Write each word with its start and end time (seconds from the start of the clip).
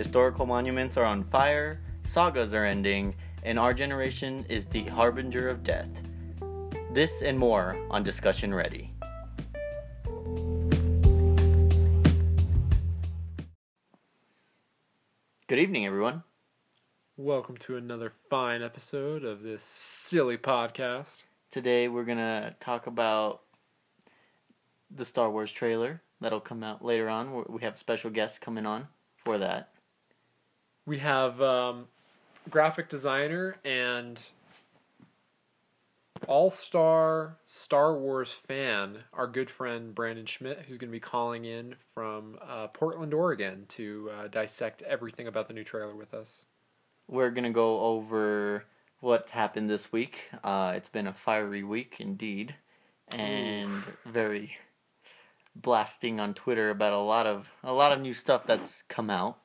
Historical 0.00 0.46
monuments 0.46 0.96
are 0.96 1.04
on 1.04 1.24
fire, 1.24 1.78
sagas 2.04 2.54
are 2.54 2.64
ending, 2.64 3.14
and 3.42 3.58
our 3.58 3.74
generation 3.74 4.46
is 4.48 4.64
the 4.64 4.84
harbinger 4.84 5.46
of 5.46 5.62
death. 5.62 5.90
This 6.94 7.20
and 7.20 7.38
more 7.38 7.76
on 7.90 8.02
Discussion 8.02 8.54
Ready. 8.54 8.94
Good 15.46 15.58
evening, 15.58 15.84
everyone. 15.84 16.22
Welcome 17.18 17.58
to 17.58 17.76
another 17.76 18.14
fine 18.30 18.62
episode 18.62 19.22
of 19.22 19.42
this 19.42 19.62
silly 19.62 20.38
podcast. 20.38 21.24
Today 21.50 21.88
we're 21.88 22.04
gonna 22.04 22.56
talk 22.58 22.86
about 22.86 23.42
the 24.90 25.04
Star 25.04 25.30
Wars 25.30 25.52
trailer 25.52 26.00
that'll 26.22 26.40
come 26.40 26.64
out 26.64 26.82
later 26.82 27.10
on. 27.10 27.44
We 27.50 27.60
have 27.60 27.76
special 27.76 28.08
guests 28.08 28.38
coming 28.38 28.64
on 28.64 28.88
for 29.14 29.36
that. 29.36 29.68
We 30.90 30.98
have 30.98 31.40
um, 31.40 31.86
graphic 32.50 32.88
designer 32.88 33.54
and 33.64 34.18
all-star 36.26 37.36
Star 37.46 37.96
Wars 37.96 38.32
fan, 38.32 38.98
our 39.12 39.28
good 39.28 39.52
friend 39.52 39.94
Brandon 39.94 40.26
Schmidt, 40.26 40.64
who's 40.66 40.78
going 40.78 40.90
to 40.90 40.92
be 40.92 40.98
calling 40.98 41.44
in 41.44 41.76
from 41.94 42.38
uh, 42.44 42.66
Portland, 42.66 43.14
Oregon, 43.14 43.66
to 43.68 44.10
uh, 44.18 44.26
dissect 44.26 44.82
everything 44.82 45.28
about 45.28 45.46
the 45.46 45.54
new 45.54 45.62
trailer 45.62 45.94
with 45.94 46.12
us. 46.12 46.42
We're 47.06 47.30
gonna 47.30 47.52
go 47.52 47.78
over 47.78 48.64
what's 48.98 49.30
happened 49.30 49.70
this 49.70 49.92
week. 49.92 50.22
Uh, 50.42 50.72
it's 50.74 50.88
been 50.88 51.06
a 51.06 51.14
fiery 51.14 51.62
week 51.62 51.98
indeed, 52.00 52.56
and 53.12 53.84
very 54.06 54.56
blasting 55.54 56.18
on 56.18 56.34
Twitter 56.34 56.70
about 56.70 56.92
a 56.92 56.98
lot 56.98 57.28
of 57.28 57.48
a 57.62 57.72
lot 57.72 57.92
of 57.92 58.00
new 58.00 58.12
stuff 58.12 58.44
that's 58.44 58.82
come 58.88 59.08
out 59.08 59.38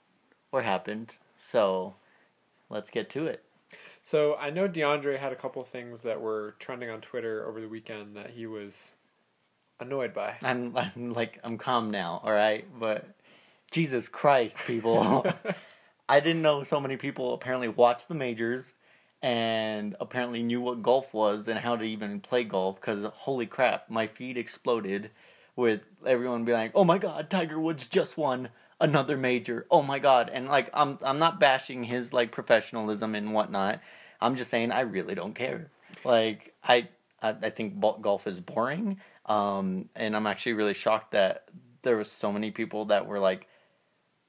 or 0.52 0.64
happened. 0.64 1.14
So 1.36 1.95
let's 2.69 2.89
get 2.89 3.09
to 3.11 3.28
it. 3.28 3.44
So 4.02 4.36
I 4.36 4.52
know 4.52 4.67
DeAndre 4.67 5.17
had 5.17 5.31
a 5.31 5.36
couple 5.36 5.64
things 5.64 6.03
that 6.03 6.22
were 6.22 6.55
trending 6.59 6.89
on 6.89 7.02
Twitter 7.02 7.47
over 7.47 7.59
the 7.59 7.67
weekend 7.67 8.16
that 8.16 8.30
he 8.30 8.45
was 8.45 8.94
annoyed 9.80 10.14
by. 10.14 10.36
I'm 10.44 10.75
I'm 10.77 11.14
like 11.14 11.39
I'm 11.44 11.58
calm 11.58 11.92
now, 11.92 12.22
all 12.23 12.33
right? 12.33 12.66
But 12.80 13.05
Jesus 13.72 14.08
Christ, 14.08 14.58
people. 14.66 15.25
I 16.09 16.19
didn't 16.19 16.44
know 16.44 16.64
so 16.64 16.80
many 16.80 16.97
people 16.97 17.33
apparently 17.33 17.67
watched 17.67 18.08
the 18.08 18.14
majors 18.14 18.73
and 19.23 19.95
apparently 19.99 20.44
knew 20.44 20.61
what 20.61 20.83
golf 20.83 21.11
was 21.16 21.47
and 21.47 21.58
how 21.58 21.75
to 21.75 21.83
even 21.83 22.20
play 22.20 22.44
golf 22.44 22.80
cuz 22.80 23.03
holy 23.03 23.47
crap, 23.47 23.89
my 23.89 24.05
feed 24.05 24.38
exploded 24.38 25.09
with 25.55 25.81
everyone 26.05 26.45
being 26.45 26.58
like, 26.58 26.72
"Oh 26.75 26.83
my 26.83 26.99
god, 26.99 27.30
Tiger 27.31 27.59
Woods 27.59 27.88
just 27.88 28.17
won 28.17 28.49
another 28.80 29.18
major. 29.18 29.66
Oh 29.70 29.81
my 29.81 30.00
god." 30.00 30.30
And 30.34 30.48
like 30.48 30.70
I'm 30.73 30.98
I'm 31.02 31.20
not 31.20 31.40
bashing 31.40 31.84
his 31.84 32.14
like 32.14 32.31
professionalism 32.31 33.16
and 33.16 33.34
whatnot. 33.34 33.82
I'm 34.22 34.36
just 34.36 34.52
saying 34.52 34.72
I 34.72 34.82
really 34.82 35.16
don't 35.16 35.36
care. 35.36 35.70
Like 36.04 36.54
I 36.64 36.90
I, 37.22 37.36
I 37.42 37.50
think 37.50 37.80
golf 37.80 38.28
is 38.28 38.40
boring. 38.40 39.00
Um, 39.26 39.90
and 39.95 40.16
I'm 40.16 40.28
actually 40.28 40.54
really 40.54 40.73
shocked 40.73 41.12
that 41.12 41.45
there 41.82 41.98
was 41.98 42.12
so 42.12 42.32
many 42.32 42.52
people 42.52 42.86
that 42.86 43.08
were 43.08 43.20
like 43.20 43.48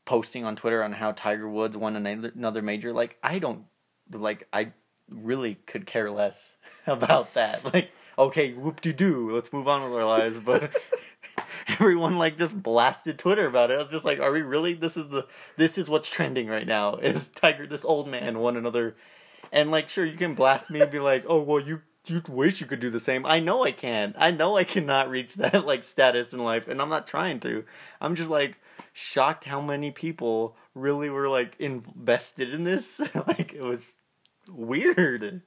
posting 0.05 0.45
on 0.45 0.57
Twitter 0.57 0.83
on 0.83 0.93
how 0.93 1.13
Tiger 1.13 1.49
Woods 1.49 1.77
won 1.77 1.97
another, 1.97 2.33
another 2.35 2.63
major. 2.63 2.93
Like 2.93 3.17
I 3.23 3.39
don't 3.39 3.65
like 4.11 4.47
I 4.53 4.73
really 5.11 5.57
could 5.67 5.87
care 5.87 6.11
less 6.11 6.57
about 6.87 7.35
that. 7.35 7.65
Like 7.73 7.91
okay, 8.19 8.55
whoop 8.55 8.81
de 8.81 8.93
doo, 8.93 9.35
let's 9.35 9.53
move 9.53 9.69
on 9.69 9.83
with 9.83 9.93
our 9.93 10.07
lives. 10.07 10.39
But 10.39 10.75
everyone 11.69 12.19
like 12.19 12.39
just 12.39 12.61
blasted 12.63 13.19
Twitter 13.19 13.47
about 13.47 13.71
it. 13.71 13.75
I 13.75 13.83
was 13.83 13.91
just 13.91 14.05
like, 14.05 14.21
are 14.21 14.33
we 14.33 14.43
really? 14.43 14.75
This 14.75 14.97
is 14.97 15.09
the 15.09 15.27
this 15.57 15.79
is 15.79 15.89
what's 15.89 16.11
trending 16.11 16.49
right 16.49 16.67
now. 16.67 16.97
Is 16.97 17.29
Tiger 17.29 17.67
this 17.67 17.85
old 17.85 18.09
man 18.09 18.39
won 18.39 18.57
another? 18.57 18.97
And 19.53 19.71
like, 19.71 19.89
sure, 19.89 20.05
you 20.05 20.17
can 20.17 20.35
blast 20.35 20.71
me 20.71 20.81
and 20.81 20.91
be 20.91 20.99
like, 20.99 21.25
oh 21.29 21.41
well, 21.41 21.61
you 21.61 21.83
you 22.07 22.23
wish 22.29 22.61
you 22.61 22.67
could 22.67 22.81
do 22.81 22.91
the 22.91 23.01
same. 23.01 23.27
I 23.27 23.41
know 23.41 23.65
I 23.65 23.73
can. 23.73 24.15
I 24.17 24.31
know 24.31 24.57
I 24.57 24.65
cannot 24.65 25.11
reach 25.11 25.35
that 25.37 25.67
like 25.67 25.85
status 25.85 26.33
in 26.33 26.41
life, 26.41 26.69
and 26.69 26.81
I'm 26.81 26.89
not 26.89 27.07
trying 27.07 27.41
to. 27.41 27.65
I'm 28.01 28.15
just 28.15 28.31
like 28.31 28.57
shocked 28.93 29.45
how 29.45 29.61
many 29.61 29.91
people 29.91 30.57
really 30.75 31.11
were 31.11 31.29
like 31.29 31.57
invested 31.59 32.53
in 32.53 32.65
this. 32.65 33.01
like 33.27 33.53
it 33.55 33.63
was 33.63 33.93
weird. 34.49 35.43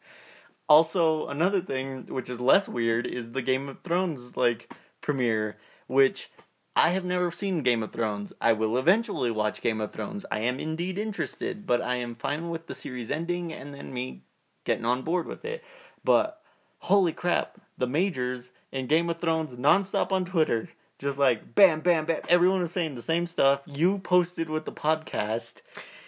Also, 0.68 1.28
another 1.28 1.62
thing 1.62 2.06
which 2.08 2.30
is 2.30 2.40
less 2.40 2.68
weird 2.68 3.08
is 3.08 3.32
the 3.32 3.42
Game 3.42 3.70
of 3.70 3.82
Thrones 3.82 4.38
like 4.38 4.72
premiere, 5.02 5.58
which 5.90 6.30
I 6.76 6.92
have 6.92 7.04
never 7.04 7.32
seen 7.32 7.64
Game 7.64 7.84
of 7.84 7.92
Thrones. 7.92 8.32
I 8.40 8.54
will 8.54 8.78
eventually 8.78 9.32
watch 9.32 9.62
Game 9.62 9.82
of 9.82 9.92
Thrones. 9.92 10.26
I 10.32 10.40
am 10.42 10.60
indeed 10.60 10.98
interested, 10.98 11.66
but 11.66 11.82
I 11.82 11.96
am 11.96 12.16
fine 12.16 12.50
with 12.50 12.68
the 12.68 12.76
series 12.76 13.10
ending 13.12 13.52
and 13.52 13.74
then 13.74 13.92
me 13.92 14.22
getting 14.66 14.86
on 14.86 15.02
board 15.02 15.26
with 15.26 15.44
it. 15.44 15.64
But 16.04 16.42
holy 16.78 17.12
crap, 17.12 17.60
the 17.78 17.88
majors 17.88 18.52
in 18.72 18.88
Game 18.88 19.10
of 19.10 19.20
Thrones 19.20 19.54
nonstop 19.54 20.12
on 20.12 20.26
Twitter. 20.26 20.70
Just 21.00 21.18
like 21.18 21.56
bam, 21.56 21.80
bam, 21.80 22.06
bam. 22.06 22.22
Everyone 22.30 22.62
was 22.62 22.72
saying 22.72 22.96
the 22.96 23.02
same 23.02 23.26
stuff. 23.26 23.62
You 23.66 23.98
posted 24.00 24.50
with 24.50 24.66
the 24.66 24.72
podcast. 24.72 25.56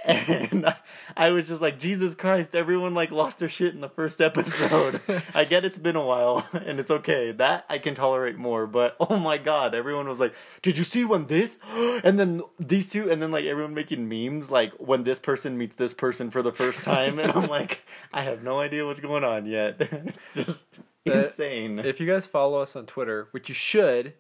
And 0.04 0.74
I 1.16 1.30
was 1.30 1.48
just 1.48 1.62
like, 1.62 1.78
Jesus 1.80 2.16
Christ, 2.16 2.56
everyone 2.56 2.94
like 2.94 3.12
lost 3.12 3.40
their 3.40 3.50
shit 3.50 3.74
in 3.76 3.82
the 3.82 3.90
first 3.90 4.20
episode. 4.22 5.02
I 5.34 5.44
get 5.46 5.64
it's 5.66 5.78
been 5.78 5.96
a 5.96 6.06
while 6.06 6.48
and 6.54 6.80
it's 6.80 6.90
okay. 6.92 7.32
That 7.32 7.66
I 7.70 7.78
can 7.78 7.94
tolerate 7.96 8.38
more, 8.38 8.66
but 8.68 8.96
oh 9.00 9.18
my 9.18 9.38
god, 9.38 9.76
everyone 9.76 10.08
was 10.08 10.20
like, 10.20 10.34
Did 10.62 10.78
you 10.78 10.84
see 10.84 11.06
when 11.06 11.28
this? 11.28 11.58
And 12.04 12.20
then 12.20 12.42
these 12.60 12.90
two, 12.90 13.12
and 13.12 13.22
then 13.22 13.32
like 13.32 13.46
everyone 13.46 13.74
making 13.76 14.08
memes 14.10 14.50
like 14.50 14.74
when 14.80 15.04
this 15.04 15.20
person 15.20 15.58
meets 15.58 15.76
this 15.76 15.94
person 15.94 16.32
for 16.32 16.42
the 16.42 16.52
first 16.52 16.82
time. 16.84 17.20
And 17.20 17.32
I'm 17.32 17.48
like, 17.48 17.82
I 18.14 18.24
have 18.24 18.42
no 18.44 18.60
idea 18.60 18.86
what's 18.86 19.00
going 19.00 19.24
on 19.24 19.46
yet. 19.46 19.80
It's 19.92 20.34
just 20.34 20.64
That- 21.06 21.26
insane. 21.26 21.80
If 21.80 22.00
you 22.00 22.08
guys 22.08 22.26
follow 22.26 22.60
us 22.62 22.76
on 22.76 22.86
Twitter, 22.86 23.28
which 23.32 23.50
you 23.50 23.56
should, 23.56 24.14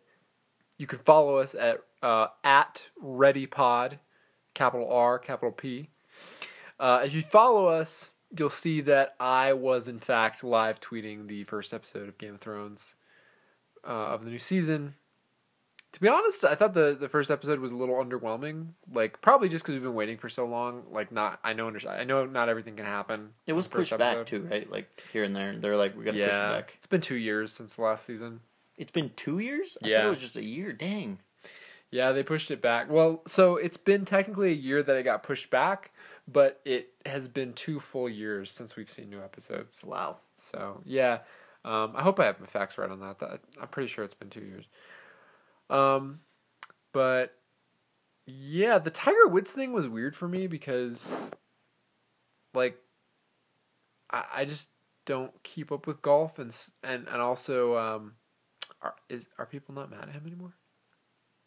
you 0.77 0.85
can 0.87 0.99
follow 0.99 1.37
us 1.37 1.55
at 1.55 1.79
uh, 2.03 2.27
at 2.43 2.89
ReadyPod, 3.03 3.99
capital 4.53 4.91
R, 4.91 5.19
capital 5.19 5.51
P. 5.51 5.89
Uh, 6.79 7.01
if 7.05 7.13
you 7.13 7.21
follow 7.21 7.67
us, 7.67 8.11
you'll 8.37 8.49
see 8.49 8.81
that 8.81 9.15
I 9.19 9.53
was 9.53 9.87
in 9.87 9.99
fact 9.99 10.43
live 10.43 10.79
tweeting 10.79 11.27
the 11.27 11.43
first 11.43 11.73
episode 11.73 12.07
of 12.09 12.17
Game 12.17 12.35
of 12.35 12.41
Thrones 12.41 12.95
uh, 13.85 13.87
of 14.13 14.23
the 14.25 14.31
new 14.31 14.37
season. 14.39 14.95
To 15.93 15.99
be 15.99 16.07
honest, 16.07 16.45
I 16.45 16.55
thought 16.55 16.73
the, 16.73 16.95
the 16.97 17.09
first 17.09 17.29
episode 17.29 17.59
was 17.59 17.73
a 17.73 17.75
little 17.75 17.95
underwhelming. 17.95 18.67
Like 18.93 19.19
probably 19.21 19.49
just 19.49 19.65
because 19.65 19.73
we've 19.73 19.83
been 19.83 19.93
waiting 19.93 20.17
for 20.17 20.29
so 20.29 20.45
long. 20.45 20.83
Like 20.89 21.11
not, 21.11 21.39
I 21.43 21.51
know, 21.51 21.69
I 21.89 22.05
know 22.05 22.25
not 22.25 22.47
everything 22.47 22.77
can 22.77 22.85
happen. 22.85 23.31
It 23.45 23.53
was 23.53 23.67
pushed 23.67 23.95
back 23.97 24.25
too, 24.25 24.47
right? 24.49 24.71
Like 24.71 24.87
here 25.11 25.25
and 25.25 25.35
there. 25.35 25.53
They're 25.57 25.75
like, 25.75 25.97
we 25.97 26.05
gotta 26.05 26.17
push 26.17 26.23
it 26.27 26.29
back. 26.29 26.73
it's 26.77 26.87
been 26.87 27.01
two 27.01 27.15
years 27.17 27.51
since 27.51 27.75
the 27.75 27.81
last 27.81 28.05
season. 28.05 28.39
It's 28.77 28.91
been 28.91 29.11
two 29.17 29.39
years? 29.39 29.77
I 29.81 29.83
thought 29.83 29.89
Yeah. 29.89 30.07
it 30.07 30.09
was 30.09 30.19
just 30.19 30.37
a 30.37 30.43
year. 30.43 30.71
Dang. 30.71 31.19
Yeah, 31.91 32.13
they 32.13 32.23
pushed 32.23 32.51
it 32.51 32.61
back. 32.61 32.89
Well, 32.89 33.21
so 33.27 33.57
it's 33.57 33.77
been 33.77 34.05
technically 34.05 34.51
a 34.51 34.55
year 34.55 34.81
that 34.81 34.95
it 34.95 35.03
got 35.03 35.23
pushed 35.23 35.49
back, 35.49 35.91
but 36.27 36.61
it 36.63 36.93
has 37.05 37.27
been 37.27 37.53
two 37.53 37.79
full 37.79 38.07
years 38.07 38.49
since 38.49 38.75
we've 38.77 38.89
seen 38.89 39.09
new 39.09 39.21
episodes. 39.21 39.83
Wow. 39.83 40.17
So 40.37 40.81
yeah, 40.85 41.19
um, 41.65 41.93
I 41.95 42.01
hope 42.01 42.19
I 42.19 42.25
have 42.25 42.39
my 42.39 42.47
facts 42.47 42.77
right 42.77 42.89
on 42.89 43.01
that. 43.01 43.19
that. 43.19 43.41
I'm 43.61 43.67
pretty 43.67 43.87
sure 43.87 44.05
it's 44.05 44.13
been 44.13 44.29
two 44.29 44.39
years. 44.41 44.65
Um, 45.69 46.21
but 46.93 47.35
yeah, 48.25 48.79
the 48.79 48.89
Tiger 48.89 49.27
Woods 49.27 49.51
thing 49.51 49.73
was 49.73 49.87
weird 49.87 50.15
for 50.15 50.27
me 50.27 50.47
because, 50.47 51.13
like, 52.53 52.77
I, 54.09 54.25
I 54.33 54.45
just 54.45 54.69
don't 55.05 55.31
keep 55.43 55.71
up 55.71 55.87
with 55.87 56.01
golf 56.01 56.39
and 56.39 56.55
and 56.83 57.07
and 57.07 57.21
also 57.21 57.75
um, 57.77 58.13
are 58.81 58.95
is 59.09 59.27
are 59.37 59.45
people 59.45 59.75
not 59.75 59.91
mad 59.91 60.03
at 60.07 60.15
him 60.15 60.23
anymore? 60.25 60.53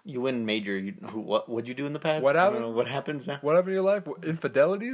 You 0.07 0.21
win 0.21 0.45
major. 0.45 0.77
You, 0.77 0.95
who, 1.11 1.21
what 1.21 1.49
would 1.49 1.67
you 1.67 1.73
do 1.75 1.87
in 1.87 1.95
the 1.95 1.99
past? 1.99 2.23
What 2.23 2.37
happened? 2.37 2.61
know 2.61 2.69
What 2.71 2.87
happens 2.89 3.27
now? 3.27 3.39
What 3.41 3.55
happened 3.57 3.71
in 3.71 3.75
your 3.75 3.83
life? 3.83 4.07
What- 4.07 4.23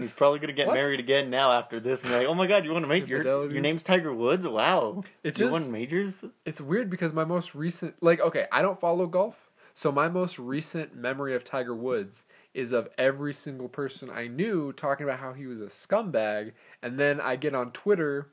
He's 0.02 0.12
probably 0.14 0.38
gonna 0.38 0.52
get 0.52 0.68
What? 0.68 0.74
married 0.74 1.00
again 1.00 1.30
now 1.30 1.50
after 1.52 1.80
this. 1.80 2.02
And 2.02 2.10
be 2.12 2.16
like, 2.18 2.26
oh 2.28 2.34
my 2.34 2.46
god, 2.46 2.64
you 2.64 2.72
want 2.72 2.84
to 2.84 2.88
make 2.88 3.08
your 3.08 3.22
your 3.50 3.60
name's 3.60 3.82
Tiger 3.82 4.14
Woods? 4.14 4.46
Wow, 4.46 5.02
It's 5.24 5.36
you 5.38 5.46
just 5.46 5.52
won 5.52 5.72
majors. 5.72 6.22
it's 6.44 6.60
weird 6.60 6.90
because 6.90 7.12
my 7.12 7.24
most 7.24 7.54
recent 7.56 8.00
like 8.00 8.20
okay, 8.20 8.46
I 8.52 8.62
don't 8.62 8.78
follow 8.80 9.06
golf, 9.08 9.50
so 9.74 9.90
my 9.90 10.08
most 10.08 10.38
recent 10.38 10.94
memory 10.94 11.34
of 11.34 11.42
Tiger 11.42 11.74
Woods 11.74 12.24
is 12.54 12.70
of 12.70 12.88
every 12.96 13.34
single 13.34 13.68
person 13.68 14.10
I 14.10 14.28
knew 14.28 14.72
talking 14.72 15.04
about 15.04 15.18
how 15.18 15.32
he 15.32 15.46
was 15.46 15.60
a 15.60 15.66
scumbag, 15.66 16.52
and 16.82 16.98
then 17.00 17.20
I 17.20 17.34
get 17.34 17.54
on 17.54 17.72
Twitter, 17.72 18.28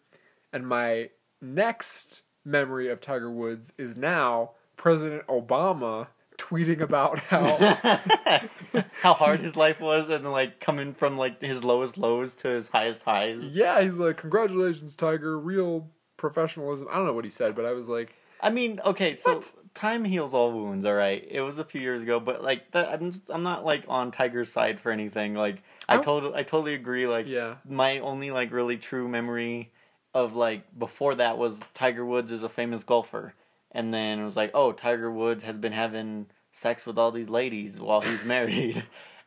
and 0.53 0.67
my 0.67 1.09
next 1.41 2.21
memory 2.45 2.89
of 2.89 3.01
Tiger 3.01 3.31
Woods 3.31 3.73
is 3.79 3.95
now 3.95 4.51
President 4.75 5.25
Obama 5.27 6.07
tweeting 6.37 6.81
about 6.81 7.19
how 7.19 7.57
How 9.01 9.13
hard 9.13 9.39
his 9.39 9.55
life 9.55 9.79
was, 9.79 10.09
and 10.09 10.29
like 10.31 10.59
coming 10.59 10.93
from 10.93 11.17
like 11.17 11.41
his 11.41 11.63
lowest 11.63 11.97
lows 11.97 12.33
to 12.35 12.47
his 12.49 12.67
highest 12.67 13.03
highs. 13.03 13.41
yeah 13.43 13.81
he's 13.81 13.97
like 13.97 14.17
congratulations 14.17 14.95
Tiger 14.95 15.37
real 15.39 15.89
professionalism 16.17 16.87
I 16.91 16.95
don't 16.95 17.05
know 17.05 17.13
what 17.13 17.25
he 17.25 17.29
said 17.31 17.55
but 17.55 17.65
I 17.65 17.71
was 17.71 17.87
like 17.87 18.13
I 18.39 18.51
mean, 18.51 18.79
okay, 18.85 19.15
so 19.15 19.37
What? 19.37 19.51
time 19.73 20.03
heals 20.05 20.35
all 20.35 20.51
wounds. 20.51 20.85
All 20.85 20.93
right, 20.93 21.25
it 21.27 21.41
was 21.41 21.57
a 21.57 21.63
few 21.63 21.81
years 21.81 22.03
ago, 22.03 22.19
but 22.19 22.43
like 22.43 22.69
that, 22.71 22.89
I'm 22.89 23.09
just, 23.11 23.23
I'm 23.29 23.41
not 23.41 23.65
like 23.65 23.85
on 23.87 24.11
Tiger's 24.11 24.51
side 24.51 24.79
for 24.79 24.91
anything. 24.91 25.33
Like 25.33 25.63
I 25.89 25.95
I 25.95 26.01
totally 26.03 26.35
I 26.35 26.43
totally 26.43 26.75
agree. 26.75 27.07
Like 27.07 27.25
Yeah. 27.27 27.55
my 27.67 27.97
only 27.97 28.29
like 28.29 28.51
really 28.51 28.77
true 28.77 29.07
memory 29.07 29.71
of 30.13 30.35
like 30.35 30.65
before 30.77 31.15
that 31.15 31.39
was 31.39 31.59
Tiger 31.73 32.05
Woods 32.05 32.31
is 32.31 32.43
a 32.43 32.49
famous 32.49 32.83
golfer, 32.83 33.33
and 33.77 33.93
then 33.93 34.19
it 34.19 34.25
was 34.25 34.35
like 34.35 34.51
oh 34.53 34.73
Tiger 34.73 35.09
Woods 35.09 35.43
has 35.43 35.55
been 35.55 35.71
having 35.71 36.27
sex 36.57 36.85
with 36.85 36.97
all 36.97 37.11
these 37.11 37.29
ladies 37.29 37.79
while 37.79 38.01
he's 38.01 38.23
married. 38.25 38.83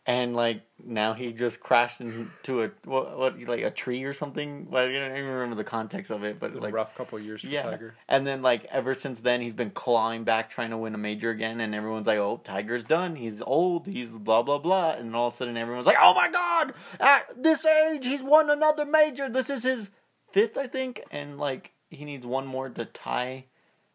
And 0.06 0.34
like 0.34 0.62
now 0.82 1.12
he 1.12 1.32
just 1.32 1.60
crashed 1.60 2.00
into 2.00 2.64
a 2.64 2.70
what, 2.84 3.18
what 3.18 3.38
like 3.40 3.62
a 3.62 3.70
tree 3.70 4.02
or 4.04 4.14
something. 4.14 4.66
Well, 4.70 4.84
I 4.84 4.92
don't 4.92 5.12
even 5.12 5.26
remember 5.26 5.56
the 5.56 5.62
context 5.62 6.10
of 6.10 6.24
it, 6.24 6.40
but 6.40 6.54
like 6.54 6.72
a 6.72 6.74
rough 6.74 6.94
couple 6.94 7.18
years 7.20 7.42
for 7.42 7.48
yeah. 7.48 7.62
Tiger. 7.62 7.94
And 8.08 8.26
then 8.26 8.40
like 8.40 8.64
ever 8.72 8.94
since 8.94 9.20
then 9.20 9.42
he's 9.42 9.52
been 9.52 9.70
clawing 9.70 10.24
back 10.24 10.48
trying 10.48 10.70
to 10.70 10.78
win 10.78 10.94
a 10.94 10.98
major 10.98 11.30
again 11.30 11.60
and 11.60 11.74
everyone's 11.74 12.06
like, 12.06 12.18
"Oh, 12.18 12.40
Tiger's 12.42 12.82
done. 12.82 13.14
He's 13.14 13.42
old. 13.42 13.86
He's 13.86 14.08
blah 14.08 14.42
blah 14.42 14.58
blah." 14.58 14.92
And 14.92 15.14
all 15.14 15.28
of 15.28 15.34
a 15.34 15.36
sudden 15.36 15.58
everyone's 15.58 15.86
like, 15.86 15.98
"Oh 16.00 16.14
my 16.14 16.30
god! 16.30 16.72
At 16.98 17.42
this 17.42 17.64
age 17.64 18.06
he's 18.06 18.22
won 18.22 18.48
another 18.48 18.86
major. 18.86 19.28
This 19.28 19.50
is 19.50 19.62
his 19.62 19.90
fifth, 20.32 20.56
I 20.56 20.66
think." 20.66 21.02
And 21.10 21.38
like 21.38 21.72
he 21.90 22.06
needs 22.06 22.26
one 22.26 22.46
more 22.46 22.70
to 22.70 22.86
tie 22.86 23.44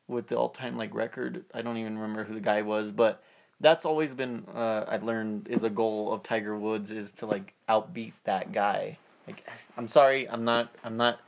with 0.08 0.28
the 0.28 0.36
all-time 0.38 0.78
like 0.78 0.94
record. 0.94 1.44
I 1.54 1.62
don't 1.62 1.78
even 1.78 1.98
remember 1.98 2.24
who 2.24 2.34
the 2.34 2.40
guy 2.40 2.62
was, 2.62 2.92
but 2.92 3.24
that's 3.62 3.86
always 3.86 4.12
been 4.14 4.46
uh 4.54 4.86
I 4.88 4.98
learned 4.98 5.48
is 5.50 5.64
a 5.64 5.70
goal 5.70 6.12
of 6.14 6.24
Tiger 6.24 6.58
Woods 6.58 6.92
is 6.92 7.12
to 7.14 7.26
like 7.26 7.54
outbeat 7.70 8.14
that 8.26 8.52
guy. 8.52 8.98
Like 9.28 9.44
I'm 9.78 9.88
sorry, 9.88 10.28
I'm 10.30 10.44
not 10.44 10.74
I'm 10.84 10.98
not 10.98 11.20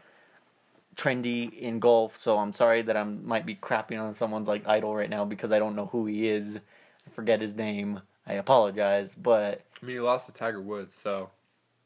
trendy 0.95 1.57
in 1.57 1.79
golf, 1.79 2.19
so 2.19 2.37
I'm 2.37 2.53
sorry 2.53 2.81
that 2.83 2.97
I 2.97 3.03
might 3.03 3.45
be 3.45 3.55
crapping 3.55 4.01
on 4.01 4.13
someone's 4.15 4.47
like 4.47 4.67
idol 4.67 4.95
right 4.95 5.09
now 5.09 5.25
because 5.25 5.51
I 5.51 5.59
don't 5.59 5.75
know 5.75 5.85
who 5.87 6.05
he 6.05 6.27
is. 6.29 6.55
I 6.57 7.09
forget 7.15 7.41
his 7.41 7.55
name. 7.55 8.01
I 8.25 8.33
apologize, 8.33 9.11
but 9.15 9.61
I 9.81 9.85
mean, 9.85 9.95
he 9.95 9.99
lost 10.01 10.25
to 10.25 10.33
Tiger 10.33 10.59
Woods, 10.61 10.93
so 10.93 11.29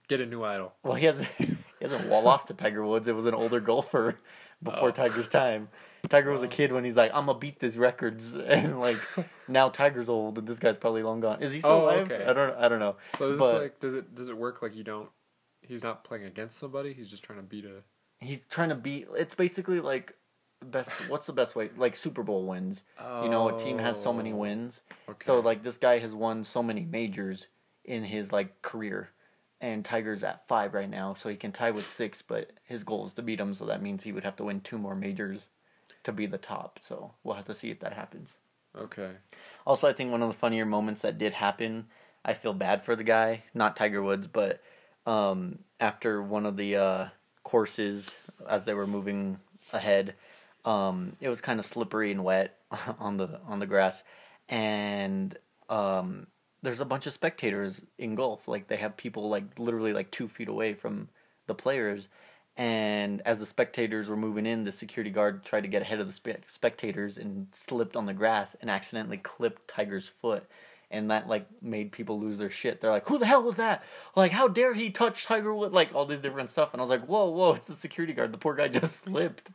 get 0.07 0.21
a 0.21 0.25
new 0.25 0.43
idol. 0.43 0.73
well, 0.83 0.95
he 0.95 1.05
hasn't 1.05 1.29
he 1.37 1.55
hasn't 1.81 2.09
lost 2.09 2.47
to 2.47 2.53
Tiger 2.53 2.83
Woods. 2.85 3.07
It 3.07 3.15
was 3.15 3.25
an 3.25 3.35
older 3.35 3.59
golfer 3.59 4.17
before 4.63 4.89
Oh. 4.89 4.91
Tiger's 4.91 5.27
time. 5.27 5.69
Tiger 6.09 6.31
was 6.31 6.43
a 6.43 6.47
Oh. 6.47 6.49
kid 6.49 6.71
when 6.71 6.83
he's 6.83 6.95
like, 6.95 7.11
"I'm 7.13 7.25
gonna 7.25 7.37
beat 7.39 7.59
these 7.59 7.77
records," 7.77 8.33
and 8.35 8.79
like 8.79 8.97
now 9.47 9.69
Tiger's 9.69 10.09
old 10.09 10.37
and 10.37 10.47
this 10.47 10.59
guy's 10.59 10.77
probably 10.77 11.03
long 11.03 11.19
gone. 11.21 11.41
Is 11.41 11.51
he 11.51 11.59
still 11.59 11.71
Oh, 11.71 11.81
alive? 11.83 12.11
okay. 12.11 12.25
I 12.25 12.33
don't. 12.33 12.55
I 12.57 12.67
don't 12.69 12.79
know. 12.79 12.95
So 13.17 13.31
is 13.31 13.39
But- 13.39 13.53
this 13.53 13.61
like 13.61 13.79
does 13.79 13.93
it 13.93 14.15
does 14.15 14.27
it 14.27 14.37
work 14.37 14.61
like 14.61 14.75
you 14.75 14.83
don't? 14.83 15.09
He's 15.61 15.83
not 15.83 16.03
playing 16.03 16.25
against 16.25 16.57
somebody. 16.59 16.93
He's 16.93 17.09
just 17.09 17.23
trying 17.23 17.39
to 17.39 17.43
beat 17.43 17.65
a. 17.65 17.83
He's 18.19 18.39
trying 18.49 18.69
to 18.69 18.75
beat. 18.75 19.07
It's 19.15 19.35
basically 19.35 19.79
like 19.79 20.15
best. 20.65 20.91
What's 21.09 21.27
the 21.27 21.33
best 21.33 21.55
way? 21.55 21.69
Like 21.77 21.95
Super 21.95 22.23
Bowl 22.23 22.45
wins. 22.47 22.83
You 23.23 23.29
know, 23.29 23.49
a 23.55 23.57
team 23.57 23.77
has 23.79 24.01
so 24.01 24.11
many 24.11 24.31
Oh, 24.33 24.37
wins. 24.37 24.81
Okay. 25.09 25.23
So 25.23 25.39
like 25.39 25.63
this 25.63 25.77
guy 25.77 25.99
has 25.99 26.13
won 26.13 26.43
so 26.43 26.61
many 26.63 26.83
majors 26.85 27.47
in 27.85 28.03
his 28.03 28.31
like 28.31 28.61
career, 28.61 29.09
and 29.59 29.83
Tiger's 29.85 30.23
at 30.23 30.47
five 30.47 30.73
right 30.73 30.89
now, 30.89 31.13
so 31.13 31.29
he 31.29 31.35
can 31.35 31.51
tie 31.51 31.71
with 31.71 31.87
six. 31.87 32.21
But 32.21 32.51
his 32.63 32.83
goal 32.83 33.05
is 33.05 33.13
to 33.15 33.21
beat 33.21 33.39
him, 33.39 33.53
so 33.53 33.65
that 33.65 33.81
means 33.81 34.03
he 34.03 34.11
would 34.11 34.23
have 34.23 34.35
to 34.37 34.43
win 34.43 34.61
two 34.61 34.77
more 34.77 34.95
majors 34.95 35.47
to 36.03 36.11
be 36.11 36.25
the 36.25 36.37
top. 36.37 36.79
So 36.81 37.13
we'll 37.23 37.35
have 37.35 37.45
to 37.45 37.53
see 37.53 37.71
if 37.71 37.79
that 37.79 37.93
happens. 37.93 38.29
okay. 38.77 39.11
Also, 39.65 39.87
I 39.87 39.93
think 39.93 40.11
one 40.11 40.21
of 40.23 40.29
the 40.29 40.37
funnier 40.37 40.65
moments 40.65 41.01
that 41.01 41.17
did 41.17 41.33
happen, 41.33 41.87
I 42.23 42.33
feel 42.33 42.53
bad 42.53 42.83
for 42.83 42.95
the 42.95 43.03
guy, 43.03 43.43
not 43.53 43.75
Tiger 43.75 44.01
Woods, 44.01 44.27
but 44.27 44.61
um, 45.05 45.59
after 45.79 46.21
one 46.21 46.45
of 46.45 46.57
the 46.57 46.75
uh, 46.75 47.05
courses 47.43 48.15
as 48.47 48.65
they 48.65 48.73
were 48.73 48.87
moving 48.87 49.39
ahead, 49.73 50.15
um, 50.65 51.15
it 51.19 51.29
was 51.29 51.41
kind 51.41 51.59
of 51.59 51.65
slippery 51.65 52.11
and 52.11 52.23
wet 52.23 52.57
on 52.99 53.17
the 53.17 53.39
on 53.47 53.59
the 53.59 53.65
grass, 53.65 54.03
and 54.49 55.37
um, 55.69 56.27
there's 56.61 56.79
a 56.79 56.85
bunch 56.85 57.07
of 57.07 57.13
spectators 57.13 57.81
in 57.97 58.15
golf. 58.15 58.47
Like 58.47 58.67
they 58.67 58.77
have 58.77 58.95
people 58.97 59.29
like 59.29 59.43
literally 59.57 59.93
like 59.93 60.11
two 60.11 60.27
feet 60.27 60.49
away 60.49 60.73
from 60.73 61.09
the 61.47 61.55
players. 61.55 62.07
And 62.61 63.23
as 63.25 63.39
the 63.39 63.47
spectators 63.47 64.07
were 64.07 64.15
moving 64.15 64.45
in, 64.45 64.65
the 64.65 64.71
security 64.71 65.09
guard 65.09 65.43
tried 65.43 65.61
to 65.61 65.67
get 65.67 65.81
ahead 65.81 65.99
of 65.99 66.05
the 66.05 66.13
spe- 66.13 66.45
spectators 66.45 67.17
and 67.17 67.47
slipped 67.67 67.95
on 67.95 68.05
the 68.05 68.13
grass 68.13 68.55
and 68.61 68.69
accidentally 68.69 69.17
clipped 69.17 69.67
Tiger's 69.67 70.11
foot. 70.21 70.45
And 70.91 71.09
that 71.09 71.27
like 71.27 71.47
made 71.63 71.91
people 71.91 72.19
lose 72.19 72.37
their 72.37 72.51
shit. 72.51 72.79
They're 72.79 72.91
like, 72.91 73.07
"Who 73.07 73.17
the 73.17 73.25
hell 73.25 73.41
was 73.41 73.55
that? 73.55 73.83
Like, 74.15 74.31
how 74.31 74.47
dare 74.47 74.75
he 74.75 74.91
touch 74.91 75.23
Tiger 75.25 75.55
Wood?" 75.55 75.71
Like 75.71 75.95
all 75.95 76.05
this 76.05 76.19
different 76.19 76.51
stuff. 76.51 76.69
And 76.73 76.81
I 76.81 76.83
was 76.83 76.91
like, 76.91 77.07
"Whoa, 77.07 77.29
whoa! 77.31 77.53
It's 77.53 77.65
the 77.65 77.75
security 77.75 78.13
guard. 78.13 78.31
The 78.31 78.37
poor 78.37 78.53
guy 78.53 78.67
just 78.81 79.05
slipped." 79.05 79.49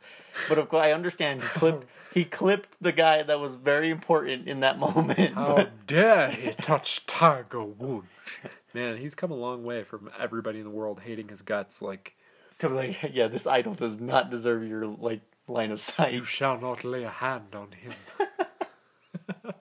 But 0.49 0.57
of 0.57 0.67
course, 0.67 0.81
I 0.83 0.91
understand 0.91 1.43
he 1.43 1.47
clipped. 1.49 1.87
He 2.13 2.25
clipped 2.25 2.69
the 2.81 2.91
guy 2.91 3.21
that 3.21 3.39
was 3.39 3.57
very 3.57 3.91
important 3.91 4.47
in 4.47 4.61
that 4.61 4.79
moment. 4.79 5.35
How 5.35 5.55
but- 5.57 5.85
dare 5.85 6.31
he 6.31 6.51
touch 6.61 7.05
Tiger 7.05 7.63
Woods? 7.63 8.39
Man, 8.73 8.97
he's 8.97 9.13
come 9.13 9.29
a 9.29 9.35
long 9.35 9.63
way 9.63 9.83
from 9.83 10.09
everybody 10.19 10.57
in 10.57 10.63
the 10.65 10.71
world 10.71 10.99
hating 10.99 11.27
his 11.27 11.43
guts. 11.43 11.79
Like, 11.79 12.15
to 12.59 12.69
be 12.69 12.75
like, 12.75 12.97
yeah, 13.13 13.27
this 13.27 13.47
idol 13.47 13.73
does 13.75 13.99
not 13.99 14.29
deserve 14.29 14.67
your 14.67 14.85
like 14.85 15.21
line 15.47 15.71
of 15.71 15.79
sight. 15.81 16.13
you 16.13 16.23
shall 16.23 16.59
not 16.59 16.83
lay 16.83 17.03
a 17.03 17.09
hand 17.09 17.55
on 17.55 17.71
him. 17.71 17.93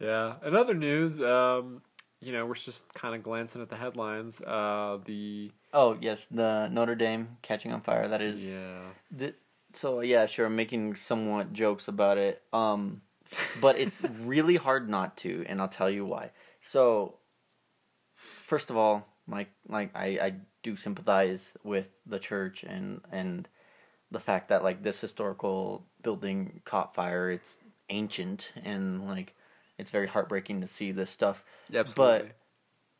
yeah. 0.00 0.34
In 0.44 0.56
other 0.56 0.74
news, 0.74 1.20
um, 1.20 1.82
you 2.20 2.32
know, 2.32 2.46
we're 2.46 2.54
just 2.54 2.92
kind 2.94 3.14
of 3.14 3.22
glancing 3.22 3.62
at 3.62 3.68
the 3.68 3.76
headlines. 3.76 4.40
Uh, 4.40 4.98
the 5.04 5.50
Oh 5.72 5.96
yes, 6.00 6.26
the 6.30 6.68
Notre 6.68 6.94
Dame 6.94 7.36
catching 7.42 7.72
on 7.72 7.80
fire. 7.80 8.08
That 8.08 8.22
is. 8.22 8.46
yeah. 8.46 8.80
Th- 9.16 9.34
so 9.74 10.00
yeah, 10.00 10.26
sure. 10.26 10.46
I'm 10.46 10.56
making 10.56 10.94
somewhat 10.96 11.52
jokes 11.52 11.88
about 11.88 12.18
it. 12.18 12.42
Um, 12.52 13.02
but 13.60 13.78
it's 13.78 14.02
really 14.20 14.56
hard 14.56 14.88
not 14.88 15.16
to, 15.18 15.44
and 15.48 15.60
I'll 15.60 15.68
tell 15.68 15.90
you 15.90 16.04
why. 16.04 16.30
So, 16.60 17.14
first 18.46 18.70
of 18.70 18.76
all, 18.76 19.06
like 19.26 19.48
like 19.68 19.90
I 19.96 20.06
I 20.06 20.34
do 20.62 20.76
sympathize 20.76 21.52
with 21.62 21.86
the 22.06 22.18
church 22.18 22.62
and 22.62 23.00
and 23.10 23.48
the 24.10 24.20
fact 24.20 24.48
that 24.48 24.62
like 24.62 24.82
this 24.82 25.00
historical 25.00 25.84
building 26.02 26.60
caught 26.64 26.94
fire. 26.94 27.30
It's 27.30 27.56
ancient 27.88 28.52
and 28.64 29.06
like 29.06 29.34
it's 29.78 29.90
very 29.90 30.06
heartbreaking 30.06 30.60
to 30.60 30.68
see 30.68 30.92
this 30.92 31.10
stuff. 31.10 31.44
Absolutely. 31.72 32.30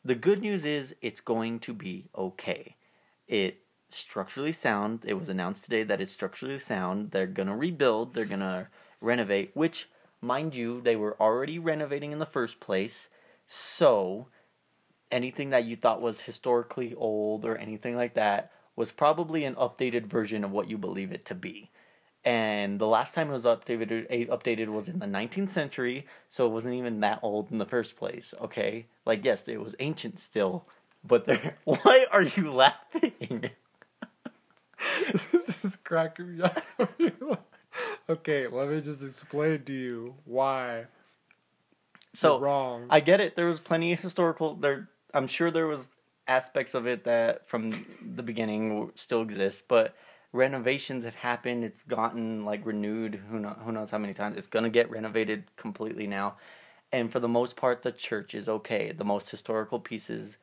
The 0.05 0.15
good 0.15 0.41
news 0.41 0.65
is 0.65 0.95
it's 1.01 1.21
going 1.21 1.61
to 1.61 1.73
be 1.73 2.09
okay. 2.17 2.77
It 3.29 3.59
structurally 3.89 4.53
sound. 4.53 5.05
It 5.05 5.15
was 5.15 5.29
announced 5.29 5.65
today 5.65 5.85
that 5.85 6.01
it's 6.01 6.13
structurally 6.13 6.59
sound. 6.59 7.11
They're 7.11 7.27
gonna 7.27 7.57
rebuild. 7.57 8.15
They're 8.15 8.25
gonna 8.25 8.69
renovate. 9.01 9.53
Which, 9.55 9.89
mind 10.21 10.55
you, 10.55 10.81
they 10.81 10.97
were 10.97 11.21
already 11.21 11.59
renovating 11.59 12.13
in 12.13 12.19
the 12.19 12.27
first 12.27 12.59
place. 12.59 13.09
So, 13.47 14.29
anything 15.13 15.51
that 15.51 15.65
you 15.65 15.77
thought 15.77 16.01
was 16.01 16.21
historically 16.21 16.95
old 16.95 17.45
or 17.45 17.57
anything 17.57 17.97
like 17.97 18.15
that 18.15 18.53
was 18.77 18.91
probably 18.91 19.45
an 19.45 19.55
updated 19.57 20.07
version 20.07 20.45
of 20.45 20.51
what 20.51 20.69
you 20.69 20.79
believe 20.79 21.13
it 21.13 21.27
to 21.27 21.35
be. 21.35 21.71
And 22.25 22.79
the 22.79 22.87
last 22.87 23.15
time 23.15 23.31
it 23.31 23.33
was 23.33 23.45
updated 23.45 24.09
updated 24.31 24.69
was 24.69 24.89
in 24.89 25.01
the 25.01 25.07
19th 25.07 25.51
century, 25.51 26.07
so 26.31 26.47
it 26.47 26.51
wasn't 26.51 26.75
even 26.75 27.01
that 27.01 27.19
old 27.23 27.51
in 27.51 27.59
the 27.59 27.67
first 27.67 27.97
place. 27.97 28.33
Okay, 28.41 28.87
like 29.05 29.25
yes, 29.25 29.49
it 29.49 29.61
was 29.61 29.75
ancient 29.81 30.21
still, 30.21 30.67
but 31.05 31.27
there. 31.27 31.57
Why 31.65 32.07
are 32.13 32.23
you 32.23 32.53
laughing? 32.53 33.51
this 35.33 35.65
is 35.65 35.77
cracking 35.83 36.37
me 36.37 36.45
up. 36.45 36.63
okay, 38.09 38.47
let 38.47 38.69
me 38.69 38.81
just 38.81 39.03
explain 39.03 39.65
to 39.65 39.73
you 39.73 40.15
why 40.25 40.87
So 42.15 42.35
you're 42.35 42.41
wrong. 42.41 42.87
I 42.91 43.01
get 43.01 43.21
it. 43.21 43.37
There 43.37 43.47
was 43.47 43.61
plenty 43.61 43.93
of 43.93 44.01
historical. 44.01 44.55
There, 44.55 44.89
I'm 45.15 45.27
sure 45.27 45.51
there 45.51 45.67
was 45.67 45.89
aspects 46.27 46.75
of 46.75 46.87
it 46.87 47.05
that 47.05 47.49
from 47.49 47.85
the 48.15 48.23
beginning 48.23 48.91
still 48.95 49.23
exist, 49.23 49.65
but 49.69 49.95
renovations 50.33 51.05
have 51.05 51.15
happened. 51.15 51.65
It's 51.65 51.83
gotten 51.83 52.45
like 52.45 52.65
renewed. 52.65 53.21
Who 53.31 53.39
know, 53.39 53.57
Who 53.65 53.73
knows 53.73 53.91
how 53.91 53.99
many 53.99 54.15
times? 54.15 54.37
It's 54.37 54.47
gonna 54.47 54.71
get 54.71 54.91
renovated 54.91 55.45
completely 55.57 56.07
now, 56.07 56.37
and 56.93 57.11
for 57.11 57.21
the 57.21 57.29
most 57.29 57.57
part, 57.57 57.83
the 57.83 57.93
church 57.93 58.35
is 58.35 58.49
okay. 58.49 58.93
The 58.93 59.05
most 59.05 59.31
historical 59.31 59.81
pieces 59.81 60.37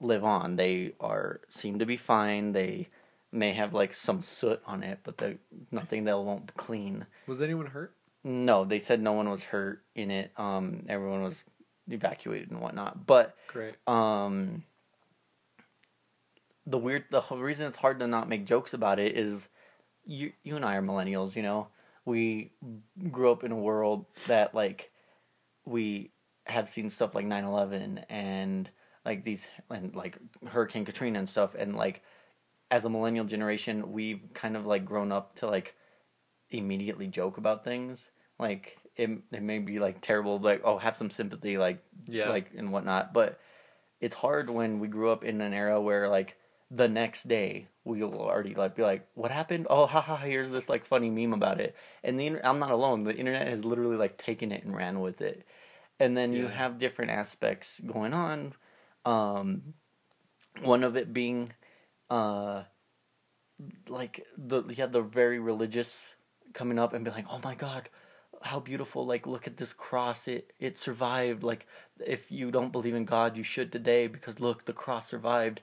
live 0.00 0.24
on. 0.24 0.56
They 0.56 0.92
are 1.00 1.40
seem 1.48 1.78
to 1.78 1.86
be 1.86 1.96
fine. 1.96 2.52
They 2.52 2.88
may 3.32 3.52
have 3.52 3.74
like 3.74 3.94
some 3.94 4.20
soot 4.20 4.60
on 4.66 4.82
it, 4.82 5.00
but 5.02 5.18
they 5.18 5.38
nothing 5.70 6.04
that 6.04 6.18
won't 6.18 6.54
clean. 6.54 7.06
Was 7.26 7.40
anyone 7.40 7.66
hurt? 7.66 7.94
No, 8.24 8.64
they 8.64 8.78
said 8.78 9.00
no 9.00 9.12
one 9.12 9.30
was 9.30 9.44
hurt 9.44 9.82
in 9.94 10.10
it. 10.10 10.32
Um, 10.36 10.84
everyone 10.88 11.22
was 11.22 11.44
evacuated 11.88 12.50
and 12.50 12.60
whatnot. 12.60 13.06
But 13.06 13.36
Great. 13.48 13.74
um, 13.86 14.64
the 16.66 16.78
weird, 16.78 17.04
the 17.10 17.22
reason 17.36 17.66
it's 17.66 17.76
hard 17.76 18.00
to 18.00 18.06
not 18.06 18.28
make 18.28 18.46
jokes 18.46 18.74
about 18.74 18.98
it 18.98 19.16
is 19.16 19.48
you, 20.04 20.32
you 20.42 20.56
and 20.56 20.64
I 20.64 20.76
are 20.76 20.82
millennials. 20.82 21.36
You 21.36 21.42
know, 21.42 21.68
we 22.04 22.52
grew 23.10 23.30
up 23.30 23.44
in 23.44 23.52
a 23.52 23.56
world 23.56 24.06
that 24.26 24.54
like 24.54 24.90
we 25.64 26.10
have 26.46 26.68
seen 26.68 26.90
stuff 26.90 27.14
like 27.14 27.26
9-11 27.26 28.04
and 28.08 28.70
like 29.04 29.24
these 29.24 29.46
and 29.70 29.94
like 29.94 30.18
Hurricane 30.46 30.84
Katrina 30.84 31.18
and 31.18 31.28
stuff, 31.28 31.54
and 31.54 31.76
like 31.76 32.02
as 32.70 32.84
a 32.84 32.90
millennial 32.90 33.24
generation, 33.24 33.92
we've 33.92 34.20
kind 34.34 34.56
of 34.56 34.66
like 34.66 34.84
grown 34.84 35.12
up 35.12 35.36
to 35.36 35.46
like 35.46 35.74
immediately 36.50 37.06
joke 37.06 37.38
about 37.38 37.64
things. 37.64 38.10
Like 38.38 38.78
it, 38.96 39.10
it 39.32 39.42
may 39.42 39.58
be 39.58 39.78
like 39.78 40.00
terrible, 40.00 40.38
like 40.38 40.62
oh, 40.64 40.78
have 40.78 40.96
some 40.96 41.10
sympathy, 41.10 41.58
like 41.58 41.82
Yeah. 42.06 42.28
like 42.30 42.50
and 42.56 42.72
whatnot. 42.72 43.12
But 43.12 43.38
it's 44.00 44.14
hard 44.14 44.50
when 44.50 44.78
we 44.80 44.88
grew 44.88 45.10
up 45.10 45.24
in 45.24 45.40
an 45.40 45.52
era 45.52 45.80
where 45.80 46.08
like 46.08 46.36
the 46.70 46.88
next 46.88 47.28
day 47.28 47.68
we'll 47.84 48.14
already 48.14 48.54
like 48.54 48.74
be 48.74 48.82
like, 48.82 49.06
what 49.14 49.30
happened? 49.30 49.66
Oh, 49.70 49.86
haha, 49.86 50.16
here's 50.16 50.50
this 50.50 50.68
like 50.68 50.84
funny 50.84 51.10
meme 51.10 51.32
about 51.32 51.60
it. 51.60 51.76
And 52.02 52.18
the 52.18 52.40
I'm 52.42 52.58
not 52.58 52.72
alone. 52.72 53.04
The 53.04 53.14
internet 53.14 53.46
has 53.46 53.64
literally 53.64 53.96
like 53.96 54.18
taken 54.18 54.50
it 54.52 54.64
and 54.64 54.74
ran 54.74 55.00
with 55.00 55.20
it. 55.20 55.46
And 55.98 56.16
then 56.16 56.32
you 56.32 56.48
have 56.48 56.78
different 56.78 57.10
aspects 57.12 57.80
going 57.86 58.12
on. 58.12 58.52
Um, 59.06 59.74
one 60.62 60.84
of 60.84 60.96
it 60.96 61.12
being, 61.12 61.52
uh, 62.10 62.64
like 63.88 64.26
the 64.36 64.62
you 64.64 64.76
have 64.76 64.92
the 64.92 65.00
very 65.00 65.38
religious 65.38 66.14
coming 66.52 66.78
up 66.78 66.92
and 66.92 67.04
be 67.04 67.10
like, 67.10 67.26
oh 67.30 67.40
my 67.42 67.54
god, 67.54 67.88
how 68.42 68.60
beautiful! 68.60 69.06
Like 69.06 69.26
look 69.26 69.46
at 69.46 69.56
this 69.56 69.72
cross, 69.72 70.28
it 70.28 70.52
it 70.58 70.78
survived. 70.78 71.42
Like 71.42 71.66
if 72.04 72.30
you 72.30 72.50
don't 72.50 72.72
believe 72.72 72.94
in 72.94 73.04
God, 73.04 73.36
you 73.36 73.42
should 73.42 73.72
today 73.72 74.06
because 74.06 74.40
look, 74.40 74.64
the 74.64 74.72
cross 74.72 75.08
survived. 75.08 75.60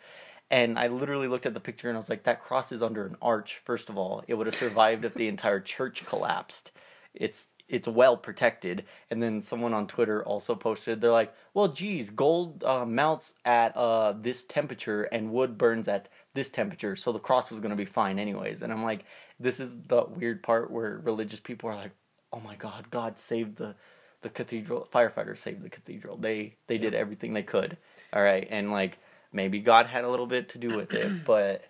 And 0.51 0.77
I 0.77 0.87
literally 0.87 1.27
looked 1.27 1.45
at 1.47 1.55
the 1.55 1.59
picture 1.59 1.89
and 1.89 1.97
I 1.97 1.99
was 1.99 2.09
like, 2.09 2.23
that 2.25 2.43
cross 2.43 2.71
is 2.71 2.83
under 2.83 3.05
an 3.07 3.15
arch. 3.21 3.61
First 3.65 3.89
of 3.89 3.97
all, 3.97 4.23
it 4.27 4.35
would 4.35 4.45
have 4.45 4.55
survived 4.55 5.03
if 5.03 5.15
the 5.15 5.27
entire 5.27 5.59
church 5.59 6.05
collapsed. 6.05 6.71
It's 7.13 7.47
it's 7.67 7.87
well 7.87 8.17
protected. 8.17 8.85
And 9.09 9.21
then 9.21 9.41
someone 9.41 9.73
on 9.73 9.87
Twitter 9.87 10.23
also 10.23 10.55
posted, 10.55 11.01
they're 11.01 11.11
like, 11.11 11.33
well, 11.53 11.69
geez, 11.69 12.09
gold 12.09 12.63
uh, 12.63 12.85
melts 12.85 13.33
at 13.45 13.75
uh, 13.75 14.13
this 14.19 14.43
temperature 14.43 15.03
and 15.03 15.31
wood 15.31 15.57
burns 15.57 15.87
at 15.87 16.09
this 16.33 16.49
temperature, 16.49 16.95
so 16.95 17.11
the 17.11 17.19
cross 17.19 17.51
was 17.51 17.59
going 17.59 17.69
to 17.71 17.75
be 17.75 17.85
fine 17.85 18.19
anyways. 18.19 18.61
And 18.61 18.73
I'm 18.73 18.83
like, 18.83 19.05
this 19.39 19.59
is 19.59 19.75
the 19.87 20.03
weird 20.03 20.43
part 20.43 20.71
where 20.71 20.99
religious 21.03 21.39
people 21.39 21.69
are 21.69 21.75
like, 21.75 21.91
oh 22.33 22.39
my 22.39 22.55
God, 22.55 22.89
God 22.91 23.17
saved 23.17 23.57
the 23.57 23.75
the 24.21 24.29
cathedral. 24.29 24.87
Firefighters 24.93 25.37
saved 25.37 25.63
the 25.63 25.69
cathedral. 25.69 26.17
They 26.17 26.55
they 26.67 26.77
did 26.77 26.93
everything 26.93 27.33
they 27.33 27.43
could. 27.43 27.77
All 28.11 28.23
right, 28.23 28.47
and 28.49 28.71
like 28.71 28.97
maybe 29.31 29.59
God 29.59 29.85
had 29.85 30.03
a 30.03 30.09
little 30.09 30.27
bit 30.27 30.49
to 30.49 30.57
do 30.57 30.75
with 30.75 30.93
it, 30.93 31.23
but 31.25 31.65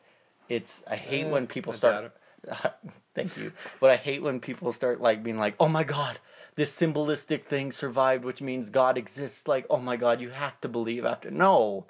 it's 0.50 0.84
I 0.90 0.96
hate 0.96 1.26
Eh, 1.26 1.30
when 1.30 1.48
people 1.48 1.74
I 1.74 1.76
start. 1.76 2.16
Thank 3.16 3.38
you, 3.38 3.52
but 3.80 3.92
I 3.92 3.98
hate 3.98 4.24
when 4.24 4.40
people 4.40 4.72
start 4.72 5.02
like 5.02 5.24
being 5.24 5.38
like, 5.38 5.56
oh 5.60 5.68
my 5.68 5.84
God. 5.84 6.20
This 6.56 6.72
symbolistic 6.72 7.46
thing 7.48 7.72
survived, 7.72 8.24
which 8.24 8.40
means 8.40 8.70
God 8.70 8.96
exists. 8.96 9.48
Like, 9.48 9.66
oh 9.72 9.80
my 9.80 9.96
God, 9.96 10.22
you 10.22 10.30
have 10.30 10.62
to 10.62 10.70
believe 10.70 11.04
after. 11.04 11.32
No, 11.32 11.88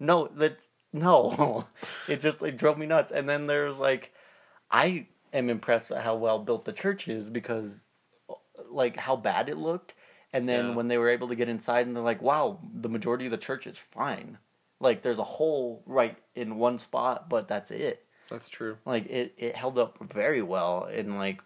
no, 0.00 0.28
that 0.36 0.56
no. 0.90 1.66
it 2.08 2.22
just 2.22 2.40
like 2.40 2.56
drove 2.56 2.78
me 2.78 2.86
nuts. 2.86 3.12
And 3.12 3.28
then 3.28 3.46
there's 3.46 3.76
like, 3.76 4.14
I 4.70 5.06
am 5.34 5.50
impressed 5.50 5.90
at 5.90 6.02
how 6.02 6.16
well 6.16 6.38
built 6.38 6.64
the 6.64 6.72
church 6.72 7.08
is 7.08 7.28
because, 7.28 7.68
like, 8.70 8.96
how 8.96 9.16
bad 9.16 9.48
it 9.48 9.56
looked. 9.56 9.94
And 10.32 10.48
then 10.48 10.68
Yeah. 10.70 10.74
when 10.74 10.88
they 10.88 10.98
were 10.98 11.08
able 11.08 11.28
to 11.28 11.34
get 11.36 11.48
inside, 11.48 11.86
and 11.86 11.94
they're 11.96 12.02
like, 12.02 12.20
wow, 12.22 12.58
the 12.74 12.88
majority 12.88 13.24
of 13.26 13.30
the 13.30 13.38
church 13.38 13.66
is 13.66 13.78
fine. 13.78 14.38
Like, 14.80 15.02
there's 15.02 15.18
a 15.18 15.24
hole 15.24 15.82
right 15.86 16.16
in 16.34 16.58
one 16.58 16.78
spot, 16.78 17.28
but 17.28 17.48
that's 17.48 17.70
it. 17.70 18.04
That's 18.28 18.48
true. 18.48 18.76
Like, 18.84 19.06
it, 19.06 19.34
it 19.38 19.56
held 19.56 19.78
up 19.78 19.96
very 20.12 20.42
well, 20.42 20.84
and 20.84 21.16
like, 21.18 21.40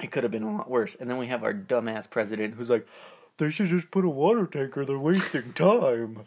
it 0.00 0.10
could 0.12 0.22
have 0.22 0.30
been 0.32 0.44
a 0.44 0.56
lot 0.56 0.70
worse. 0.70 0.94
And 0.98 1.10
then 1.10 1.18
we 1.18 1.26
have 1.26 1.42
our 1.42 1.52
dumbass 1.54 2.08
president 2.08 2.54
who's 2.54 2.70
like, 2.70 2.86
they 3.38 3.50
should 3.50 3.66
just 3.68 3.90
put 3.90 4.04
a 4.04 4.08
water 4.08 4.46
tanker. 4.46 4.84
They're 4.84 4.98
wasting 4.98 5.52
time. 5.52 6.24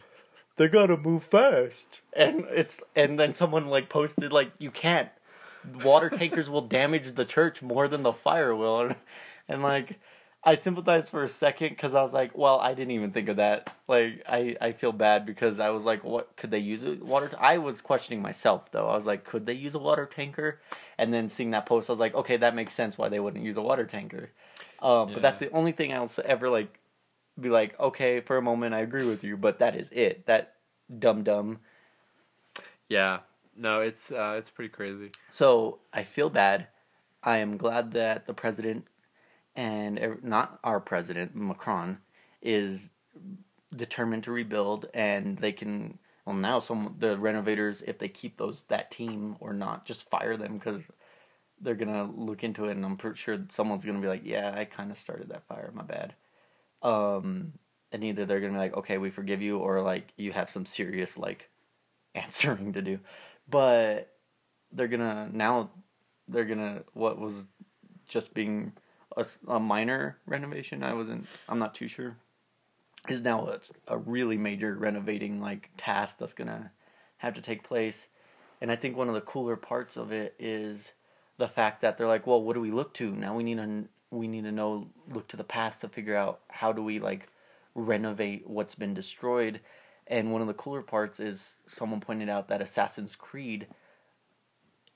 They 0.58 0.68
gotta 0.68 0.98
move 0.98 1.24
fast. 1.24 2.02
And 2.14 2.46
it's 2.50 2.82
and 2.96 3.20
then 3.20 3.34
someone 3.34 3.68
like 3.68 3.88
posted 3.90 4.32
like, 4.34 4.52
you 4.60 4.70
can't. 4.72 5.10
Water 5.84 6.10
tankers 6.10 6.50
will 6.50 6.62
damage 6.62 7.14
the 7.14 7.26
church 7.26 7.62
more 7.62 7.88
than 7.88 8.04
the 8.04 8.14
fire 8.14 8.56
will. 8.56 8.94
And, 9.50 9.62
like, 9.62 10.00
I 10.42 10.56
sympathized 10.56 11.10
for 11.10 11.24
a 11.26 11.30
second 11.30 11.70
because 11.70 11.94
I 11.94 12.02
was 12.02 12.14
like, 12.14 12.38
well, 12.38 12.60
I 12.60 12.74
didn't 12.74 12.92
even 12.92 13.12
think 13.12 13.28
of 13.28 13.38
that. 13.38 13.76
Like, 13.90 14.24
I, 14.28 14.56
I 14.62 14.72
feel 14.72 14.94
bad 14.94 15.26
because 15.26 15.60
I 15.60 15.70
was 15.70 15.84
like, 15.84 16.06
what 16.06 16.38
could 16.38 16.50
they 16.50 16.60
use 16.60 16.86
a 16.86 16.94
water? 16.94 17.28
T-? 17.28 17.36
I 17.38 17.58
was 17.58 17.82
questioning 17.82 18.22
myself 18.22 18.72
though. 18.72 18.88
I 18.88 18.96
was 18.96 19.06
like, 19.06 19.26
could 19.26 19.46
they 19.46 19.54
use 19.54 19.76
a 19.76 19.80
water 19.80 20.06
tanker? 20.06 20.62
And 20.98 21.14
then 21.14 21.28
seeing 21.28 21.52
that 21.52 21.66
post, 21.66 21.90
I 21.90 21.94
was 21.94 22.00
like, 22.00 22.16
okay, 22.16 22.38
that 22.38 22.56
makes 22.56 22.74
sense 22.74 22.98
why 22.98 23.10
they 23.10 23.20
wouldn't 23.20 23.44
use 23.44 23.58
a 23.58 23.62
water 23.62 23.86
tanker. 23.86 24.32
Um, 24.82 25.12
But 25.12 25.22
that's 25.22 25.42
the 25.42 25.52
only 25.52 25.74
thing 25.74 25.92
I'll 25.94 26.10
ever 26.24 26.50
like 26.50 26.80
be 27.38 27.50
like, 27.50 27.78
okay, 27.78 28.22
for 28.22 28.38
a 28.38 28.42
moment 28.42 28.74
I 28.74 28.80
agree 28.80 29.06
with 29.06 29.26
you, 29.26 29.36
but 29.36 29.60
that 29.60 29.76
is 29.76 29.92
it. 29.92 30.26
That 30.28 30.56
dumb 31.00 31.24
dumb. 31.24 31.60
Yeah. 32.88 33.20
No, 33.58 33.82
it's 33.82 34.10
uh, 34.10 34.36
it's 34.38 34.50
pretty 34.50 34.70
crazy. 34.70 35.12
So 35.32 35.80
I 35.92 36.04
feel 36.04 36.30
bad. 36.30 36.68
I 37.22 37.38
am 37.40 37.58
glad 37.58 37.92
that 37.92 38.26
the 38.26 38.34
president 38.34 38.86
and 39.60 40.24
not 40.24 40.58
our 40.64 40.80
president 40.80 41.36
Macron 41.36 41.98
is 42.42 42.90
determined 43.76 44.24
to 44.24 44.32
rebuild, 44.32 44.88
and 44.94 45.38
they 45.38 45.52
can. 45.52 46.00
Well, 46.26 46.36
now 46.36 46.60
some 46.60 46.96
the 47.00 47.18
renovators, 47.18 47.82
if 47.86 48.00
they 48.00 48.08
keep 48.08 48.38
those 48.38 48.62
that 48.70 48.90
team 48.90 49.36
or 49.42 49.52
not, 49.52 49.86
just 49.86 50.10
fire 50.10 50.38
them 50.38 50.58
because 50.58 50.82
they're 51.60 51.76
gonna 51.76 52.10
look 52.16 52.46
into 52.46 52.70
it, 52.70 52.78
and 52.78 52.86
I'm 52.86 52.96
pretty 52.96 53.18
sure 53.18 53.38
someone's 53.50 53.84
gonna 53.84 54.00
be 54.00 54.08
like, 54.08 54.24
"Yeah, 54.24 54.54
I 54.56 54.64
kind 54.64 54.92
of 54.92 54.98
started 54.98 55.28
that 55.30 55.44
fire. 55.44 55.72
My 55.74 55.84
bad." 55.84 56.16
Um, 56.82 57.54
and 57.92 58.04
either 58.04 58.26
they're 58.26 58.40
gonna 58.40 58.54
be 58.54 58.60
like, 58.60 58.78
"Okay, 58.78 58.98
we 58.98 59.10
forgive 59.12 59.42
you," 59.42 59.58
or 59.60 59.82
like 59.82 60.14
you 60.16 60.32
have 60.32 60.50
some 60.50 60.66
serious 60.66 61.18
like 61.18 61.50
answering 62.16 62.74
to 62.74 62.82
do. 62.82 63.00
But 63.50 64.16
they're 64.72 64.88
gonna 64.88 65.30
now 65.34 65.72
they're 66.30 66.46
gonna 66.46 66.84
what 66.94 67.20
was 67.20 67.34
just 68.08 68.34
being 68.34 68.74
a, 69.18 69.26
a 69.48 69.60
minor 69.60 70.18
renovation. 70.26 70.84
I 70.84 70.94
wasn't. 70.94 71.28
I'm 71.48 71.60
not 71.60 71.76
too 71.76 71.88
sure. 71.88 72.18
Is 73.08 73.22
now 73.22 73.48
a, 73.48 73.60
a 73.88 73.98
really 73.98 74.38
major 74.38 74.76
renovating 74.76 75.40
like 75.42 75.70
task 75.78 76.18
that's 76.20 76.34
gonna 76.34 76.72
have 77.18 77.34
to 77.36 77.42
take 77.42 77.64
place. 77.64 78.08
And 78.62 78.72
I 78.72 78.76
think 78.76 78.98
one 78.98 79.08
of 79.08 79.14
the 79.14 79.22
cooler 79.22 79.56
parts 79.56 79.96
of 79.96 80.12
it 80.12 80.36
is 80.38 80.92
the 81.38 81.48
fact 81.48 81.82
that 81.82 81.98
they're 81.98 82.08
like, 82.08 82.28
well, 82.28 82.42
what 82.42 82.54
do 82.54 82.62
we 82.62 82.72
look 82.72 82.94
to 82.96 83.12
now? 83.12 83.36
We 83.36 83.44
need 83.44 83.58
to 83.58 83.86
we 84.12 84.28
need 84.28 84.44
to 84.44 84.52
know 84.52 84.88
look 85.12 85.28
to 85.30 85.38
the 85.38 85.44
past 85.44 85.82
to 85.82 85.90
figure 85.90 86.16
out 86.16 86.42
how 86.50 86.72
do 86.72 86.84
we 86.84 87.00
like 87.00 87.28
renovate 87.76 88.48
what's 88.48 88.76
been 88.76 88.94
destroyed. 88.94 89.62
And 90.08 90.32
one 90.32 90.42
of 90.42 90.48
the 90.48 90.54
cooler 90.54 90.82
parts 90.82 91.20
is 91.20 91.56
someone 91.68 92.02
pointed 92.02 92.30
out 92.30 92.48
that 92.48 92.62
Assassin's 92.62 93.16
Creed, 93.16 93.68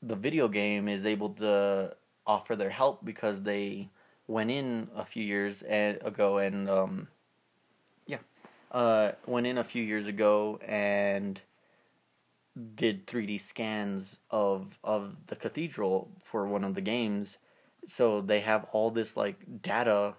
the 0.01 0.15
video 0.15 0.47
game, 0.47 0.87
is 0.87 1.05
able 1.05 1.29
to 1.35 1.95
offer 2.25 2.55
their 2.55 2.71
help 2.71 3.05
because 3.05 3.43
they 3.43 3.89
went 4.27 4.51
in 4.51 4.89
a 4.95 5.05
few 5.05 5.23
years 5.23 5.61
ago 5.63 6.37
and 6.37 6.69
um, 6.69 7.07
yeah, 8.05 8.19
uh, 8.71 9.11
went 9.25 9.47
in 9.47 9.57
a 9.57 9.63
few 9.63 9.83
years 9.83 10.07
ago 10.07 10.59
and 10.65 11.41
did 12.75 13.07
3D 13.07 13.39
scans 13.39 14.19
of 14.29 14.77
of 14.83 15.15
the 15.27 15.35
cathedral 15.35 16.09
for 16.23 16.47
one 16.47 16.63
of 16.63 16.75
the 16.75 16.81
games. 16.81 17.37
So 17.87 18.21
they 18.21 18.39
have 18.41 18.65
all 18.71 18.91
this 18.91 19.17
like 19.17 19.61
data 19.61 20.13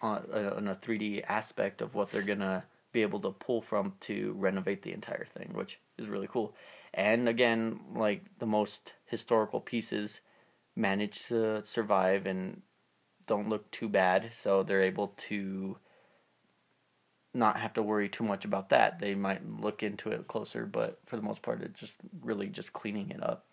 on, 0.00 0.24
uh, 0.32 0.54
on 0.56 0.68
a 0.68 0.74
3D 0.74 1.22
aspect 1.24 1.80
of 1.82 1.94
what 1.94 2.10
they're 2.10 2.22
gonna 2.22 2.64
be 2.92 3.02
able 3.02 3.20
to 3.20 3.30
pull 3.30 3.60
from 3.60 3.92
to 4.00 4.34
renovate 4.38 4.82
the 4.82 4.92
entire 4.92 5.26
thing, 5.26 5.50
which 5.52 5.78
is 5.98 6.08
really 6.08 6.28
cool. 6.28 6.54
And 6.94 7.28
again, 7.28 7.80
like 7.94 8.22
the 8.38 8.46
most 8.46 8.94
historical 9.04 9.60
pieces 9.60 10.20
manage 10.74 11.26
to 11.26 11.62
survive 11.64 12.26
and 12.26 12.62
don't 13.28 13.48
look 13.48 13.70
too 13.70 13.88
bad, 13.88 14.30
so 14.32 14.62
they're 14.64 14.82
able 14.82 15.14
to 15.28 15.76
not 17.34 17.58
have 17.58 17.74
to 17.74 17.82
worry 17.82 18.08
too 18.08 18.24
much 18.24 18.44
about 18.44 18.70
that. 18.70 18.98
They 18.98 19.14
might 19.14 19.48
look 19.48 19.82
into 19.82 20.10
it 20.10 20.26
closer, 20.26 20.66
but 20.66 20.98
for 21.06 21.16
the 21.16 21.22
most 21.22 21.42
part, 21.42 21.62
it's 21.62 21.78
just 21.78 21.96
really 22.20 22.48
just 22.48 22.72
cleaning 22.72 23.10
it 23.10 23.22
up. 23.22 23.44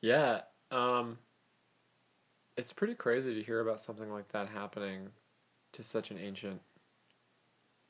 Yeah. 0.00 0.42
Um, 0.70 1.18
it's 2.56 2.72
pretty 2.72 2.94
crazy 2.94 3.34
to 3.34 3.42
hear 3.42 3.60
about 3.60 3.80
something 3.80 4.10
like 4.12 4.28
that 4.32 4.48
happening 4.48 5.08
to 5.72 5.82
such 5.82 6.10
an 6.10 6.18
ancient, 6.18 6.60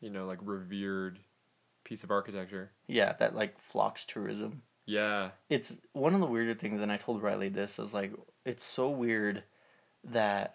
you 0.00 0.11
know, 0.11 0.26
like 0.26 0.38
revered 0.42 1.18
piece 1.85 2.04
of 2.04 2.11
architecture. 2.11 2.70
Yeah, 2.87 3.14
that 3.14 3.35
like 3.35 3.58
flocks 3.58 4.04
tourism. 4.04 4.62
Yeah. 4.88 5.33
It's 5.50 5.76
one 5.92 6.14
of 6.14 6.21
the 6.21 6.26
weirder 6.26 6.54
things, 6.54 6.80
and 6.80 6.90
I 6.90 6.97
told 6.97 7.23
Riley 7.23 7.50
this. 7.50 7.78
I 7.78 7.83
was 7.83 7.92
like, 7.92 8.11
it's 8.47 8.64
so 8.64 8.88
weird 8.88 9.42
that 10.02 10.54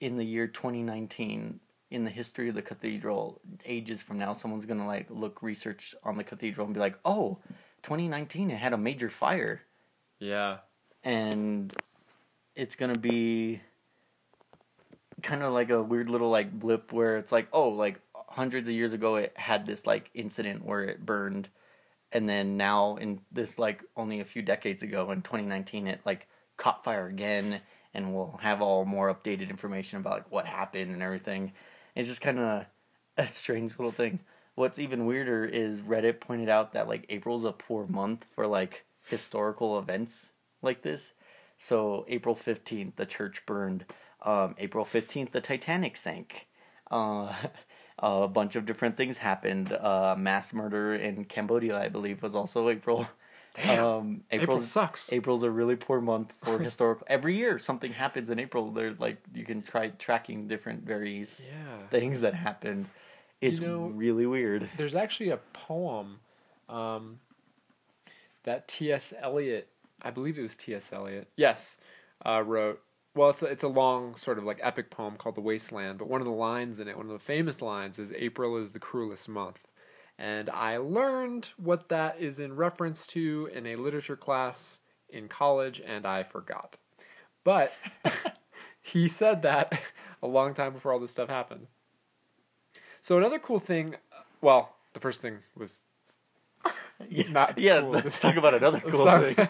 in 0.00 0.16
the 0.16 0.24
year 0.24 0.46
2019, 0.46 1.60
in 1.90 2.04
the 2.04 2.10
history 2.10 2.48
of 2.48 2.54
the 2.54 2.62
cathedral, 2.62 3.42
ages 3.66 4.00
from 4.00 4.18
now, 4.18 4.32
someone's 4.32 4.64
gonna 4.64 4.86
like 4.86 5.06
look 5.10 5.42
research 5.42 5.94
on 6.02 6.16
the 6.16 6.24
cathedral 6.24 6.64
and 6.64 6.72
be 6.72 6.80
like, 6.80 6.98
oh, 7.04 7.36
2019, 7.82 8.50
it 8.50 8.56
had 8.56 8.72
a 8.72 8.78
major 8.78 9.10
fire, 9.10 9.60
Yeah. 10.18 10.60
and 11.04 11.74
it's 12.54 12.74
gonna 12.74 12.98
be 12.98 13.60
kind 15.22 15.42
of 15.42 15.52
like 15.52 15.68
a 15.68 15.82
weird 15.82 16.08
little 16.08 16.30
like 16.30 16.58
blip 16.58 16.90
where 16.90 17.18
it's 17.18 17.32
like, 17.32 17.48
oh, 17.52 17.68
like 17.68 18.00
hundreds 18.14 18.66
of 18.66 18.74
years 18.74 18.94
ago, 18.94 19.16
it 19.16 19.34
had 19.36 19.66
this 19.66 19.84
like 19.84 20.10
incident 20.14 20.64
where 20.64 20.84
it 20.84 21.04
burned 21.04 21.50
and 22.16 22.26
then 22.26 22.56
now 22.56 22.96
in 22.96 23.20
this 23.30 23.58
like 23.58 23.84
only 23.94 24.20
a 24.20 24.24
few 24.24 24.40
decades 24.40 24.82
ago 24.82 25.10
in 25.10 25.20
2019 25.20 25.86
it 25.86 26.00
like 26.06 26.26
caught 26.56 26.82
fire 26.82 27.08
again 27.08 27.60
and 27.92 28.14
we'll 28.14 28.38
have 28.40 28.62
all 28.62 28.86
more 28.86 29.14
updated 29.14 29.50
information 29.50 29.98
about 29.98 30.12
like, 30.14 30.32
what 30.32 30.46
happened 30.46 30.92
and 30.92 31.02
everything. 31.02 31.52
It's 31.94 32.08
just 32.08 32.22
kind 32.22 32.38
of 32.38 32.64
a 33.18 33.26
strange 33.26 33.72
little 33.78 33.92
thing. 33.92 34.20
What's 34.54 34.78
even 34.78 35.04
weirder 35.04 35.44
is 35.44 35.82
reddit 35.82 36.20
pointed 36.20 36.48
out 36.48 36.72
that 36.72 36.88
like 36.88 37.04
april's 37.10 37.44
a 37.44 37.52
poor 37.52 37.86
month 37.86 38.24
for 38.34 38.46
like 38.46 38.86
historical 39.06 39.78
events 39.78 40.30
like 40.62 40.80
this. 40.80 41.12
So 41.58 42.06
april 42.08 42.34
15th 42.34 42.96
the 42.96 43.04
church 43.04 43.44
burned. 43.44 43.84
Um, 44.22 44.54
april 44.56 44.86
15th 44.86 45.32
the 45.32 45.42
titanic 45.42 45.98
sank. 45.98 46.46
Uh, 46.90 47.34
a 47.98 48.28
bunch 48.28 48.56
of 48.56 48.66
different 48.66 48.96
things 48.96 49.18
happened. 49.18 49.72
Uh, 49.72 50.14
mass 50.18 50.52
murder 50.52 50.94
in 50.94 51.24
Cambodia, 51.24 51.78
I 51.78 51.88
believe, 51.88 52.22
was 52.22 52.34
also 52.34 52.68
April. 52.68 53.06
Damn. 53.54 53.84
Um, 53.84 54.24
April 54.30 54.60
sucks. 54.60 55.10
April's 55.12 55.42
a 55.42 55.50
really 55.50 55.76
poor 55.76 56.00
month 56.02 56.34
for 56.42 56.58
historical. 56.70 57.06
Every 57.08 57.34
year, 57.36 57.58
something 57.58 57.90
happens 57.92 58.28
in 58.28 58.38
April. 58.38 58.70
They're 58.70 58.92
like 58.98 59.16
you 59.34 59.44
can 59.46 59.62
try 59.62 59.88
tracking 59.88 60.46
different 60.46 60.84
various 60.84 61.30
Yeah. 61.40 61.86
things 61.90 62.20
that 62.20 62.34
happened. 62.34 62.86
It's 63.40 63.60
know- 63.60 63.86
really 63.94 64.26
weird. 64.26 64.68
There's 64.76 64.94
actually 64.94 65.30
a 65.30 65.38
poem 65.54 66.18
um, 66.68 67.18
that 68.44 68.68
T.S. 68.68 69.14
Eliot, 69.20 69.68
I 70.02 70.10
believe 70.10 70.38
it 70.38 70.42
was 70.42 70.56
T.S. 70.56 70.90
Eliot, 70.92 71.28
yes, 71.36 71.78
uh, 72.26 72.42
wrote. 72.44 72.82
Well, 73.16 73.30
it's 73.30 73.42
a, 73.42 73.46
it's 73.46 73.64
a 73.64 73.68
long 73.68 74.14
sort 74.16 74.36
of 74.36 74.44
like 74.44 74.58
epic 74.62 74.90
poem 74.90 75.16
called 75.16 75.36
The 75.36 75.40
Wasteland, 75.40 75.98
but 75.98 76.06
one 76.08 76.20
of 76.20 76.26
the 76.26 76.32
lines 76.32 76.78
in 76.80 76.86
it, 76.86 76.98
one 76.98 77.06
of 77.06 77.12
the 77.12 77.18
famous 77.18 77.62
lines, 77.62 77.98
is 77.98 78.12
April 78.12 78.58
is 78.58 78.74
the 78.74 78.78
cruelest 78.78 79.26
month. 79.26 79.66
And 80.18 80.50
I 80.50 80.76
learned 80.76 81.48
what 81.56 81.88
that 81.88 82.20
is 82.20 82.38
in 82.38 82.54
reference 82.56 83.06
to 83.08 83.48
in 83.54 83.66
a 83.66 83.76
literature 83.76 84.16
class 84.16 84.80
in 85.08 85.28
college, 85.28 85.80
and 85.84 86.04
I 86.06 86.24
forgot. 86.24 86.76
But 87.42 87.72
he 88.82 89.08
said 89.08 89.40
that 89.42 89.80
a 90.22 90.26
long 90.26 90.52
time 90.52 90.74
before 90.74 90.92
all 90.92 91.00
this 91.00 91.10
stuff 91.10 91.30
happened. 91.30 91.68
So 93.00 93.16
another 93.16 93.38
cool 93.38 93.60
thing, 93.60 93.96
well, 94.42 94.74
the 94.92 95.00
first 95.00 95.22
thing 95.22 95.38
was 95.56 95.80
Yeah, 97.08 97.28
Not 97.30 97.58
yeah 97.58 97.80
cool. 97.80 97.90
let's 97.92 98.20
talk 98.20 98.36
about 98.36 98.52
another 98.54 98.80
cool 98.80 99.04
Sorry. 99.04 99.34
thing. 99.34 99.48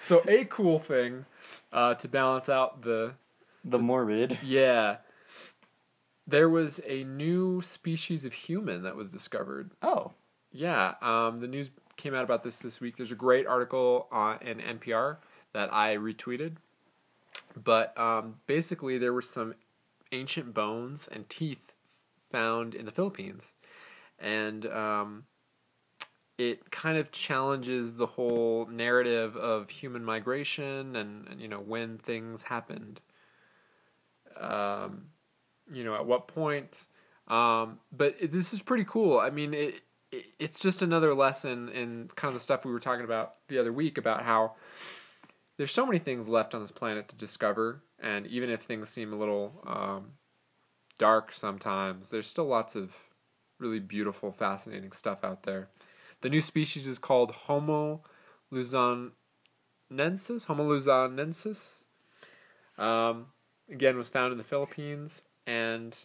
so 0.00 0.22
a 0.28 0.44
cool 0.44 0.78
thing 0.78 1.24
uh, 1.72 1.94
to 1.94 2.08
balance 2.08 2.48
out 2.48 2.82
the 2.82 3.12
The 3.64 3.78
morbid. 3.78 4.38
yeah, 4.42 4.96
there 6.26 6.48
was 6.48 6.80
a 6.86 7.04
new 7.04 7.62
species 7.62 8.24
of 8.24 8.32
human 8.32 8.82
that 8.82 8.96
was 8.96 9.10
discovered. 9.12 9.70
Oh, 9.82 10.12
Yeah, 10.52 10.94
um, 11.02 11.38
the 11.38 11.46
news 11.48 11.70
came 11.96 12.14
out 12.14 12.24
about 12.24 12.42
this 12.44 12.58
this 12.58 12.80
week. 12.80 12.96
There's 12.96 13.12
a 13.12 13.16
great 13.16 13.46
article 13.46 14.08
on 14.12 14.38
in 14.42 14.58
NPR 14.58 15.16
that 15.52 15.72
I 15.72 15.96
retweeted. 15.96 16.56
But 17.62 17.98
um, 17.98 18.36
basically, 18.46 18.98
there 18.98 19.12
were 19.12 19.22
some 19.22 19.54
ancient 20.12 20.54
bones 20.54 21.08
and 21.10 21.28
teeth 21.28 21.72
found 22.30 22.74
in 22.74 22.84
the 22.86 22.92
Philippines, 22.92 23.42
and 24.18 24.66
um, 24.66 25.24
it 26.38 26.70
kind 26.70 26.96
of 26.96 27.10
challenges 27.10 27.96
the 27.96 28.06
whole 28.06 28.66
narrative 28.66 29.36
of 29.36 29.68
human 29.68 30.04
migration 30.04 30.96
and, 30.96 31.28
and 31.28 31.40
you 31.40 31.48
know 31.48 31.60
when 31.60 31.98
things 31.98 32.42
happened. 32.42 33.00
Um, 34.38 35.06
you 35.72 35.84
know, 35.84 35.94
at 35.94 36.06
what 36.06 36.28
point. 36.28 36.86
Um, 37.28 37.78
but 37.92 38.16
it, 38.20 38.32
this 38.32 38.52
is 38.52 38.60
pretty 38.60 38.84
cool. 38.84 39.18
I 39.18 39.30
mean, 39.30 39.52
it, 39.52 39.74
it 40.10 40.26
it's 40.38 40.60
just 40.60 40.82
another 40.82 41.14
lesson 41.14 41.68
in 41.68 42.10
kind 42.16 42.28
of 42.28 42.34
the 42.34 42.44
stuff 42.44 42.64
we 42.64 42.72
were 42.72 42.80
talking 42.80 43.04
about 43.04 43.34
the 43.48 43.58
other 43.58 43.72
week 43.72 43.98
about 43.98 44.22
how 44.22 44.54
there's 45.56 45.72
so 45.72 45.84
many 45.84 45.98
things 45.98 46.28
left 46.28 46.54
on 46.54 46.60
this 46.60 46.70
planet 46.70 47.08
to 47.08 47.16
discover, 47.16 47.82
and 47.98 48.26
even 48.28 48.48
if 48.48 48.62
things 48.62 48.88
seem 48.88 49.12
a 49.12 49.16
little 49.16 49.60
um, 49.66 50.12
dark 50.98 51.32
sometimes, 51.34 52.10
there's 52.10 52.26
still 52.26 52.46
lots 52.46 52.74
of 52.74 52.92
really 53.58 53.80
beautiful, 53.80 54.32
fascinating 54.32 54.92
stuff 54.92 55.24
out 55.24 55.42
there. 55.42 55.68
The 56.20 56.28
new 56.30 56.40
species 56.40 56.86
is 56.86 56.98
called 56.98 57.30
Homo 57.32 58.02
luzonensis. 58.52 59.12
Homo 60.46 60.68
luzonensis. 60.68 61.84
Um, 62.76 63.26
again, 63.70 63.96
was 63.96 64.08
found 64.08 64.32
in 64.32 64.38
the 64.38 64.44
Philippines, 64.44 65.22
and 65.46 65.96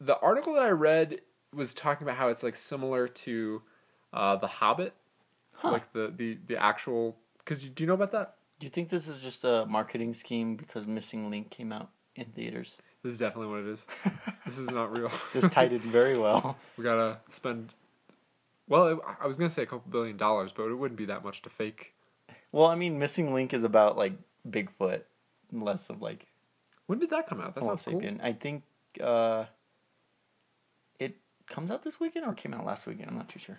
the 0.00 0.18
article 0.20 0.54
that 0.54 0.62
I 0.62 0.70
read 0.70 1.20
was 1.54 1.74
talking 1.74 2.06
about 2.06 2.16
how 2.16 2.28
it's 2.28 2.42
like 2.42 2.56
similar 2.56 3.08
to 3.08 3.62
uh, 4.12 4.36
the 4.36 4.46
Hobbit, 4.46 4.94
Huh. 5.52 5.72
like 5.72 5.92
the 5.92 6.12
the 6.16 6.38
the 6.46 6.56
actual. 6.56 7.16
Because 7.38 7.62
do 7.64 7.82
you 7.82 7.86
know 7.86 7.94
about 7.94 8.12
that? 8.12 8.36
do 8.60 8.66
you 8.66 8.70
think 8.70 8.90
this 8.90 9.08
is 9.08 9.20
just 9.22 9.42
a 9.44 9.64
marketing 9.66 10.12
scheme 10.12 10.54
because 10.54 10.86
Missing 10.86 11.30
Link 11.30 11.48
came 11.50 11.72
out 11.72 11.88
in 12.14 12.26
theaters? 12.26 12.76
This 13.02 13.14
is 13.14 13.18
definitely 13.18 13.50
what 13.50 13.60
it 13.60 13.72
is. 13.72 13.86
This 14.46 14.58
is 14.58 14.70
not 14.70 14.90
real. 14.92 15.10
this 15.32 15.48
tied 15.52 15.72
in 15.72 15.80
very 15.80 16.18
well. 16.18 16.56
we 16.76 16.82
gotta 16.84 17.18
spend. 17.30 17.72
Well, 18.70 18.86
it, 18.86 18.98
I 19.20 19.26
was 19.26 19.36
gonna 19.36 19.50
say 19.50 19.64
a 19.64 19.66
couple 19.66 19.90
billion 19.90 20.16
dollars, 20.16 20.52
but 20.52 20.70
it 20.70 20.74
wouldn't 20.74 20.96
be 20.96 21.06
that 21.06 21.24
much 21.24 21.42
to 21.42 21.50
fake. 21.50 21.92
Well, 22.52 22.66
I 22.66 22.76
mean, 22.76 22.98
Missing 22.98 23.34
Link 23.34 23.52
is 23.52 23.64
about 23.64 23.98
like 23.98 24.12
Bigfoot, 24.48 25.02
less 25.52 25.90
of 25.90 26.00
like 26.00 26.26
When 26.86 27.00
did 27.00 27.10
that 27.10 27.26
come 27.28 27.40
out? 27.40 27.54
That 27.56 27.64
Homo 27.64 27.76
sounds 27.76 28.00
cool. 28.00 28.18
I 28.22 28.32
think 28.32 28.62
uh, 29.02 29.46
it 31.00 31.16
comes 31.48 31.70
out 31.72 31.82
this 31.82 31.98
weekend 31.98 32.24
or 32.26 32.32
came 32.32 32.54
out 32.54 32.64
last 32.64 32.86
weekend. 32.86 33.10
I'm 33.10 33.16
not 33.16 33.28
too 33.28 33.40
sure, 33.40 33.58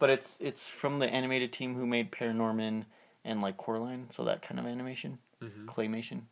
but 0.00 0.10
it's 0.10 0.36
it's 0.40 0.68
from 0.68 0.98
the 0.98 1.06
animated 1.06 1.52
team 1.52 1.76
who 1.76 1.86
made 1.86 2.10
Paranorman 2.10 2.86
and 3.24 3.40
like 3.40 3.56
Coraline, 3.56 4.10
so 4.10 4.24
that 4.24 4.42
kind 4.42 4.58
of 4.58 4.66
animation, 4.66 5.18
Mhm. 5.40 5.66
claymation. 5.66 6.22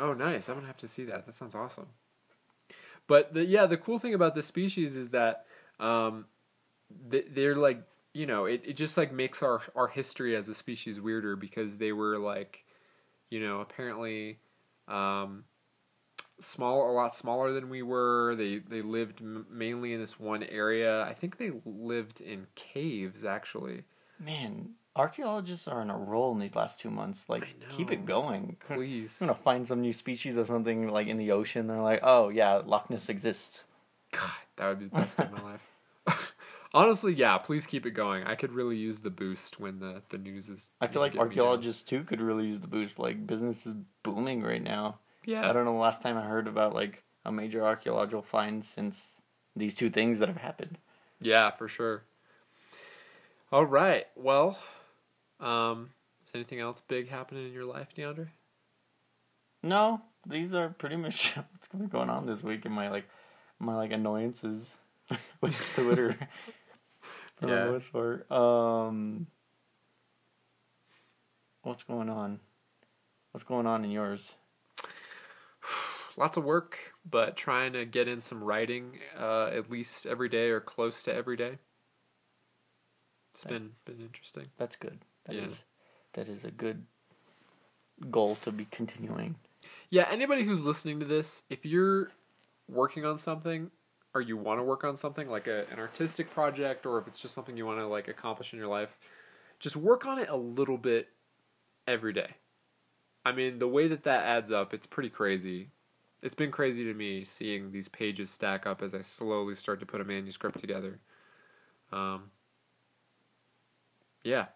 Oh, 0.00 0.14
nice! 0.14 0.48
I'm 0.48 0.54
gonna 0.56 0.66
have 0.66 0.76
to 0.78 0.88
see 0.88 1.04
that. 1.04 1.26
That 1.26 1.34
sounds 1.34 1.54
awesome. 1.54 1.88
But 3.06 3.34
the 3.34 3.44
yeah, 3.44 3.66
the 3.66 3.76
cool 3.76 3.98
thing 3.98 4.14
about 4.14 4.34
this 4.34 4.46
species 4.46 4.96
is 4.96 5.10
that 5.10 5.44
um, 5.78 6.26
they're 6.90 7.56
like 7.56 7.82
you 8.12 8.26
know 8.26 8.46
it, 8.46 8.62
it 8.64 8.76
just 8.76 8.96
like 8.96 9.12
makes 9.12 9.42
our 9.42 9.60
our 9.74 9.88
history 9.88 10.34
as 10.36 10.48
a 10.48 10.54
species 10.54 11.00
weirder 11.00 11.36
because 11.36 11.76
they 11.76 11.92
were 11.92 12.18
like 12.18 12.64
you 13.30 13.40
know 13.40 13.60
apparently 13.60 14.38
um, 14.88 15.44
small 16.40 16.90
a 16.90 16.92
lot 16.92 17.14
smaller 17.14 17.52
than 17.52 17.68
we 17.68 17.82
were. 17.82 18.34
They 18.36 18.58
they 18.58 18.82
lived 18.82 19.20
m- 19.20 19.46
mainly 19.50 19.92
in 19.92 20.00
this 20.00 20.18
one 20.18 20.42
area. 20.44 21.02
I 21.02 21.14
think 21.14 21.38
they 21.38 21.52
lived 21.64 22.20
in 22.20 22.46
caves 22.54 23.24
actually. 23.24 23.84
Man, 24.18 24.70
archaeologists 24.94 25.68
are 25.68 25.80
on 25.80 25.90
a 25.90 25.96
roll 25.96 26.32
in 26.32 26.38
these 26.38 26.54
last 26.54 26.80
two 26.80 26.90
months. 26.90 27.28
Like, 27.28 27.44
keep 27.68 27.90
it 27.90 28.06
going. 28.06 28.56
Please, 28.68 29.18
I'm 29.20 29.28
gonna 29.28 29.38
find 29.38 29.68
some 29.68 29.82
new 29.82 29.92
species 29.92 30.36
of 30.36 30.46
something 30.46 30.88
like 30.88 31.06
in 31.06 31.18
the 31.18 31.32
ocean. 31.32 31.66
They're 31.66 31.82
like, 31.82 32.00
oh 32.02 32.28
yeah, 32.30 32.62
Loch 32.64 32.88
Ness 32.90 33.08
exists. 33.08 33.64
God, 34.12 34.30
that 34.56 34.68
would 34.68 34.78
be 34.78 34.84
the 34.86 34.96
best 34.96 35.16
day 35.18 35.24
of 35.24 35.32
my 35.32 35.42
life. 35.42 35.60
Honestly, 36.74 37.14
yeah, 37.14 37.38
please 37.38 37.66
keep 37.66 37.86
it 37.86 37.92
going. 37.92 38.24
I 38.24 38.34
could 38.34 38.52
really 38.52 38.76
use 38.76 39.00
the 39.00 39.10
boost 39.10 39.60
when 39.60 39.78
the, 39.78 40.02
the 40.10 40.18
news 40.18 40.48
is. 40.48 40.68
I 40.80 40.86
feel 40.86 41.00
like 41.00 41.12
getting 41.12 41.28
me 41.28 41.34
down. 41.34 41.44
archaeologists 41.44 41.82
too 41.82 42.04
could 42.04 42.20
really 42.20 42.46
use 42.46 42.60
the 42.60 42.66
boost. 42.66 42.98
Like 42.98 43.26
business 43.26 43.66
is 43.66 43.74
booming 44.02 44.42
right 44.42 44.62
now. 44.62 44.98
Yeah. 45.24 45.48
I 45.48 45.52
don't 45.52 45.64
know 45.64 45.72
the 45.72 45.78
last 45.78 46.02
time 46.02 46.16
I 46.16 46.22
heard 46.22 46.48
about 46.48 46.74
like 46.74 47.02
a 47.24 47.32
major 47.32 47.64
archaeological 47.64 48.22
find 48.22 48.64
since 48.64 49.16
these 49.54 49.74
two 49.74 49.90
things 49.90 50.18
that 50.18 50.28
have 50.28 50.36
happened. 50.36 50.78
Yeah, 51.20 51.50
for 51.50 51.68
sure. 51.68 52.04
All 53.52 53.64
right. 53.64 54.06
Well, 54.16 54.58
um, 55.40 55.90
is 56.24 56.32
anything 56.34 56.60
else 56.60 56.82
big 56.86 57.08
happening 57.08 57.46
in 57.46 57.52
your 57.52 57.64
life, 57.64 57.88
DeAndre? 57.96 58.28
No, 59.62 60.02
these 60.26 60.54
are 60.54 60.68
pretty 60.70 60.96
much 60.96 61.34
what's 61.70 61.90
going 61.90 62.10
on 62.10 62.26
this 62.26 62.42
week 62.42 62.66
in 62.66 62.72
my 62.72 62.90
like 62.90 63.08
my 63.58 63.74
like 63.74 63.92
annoyances 63.92 64.70
with 65.40 65.54
Twitter. 65.74 66.16
For 67.36 67.46
Yeah. 67.46 67.64
the 67.66 67.72
most 67.72 67.92
part. 67.92 68.30
Um 68.30 69.26
what's 71.62 71.82
going 71.82 72.08
on? 72.08 72.40
What's 73.32 73.44
going 73.44 73.66
on 73.66 73.84
in 73.84 73.90
yours? 73.90 74.32
Lots 76.16 76.36
of 76.36 76.44
work, 76.44 76.78
but 77.08 77.36
trying 77.36 77.74
to 77.74 77.84
get 77.84 78.08
in 78.08 78.20
some 78.20 78.42
writing 78.42 78.98
uh, 79.18 79.48
at 79.48 79.70
least 79.70 80.06
every 80.06 80.28
day 80.30 80.48
or 80.48 80.60
close 80.60 81.02
to 81.02 81.14
every 81.14 81.36
day. 81.36 81.58
It's 83.34 83.44
Yeah. 83.44 83.50
been 83.50 83.72
been 83.84 84.00
interesting. 84.00 84.46
That's 84.56 84.76
good. 84.76 84.98
That 85.26 85.36
is 85.36 85.52
Yeah. 85.52 85.56
that 86.14 86.28
is 86.28 86.44
a 86.44 86.50
good 86.50 86.86
goal 88.10 88.36
to 88.36 88.52
be 88.52 88.66
continuing. 88.70 89.36
Yeah, 89.90 90.08
anybody 90.10 90.42
who's 90.44 90.64
listening 90.64 91.00
to 91.00 91.06
this, 91.06 91.42
if 91.50 91.64
you're 91.66 92.10
working 92.68 93.04
on 93.04 93.18
something 93.18 93.70
or 94.16 94.22
you 94.22 94.36
want 94.36 94.58
to 94.58 94.64
work 94.64 94.82
on 94.82 94.96
something 94.96 95.28
like 95.28 95.46
a, 95.46 95.66
an 95.70 95.78
artistic 95.78 96.30
project 96.30 96.86
or 96.86 96.98
if 96.98 97.06
it's 97.06 97.18
just 97.18 97.34
something 97.34 97.56
you 97.56 97.66
want 97.66 97.78
to 97.78 97.86
like 97.86 98.08
accomplish 98.08 98.54
in 98.54 98.58
your 98.58 98.68
life, 98.68 98.96
just 99.60 99.76
work 99.76 100.06
on 100.06 100.18
it 100.18 100.30
a 100.30 100.36
little 100.36 100.78
bit 100.78 101.08
every 101.86 102.14
day. 102.14 102.30
I 103.26 103.32
mean, 103.32 103.58
the 103.58 103.68
way 103.68 103.88
that 103.88 104.04
that 104.04 104.24
adds 104.24 104.50
up, 104.50 104.72
it's 104.72 104.86
pretty 104.86 105.10
crazy. 105.10 105.68
It's 106.22 106.34
been 106.34 106.50
crazy 106.50 106.84
to 106.84 106.94
me 106.94 107.24
seeing 107.24 107.72
these 107.72 107.88
pages 107.88 108.30
stack 108.30 108.66
up 108.66 108.80
as 108.80 108.94
I 108.94 109.02
slowly 109.02 109.54
start 109.54 109.80
to 109.80 109.86
put 109.86 110.00
a 110.00 110.04
manuscript 110.04 110.58
together. 110.58 110.98
Um, 111.92 112.30
Yeah, 114.24 114.46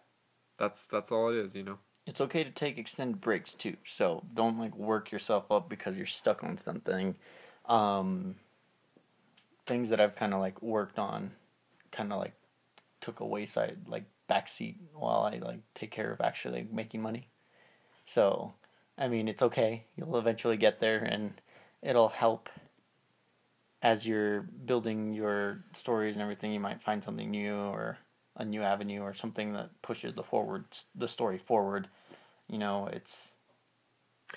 that's 0.57 0.87
that's 0.87 1.11
all 1.11 1.29
it 1.29 1.37
is. 1.37 1.55
You 1.55 1.63
know. 1.63 1.77
It's 2.07 2.19
okay 2.19 2.43
to 2.43 2.49
take 2.49 2.77
extended 2.77 3.21
breaks 3.21 3.53
too. 3.53 3.77
So 3.85 4.23
don't 4.33 4.57
like 4.57 4.75
work 4.75 5.11
yourself 5.11 5.51
up 5.51 5.69
because 5.69 5.95
you're 5.95 6.07
stuck 6.07 6.43
on 6.43 6.57
something. 6.57 7.15
Um, 7.67 8.35
things 9.71 9.87
that 9.87 10.01
I've 10.01 10.15
kind 10.15 10.33
of 10.33 10.41
like 10.41 10.61
worked 10.61 10.99
on, 10.99 11.31
kind 11.91 12.11
of 12.11 12.19
like 12.19 12.33
took 12.99 13.21
a 13.21 13.25
wayside 13.25 13.77
like 13.87 14.03
backseat 14.29 14.75
while 14.93 15.21
I 15.21 15.37
like 15.37 15.61
take 15.75 15.91
care 15.91 16.11
of 16.11 16.19
actually 16.19 16.67
making 16.69 17.01
money. 17.01 17.29
So, 18.05 18.53
I 18.97 19.07
mean, 19.07 19.29
it's 19.29 19.41
okay. 19.41 19.85
You'll 19.95 20.17
eventually 20.17 20.57
get 20.57 20.81
there, 20.81 20.97
and 20.97 21.39
it'll 21.81 22.09
help 22.09 22.49
as 23.81 24.05
you're 24.05 24.41
building 24.41 25.13
your 25.13 25.63
stories 25.73 26.15
and 26.15 26.21
everything. 26.21 26.51
You 26.51 26.59
might 26.59 26.83
find 26.83 27.01
something 27.01 27.31
new 27.31 27.55
or 27.55 27.97
a 28.35 28.43
new 28.43 28.63
avenue 28.63 28.99
or 28.99 29.13
something 29.13 29.53
that 29.53 29.69
pushes 29.81 30.13
the 30.15 30.23
forward 30.23 30.65
the 30.95 31.07
story 31.07 31.37
forward. 31.37 31.87
You 32.49 32.57
know, 32.57 32.89
it's 32.91 33.29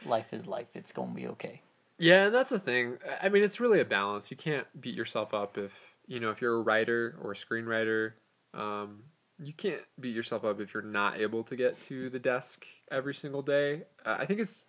life 0.06 0.32
is 0.32 0.46
life. 0.46 0.68
It's 0.74 0.92
gonna 0.92 1.12
be 1.12 1.26
okay. 1.26 1.60
Yeah, 2.04 2.26
and 2.26 2.34
that's 2.34 2.50
the 2.50 2.58
thing. 2.58 2.98
I 3.22 3.30
mean, 3.30 3.42
it's 3.42 3.60
really 3.60 3.80
a 3.80 3.84
balance. 3.86 4.30
You 4.30 4.36
can't 4.36 4.66
beat 4.78 4.94
yourself 4.94 5.32
up 5.32 5.56
if 5.56 5.72
you 6.06 6.20
know 6.20 6.28
if 6.28 6.42
you're 6.42 6.56
a 6.56 6.60
writer 6.60 7.16
or 7.22 7.32
a 7.32 7.34
screenwriter. 7.34 8.12
Um, 8.52 9.04
you 9.42 9.54
can't 9.54 9.80
beat 9.98 10.14
yourself 10.14 10.44
up 10.44 10.60
if 10.60 10.74
you're 10.74 10.82
not 10.82 11.18
able 11.18 11.42
to 11.44 11.56
get 11.56 11.80
to 11.84 12.10
the 12.10 12.18
desk 12.18 12.66
every 12.90 13.14
single 13.14 13.40
day. 13.40 13.84
Uh, 14.04 14.16
I 14.18 14.26
think 14.26 14.40
it's, 14.40 14.66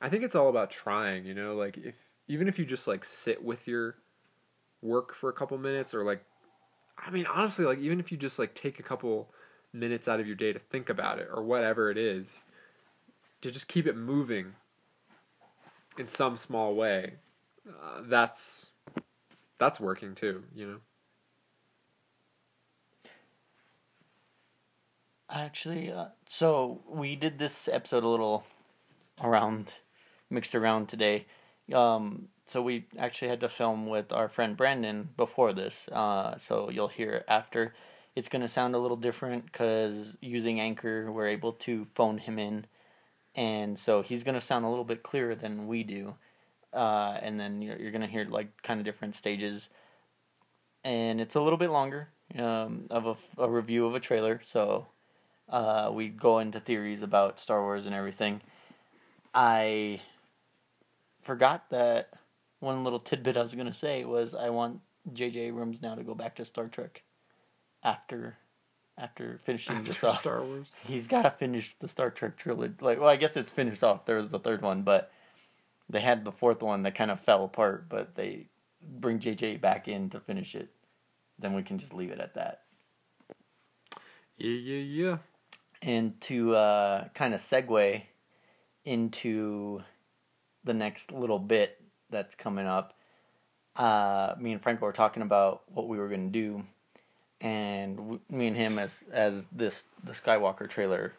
I 0.00 0.08
think 0.08 0.22
it's 0.22 0.36
all 0.36 0.48
about 0.48 0.70
trying. 0.70 1.26
You 1.26 1.34
know, 1.34 1.56
like 1.56 1.78
if 1.78 1.96
even 2.28 2.46
if 2.46 2.60
you 2.60 2.64
just 2.64 2.86
like 2.86 3.04
sit 3.04 3.42
with 3.42 3.66
your 3.66 3.96
work 4.82 5.16
for 5.16 5.30
a 5.30 5.32
couple 5.32 5.58
minutes, 5.58 5.94
or 5.94 6.04
like, 6.04 6.22
I 6.96 7.10
mean, 7.10 7.26
honestly, 7.26 7.64
like 7.64 7.80
even 7.80 7.98
if 7.98 8.12
you 8.12 8.18
just 8.18 8.38
like 8.38 8.54
take 8.54 8.78
a 8.78 8.84
couple 8.84 9.34
minutes 9.72 10.06
out 10.06 10.20
of 10.20 10.28
your 10.28 10.36
day 10.36 10.52
to 10.52 10.60
think 10.60 10.90
about 10.90 11.18
it 11.18 11.26
or 11.28 11.42
whatever 11.42 11.90
it 11.90 11.98
is, 11.98 12.44
to 13.40 13.50
just 13.50 13.66
keep 13.66 13.88
it 13.88 13.96
moving 13.96 14.54
in 15.98 16.06
some 16.06 16.36
small 16.36 16.74
way, 16.74 17.14
uh, 17.68 18.02
that's 18.02 18.70
that's 19.58 19.80
working 19.80 20.14
too. 20.14 20.42
You 20.54 20.66
know. 20.66 20.76
Actually, 25.28 25.90
uh, 25.90 26.06
so 26.28 26.80
we 26.88 27.16
did 27.16 27.38
this 27.38 27.68
episode 27.68 28.04
a 28.04 28.08
little 28.08 28.44
around, 29.22 29.74
mixed 30.30 30.54
around 30.54 30.88
today. 30.88 31.26
Um, 31.74 32.28
so 32.46 32.62
we 32.62 32.86
actually 32.96 33.28
had 33.28 33.40
to 33.40 33.48
film 33.48 33.88
with 33.88 34.12
our 34.12 34.28
friend 34.28 34.56
Brandon 34.56 35.08
before 35.16 35.52
this. 35.52 35.88
Uh, 35.88 36.38
so 36.38 36.70
you'll 36.70 36.88
hear 36.88 37.14
it 37.14 37.24
after. 37.28 37.74
It's 38.14 38.28
gonna 38.28 38.48
sound 38.48 38.74
a 38.74 38.78
little 38.78 38.96
different 38.96 39.46
because 39.46 40.16
using 40.20 40.60
Anchor, 40.60 41.10
we're 41.10 41.26
able 41.26 41.52
to 41.54 41.86
phone 41.94 42.18
him 42.18 42.38
in, 42.38 42.66
and 43.36 43.78
so 43.78 44.02
he's 44.02 44.24
gonna 44.24 44.40
sound 44.40 44.64
a 44.64 44.68
little 44.68 44.84
bit 44.84 45.02
clearer 45.02 45.34
than 45.34 45.68
we 45.68 45.84
do. 45.84 46.14
Uh, 46.72 47.18
and 47.22 47.38
then 47.38 47.62
you're, 47.62 47.76
you're 47.76 47.92
gonna 47.92 48.06
hear 48.06 48.24
like 48.24 48.62
kind 48.62 48.80
of 48.80 48.86
different 48.86 49.14
stages, 49.14 49.68
and 50.82 51.20
it's 51.20 51.34
a 51.36 51.40
little 51.40 51.58
bit 51.58 51.70
longer 51.70 52.08
um, 52.38 52.86
of 52.90 53.06
a, 53.06 53.42
a 53.42 53.48
review 53.48 53.86
of 53.86 53.94
a 53.94 54.00
trailer. 54.00 54.40
So 54.44 54.86
uh, 55.48 55.90
we 55.92 56.08
go 56.08 56.38
into 56.38 56.60
theories 56.60 57.02
about 57.02 57.38
Star 57.38 57.62
Wars 57.62 57.86
and 57.86 57.94
everything. 57.94 58.40
I 59.34 60.00
forgot 61.22 61.68
that 61.70 62.08
one 62.60 62.84
little 62.84 63.00
tidbit 63.00 63.36
I 63.36 63.42
was 63.42 63.54
gonna 63.54 63.72
say 63.72 64.04
was 64.04 64.34
I 64.34 64.48
want 64.48 64.80
J.J. 65.12 65.38
Abrams 65.40 65.82
now 65.82 65.94
to 65.94 66.02
go 66.02 66.14
back 66.14 66.36
to 66.36 66.44
Star 66.44 66.68
Trek 66.68 67.02
after 67.82 68.38
after 68.98 69.40
finishing 69.44 69.76
After 69.76 69.88
this 69.88 70.04
off. 70.04 70.18
Star 70.18 70.42
Wars. 70.42 70.72
He's 70.86 71.06
got 71.06 71.22
to 71.22 71.30
finish 71.30 71.74
the 71.78 71.88
Star 71.88 72.10
Trek 72.10 72.36
trilogy. 72.36 72.74
Like, 72.80 72.98
well, 72.98 73.08
I 73.08 73.16
guess 73.16 73.36
it's 73.36 73.52
finished 73.52 73.84
off. 73.84 74.06
There 74.06 74.16
was 74.16 74.28
the 74.28 74.38
third 74.38 74.62
one, 74.62 74.82
but 74.82 75.12
they 75.88 76.00
had 76.00 76.24
the 76.24 76.32
fourth 76.32 76.62
one 76.62 76.82
that 76.84 76.94
kind 76.94 77.10
of 77.10 77.20
fell 77.20 77.44
apart. 77.44 77.88
But 77.88 78.14
they 78.14 78.46
bring 78.82 79.18
J.J. 79.18 79.58
back 79.58 79.88
in 79.88 80.10
to 80.10 80.20
finish 80.20 80.54
it. 80.54 80.70
Then 81.38 81.54
we 81.54 81.62
can 81.62 81.78
just 81.78 81.92
leave 81.92 82.10
it 82.10 82.20
at 82.20 82.34
that. 82.34 82.62
Yeah, 84.38 84.50
yeah, 84.50 84.76
yeah. 85.06 85.18
and 85.80 86.20
to 86.22 86.54
uh, 86.54 87.08
kind 87.14 87.34
of 87.34 87.40
segue 87.40 88.02
into 88.84 89.80
the 90.64 90.74
next 90.74 91.10
little 91.10 91.38
bit 91.38 91.80
that's 92.10 92.34
coming 92.34 92.66
up, 92.66 92.94
uh, 93.76 94.34
me 94.38 94.52
and 94.52 94.62
Franco 94.62 94.84
were 94.84 94.92
talking 94.92 95.22
about 95.22 95.62
what 95.72 95.88
we 95.88 95.98
were 95.98 96.08
going 96.08 96.30
to 96.30 96.38
do, 96.38 96.64
and 97.40 97.96
w- 97.96 98.20
me 98.30 98.46
and 98.48 98.56
him, 98.56 98.78
as 98.78 99.04
as 99.12 99.46
this 99.52 99.84
the 100.04 100.12
Skywalker 100.12 100.68
trailer 100.68 101.14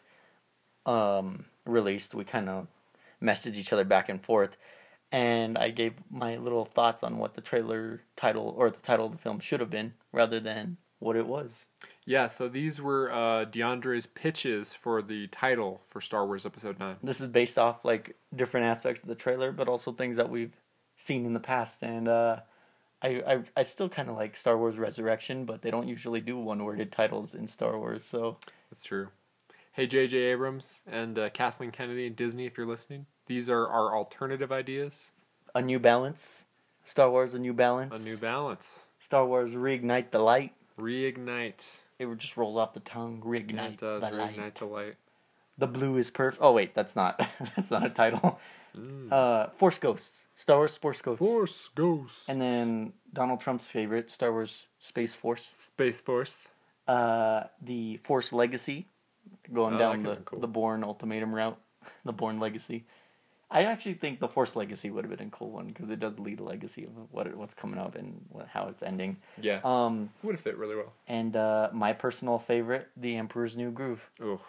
um, 0.86 1.44
released, 1.66 2.14
we 2.14 2.24
kind 2.24 2.48
of 2.48 2.66
messaged 3.22 3.56
each 3.56 3.72
other 3.72 3.84
back 3.84 4.08
and 4.08 4.22
forth, 4.22 4.56
and 5.12 5.58
I 5.58 5.70
gave 5.70 5.94
my 6.10 6.36
little 6.36 6.64
thoughts 6.64 7.02
on 7.02 7.18
what 7.18 7.34
the 7.34 7.40
trailer 7.40 8.02
title 8.16 8.54
or 8.56 8.70
the 8.70 8.78
title 8.78 9.06
of 9.06 9.12
the 9.12 9.18
film 9.18 9.40
should 9.40 9.60
have 9.60 9.70
been, 9.70 9.94
rather 10.12 10.40
than 10.40 10.76
what 10.98 11.16
it 11.16 11.26
was. 11.26 11.66
Yeah, 12.04 12.26
so 12.26 12.48
these 12.48 12.80
were 12.80 13.12
uh, 13.12 13.44
DeAndre's 13.44 14.06
pitches 14.06 14.72
for 14.74 15.02
the 15.02 15.26
title 15.28 15.82
for 15.90 16.00
Star 16.00 16.26
Wars 16.26 16.46
Episode 16.46 16.78
9. 16.78 16.96
this 17.02 17.20
is 17.20 17.28
based 17.28 17.58
off 17.58 17.84
like 17.84 18.16
different 18.34 18.66
aspects 18.66 19.02
of 19.02 19.08
the 19.08 19.14
trailer, 19.14 19.52
but 19.52 19.68
also 19.68 19.92
things 19.92 20.16
that 20.16 20.30
we've 20.30 20.54
seen 20.96 21.26
in 21.26 21.34
the 21.34 21.40
past. 21.40 21.82
And 21.82 22.08
uh, 22.08 22.36
I, 23.02 23.08
I 23.26 23.42
I 23.56 23.62
still 23.62 23.88
kind 23.88 24.08
of 24.08 24.16
like 24.16 24.36
Star 24.36 24.58
Wars 24.58 24.78
Resurrection, 24.78 25.44
but 25.44 25.62
they 25.62 25.70
don't 25.70 25.86
usually 25.88 26.20
do 26.20 26.38
one 26.38 26.64
worded 26.64 26.90
titles 26.92 27.34
in 27.34 27.46
Star 27.46 27.78
Wars. 27.78 28.04
So 28.04 28.38
That's 28.70 28.82
true. 28.84 29.08
Hey, 29.72 29.86
J.J. 29.86 30.16
Abrams 30.18 30.80
and 30.90 31.16
uh, 31.18 31.30
Kathleen 31.30 31.70
Kennedy 31.70 32.06
and 32.08 32.16
Disney, 32.16 32.46
if 32.46 32.56
you're 32.58 32.66
listening, 32.66 33.06
these 33.26 33.48
are 33.48 33.68
our 33.68 33.94
alternative 33.96 34.50
ideas. 34.50 35.12
a 35.54 35.62
new 35.62 35.78
balance, 35.78 36.44
Star 36.84 37.08
Wars: 37.10 37.34
A 37.34 37.38
New 37.38 37.52
Balance, 37.52 38.00
A 38.00 38.04
new 38.08 38.16
balance. 38.16 38.80
Star 38.98 39.24
Wars: 39.24 39.52
Reignite 39.52 40.10
the 40.10 40.18
Light. 40.18 40.52
Reignite. 40.78 41.64
It 42.00 42.06
would 42.06 42.18
just 42.18 42.36
rolls 42.36 42.56
off 42.56 42.74
the 42.74 42.80
tongue. 42.80 43.22
Yeah, 43.24 43.30
Reignite 43.40 43.72
it 43.74 43.80
does. 43.80 44.00
the 44.02 44.08
Reignite 44.08 44.36
light. 44.38 44.54
the 44.56 44.64
light. 44.64 44.94
The 45.58 45.66
blue 45.68 45.96
is 45.96 46.10
perfect. 46.10 46.42
Oh 46.42 46.52
wait, 46.52 46.74
that's 46.74 46.96
not 46.96 47.18
that's 47.56 47.70
not 47.70 47.84
a 47.86 47.90
title. 47.90 48.38
Mm. 48.76 49.12
Uh, 49.12 49.48
Force 49.56 49.78
Ghosts, 49.78 50.26
Star 50.36 50.58
Wars 50.58 50.76
Force 50.76 51.00
Ghosts, 51.02 51.18
Force 51.24 51.68
Ghosts, 51.74 52.28
and 52.28 52.40
then 52.40 52.92
Donald 53.12 53.40
Trump's 53.40 53.68
favorite, 53.68 54.10
Star 54.10 54.30
Wars 54.32 54.66
Space 54.78 55.14
Force. 55.14 55.50
Space 55.74 56.00
Force. 56.00 56.34
uh, 56.86 57.44
the 57.62 57.98
Force 58.04 58.32
Legacy, 58.32 58.86
going 59.52 59.74
Oh, 59.74 59.78
down 59.78 60.02
the, 60.02 60.16
cool. 60.24 60.40
the 60.40 60.46
Bourne 60.48 60.82
Ultimatum 60.84 61.34
route, 61.34 61.58
the 62.04 62.12
Bourne 62.12 62.40
Legacy. 62.40 62.84
I 63.50 63.64
actually 63.64 63.94
think 63.94 64.20
the 64.20 64.28
Force 64.28 64.54
Legacy 64.56 64.90
would 64.90 65.04
have 65.06 65.16
been 65.16 65.26
a 65.28 65.30
cool 65.30 65.50
one 65.50 65.68
because 65.68 65.88
it 65.90 65.98
does 65.98 66.18
lead 66.18 66.38
a 66.40 66.44
legacy 66.44 66.84
of 66.84 66.90
what 67.12 67.26
it, 67.26 67.34
what's 67.36 67.54
coming 67.54 67.78
up 67.80 67.94
and 67.94 68.20
what, 68.28 68.46
how 68.46 68.68
it's 68.68 68.82
ending. 68.82 69.16
Yeah. 69.40 69.60
Um, 69.64 70.10
Would 70.22 70.34
have 70.34 70.42
fit 70.42 70.58
really 70.58 70.76
well. 70.76 70.92
and 71.06 71.34
uh, 71.34 71.70
my 71.72 71.94
personal 71.94 72.38
favorite, 72.38 72.88
The 72.98 73.16
Emperor's 73.16 73.56
New 73.56 73.70
Groove, 73.70 74.02
Oh, 74.22 74.40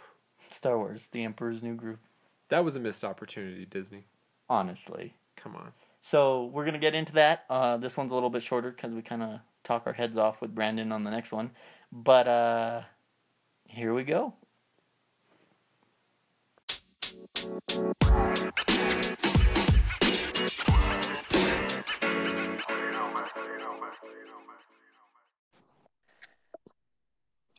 Star 0.51 0.77
Wars, 0.77 1.07
The 1.13 1.23
Emperor's 1.23 1.63
New 1.63 1.75
Groove. 1.75 1.99
That 2.49 2.63
was 2.65 2.75
a 2.75 2.79
missed 2.79 3.03
opportunity, 3.03 3.65
Disney. 3.65 4.05
Honestly, 4.49 5.13
Come 5.35 5.55
on. 5.55 5.71
so 6.01 6.45
we're 6.45 6.65
gonna 6.65 6.79
get 6.79 6.95
into 6.95 7.13
that. 7.13 7.45
Uh, 7.49 7.77
this 7.77 7.95
one's 7.97 8.11
a 8.11 8.15
little 8.15 8.29
bit 8.29 8.43
shorter 8.43 8.71
because 8.71 8.93
we 8.93 9.01
kind 9.01 9.21
of 9.23 9.39
talk 9.63 9.83
our 9.85 9.93
heads 9.93 10.17
off 10.17 10.41
with 10.41 10.53
Brandon 10.55 10.91
on 10.91 11.03
the 11.03 11.11
next 11.11 11.31
one, 11.31 11.51
but 11.91 12.27
uh, 12.27 12.81
here 13.65 13.93
we 13.93 14.03
go. 14.03 14.33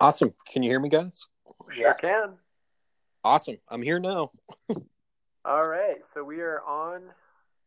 Awesome. 0.00 0.33
Can 0.50 0.62
you 0.62 0.70
hear 0.70 0.81
me, 0.81 0.88
guys? 0.88 1.26
Sure 1.70 1.94
can. 1.94 2.31
Awesome. 3.22 3.59
I'm 3.68 3.83
here 3.83 3.98
now. 3.98 4.30
All 5.44 5.66
right, 5.66 6.04
so 6.14 6.24
we 6.24 6.40
are 6.40 6.62
on 6.66 7.02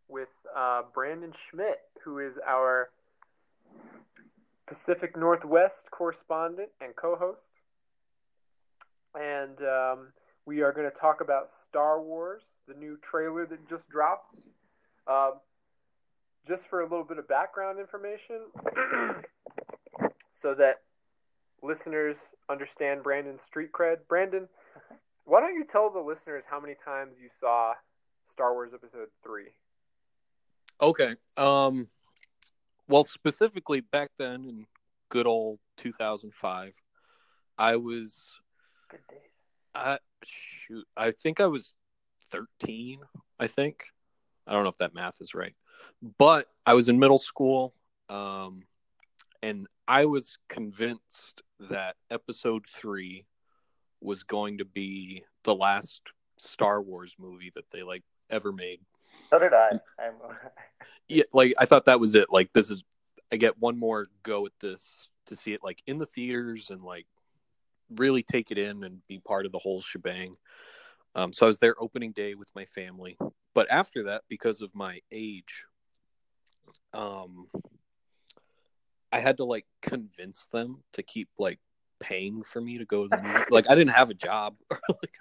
with 0.07 0.29
uh, 0.55 0.81
Brandon 0.93 1.31
Schmidt, 1.31 1.79
who 2.03 2.19
is 2.19 2.39
our 2.47 2.89
Pacific 4.67 5.15
Northwest 5.15 5.91
correspondent 5.91 6.69
and 6.81 6.95
co-host, 6.95 7.61
and 9.13 9.59
um, 9.61 10.07
we 10.45 10.61
are 10.61 10.71
going 10.71 10.89
to 10.89 10.95
talk 10.95 11.21
about 11.21 11.49
Star 11.67 12.01
Wars, 12.01 12.43
the 12.67 12.73
new 12.73 12.97
trailer 12.97 13.45
that 13.45 13.69
just 13.69 13.89
dropped. 13.89 14.37
Um, 15.07 15.33
just 16.47 16.67
for 16.67 16.81
a 16.81 16.83
little 16.83 17.05
bit 17.05 17.17
of 17.19 17.27
background 17.27 17.79
information, 17.79 18.41
so 20.33 20.55
that 20.55 20.81
listeners 21.61 22.17
understand 22.49 23.03
Brandon's 23.03 23.41
street 23.41 23.71
cred. 23.71 23.97
Brandon, 24.09 24.47
why 25.25 25.39
don't 25.39 25.55
you 25.55 25.65
tell 25.65 25.89
the 25.89 25.99
listeners 25.99 26.43
how 26.49 26.59
many 26.59 26.75
times 26.83 27.15
you 27.21 27.29
saw 27.29 27.73
Star 28.31 28.53
Wars 28.53 28.71
Episode 28.73 29.07
Three? 29.23 29.55
Okay. 30.81 31.15
Um 31.37 31.87
well 32.87 33.03
specifically 33.03 33.81
back 33.81 34.11
then 34.17 34.45
in 34.45 34.65
good 35.09 35.27
old 35.27 35.59
2005, 35.77 36.75
I 37.57 37.75
was 37.75 38.35
Good 38.89 39.01
days. 39.09 39.19
I 39.75 39.97
shoot. 40.23 40.85
I 40.95 41.11
think 41.11 41.39
I 41.39 41.47
was 41.47 41.73
13. 42.31 42.99
I 43.39 43.47
think. 43.47 43.85
I 44.45 44.53
don't 44.53 44.63
know 44.63 44.69
if 44.69 44.77
that 44.77 44.93
math 44.93 45.21
is 45.21 45.33
right, 45.33 45.55
but 46.17 46.47
I 46.65 46.73
was 46.73 46.89
in 46.89 46.99
middle 46.99 47.17
school, 47.17 47.73
um, 48.09 48.65
and 49.41 49.67
I 49.87 50.05
was 50.05 50.37
convinced 50.49 51.41
that 51.59 51.95
Episode 52.11 52.65
Three 52.67 53.25
was 54.03 54.23
going 54.23 54.59
to 54.59 54.65
be 54.65 55.23
the 55.43 55.55
last 55.55 56.01
Star 56.37 56.81
Wars 56.81 57.15
movie 57.19 57.51
that 57.55 57.69
they 57.71 57.83
like 57.83 58.03
ever 58.29 58.51
made. 58.51 58.79
So 59.29 59.39
did 59.39 59.53
I. 59.53 59.71
I'm, 59.99 60.13
Yeah, 61.07 61.23
like 61.33 61.53
I 61.57 61.65
thought 61.65 61.85
that 61.85 61.99
was 61.99 62.15
it. 62.15 62.27
Like 62.31 62.53
this 62.53 62.69
is, 62.69 62.83
I 63.31 63.35
get 63.35 63.59
one 63.59 63.77
more 63.77 64.07
go 64.23 64.45
at 64.45 64.53
this 64.61 65.09
to 65.27 65.35
see 65.35 65.53
it 65.53 65.61
like 65.63 65.81
in 65.85 65.97
the 65.97 66.05
theaters 66.05 66.69
and 66.69 66.81
like 66.81 67.05
really 67.95 68.23
take 68.23 68.51
it 68.51 68.57
in 68.57 68.83
and 68.83 69.05
be 69.07 69.19
part 69.19 69.45
of 69.45 69.51
the 69.51 69.59
whole 69.59 69.81
shebang. 69.81 70.35
Um, 71.15 71.33
so 71.33 71.45
I 71.45 71.47
was 71.47 71.59
there 71.59 71.75
opening 71.79 72.11
day 72.11 72.33
with 72.35 72.49
my 72.55 72.65
family, 72.65 73.17
but 73.53 73.69
after 73.69 74.03
that, 74.03 74.23
because 74.29 74.61
of 74.61 74.73
my 74.73 74.99
age, 75.11 75.65
um, 76.93 77.47
I 79.11 79.19
had 79.19 79.37
to 79.37 79.45
like 79.45 79.65
convince 79.81 80.47
them 80.51 80.83
to 80.93 81.03
keep 81.03 81.29
like 81.37 81.59
paying 82.03 82.43
for 82.43 82.61
me 82.61 82.77
to 82.77 82.85
go 82.85 83.07
to 83.07 83.09
the 83.09 83.21
movie. 83.21 83.45
like 83.49 83.69
I 83.69 83.75
didn't 83.75 83.93
have 83.93 84.09
a 84.09 84.13
job, 84.13 84.55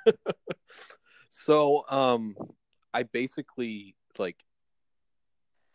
so 1.30 1.84
um, 1.88 2.36
I 2.92 3.04
basically 3.04 3.96
like 4.18 4.42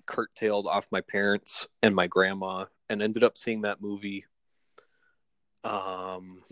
curtailed 0.06 0.68
off 0.68 0.88
my 0.92 1.02
parents 1.02 1.68
and 1.84 1.94
my 1.94 2.08
grandma 2.08 2.66
and 2.90 3.02
ended 3.02 3.24
up 3.24 3.38
seeing 3.38 3.64
that 3.64 3.82
movie 3.82 4.24
um 5.66 6.44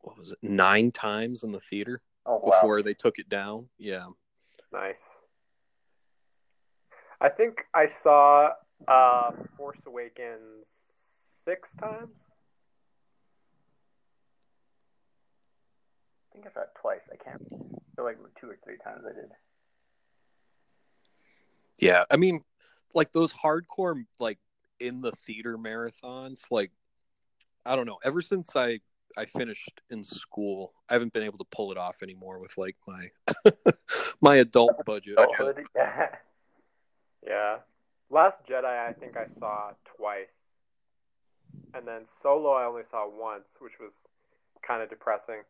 what 0.00 0.16
was 0.18 0.32
it 0.32 0.38
nine 0.40 0.90
times 0.90 1.42
in 1.42 1.52
the 1.52 1.60
theater 1.60 2.00
oh 2.24 2.40
wow. 2.42 2.50
before 2.50 2.80
they 2.82 2.94
took 2.94 3.18
it 3.18 3.28
down 3.28 3.68
yeah 3.76 4.06
Nice. 4.74 5.04
I 7.20 7.28
think 7.28 7.64
I 7.72 7.86
saw 7.86 8.50
uh, 8.88 9.30
Force 9.56 9.86
Awakens 9.86 10.66
six 11.44 11.72
times. 11.76 12.10
Think 16.34 16.46
I 16.46 16.52
saw 16.52 16.60
it 16.60 16.70
twice. 16.80 17.00
I 17.12 17.16
can't. 17.16 17.40
I 17.50 17.96
feel 17.96 18.04
like 18.04 18.18
two 18.40 18.50
or 18.50 18.58
three 18.62 18.76
times 18.84 19.04
I 19.08 19.14
did. 19.14 19.30
yeah 21.78 22.04
i 22.10 22.16
mean 22.16 22.40
like 22.94 23.10
those 23.12 23.32
hardcore 23.32 24.04
like 24.20 24.38
in 24.78 25.00
the 25.00 25.10
theater 25.10 25.58
marathons 25.58 26.38
like 26.50 26.70
i 27.66 27.74
don't 27.74 27.86
know 27.86 27.98
ever 28.04 28.20
since 28.22 28.54
i 28.54 28.78
i 29.16 29.24
finished 29.24 29.80
in 29.90 30.02
school 30.04 30.72
i 30.88 30.92
haven't 30.92 31.12
been 31.12 31.24
able 31.24 31.38
to 31.38 31.44
pull 31.50 31.72
it 31.72 31.78
off 31.78 32.00
anymore 32.02 32.38
with 32.38 32.56
like 32.56 32.76
my 32.86 33.10
my 34.20 34.36
adult 34.36 34.84
budget 34.86 35.16
but- 35.16 35.58
yeah. 35.76 36.08
Yeah. 37.26 37.56
Last 38.10 38.46
Jedi, 38.46 38.64
I 38.66 38.92
think 38.92 39.16
I 39.16 39.26
saw 39.40 39.70
twice. 39.96 40.34
And 41.72 41.86
then 41.88 42.02
Solo, 42.22 42.52
I 42.52 42.66
only 42.66 42.82
saw 42.90 43.08
once, 43.08 43.48
which 43.60 43.78
was 43.80 43.92
kind 44.62 44.82
of 44.82 44.90
depressing. 44.90 45.40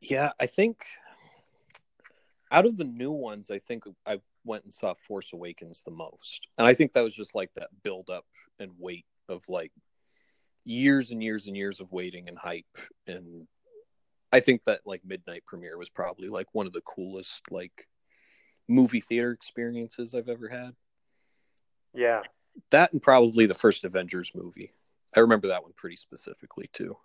Yeah, 0.00 0.30
I 0.40 0.46
think 0.46 0.84
out 2.50 2.66
of 2.66 2.76
the 2.76 2.84
new 2.84 3.10
ones, 3.10 3.50
I 3.50 3.58
think 3.58 3.84
I 4.06 4.20
went 4.44 4.64
and 4.64 4.72
saw 4.72 4.94
Force 4.94 5.32
Awakens 5.32 5.82
the 5.84 5.90
most. 5.90 6.46
And 6.56 6.66
I 6.66 6.74
think 6.74 6.92
that 6.92 7.04
was 7.04 7.14
just 7.14 7.34
like 7.34 7.52
that 7.54 7.68
build 7.82 8.10
up 8.10 8.24
and 8.58 8.72
wait 8.78 9.06
of 9.28 9.48
like 9.48 9.72
years 10.64 11.10
and 11.10 11.22
years 11.22 11.46
and 11.46 11.56
years 11.56 11.80
of 11.80 11.92
waiting 11.92 12.28
and 12.28 12.38
hype. 12.38 12.64
And 13.06 13.46
I 14.32 14.40
think 14.40 14.64
that 14.64 14.80
like 14.84 15.02
midnight 15.04 15.44
premiere 15.46 15.78
was 15.78 15.88
probably 15.88 16.28
like 16.28 16.48
one 16.52 16.66
of 16.66 16.72
the 16.72 16.82
coolest 16.82 17.42
like 17.50 17.88
movie 18.68 19.00
theater 19.00 19.32
experiences 19.32 20.14
I've 20.14 20.28
ever 20.28 20.48
had. 20.48 20.74
Yeah. 21.94 22.22
That 22.70 22.92
and 22.92 23.02
probably 23.02 23.46
the 23.46 23.54
first 23.54 23.84
Avengers 23.84 24.32
movie. 24.34 24.72
I 25.16 25.20
remember 25.20 25.48
that 25.48 25.62
one 25.62 25.72
pretty 25.74 25.96
specifically 25.96 26.68
too. 26.72 26.96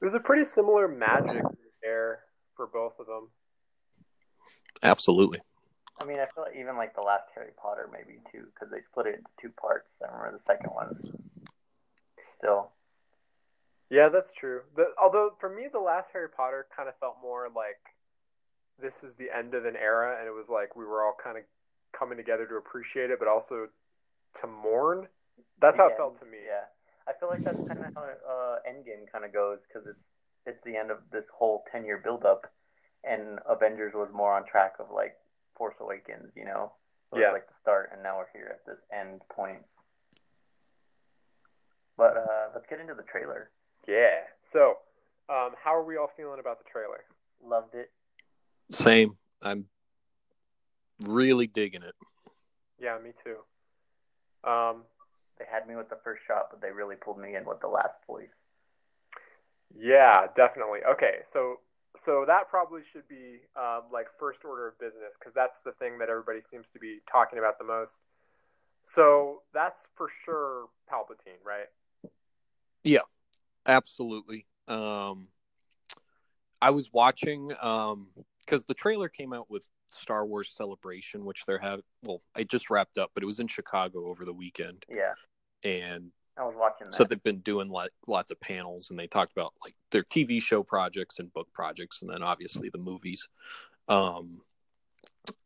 It 0.00 0.04
was 0.04 0.14
a 0.14 0.20
pretty 0.20 0.44
similar 0.44 0.86
magic 0.88 1.42
there 1.82 2.20
for 2.56 2.66
both 2.66 2.98
of 3.00 3.06
them. 3.06 3.28
Absolutely. 4.82 5.40
I 6.00 6.04
mean, 6.04 6.20
I 6.20 6.24
feel 6.26 6.44
like 6.44 6.56
even 6.56 6.76
like 6.76 6.94
the 6.94 7.00
last 7.02 7.24
Harry 7.34 7.50
Potter, 7.60 7.90
maybe 7.92 8.20
too, 8.30 8.46
because 8.54 8.70
they 8.70 8.80
split 8.80 9.06
it 9.06 9.14
into 9.16 9.30
two 9.40 9.50
parts. 9.60 9.88
I 10.02 10.06
remember 10.06 10.36
the 10.38 10.42
second 10.42 10.70
one. 10.70 10.96
Still, 12.20 12.70
Yeah, 13.90 14.08
that's 14.08 14.32
true. 14.32 14.60
The, 14.76 14.86
although 15.02 15.30
for 15.40 15.48
me, 15.48 15.66
the 15.72 15.80
last 15.80 16.10
Harry 16.12 16.28
Potter 16.28 16.66
kind 16.76 16.88
of 16.88 16.96
felt 16.98 17.16
more 17.22 17.48
like 17.54 17.80
this 18.80 19.02
is 19.02 19.14
the 19.14 19.26
end 19.36 19.54
of 19.54 19.64
an 19.64 19.74
era, 19.76 20.16
and 20.18 20.28
it 20.28 20.32
was 20.32 20.46
like 20.48 20.76
we 20.76 20.84
were 20.84 21.02
all 21.04 21.16
kind 21.22 21.36
of 21.38 21.44
coming 21.92 22.16
together 22.16 22.46
to 22.46 22.56
appreciate 22.56 23.10
it, 23.10 23.18
but 23.18 23.26
also 23.26 23.66
to 24.40 24.46
mourn. 24.46 25.08
That's 25.60 25.78
how 25.78 25.88
it 25.88 25.96
felt 25.96 26.20
to 26.20 26.26
me. 26.26 26.38
Yeah, 26.46 26.66
I 27.08 27.12
feel 27.18 27.28
like 27.30 27.42
that's 27.44 27.56
kind 27.66 27.80
of 27.80 27.94
how 27.94 28.02
uh, 28.02 28.56
Endgame 28.68 29.10
kind 29.10 29.24
of 29.24 29.32
goes 29.32 29.58
because 29.66 29.88
it's 29.88 30.08
it's 30.46 30.62
the 30.64 30.76
end 30.76 30.90
of 30.90 30.98
this 31.10 31.24
whole 31.36 31.64
ten 31.72 31.84
year 31.84 32.00
build 32.02 32.24
up, 32.24 32.46
and 33.04 33.38
Avengers 33.48 33.92
was 33.94 34.08
more 34.12 34.34
on 34.34 34.44
track 34.46 34.74
of 34.78 34.86
like 34.94 35.16
Force 35.56 35.76
Awakens, 35.80 36.32
you 36.36 36.44
know, 36.44 36.72
it 37.10 37.16
was 37.16 37.22
Yeah. 37.22 37.32
like 37.32 37.48
the 37.48 37.54
start, 37.54 37.90
and 37.92 38.02
now 38.02 38.18
we're 38.18 38.30
here 38.32 38.50
at 38.54 38.64
this 38.66 38.78
end 38.92 39.20
point. 39.28 39.64
But 41.96 42.16
uh, 42.16 42.48
let's 42.54 42.66
get 42.68 42.78
into 42.80 42.94
the 42.94 43.02
trailer. 43.02 43.50
Yeah. 43.88 44.20
So, 44.42 44.76
um, 45.28 45.50
how 45.62 45.74
are 45.74 45.84
we 45.84 45.96
all 45.96 46.10
feeling 46.16 46.38
about 46.38 46.58
the 46.58 46.70
trailer? 46.70 47.04
Loved 47.42 47.74
it. 47.74 47.90
Same. 48.70 49.16
I'm 49.42 49.66
really 51.06 51.46
digging 51.46 51.82
it. 51.82 51.94
Yeah, 52.78 52.98
me 53.02 53.10
too. 53.24 53.38
Um, 54.48 54.84
They 55.38 55.44
had 55.50 55.66
me 55.68 55.76
with 55.76 55.88
the 55.88 55.98
first 56.04 56.22
shot, 56.26 56.48
but 56.50 56.60
they 56.60 56.70
really 56.70 56.96
pulled 56.96 57.18
me 57.18 57.36
in 57.36 57.44
with 57.44 57.60
the 57.60 57.68
last 57.68 57.94
voice. 58.06 58.30
yeah, 59.76 60.26
definitely. 60.34 60.80
Okay, 60.88 61.18
so 61.24 61.60
so 61.96 62.24
that 62.26 62.48
probably 62.48 62.82
should 62.92 63.08
be 63.08 63.40
um, 63.56 63.82
like 63.92 64.06
first 64.18 64.40
order 64.44 64.68
of 64.68 64.78
business 64.78 65.14
because 65.18 65.34
that's 65.34 65.60
the 65.64 65.72
thing 65.72 65.98
that 65.98 66.08
everybody 66.08 66.40
seems 66.40 66.68
to 66.70 66.78
be 66.78 67.00
talking 67.10 67.38
about 67.38 67.58
the 67.58 67.64
most. 67.64 68.00
So 68.84 69.42
that's 69.52 69.88
for 69.96 70.08
sure 70.24 70.66
Palpatine, 70.90 71.44
right? 71.44 71.68
Yeah, 72.84 73.00
absolutely. 73.66 74.46
Um, 74.68 75.28
I 76.60 76.70
was 76.70 76.92
watching 76.92 77.52
um 77.60 78.08
because 78.48 78.64
the 78.66 78.74
trailer 78.74 79.08
came 79.08 79.32
out 79.32 79.50
with 79.50 79.62
Star 79.90 80.24
Wars 80.24 80.52
Celebration, 80.54 81.24
which 81.24 81.44
they're 81.46 81.58
have. 81.58 81.80
Well, 82.02 82.22
I 82.34 82.44
just 82.44 82.70
wrapped 82.70 82.98
up, 82.98 83.10
but 83.14 83.22
it 83.22 83.26
was 83.26 83.40
in 83.40 83.46
Chicago 83.46 84.06
over 84.06 84.24
the 84.24 84.32
weekend, 84.32 84.84
Yeah, 84.88 85.14
and 85.64 86.10
I 86.36 86.44
was 86.44 86.54
watching 86.56 86.86
that. 86.86 86.94
so 86.94 87.04
they've 87.04 87.22
been 87.22 87.40
doing 87.40 87.68
like 87.68 87.90
lots 88.06 88.30
of 88.30 88.40
panels, 88.40 88.90
and 88.90 88.98
they 88.98 89.06
talked 89.06 89.32
about 89.32 89.52
like 89.62 89.74
their 89.90 90.04
TV 90.04 90.40
show 90.40 90.62
projects 90.62 91.18
and 91.18 91.32
book 91.32 91.48
projects, 91.52 92.02
and 92.02 92.10
then 92.10 92.22
obviously 92.22 92.70
the 92.70 92.78
movies. 92.78 93.28
Um, 93.88 94.42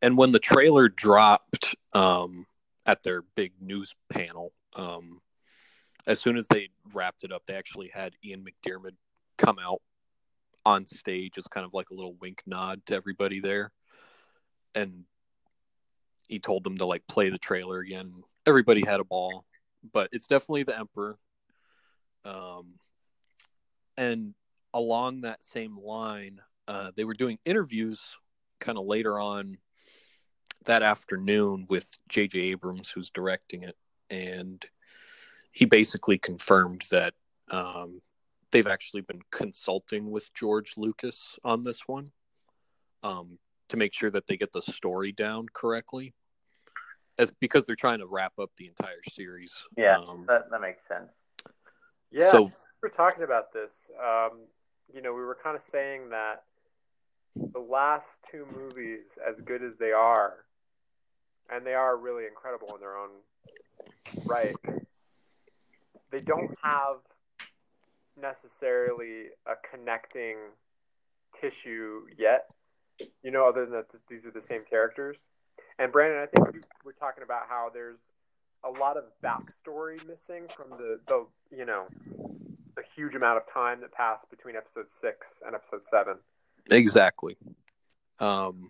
and 0.01 0.17
when 0.17 0.31
the 0.31 0.39
trailer 0.39 0.87
dropped 0.87 1.75
um, 1.93 2.45
at 2.85 3.03
their 3.03 3.21
big 3.35 3.53
news 3.59 3.93
panel, 4.09 4.53
um, 4.75 5.21
as 6.07 6.19
soon 6.19 6.37
as 6.37 6.47
they 6.47 6.69
wrapped 6.93 7.23
it 7.23 7.31
up, 7.31 7.43
they 7.45 7.55
actually 7.55 7.89
had 7.93 8.13
Ian 8.23 8.45
McDiarmid 8.45 8.95
come 9.37 9.57
out 9.59 9.81
on 10.65 10.85
stage 10.85 11.37
as 11.37 11.47
kind 11.47 11.65
of 11.65 11.73
like 11.73 11.89
a 11.89 11.93
little 11.93 12.15
wink 12.21 12.41
nod 12.45 12.85
to 12.85 12.95
everybody 12.95 13.39
there, 13.39 13.71
and 14.75 15.03
he 16.27 16.39
told 16.39 16.63
them 16.63 16.77
to 16.77 16.85
like 16.85 17.05
play 17.07 17.29
the 17.29 17.37
trailer 17.37 17.79
again. 17.79 18.13
Everybody 18.45 18.83
had 18.85 18.99
a 18.99 19.05
ball, 19.05 19.45
but 19.91 20.09
it's 20.11 20.27
definitely 20.27 20.63
the 20.63 20.77
Emperor. 20.77 21.17
Um, 22.25 22.75
and 23.97 24.33
along 24.73 25.21
that 25.21 25.43
same 25.43 25.77
line, 25.77 26.41
uh, 26.67 26.91
they 26.95 27.03
were 27.03 27.13
doing 27.13 27.37
interviews 27.45 28.17
kind 28.59 28.77
of 28.77 28.85
later 28.85 29.19
on 29.19 29.57
that 30.65 30.83
afternoon 30.83 31.65
with 31.69 31.89
J.J. 32.07 32.39
Abrams, 32.39 32.89
who's 32.89 33.09
directing 33.09 33.63
it, 33.63 33.75
and 34.09 34.65
he 35.51 35.65
basically 35.65 36.17
confirmed 36.17 36.85
that 36.89 37.13
um, 37.51 38.01
they've 38.53 38.67
actually 38.67 39.01
been 39.01 39.21
consulting 39.31 40.11
with 40.11 40.33
George 40.33 40.75
Lucas 40.77 41.37
on 41.43 41.63
this 41.63 41.87
one 41.87 42.11
um, 43.01 43.37
to 43.67 43.75
make 43.75 43.93
sure 43.93 44.11
that 44.11 44.27
they 44.27 44.37
get 44.37 44.53
the 44.53 44.61
story 44.61 45.11
down 45.11 45.47
correctly, 45.51 46.13
as 47.17 47.29
because 47.41 47.65
they're 47.65 47.75
trying 47.75 47.99
to 47.99 48.07
wrap 48.07 48.33
up 48.39 48.51
the 48.57 48.67
entire 48.67 49.01
series. 49.11 49.65
yeah, 49.75 49.97
Um, 49.97 50.25
that 50.27 50.49
that 50.51 50.61
makes 50.61 50.87
sense. 50.87 51.11
Yeah, 52.11 52.31
So 52.31 52.51
we're 52.81 52.89
talking 52.89 53.23
about 53.23 53.51
this. 53.51 53.73
Um, 54.07 54.43
you 54.93 55.01
know, 55.01 55.13
we 55.13 55.21
were 55.21 55.37
kind 55.43 55.55
of 55.55 55.63
saying 55.63 56.09
that 56.09 56.43
the 57.35 57.59
last 57.59 58.07
two 58.29 58.45
movies, 58.55 59.17
as 59.27 59.41
good 59.43 59.63
as 59.63 59.77
they 59.77 59.91
are, 59.91 60.45
and 61.51 61.65
they 61.65 61.73
are 61.73 61.97
really 61.97 62.25
incredible 62.25 62.75
in 62.75 62.79
their 62.79 62.97
own 62.97 63.09
right, 64.25 64.55
they 66.11 66.21
don't 66.21 66.55
have 66.61 66.97
necessarily 68.19 69.27
a 69.45 69.53
connecting 69.69 70.37
tissue 71.39 72.01
yet. 72.17 72.47
You 73.23 73.31
know, 73.31 73.47
other 73.47 73.65
than 73.65 73.73
that, 73.73 73.85
these 74.09 74.25
are 74.25 74.31
the 74.31 74.41
same 74.41 74.63
characters. 74.69 75.17
And 75.79 75.91
Brandon, 75.91 76.19
I 76.19 76.27
think 76.27 76.53
we 76.53 76.61
were 76.85 76.93
talking 76.93 77.23
about 77.23 77.43
how 77.49 77.69
there's 77.73 77.99
a 78.63 78.69
lot 78.69 78.97
of 78.97 79.03
backstory 79.23 80.05
missing 80.07 80.47
from 80.55 80.69
the, 80.77 80.99
the 81.07 81.25
you 81.55 81.65
know 81.65 81.85
the 82.75 82.83
huge 82.95 83.15
amount 83.15 83.37
of 83.37 83.51
time 83.51 83.81
that 83.81 83.91
passed 83.91 84.29
between 84.29 84.55
episode 84.55 84.87
six 84.89 85.27
and 85.45 85.55
episode 85.55 85.81
seven. 85.89 86.15
Exactly. 86.69 87.37
Um, 88.19 88.69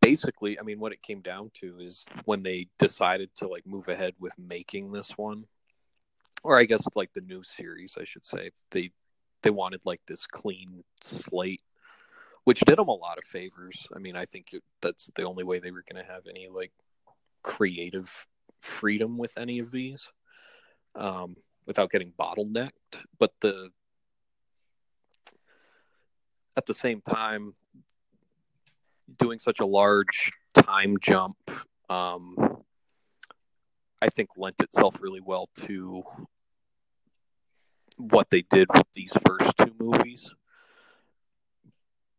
basically, 0.00 0.58
I 0.58 0.62
mean, 0.62 0.78
what 0.78 0.92
it 0.92 1.02
came 1.02 1.20
down 1.20 1.50
to 1.60 1.78
is 1.80 2.04
when 2.26 2.42
they 2.42 2.68
decided 2.78 3.30
to 3.36 3.48
like 3.48 3.66
move 3.66 3.88
ahead 3.88 4.14
with 4.18 4.34
making 4.38 4.92
this 4.92 5.16
one, 5.16 5.46
or 6.44 6.58
I 6.58 6.64
guess 6.64 6.82
like 6.94 7.12
the 7.12 7.22
new 7.22 7.42
series, 7.42 7.96
I 8.00 8.04
should 8.04 8.24
say, 8.24 8.50
they 8.70 8.92
they 9.42 9.50
wanted 9.50 9.80
like 9.84 10.00
this 10.06 10.26
clean 10.26 10.84
slate, 11.02 11.62
which 12.44 12.60
did 12.60 12.78
them 12.78 12.88
a 12.88 12.94
lot 12.94 13.18
of 13.18 13.24
favors. 13.24 13.88
I 13.94 13.98
mean, 13.98 14.16
I 14.16 14.26
think 14.26 14.52
it, 14.52 14.62
that's 14.80 15.10
the 15.16 15.24
only 15.24 15.44
way 15.44 15.58
they 15.58 15.72
were 15.72 15.84
going 15.90 16.02
to 16.02 16.10
have 16.10 16.26
any 16.28 16.48
like 16.48 16.72
creative 17.42 18.10
freedom 18.60 19.18
with 19.18 19.36
any 19.36 19.58
of 19.58 19.70
these. 19.70 20.10
Um, 20.94 21.36
without 21.66 21.90
getting 21.90 22.12
bottlenecked. 22.12 23.04
But 23.18 23.32
the 23.40 23.70
at 26.56 26.66
the 26.66 26.74
same 26.74 27.00
time, 27.00 27.54
doing 29.18 29.38
such 29.38 29.60
a 29.60 29.66
large 29.66 30.32
time 30.54 30.96
jump, 31.00 31.36
um, 31.88 32.62
I 34.00 34.08
think 34.08 34.30
lent 34.36 34.60
itself 34.60 34.96
really 35.00 35.20
well 35.20 35.48
to 35.66 36.04
what 37.96 38.30
they 38.30 38.42
did 38.42 38.68
with 38.72 38.86
these 38.94 39.12
first 39.26 39.56
two 39.58 39.74
movies. 39.78 40.32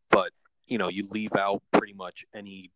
But 0.09 0.31
you 0.67 0.77
know, 0.77 0.89
you 0.89 1.07
leave 1.09 1.35
out 1.35 1.61
pretty 1.71 1.93
much 1.93 2.25
any 2.33 2.71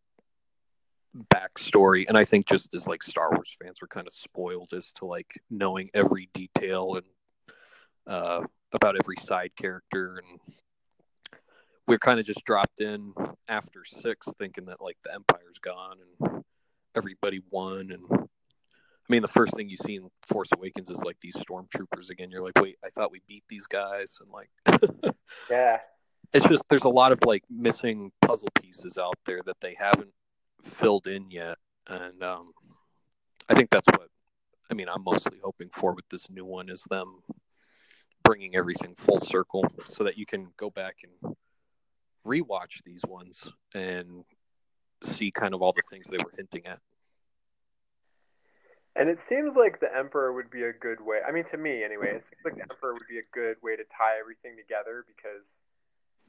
backstory 1.28 2.04
and 2.08 2.16
i 2.16 2.24
think 2.24 2.46
just 2.46 2.72
as 2.72 2.86
like 2.86 3.02
star 3.02 3.30
wars 3.30 3.54
fans 3.60 3.78
we're 3.82 3.88
kind 3.88 4.06
of 4.06 4.12
spoiled 4.12 4.72
as 4.72 4.92
to 4.92 5.04
like 5.04 5.40
knowing 5.50 5.90
every 5.92 6.28
detail 6.32 6.94
and 6.94 7.06
uh 8.06 8.40
about 8.72 8.96
every 8.96 9.16
side 9.24 9.50
character 9.56 10.22
and 10.22 10.40
we're 11.88 11.98
kind 11.98 12.20
of 12.20 12.26
just 12.26 12.44
dropped 12.44 12.80
in 12.80 13.12
after 13.48 13.84
six 13.84 14.28
thinking 14.38 14.66
that 14.66 14.80
like 14.80 14.96
the 15.02 15.12
empire's 15.12 15.58
gone 15.60 15.96
and 16.22 16.44
everybody 16.94 17.40
won 17.50 17.90
and 17.90 18.28
i 19.10 19.12
mean 19.12 19.22
the 19.22 19.28
first 19.28 19.54
thing 19.54 19.68
you 19.68 19.76
see 19.84 19.96
in 19.96 20.08
force 20.22 20.48
awakens 20.56 20.88
is 20.90 20.98
like 20.98 21.16
these 21.20 21.34
stormtroopers 21.34 22.10
again 22.10 22.30
you're 22.30 22.44
like 22.44 22.58
wait 22.60 22.76
i 22.84 22.88
thought 22.90 23.10
we 23.10 23.20
beat 23.26 23.44
these 23.48 23.66
guys 23.66 24.18
and 24.20 24.30
like 24.30 25.14
yeah 25.50 25.78
it's 26.32 26.46
just 26.46 26.62
there's 26.70 26.84
a 26.84 26.88
lot 26.88 27.12
of 27.12 27.18
like 27.24 27.42
missing 27.50 28.12
puzzle 28.22 28.48
pieces 28.60 28.96
out 28.96 29.18
there 29.26 29.40
that 29.46 29.60
they 29.60 29.76
haven't 29.78 30.12
filled 30.64 31.06
in 31.06 31.30
yet, 31.30 31.58
and 31.86 32.22
um, 32.22 32.52
I 33.48 33.54
think 33.54 33.70
that's 33.70 33.86
what 33.88 34.08
I 34.70 34.74
mean. 34.74 34.88
I'm 34.88 35.02
mostly 35.02 35.38
hoping 35.42 35.70
for 35.72 35.94
with 35.94 36.08
this 36.10 36.30
new 36.30 36.44
one 36.44 36.68
is 36.68 36.82
them 36.88 37.22
bringing 38.22 38.54
everything 38.54 38.94
full 38.94 39.18
circle, 39.18 39.64
so 39.84 40.04
that 40.04 40.16
you 40.16 40.26
can 40.26 40.48
go 40.56 40.70
back 40.70 40.98
and 41.02 41.34
rewatch 42.26 42.82
these 42.84 43.02
ones 43.08 43.48
and 43.74 44.24
see 45.02 45.30
kind 45.30 45.54
of 45.54 45.62
all 45.62 45.72
the 45.72 45.82
things 45.90 46.06
they 46.06 46.18
were 46.18 46.32
hinting 46.36 46.66
at. 46.66 46.78
And 49.00 49.08
it 49.08 49.18
seems 49.18 49.56
like 49.56 49.80
the 49.80 49.88
Emperor 49.96 50.30
would 50.30 50.50
be 50.50 50.64
a 50.64 50.74
good 50.74 51.00
way. 51.00 51.20
I 51.26 51.32
mean, 51.32 51.44
to 51.44 51.56
me, 51.56 51.82
anyway, 51.82 52.10
it 52.16 52.22
seems 52.22 52.44
like 52.44 52.56
the 52.56 52.64
Emperor 52.70 52.92
would 52.92 53.08
be 53.08 53.16
a 53.16 53.22
good 53.32 53.56
way 53.62 53.74
to 53.74 53.82
tie 53.84 54.20
everything 54.20 54.56
together 54.58 55.06
because 55.06 55.48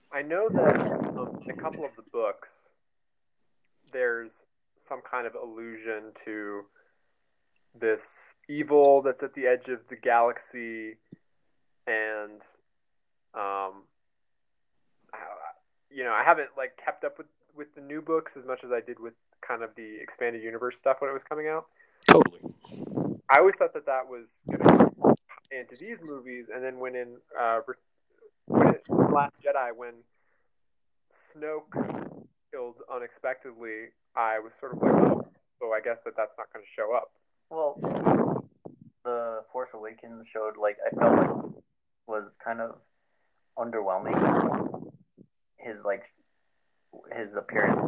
I 0.10 0.22
know 0.22 0.48
that 0.48 0.80
um, 0.80 1.42
in 1.44 1.52
a 1.52 1.62
couple 1.62 1.84
of 1.84 1.92
the 1.98 2.04
books, 2.14 2.48
there's 3.92 4.32
some 4.88 5.02
kind 5.02 5.28
of 5.28 5.36
allusion 5.36 6.14
to 6.24 6.62
this 7.78 8.34
evil 8.48 9.02
that's 9.02 9.22
at 9.22 9.34
the 9.34 9.48
edge 9.48 9.68
of 9.68 9.80
the 9.90 9.96
galaxy 9.98 10.96
and 11.88 12.42
um 13.34 13.84
you 15.90 16.04
know 16.04 16.12
i 16.12 16.22
haven't 16.22 16.50
like 16.58 16.76
kept 16.76 17.06
up 17.06 17.18
with 17.18 17.28
with 17.56 17.74
the 17.76 17.82
new 17.82 18.02
books 18.02 18.34
as 18.36 18.46
much 18.46 18.66
as 18.66 18.72
i 18.74 18.82
did 18.82 19.00
with 19.00 19.14
kind 19.40 19.64
of 19.64 19.70
the 19.78 19.98
expanded 20.02 20.44
universe 20.44 20.78
stuff 20.78 20.98
when 21.00 21.10
it 21.10 21.14
was 21.14 21.24
coming 21.24 21.48
out 21.48 21.68
totally 22.12 22.42
i 23.30 23.40
always 23.40 23.56
thought 23.56 23.74
that 23.74 23.86
that 23.86 24.08
was 24.08 24.34
going 24.50 24.62
to 24.62 25.16
into 25.52 25.76
these 25.76 26.00
movies 26.02 26.48
and 26.54 26.64
then 26.64 26.80
when 26.80 26.96
in 26.96 27.18
uh 27.40 27.60
when 28.46 28.68
it, 28.70 28.82
last 28.90 29.34
jedi 29.44 29.70
when 29.76 29.94
snoke 31.36 32.12
killed 32.52 32.76
unexpectedly, 32.94 33.90
I 34.16 34.40
was 34.40 34.54
sort 34.60 34.74
of 34.74 34.82
like, 34.82 34.92
oh, 34.92 35.26
so 35.60 35.74
I 35.74 35.80
guess 35.82 36.00
that 36.06 36.14
that's 36.18 36.36
not 36.38 36.48
going 36.54 36.66
to 36.66 36.72
show 36.72 36.94
up. 36.96 37.12
Well, 37.50 37.80
the 39.04 39.42
Force 39.52 39.70
Awakens 39.74 40.28
showed 40.32 40.58
like 40.62 40.78
I 40.86 40.96
felt 40.96 41.18
like 41.18 41.54
was 42.08 42.30
kind 42.44 42.62
of 42.62 42.76
underwhelming. 43.58 44.92
His 45.58 45.78
like 45.84 46.04
his 47.16 47.36
appearance 47.36 47.82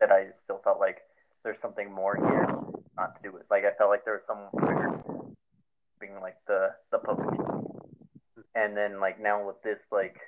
that 0.00 0.10
I 0.10 0.26
still 0.36 0.60
felt 0.62 0.80
like 0.80 0.98
there's 1.44 1.60
something 1.60 1.92
more 1.92 2.16
here 2.16 2.46
not 2.96 3.16
to 3.16 3.22
do 3.22 3.36
it. 3.36 3.46
Like 3.50 3.64
I 3.64 3.72
felt 3.76 3.90
like 3.90 4.04
there 4.04 4.14
was 4.14 4.26
some 4.26 4.48
being 6.00 6.20
like 6.20 6.36
the 6.46 6.70
the 6.90 6.98
public, 6.98 7.38
and 8.54 8.76
then 8.76 9.00
like 9.00 9.20
now 9.20 9.46
with 9.46 9.62
this 9.62 9.82
like 9.92 10.20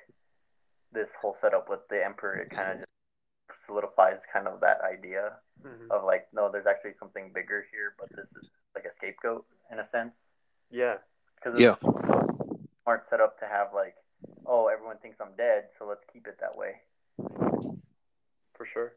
this 0.93 1.09
whole 1.19 1.35
setup 1.39 1.69
with 1.69 1.79
the 1.89 2.03
Emperor, 2.03 2.35
it 2.35 2.49
kind 2.49 2.71
of 2.71 2.77
just 2.79 3.65
solidifies 3.65 4.19
kind 4.31 4.47
of 4.47 4.61
that 4.61 4.79
idea 4.81 5.33
mm-hmm. 5.65 5.91
of 5.91 6.03
like, 6.03 6.27
no, 6.33 6.49
there's 6.51 6.67
actually 6.67 6.93
something 6.99 7.31
bigger 7.33 7.65
here, 7.71 7.95
but 7.99 8.09
this 8.09 8.27
is 8.41 8.49
like 8.75 8.85
a 8.85 8.93
scapegoat 8.93 9.45
in 9.71 9.79
a 9.79 9.85
sense. 9.85 10.31
Yeah. 10.71 10.95
Because 11.35 11.59
yeah. 11.59 11.75
aren't 12.85 13.05
set 13.05 13.19
up 13.19 13.39
to 13.39 13.45
have 13.45 13.67
like, 13.73 13.95
oh, 14.45 14.67
everyone 14.67 14.97
thinks 14.97 15.19
I'm 15.19 15.35
dead, 15.37 15.65
so 15.77 15.85
let's 15.87 16.05
keep 16.11 16.27
it 16.27 16.37
that 16.39 16.55
way. 16.55 16.81
For 18.53 18.65
sure. 18.65 18.93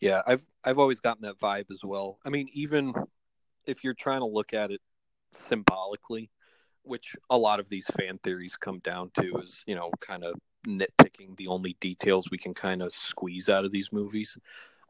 Yeah, 0.00 0.22
I've 0.26 0.44
I've 0.64 0.78
always 0.78 1.00
gotten 1.00 1.22
that 1.22 1.38
vibe 1.38 1.70
as 1.70 1.80
well. 1.82 2.18
I 2.24 2.28
mean, 2.30 2.48
even 2.52 2.94
if 3.66 3.84
you're 3.84 3.94
trying 3.94 4.20
to 4.20 4.26
look 4.26 4.52
at 4.52 4.70
it 4.70 4.80
symbolically, 5.32 6.30
which 6.82 7.16
a 7.30 7.38
lot 7.38 7.60
of 7.60 7.68
these 7.68 7.86
fan 7.98 8.18
theories 8.22 8.56
come 8.56 8.78
down 8.80 9.10
to 9.20 9.38
is, 9.38 9.62
you 9.66 9.74
know, 9.74 9.90
kind 10.00 10.24
of 10.24 10.34
nitpicking 10.66 11.36
the 11.36 11.48
only 11.48 11.76
details 11.80 12.30
we 12.30 12.38
can 12.38 12.54
kind 12.54 12.82
of 12.82 12.92
squeeze 12.92 13.48
out 13.48 13.64
of 13.64 13.72
these 13.72 13.92
movies. 13.92 14.36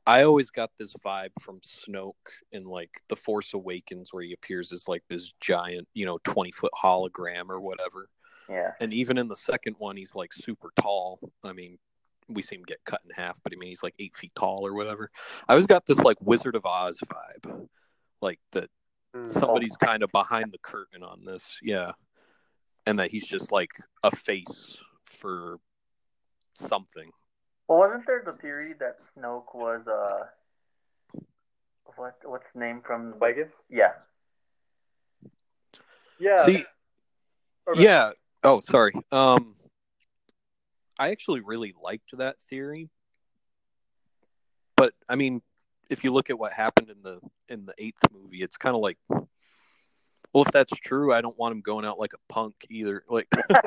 I 0.06 0.24
always 0.24 0.50
got 0.50 0.70
this 0.78 0.94
vibe 0.94 1.30
from 1.40 1.60
Snoke 1.60 2.12
in 2.52 2.64
like 2.64 2.90
The 3.08 3.16
Force 3.16 3.54
Awakens, 3.54 4.12
where 4.12 4.22
he 4.22 4.32
appears 4.32 4.72
as 4.72 4.86
like 4.86 5.02
this 5.08 5.32
giant, 5.40 5.88
you 5.94 6.04
know, 6.04 6.18
20 6.24 6.50
foot 6.52 6.72
hologram 6.80 7.48
or 7.48 7.60
whatever. 7.60 8.08
Yeah. 8.48 8.72
And 8.80 8.92
even 8.92 9.16
in 9.16 9.28
the 9.28 9.36
second 9.36 9.76
one, 9.78 9.96
he's 9.96 10.14
like 10.14 10.34
super 10.34 10.72
tall. 10.76 11.18
I 11.42 11.52
mean, 11.54 11.78
we 12.28 12.42
see 12.42 12.56
him 12.56 12.62
get 12.66 12.84
cut 12.84 13.00
in 13.04 13.10
half, 13.14 13.38
but 13.42 13.52
I 13.52 13.56
mean, 13.56 13.68
he's 13.68 13.82
like 13.82 13.94
eight 13.98 14.16
feet 14.16 14.32
tall 14.34 14.66
or 14.66 14.74
whatever. 14.74 15.10
I 15.48 15.52
always 15.52 15.66
got 15.66 15.86
this 15.86 15.98
like 15.98 16.16
Wizard 16.20 16.56
of 16.56 16.64
Oz 16.64 16.98
vibe, 17.06 17.68
like 18.20 18.40
that 18.52 18.70
mm. 19.14 19.30
somebody's 19.32 19.76
kind 19.82 20.02
of 20.02 20.10
behind 20.10 20.52
the 20.52 20.58
curtain 20.58 21.02
on 21.02 21.24
this. 21.24 21.56
Yeah. 21.62 21.92
And 22.86 22.98
that 22.98 23.10
he's 23.10 23.24
just 23.24 23.50
like 23.50 23.70
a 24.02 24.14
face 24.14 24.78
for 25.04 25.58
something. 26.54 27.10
Well, 27.66 27.78
wasn't 27.78 28.06
there 28.06 28.22
the 28.24 28.32
theory 28.32 28.74
that 28.78 28.98
Snoke 29.16 29.54
was 29.54 29.86
uh 29.86 30.26
what 31.96 32.16
what's 32.24 32.50
the 32.52 32.60
name 32.60 32.82
from 32.84 33.14
Vegas? 33.20 33.50
Yeah. 33.70 33.92
Yeah. 36.18 36.44
See, 36.44 36.64
yeah. 37.74 38.12
Oh, 38.42 38.60
sorry. 38.60 38.92
Um, 39.10 39.54
I 40.98 41.10
actually 41.10 41.40
really 41.40 41.74
liked 41.80 42.16
that 42.16 42.40
theory, 42.48 42.90
but 44.76 44.94
I 45.08 45.16
mean, 45.16 45.42
if 45.90 46.04
you 46.04 46.12
look 46.12 46.30
at 46.30 46.38
what 46.38 46.52
happened 46.52 46.90
in 46.90 47.02
the 47.02 47.20
in 47.48 47.66
the 47.66 47.74
eighth 47.78 48.02
movie, 48.12 48.42
it's 48.42 48.56
kind 48.56 48.74
of 48.74 48.82
like, 48.82 48.98
well, 49.08 50.44
if 50.44 50.52
that's 50.52 50.72
true, 50.72 51.12
I 51.12 51.20
don't 51.20 51.38
want 51.38 51.52
him 51.52 51.60
going 51.60 51.84
out 51.84 51.98
like 51.98 52.14
a 52.14 52.32
punk 52.32 52.54
either. 52.70 53.04
Like, 53.08 53.28
yeah, 53.50 53.58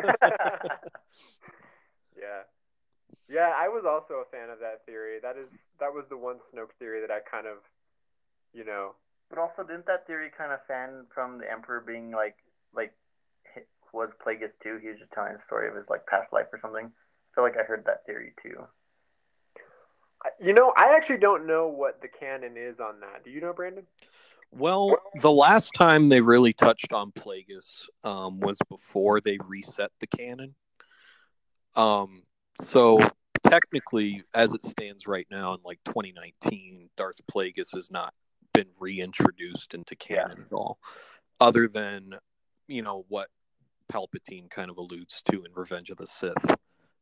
yeah, 3.30 3.54
I 3.56 3.68
was 3.68 3.86
also 3.86 4.16
a 4.16 4.26
fan 4.32 4.50
of 4.50 4.60
that 4.60 4.86
theory. 4.86 5.20
That 5.22 5.38
is 5.38 5.50
that 5.80 5.94
was 5.94 6.06
the 6.10 6.18
one 6.18 6.38
Snoke 6.38 6.74
theory 6.80 7.02
that 7.02 7.12
I 7.12 7.20
kind 7.20 7.48
of, 7.48 7.58
you 8.54 8.66
know. 8.66 8.96
But 9.30 9.40
also, 9.40 9.64
didn't 9.64 9.88
that 9.88 10.08
theory 10.08 10.32
kind 10.36 10.54
of 10.54 10.66
fan 10.66 11.06
from 11.14 11.40
the 11.40 11.52
Emperor 11.52 11.84
being 11.86 12.12
like 12.12 12.38
like 12.74 12.94
was 13.94 14.10
Plagueis 14.24 14.52
too? 14.62 14.78
He 14.82 14.90
was 14.90 15.00
just 15.00 15.12
telling 15.12 15.34
a 15.34 15.42
story 15.42 15.68
of 15.68 15.76
his 15.76 15.86
like 15.90 16.06
past 16.06 16.32
life 16.32 16.48
or 16.54 16.60
something. 16.60 16.92
I 17.38 17.40
feel 17.40 17.44
like 17.44 17.58
I 17.58 17.64
heard 17.64 17.86
that 17.86 18.04
theory 18.08 18.34
too. 18.42 18.68
You 20.42 20.54
know, 20.54 20.74
I 20.76 20.96
actually 20.96 21.20
don't 21.20 21.46
know 21.46 21.68
what 21.68 22.02
the 22.02 22.08
canon 22.08 22.58
is 22.58 22.80
on 22.80 23.00
that. 23.02 23.24
Do 23.24 23.30
you 23.30 23.40
know, 23.42 23.54
Brandon? 23.54 23.86
Well, 24.52 24.98
the 25.22 25.32
last 25.32 25.72
time 25.76 26.08
they 26.08 26.22
really 26.22 26.54
touched 26.54 26.94
on 26.94 27.12
Plagueis 27.12 27.86
um, 28.04 28.40
was 28.40 28.58
before 28.70 29.22
they 29.22 29.38
reset 29.48 29.92
the 30.00 30.08
canon. 30.08 30.56
Um, 31.76 32.24
so 32.66 33.00
technically, 33.44 34.24
as 34.34 34.52
it 34.54 34.64
stands 34.64 35.06
right 35.06 35.28
now 35.30 35.54
in 35.54 35.60
like 35.64 35.80
2019, 35.86 36.90
Darth 36.98 37.22
Plagueis 37.32 37.76
has 37.76 37.92
not 37.92 38.16
been 38.54 38.68
reintroduced 38.80 39.76
into 39.76 39.96
canon 39.96 40.46
at 40.48 40.54
all, 40.54 40.80
other 41.40 41.68
than 41.68 42.16
you 42.68 42.82
know 42.82 43.06
what 43.10 43.28
Palpatine 43.94 44.50
kind 44.50 44.72
of 44.72 44.78
alludes 44.78 45.22
to 45.30 45.44
in 45.44 45.52
Revenge 45.54 45.92
of 45.92 45.98
the 45.98 46.08
Sith. 46.08 46.58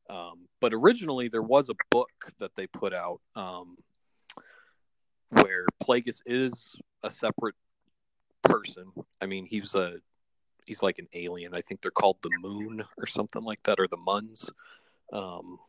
Um, 0.10 0.48
but 0.62 0.74
originally, 0.74 1.28
there 1.28 1.42
was 1.42 1.70
a 1.70 1.76
book 1.90 2.10
that 2.40 2.52
they 2.56 2.68
put 2.68 2.94
out 2.94 3.22
um, 3.36 3.78
where 5.30 5.66
Plagueis 5.84 6.22
is 6.26 6.54
a 7.04 7.10
separate 7.10 7.56
person. 8.44 8.92
I 9.22 9.26
mean, 9.26 9.46
he's 9.46 9.76
a 9.76 9.96
he's 10.66 10.82
like 10.82 11.00
an 11.00 11.08
alien. 11.14 11.54
I 11.54 11.62
think 11.62 11.82
they're 11.82 11.92
called 11.92 12.18
the 12.22 12.32
Moon 12.40 12.84
or 12.98 13.08
something 13.08 13.44
like 13.44 13.62
that, 13.64 13.80
or 13.80 13.88
the 13.88 13.98
Muuns. 13.98 14.50
Um, 15.12 15.60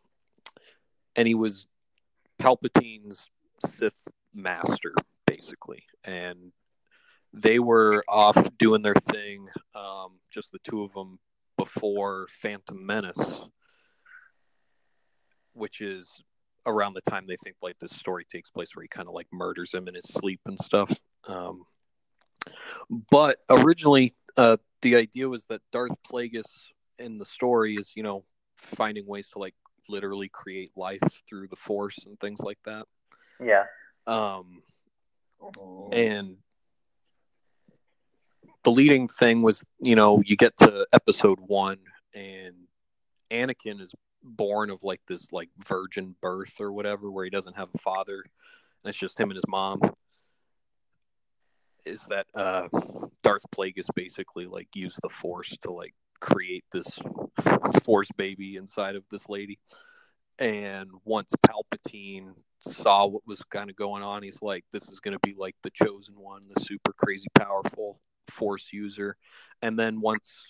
and 1.15 1.27
he 1.27 1.35
was 1.35 1.69
Palpatine's 2.39 3.25
Sith 3.75 3.95
master, 4.35 4.95
basically, 5.27 5.85
and 6.05 6.53
they 7.33 7.59
were 7.59 8.03
off 8.09 8.57
doing 8.59 8.83
their 8.83 8.95
thing, 8.95 9.49
um, 9.75 10.19
just 10.31 10.53
the 10.53 10.59
two 10.65 10.83
of 10.83 10.93
them 10.95 11.19
before 11.57 12.27
Phantom 12.43 12.85
Menace, 12.85 13.41
which 15.57 15.81
is 15.81 16.11
around 16.67 16.95
the 16.95 17.01
time 17.03 17.27
they 17.27 17.37
think 17.43 17.57
like 17.63 17.79
this 17.79 17.93
story 17.93 18.25
takes 18.25 18.51
place, 18.51 18.69
where 18.75 18.83
he 18.83 18.89
kind 18.89 19.09
of 19.09 19.15
like 19.15 19.29
murders 19.33 19.73
him 19.73 19.89
in 19.89 19.95
his 19.95 20.05
sleep 20.05 20.41
and 20.47 20.59
stuff. 20.59 20.95
Um, 21.27 21.65
but 23.11 23.39
originally, 23.49 24.15
uh, 24.37 24.57
the 24.83 24.97
idea 24.97 25.29
was 25.29 25.45
that 25.47 25.63
Darth 25.73 25.97
Plagueis 26.09 26.65
in 26.99 27.19
the 27.19 27.25
story 27.25 27.75
is, 27.75 27.93
you 27.95 28.03
know, 28.03 28.25
finding 28.57 29.07
ways 29.07 29.29
to 29.29 29.39
like 29.39 29.55
literally 29.89 30.29
create 30.29 30.71
life 30.77 31.03
through 31.29 31.49
the 31.49 31.57
Force 31.57 31.99
and 32.07 32.19
things 32.21 32.41
like 32.41 32.59
that. 32.65 32.87
Yeah. 33.41 33.65
Um, 34.07 34.63
and 35.93 36.37
the 38.65 38.71
leading 38.71 39.09
thing 39.09 39.43
was, 39.43 39.65
you 39.81 39.95
know, 39.95 40.23
you 40.25 40.37
get 40.37 40.57
to 40.59 40.87
episode 40.93 41.39
one 41.41 41.79
and 42.15 42.55
Anakin 43.31 43.81
is 43.81 43.95
born 44.27 44.71
of 44.71 44.83
like 44.83 45.01
this 45.07 45.33
like 45.33 45.49
virgin 45.67 46.15
birth 46.21 46.61
or 46.61 46.73
whatever, 46.73 47.11
where 47.11 47.25
he 47.25 47.31
doesn't 47.31 47.57
have 47.57 47.69
a 47.75 47.79
father, 47.79 48.23
and 48.23 48.91
it's 48.91 48.99
just 48.99 49.19
him 49.19 49.31
and 49.31 49.37
his 49.37 49.49
mom. 49.49 49.81
Is 51.85 52.01
that 52.09 52.27
uh, 52.35 52.69
Darth 53.23 53.45
Plagueis 53.55 53.87
basically 53.95 54.47
like 54.47 54.69
used 54.75 54.99
the 55.03 55.09
Force 55.09 55.57
to 55.63 55.71
like 55.71 55.95
create 56.21 56.65
this 56.73 56.91
Force 57.85 58.09
baby 58.17 58.57
inside 58.57 58.97
of 58.97 59.05
this 59.11 59.29
lady? 59.29 59.59
And 60.39 60.91
once 61.05 61.31
Palpatine 61.47 62.35
saw 62.59 63.07
what 63.07 63.27
was 63.27 63.43
kind 63.45 63.71
of 63.71 63.77
going 63.77 64.03
on, 64.03 64.23
he's 64.23 64.43
like, 64.43 64.65
"This 64.73 64.89
is 64.89 65.01
going 65.01 65.17
to 65.17 65.21
be 65.27 65.35
like 65.39 65.57
the 65.63 65.71
chosen 65.71 66.15
one, 66.19 66.43
the 66.53 66.61
super 66.61 66.93
crazy 66.93 67.29
powerful 67.35 68.01
Force 68.29 68.67
user." 68.73 69.17
And 69.63 69.79
then 69.79 70.01
once 70.01 70.45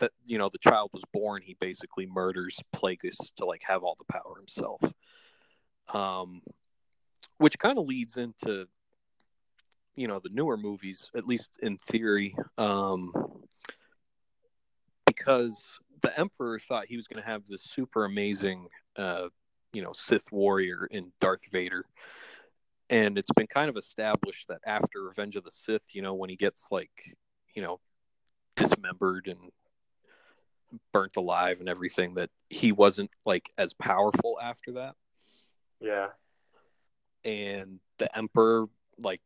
that 0.00 0.12
you 0.26 0.38
know 0.38 0.50
the 0.50 0.58
child 0.58 0.90
was 0.92 1.02
born, 1.12 1.42
he 1.42 1.56
basically 1.58 2.06
murders 2.06 2.58
Plagueis 2.74 3.16
to 3.36 3.44
like 3.44 3.62
have 3.66 3.82
all 3.82 3.96
the 3.98 4.12
power 4.12 4.36
himself. 4.36 4.82
Um, 5.94 6.42
which 7.38 7.58
kind 7.58 7.78
of 7.78 7.86
leads 7.86 8.16
into 8.16 8.66
you 9.96 10.08
know 10.08 10.20
the 10.22 10.30
newer 10.30 10.56
movies, 10.56 11.08
at 11.16 11.26
least 11.26 11.48
in 11.62 11.76
theory, 11.76 12.34
um, 12.58 13.12
because 15.06 15.56
the 16.02 16.18
Emperor 16.18 16.58
thought 16.58 16.86
he 16.86 16.96
was 16.96 17.06
going 17.06 17.22
to 17.22 17.28
have 17.28 17.46
this 17.46 17.62
super 17.62 18.04
amazing, 18.04 18.68
uh, 18.96 19.28
you 19.72 19.82
know, 19.82 19.92
Sith 19.92 20.32
warrior 20.32 20.88
in 20.90 21.12
Darth 21.20 21.50
Vader. 21.50 21.84
And 22.88 23.18
it's 23.18 23.30
been 23.36 23.46
kind 23.46 23.68
of 23.68 23.76
established 23.76 24.48
that 24.48 24.60
after 24.66 25.02
Revenge 25.02 25.36
of 25.36 25.44
the 25.44 25.50
Sith, 25.50 25.82
you 25.92 26.02
know, 26.02 26.14
when 26.14 26.30
he 26.30 26.36
gets 26.36 26.64
like, 26.70 26.90
you 27.54 27.62
know, 27.62 27.78
dismembered 28.56 29.28
and 29.28 29.38
burnt 30.92 31.16
alive 31.16 31.60
and 31.60 31.68
everything 31.68 32.14
that 32.14 32.30
he 32.48 32.72
wasn't 32.72 33.10
like 33.24 33.50
as 33.58 33.72
powerful 33.74 34.38
after 34.42 34.72
that 34.72 34.94
Yeah. 35.80 36.08
and 37.24 37.80
the 37.98 38.16
emperor 38.16 38.66
like 38.98 39.20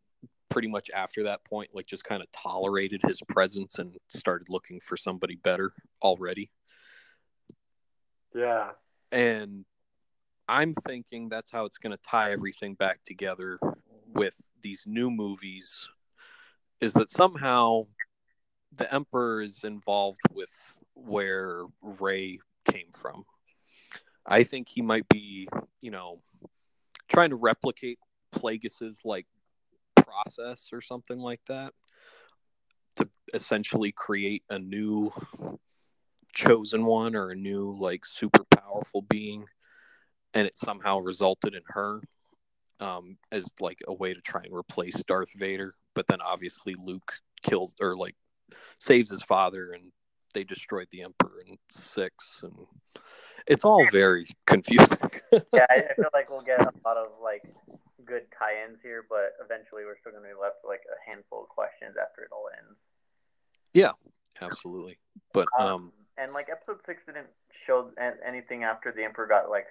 pretty 0.48 0.68
much 0.68 0.90
after 0.94 1.24
that 1.24 1.44
point 1.44 1.70
like 1.74 1.86
just 1.86 2.04
kind 2.04 2.22
of 2.22 2.30
tolerated 2.32 3.00
his 3.06 3.20
presence 3.28 3.78
and 3.78 3.96
started 4.08 4.48
looking 4.48 4.80
for 4.80 4.96
somebody 4.96 5.36
better 5.36 5.72
already 6.02 6.50
Yeah. 8.34 8.70
and 9.12 9.64
i'm 10.48 10.72
thinking 10.86 11.28
that's 11.28 11.50
how 11.50 11.64
it's 11.64 11.78
going 11.78 11.96
to 11.96 12.02
tie 12.02 12.32
everything 12.32 12.74
back 12.74 13.00
together 13.04 13.58
with 14.12 14.36
these 14.62 14.82
new 14.86 15.10
movies 15.10 15.88
is 16.80 16.92
that 16.94 17.08
somehow 17.08 17.86
the 18.76 18.92
emperor 18.92 19.40
is 19.40 19.62
involved 19.64 20.20
with 20.32 20.50
where 20.94 21.64
rey 22.00 22.38
came 22.64 22.90
from 22.92 23.24
i 24.26 24.42
think 24.42 24.68
he 24.68 24.82
might 24.82 25.08
be 25.08 25.48
you 25.80 25.90
know 25.90 26.20
trying 27.08 27.30
to 27.30 27.36
replicate 27.36 27.98
plagueis's 28.32 29.00
like 29.04 29.26
process 29.96 30.68
or 30.72 30.80
something 30.80 31.18
like 31.18 31.40
that 31.46 31.72
to 32.96 33.08
essentially 33.32 33.92
create 33.92 34.42
a 34.50 34.58
new 34.58 35.12
chosen 36.32 36.84
one 36.84 37.14
or 37.14 37.30
a 37.30 37.36
new 37.36 37.76
like 37.78 38.04
super 38.04 38.44
powerful 38.44 39.02
being 39.02 39.44
and 40.34 40.46
it 40.46 40.56
somehow 40.56 40.98
resulted 40.98 41.54
in 41.54 41.62
her 41.66 42.00
um, 42.80 43.16
as 43.32 43.44
like 43.60 43.78
a 43.86 43.92
way 43.92 44.14
to 44.14 44.20
try 44.20 44.42
and 44.44 44.54
replace 44.54 44.94
Darth 45.04 45.32
Vader. 45.34 45.74
But 45.94 46.06
then 46.08 46.20
obviously 46.20 46.74
Luke 46.78 47.20
kills 47.42 47.74
or 47.80 47.96
like 47.96 48.16
saves 48.78 49.10
his 49.10 49.22
father, 49.22 49.72
and 49.72 49.92
they 50.34 50.44
destroyed 50.44 50.88
the 50.90 51.02
Emperor 51.02 51.40
in 51.46 51.56
six, 51.70 52.42
and 52.42 52.52
it's 53.46 53.64
all 53.64 53.86
very 53.90 54.26
confusing. 54.46 54.98
Yeah, 55.32 55.66
I, 55.70 55.76
I 55.90 55.94
feel 55.94 56.10
like 56.12 56.30
we'll 56.30 56.42
get 56.42 56.60
a 56.60 56.70
lot 56.84 56.96
of 56.96 57.08
like 57.22 57.42
good 58.04 58.24
tie-ins 58.38 58.78
here, 58.82 59.04
but 59.08 59.32
eventually 59.42 59.84
we're 59.84 59.96
still 59.98 60.12
going 60.12 60.24
to 60.24 60.28
be 60.28 60.40
left 60.40 60.56
with 60.62 60.70
like 60.70 60.82
a 60.90 61.10
handful 61.10 61.42
of 61.42 61.48
questions 61.48 61.94
after 62.00 62.22
it 62.22 62.28
all 62.32 62.48
ends. 62.58 62.78
Yeah, 63.72 63.92
absolutely, 64.40 64.98
but 65.32 65.48
um, 65.58 65.92
and 66.18 66.32
like 66.32 66.48
episode 66.50 66.84
six 66.84 67.04
didn't 67.04 67.28
show 67.66 67.90
anything 68.26 68.64
after 68.64 68.92
the 68.92 69.02
emperor 69.02 69.26
got 69.26 69.50
like 69.50 69.66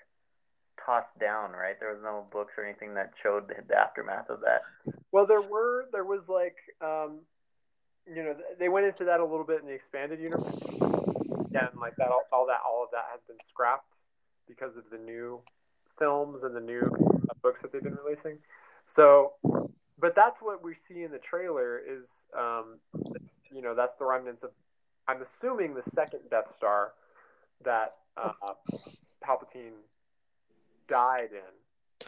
tossed 0.83 1.17
down, 1.19 1.51
right? 1.51 1.79
There 1.79 1.93
was 1.93 2.01
no 2.03 2.25
books 2.31 2.53
or 2.57 2.65
anything 2.65 2.95
that 2.95 3.13
showed 3.21 3.47
the, 3.47 3.55
the 3.67 3.77
aftermath 3.77 4.29
of 4.29 4.41
that. 4.41 4.63
Well, 5.11 5.25
there 5.25 5.41
were. 5.41 5.85
There 5.91 6.03
was 6.03 6.27
like, 6.29 6.55
um, 6.81 7.21
you 8.07 8.23
know, 8.23 8.35
they 8.59 8.69
went 8.69 8.85
into 8.85 9.05
that 9.05 9.19
a 9.19 9.25
little 9.25 9.45
bit 9.45 9.61
in 9.61 9.67
the 9.67 9.73
expanded 9.73 10.19
universe. 10.19 10.59
And 11.55 11.69
like 11.79 11.95
that, 11.97 12.07
all, 12.09 12.23
all 12.31 12.47
that, 12.47 12.59
all 12.67 12.83
of 12.83 12.91
that 12.91 13.05
has 13.11 13.21
been 13.27 13.37
scrapped 13.47 13.97
because 14.47 14.75
of 14.75 14.83
the 14.91 14.97
new 14.97 15.39
films 15.97 16.43
and 16.43 16.55
the 16.55 16.59
new 16.59 16.81
uh, 16.81 17.33
books 17.41 17.61
that 17.61 17.71
they've 17.71 17.83
been 17.83 17.97
releasing. 18.03 18.37
So, 18.87 19.33
but 19.99 20.15
that's 20.15 20.41
what 20.41 20.63
we 20.63 20.73
see 20.73 21.03
in 21.03 21.11
the 21.11 21.19
trailer 21.19 21.79
is, 21.79 22.25
um, 22.37 22.79
you 23.51 23.61
know, 23.61 23.75
that's 23.75 23.95
the 23.95 24.05
remnants 24.05 24.43
of. 24.43 24.51
I'm 25.07 25.21
assuming 25.21 25.73
the 25.73 25.81
second 25.81 26.21
Death 26.31 26.53
Star 26.55 26.93
that 27.65 27.95
uh, 28.15 28.31
Palpatine 29.25 29.73
died 30.87 31.29
in. 31.31 32.07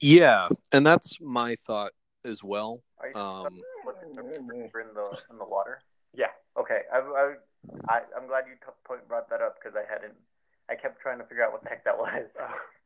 yeah, 0.00 0.48
and 0.72 0.86
that's 0.86 1.20
my 1.20 1.56
thought 1.66 1.92
as 2.24 2.42
well. 2.42 2.82
Um, 3.14 3.60
what's 4.02 4.38
it, 4.38 4.46
the 4.46 4.54
in 4.54 4.94
the 4.94 5.22
in 5.30 5.38
the 5.38 5.44
water? 5.44 5.80
Yeah. 6.14 6.32
Okay, 6.58 6.80
I, 6.92 6.98
I, 6.98 7.34
I 7.88 8.00
I'm 8.16 8.26
glad 8.26 8.44
you 8.48 8.54
t- 8.54 8.94
brought 9.08 9.30
that 9.30 9.40
up 9.40 9.56
because 9.62 9.76
I 9.76 9.90
hadn't. 9.90 10.14
I 10.70 10.74
kept 10.74 11.00
trying 11.00 11.18
to 11.18 11.24
figure 11.24 11.44
out 11.44 11.52
what 11.52 11.62
the 11.62 11.68
heck 11.68 11.84
that 11.84 11.96
was. 11.98 12.28
Uh, 12.40 12.52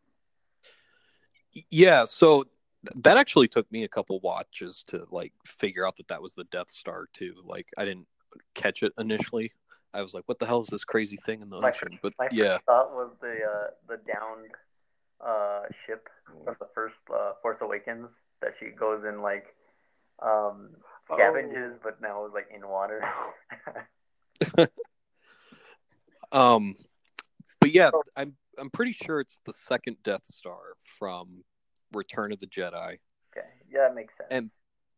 Yeah, 1.71 2.05
so 2.05 2.45
that 2.97 3.19
actually 3.19 3.49
took 3.49 3.71
me 3.71 3.85
a 3.85 3.89
couple 3.89 4.19
watches 4.21 4.83
to 4.89 5.07
like 5.11 5.33
figure 5.45 5.87
out 5.87 5.97
that 5.97 6.09
that 6.09 6.23
was 6.23 6.33
the 6.33 6.45
Death 6.45 6.71
Star 6.71 7.09
too. 7.13 7.35
Like 7.45 7.67
I 7.77 7.85
didn't 7.85 8.07
catch 8.55 8.83
it 8.83 8.93
initially. 8.99 9.53
I 9.95 10.01
was 10.01 10.15
like, 10.15 10.25
"What 10.27 10.39
the 10.39 10.47
hell 10.47 10.61
is 10.61 10.69
this 10.69 10.85
crazy 10.85 11.19
thing 11.19 11.43
in 11.43 11.51
the 11.51 11.61
My 11.61 11.69
ocean?" 11.69 11.99
But 12.03 12.15
My 12.19 12.29
yeah, 12.33 12.55
first 12.55 12.65
thought 12.65 12.93
was 12.93 13.11
the 13.21 13.35
uh, 13.45 13.67
the 13.87 13.99
downed 14.11 14.51
uh, 15.21 15.63
ship 15.87 16.09
from 16.25 16.57
the 16.59 16.67
first 16.75 16.97
uh, 17.15 17.33
Force 17.43 17.59
Awakens 17.61 18.11
that 18.41 18.55
she 18.59 18.69
goes 18.71 19.05
in 19.05 19.21
like 19.21 19.55
um, 20.23 20.71
scavenges, 21.19 21.75
Oh. 21.77 21.79
but 21.83 22.01
now 22.01 22.25
it's 22.25 22.35
like 22.35 22.49
in 22.55 22.67
water. 22.69 23.03
um, 26.33 26.75
but 27.61 27.73
yeah, 27.73 27.91
I'm 28.17 28.35
I'm 28.59 28.71
pretty 28.71 28.93
sure 28.93 29.21
it's 29.21 29.39
the 29.47 29.53
second 29.69 29.97
Death 30.03 30.25
Star 30.25 30.59
from 30.99 31.45
Return 31.93 32.33
of 32.33 32.41
the 32.41 32.47
Jedi. 32.47 32.99
Okay, 33.37 33.47
yeah, 33.71 33.89
that 33.89 33.95
makes 33.95 34.17
sense. 34.17 34.29
And 34.31 34.51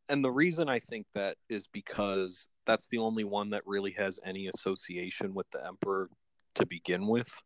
and 0.09 0.25
the 0.25 0.31
reason 0.31 0.69
I 0.69 0.81
think 0.81 1.07
that 1.15 1.37
is 1.49 1.67
because 1.67 2.49
that's 2.67 2.89
the 2.89 2.99
only 2.99 3.25
one 3.25 3.51
that 3.51 3.63
really 3.67 3.93
has 3.93 4.19
any 4.25 4.49
association 4.49 5.35
with 5.35 5.51
the 5.51 5.65
Emperor 5.67 6.09
to 6.57 6.67
begin 6.67 7.07
with, 7.07 7.43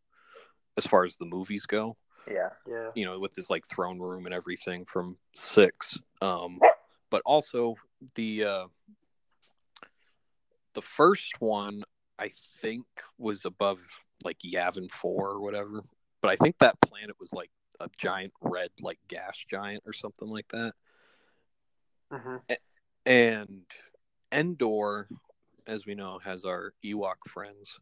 as 0.76 0.86
far 0.86 1.04
as 1.04 1.16
the 1.16 1.24
movies 1.24 1.66
go. 1.66 1.96
yeah, 2.30 2.50
Yeah. 2.66 2.90
You 2.94 3.06
know, 3.06 3.18
with 3.18 3.34
his 3.34 3.48
like 3.48 3.66
throne 3.66 3.98
room 3.98 4.26
and 4.26 4.34
everything 4.34 4.84
from 4.84 5.16
six. 5.34 5.98
Um, 6.20 6.58
but 7.10 7.22
also 7.24 7.74
the 8.14 8.44
uh, 8.44 8.66
the 10.74 10.82
first 10.82 11.40
one 11.40 11.84
I 12.18 12.30
think 12.60 12.86
was 13.18 13.44
above 13.44 13.80
like 14.24 14.38
Yavin 14.40 14.90
four 14.90 15.30
or 15.30 15.40
whatever. 15.40 15.82
But 16.20 16.30
I 16.30 16.36
think 16.36 16.58
that 16.58 16.80
planet 16.80 17.16
was 17.20 17.32
like 17.32 17.50
a 17.80 17.88
giant 17.96 18.32
red 18.40 18.70
like 18.80 18.98
gas 19.08 19.38
giant 19.48 19.84
or 19.86 19.92
something 19.92 20.28
like 20.28 20.48
that. 20.48 20.74
hmm 22.12 22.36
And 23.06 23.64
Endor, 24.32 25.08
as 25.66 25.86
we 25.86 25.94
know, 25.94 26.18
has 26.24 26.44
our 26.44 26.72
Ewok 26.84 27.26
friends. 27.28 27.78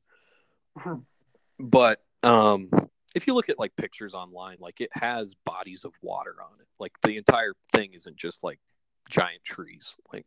but 1.58 2.02
um 2.22 2.68
if 3.14 3.26
you 3.26 3.34
look 3.34 3.48
at 3.48 3.58
like 3.58 3.74
pictures 3.76 4.14
online, 4.14 4.58
like 4.60 4.80
it 4.82 4.90
has 4.92 5.34
bodies 5.46 5.84
of 5.84 5.92
water 6.02 6.36
on 6.42 6.60
it. 6.60 6.66
Like 6.78 6.92
the 7.00 7.16
entire 7.16 7.54
thing 7.72 7.94
isn't 7.94 8.16
just 8.16 8.44
like 8.44 8.60
giant 9.08 9.44
trees. 9.44 9.96
Like 10.12 10.26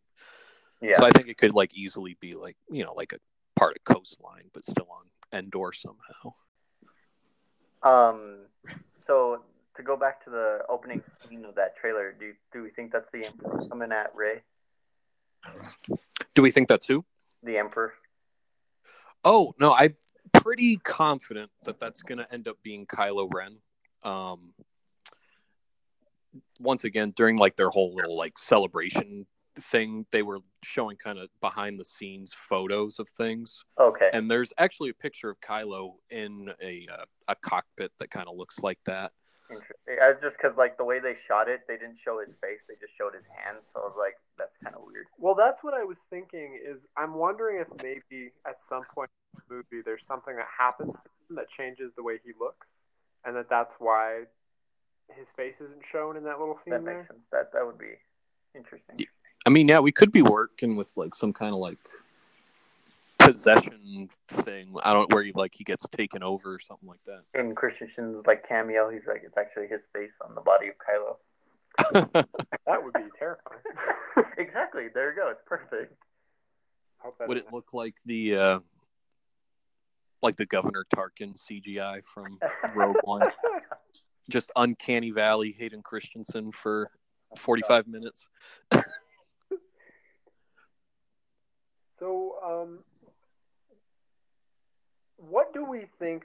yeah. 0.81 0.97
so 0.97 1.05
I 1.05 1.11
think 1.11 1.27
it 1.27 1.37
could 1.37 1.53
like 1.53 1.75
easily 1.75 2.17
be 2.19 2.33
like, 2.33 2.57
you 2.69 2.83
know, 2.83 2.93
like 2.93 3.13
a 3.13 3.19
part 3.59 3.75
of 3.77 3.83
coastline, 3.83 4.49
but 4.53 4.63
still 4.63 4.87
on 4.89 5.05
Endor 5.37 5.73
somehow. 5.73 6.33
Um, 7.81 8.45
so 8.97 9.43
to 9.75 9.83
go 9.83 9.95
back 9.95 10.23
to 10.25 10.29
the 10.29 10.59
opening 10.69 11.01
scene 11.21 11.45
of 11.45 11.55
that 11.55 11.77
trailer, 11.77 12.15
do 12.17 12.33
do 12.53 12.63
we 12.63 12.69
think 12.69 12.91
that's 12.91 13.09
the 13.11 13.25
Emperor 13.25 13.67
coming 13.69 13.91
at 13.91 14.13
Rey? 14.15 14.41
Do 16.35 16.41
we 16.41 16.51
think 16.51 16.67
that's 16.67 16.85
who? 16.85 17.05
The 17.43 17.57
Emperor? 17.57 17.93
Oh 19.23 19.53
no, 19.59 19.73
I'm 19.73 19.95
pretty 20.33 20.77
confident 20.77 21.49
that 21.63 21.79
that's 21.79 22.01
going 22.01 22.17
to 22.17 22.33
end 22.33 22.47
up 22.47 22.57
being 22.63 22.85
Kylo 22.85 23.29
Ren. 23.33 23.57
Um, 24.03 24.53
once 26.59 26.83
again, 26.83 27.11
during 27.15 27.37
like 27.37 27.55
their 27.55 27.69
whole 27.69 27.95
little 27.95 28.17
like 28.17 28.37
celebration 28.37 29.25
thing, 29.59 30.05
they 30.11 30.21
were 30.21 30.39
showing 30.63 30.97
kind 30.97 31.19
of 31.19 31.29
behind 31.41 31.79
the 31.79 31.85
scenes 31.85 32.33
photos 32.33 32.99
of 32.99 33.09
things, 33.09 33.63
Okay. 33.79 34.09
and 34.13 34.29
there's 34.29 34.53
actually 34.57 34.89
a 34.89 34.93
picture 34.93 35.29
of 35.29 35.39
Kylo 35.41 35.95
in 36.09 36.49
a 36.61 36.87
uh, 36.91 37.05
a 37.27 37.35
cockpit 37.35 37.91
that 37.99 38.09
kind 38.09 38.27
of 38.27 38.35
looks 38.35 38.59
like 38.59 38.79
that. 38.85 39.11
Interesting. 39.49 39.97
I, 39.99 40.13
just 40.21 40.37
because 40.37 40.55
like 40.57 40.77
the 40.77 40.83
way 40.83 40.99
they 40.99 41.15
shot 41.27 41.49
it, 41.49 41.61
they 41.67 41.75
didn't 41.75 41.97
show 42.03 42.19
his 42.19 42.35
face; 42.41 42.59
they 42.67 42.75
just 42.79 42.93
showed 42.97 43.15
his 43.15 43.25
hands. 43.25 43.65
So 43.73 43.81
I 43.81 43.83
was 43.85 43.95
like, 43.97 44.15
that's 44.37 44.55
kind 44.63 44.75
of 44.75 44.83
weird. 44.85 45.07
Well, 45.17 45.35
that's 45.35 45.63
what 45.63 45.73
I 45.73 45.83
was 45.83 45.99
thinking. 46.09 46.59
Is 46.63 46.85
I'm 46.95 47.15
wondering 47.15 47.59
if 47.59 47.67
maybe 47.81 48.31
at 48.47 48.61
some 48.61 48.83
point 48.93 49.09
in 49.33 49.41
the 49.49 49.55
movie 49.55 49.83
there's 49.83 50.05
something 50.05 50.35
that 50.35 50.47
happens 50.55 50.93
to 50.93 51.09
him 51.29 51.35
that 51.37 51.49
changes 51.49 51.93
the 51.95 52.03
way 52.03 52.19
he 52.23 52.31
looks, 52.39 52.79
and 53.25 53.35
that 53.35 53.49
that's 53.49 53.75
why 53.79 54.25
his 55.17 55.29
face 55.29 55.55
isn't 55.61 55.85
shown 55.85 56.17
in 56.17 56.23
that 56.23 56.39
little 56.39 56.55
scene 56.55 56.71
That 56.73 56.85
there. 56.85 56.95
makes 56.97 57.07
sense. 57.07 57.19
That 57.31 57.51
that 57.53 57.65
would 57.65 57.77
be 57.77 57.93
interesting. 58.55 58.95
Yeah. 58.97 59.05
I 59.45 59.49
mean, 59.49 59.67
yeah, 59.67 59.79
we 59.79 59.91
could 59.91 60.11
be 60.11 60.21
working 60.21 60.75
with 60.75 60.95
like 60.97 61.15
some 61.15 61.33
kind 61.33 61.53
of 61.53 61.59
like 61.59 61.77
possession 63.17 64.09
thing. 64.29 64.73
I 64.83 64.93
don't 64.93 65.11
where 65.13 65.23
he 65.23 65.31
like 65.33 65.53
he 65.55 65.63
gets 65.63 65.85
taken 65.95 66.23
over 66.23 66.53
or 66.55 66.59
something 66.59 66.87
like 66.87 67.03
that. 67.05 67.23
In 67.39 67.53
Christensen's 67.55 68.25
like 68.25 68.47
cameo, 68.47 68.89
he's 68.89 69.07
like, 69.07 69.21
it's 69.25 69.37
actually 69.37 69.67
his 69.67 69.87
face 69.93 70.15
on 70.27 70.35
the 70.35 70.41
body 70.41 70.67
of 70.67 70.75
Kylo. 70.77 71.15
That 72.65 72.83
would 72.83 72.93
be 72.93 73.09
terrifying. 73.17 73.61
exactly. 74.37 74.87
There 74.93 75.09
you 75.11 75.15
go. 75.15 75.29
It's 75.29 75.41
perfect. 75.45 75.93
Would 77.27 77.37
it 77.37 77.41
doesn't- 77.41 77.53
look 77.53 77.73
like 77.73 77.95
the 78.05 78.35
uh 78.35 78.59
like 80.21 80.35
the 80.35 80.45
Governor 80.45 80.85
Tarkin 80.93 81.35
CGI 81.49 82.01
from 82.13 82.37
Rogue 82.75 82.97
One? 83.03 83.21
Just 84.29 84.51
uncanny 84.55 85.11
valley 85.11 85.55
Hayden 85.57 85.81
Christensen 85.81 86.51
for 86.51 86.89
45 87.35 87.87
minutes. 87.87 88.29
So, 91.99 92.35
um, 92.45 92.79
what 95.17 95.53
do 95.53 95.65
we 95.65 95.87
think 95.99 96.23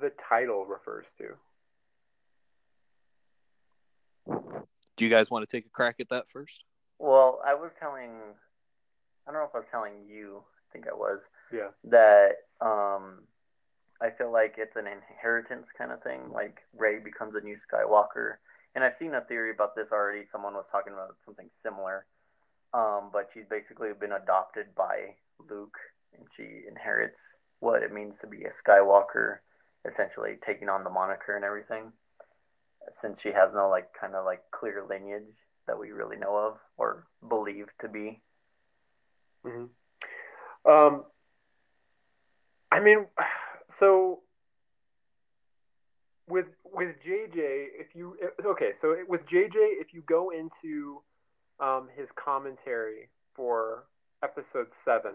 the 0.00 0.10
title 0.10 0.64
refers 0.64 1.06
to? 1.18 1.34
Do 4.96 5.04
you 5.04 5.10
guys 5.10 5.30
want 5.30 5.48
to 5.48 5.56
take 5.56 5.66
a 5.66 5.70
crack 5.70 5.96
at 5.98 6.08
that 6.10 6.28
first? 6.28 6.64
Well, 7.00 7.40
I 7.44 7.54
was 7.54 7.70
telling, 7.80 8.10
I 9.26 9.32
don't 9.32 9.40
know 9.40 9.46
if 9.48 9.54
I 9.54 9.58
was 9.58 9.66
telling 9.70 10.06
you, 10.08 10.42
I 10.70 10.72
think 10.72 10.86
I 10.88 10.94
was, 10.94 11.20
Yeah. 11.52 11.68
that 11.84 12.36
um, 12.60 13.22
I 14.00 14.10
feel 14.10 14.32
like 14.32 14.54
it's 14.58 14.76
an 14.76 14.86
inheritance 14.86 15.68
kind 15.76 15.90
of 15.90 16.02
thing. 16.02 16.30
Like 16.32 16.60
Rey 16.76 16.98
becomes 16.98 17.34
a 17.34 17.40
new 17.40 17.56
Skywalker. 17.56 18.34
And 18.74 18.84
I've 18.84 18.94
seen 18.94 19.14
a 19.14 19.20
theory 19.20 19.50
about 19.50 19.74
this 19.74 19.90
already. 19.90 20.24
Someone 20.24 20.54
was 20.54 20.66
talking 20.70 20.92
about 20.92 21.16
something 21.24 21.48
similar. 21.50 22.06
Um, 22.72 23.10
but 23.12 23.30
she's 23.32 23.46
basically 23.48 23.88
been 23.98 24.12
adopted 24.12 24.66
by 24.76 25.14
Luke 25.50 25.78
and 26.16 26.26
she 26.36 26.68
inherits 26.68 27.20
what 27.60 27.82
it 27.82 27.92
means 27.92 28.18
to 28.18 28.26
be 28.26 28.44
a 28.44 28.50
Skywalker, 28.50 29.38
essentially 29.84 30.36
taking 30.44 30.68
on 30.68 30.84
the 30.84 30.90
moniker 30.90 31.34
and 31.34 31.44
everything. 31.44 31.92
Since 32.94 33.20
she 33.20 33.30
has 33.32 33.50
no 33.52 33.68
like 33.68 33.88
kind 33.98 34.14
of 34.14 34.24
like 34.24 34.42
clear 34.50 34.84
lineage 34.88 35.34
that 35.66 35.78
we 35.78 35.90
really 35.90 36.16
know 36.16 36.36
of 36.36 36.58
or 36.76 37.06
believe 37.28 37.66
to 37.80 37.88
be. 37.88 38.20
Mm-hmm. 39.44 40.70
Um, 40.70 41.04
I 42.70 42.80
mean, 42.80 43.06
so 43.70 44.20
with 46.28 46.46
with 46.64 46.96
JJ, 47.02 47.34
if 47.34 47.94
you 47.94 48.16
okay, 48.44 48.72
so 48.72 48.96
with 49.08 49.26
JJ, 49.26 49.54
if 49.54 49.92
you 49.92 50.02
go 50.02 50.30
into 50.30 51.02
um, 51.60 51.88
his 51.96 52.12
commentary 52.12 53.08
for 53.34 53.84
episode 54.22 54.70
seven, 54.70 55.12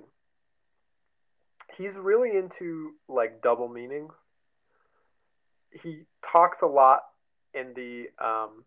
he's 1.78 1.96
really 1.96 2.36
into 2.36 2.92
like 3.08 3.42
double 3.42 3.68
meanings. 3.68 4.14
He 5.72 6.04
talks 6.32 6.62
a 6.62 6.68
lot 6.68 7.02
in 7.54 7.74
the 7.76 8.08
um, 8.24 8.64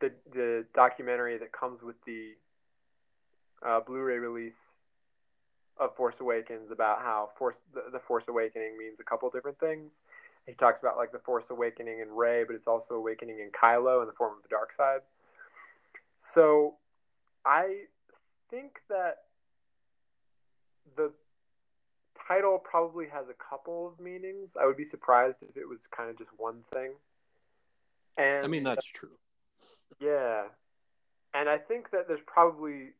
the 0.00 0.12
the 0.32 0.66
documentary 0.74 1.38
that 1.38 1.52
comes 1.52 1.82
with 1.82 1.96
the 2.06 2.32
uh, 3.66 3.80
Blu-ray 3.80 4.18
release 4.18 4.75
of 5.78 5.94
Force 5.94 6.20
Awakens 6.20 6.70
about 6.70 7.00
how 7.00 7.30
Force 7.36 7.60
the, 7.74 7.84
the 7.92 7.98
Force 7.98 8.26
Awakening 8.28 8.78
means 8.78 8.98
a 9.00 9.04
couple 9.04 9.28
different 9.30 9.58
things. 9.58 10.00
He 10.46 10.54
talks 10.54 10.80
about 10.80 10.96
like 10.96 11.12
the 11.12 11.18
Force 11.18 11.50
Awakening 11.50 12.00
in 12.00 12.10
Rey, 12.10 12.44
but 12.44 12.54
it's 12.54 12.66
also 12.66 12.94
awakening 12.94 13.40
in 13.40 13.50
Kylo 13.50 14.00
in 14.00 14.06
the 14.06 14.14
form 14.14 14.36
of 14.36 14.42
the 14.42 14.48
dark 14.48 14.74
side. 14.74 15.00
So 16.20 16.74
I 17.44 17.82
think 18.50 18.80
that 18.88 19.24
the 20.96 21.12
title 22.26 22.58
probably 22.58 23.06
has 23.12 23.28
a 23.28 23.34
couple 23.34 23.86
of 23.88 24.00
meanings. 24.00 24.56
I 24.60 24.66
would 24.66 24.76
be 24.76 24.84
surprised 24.84 25.42
if 25.42 25.56
it 25.56 25.68
was 25.68 25.86
kind 25.94 26.10
of 26.10 26.16
just 26.16 26.30
one 26.36 26.62
thing. 26.72 26.92
And 28.16 28.44
I 28.44 28.48
mean, 28.48 28.62
that's 28.62 28.86
true. 28.86 29.10
yeah. 30.00 30.44
And 31.34 31.48
I 31.48 31.58
think 31.58 31.90
that 31.90 32.08
there's 32.08 32.22
probably 32.26 32.92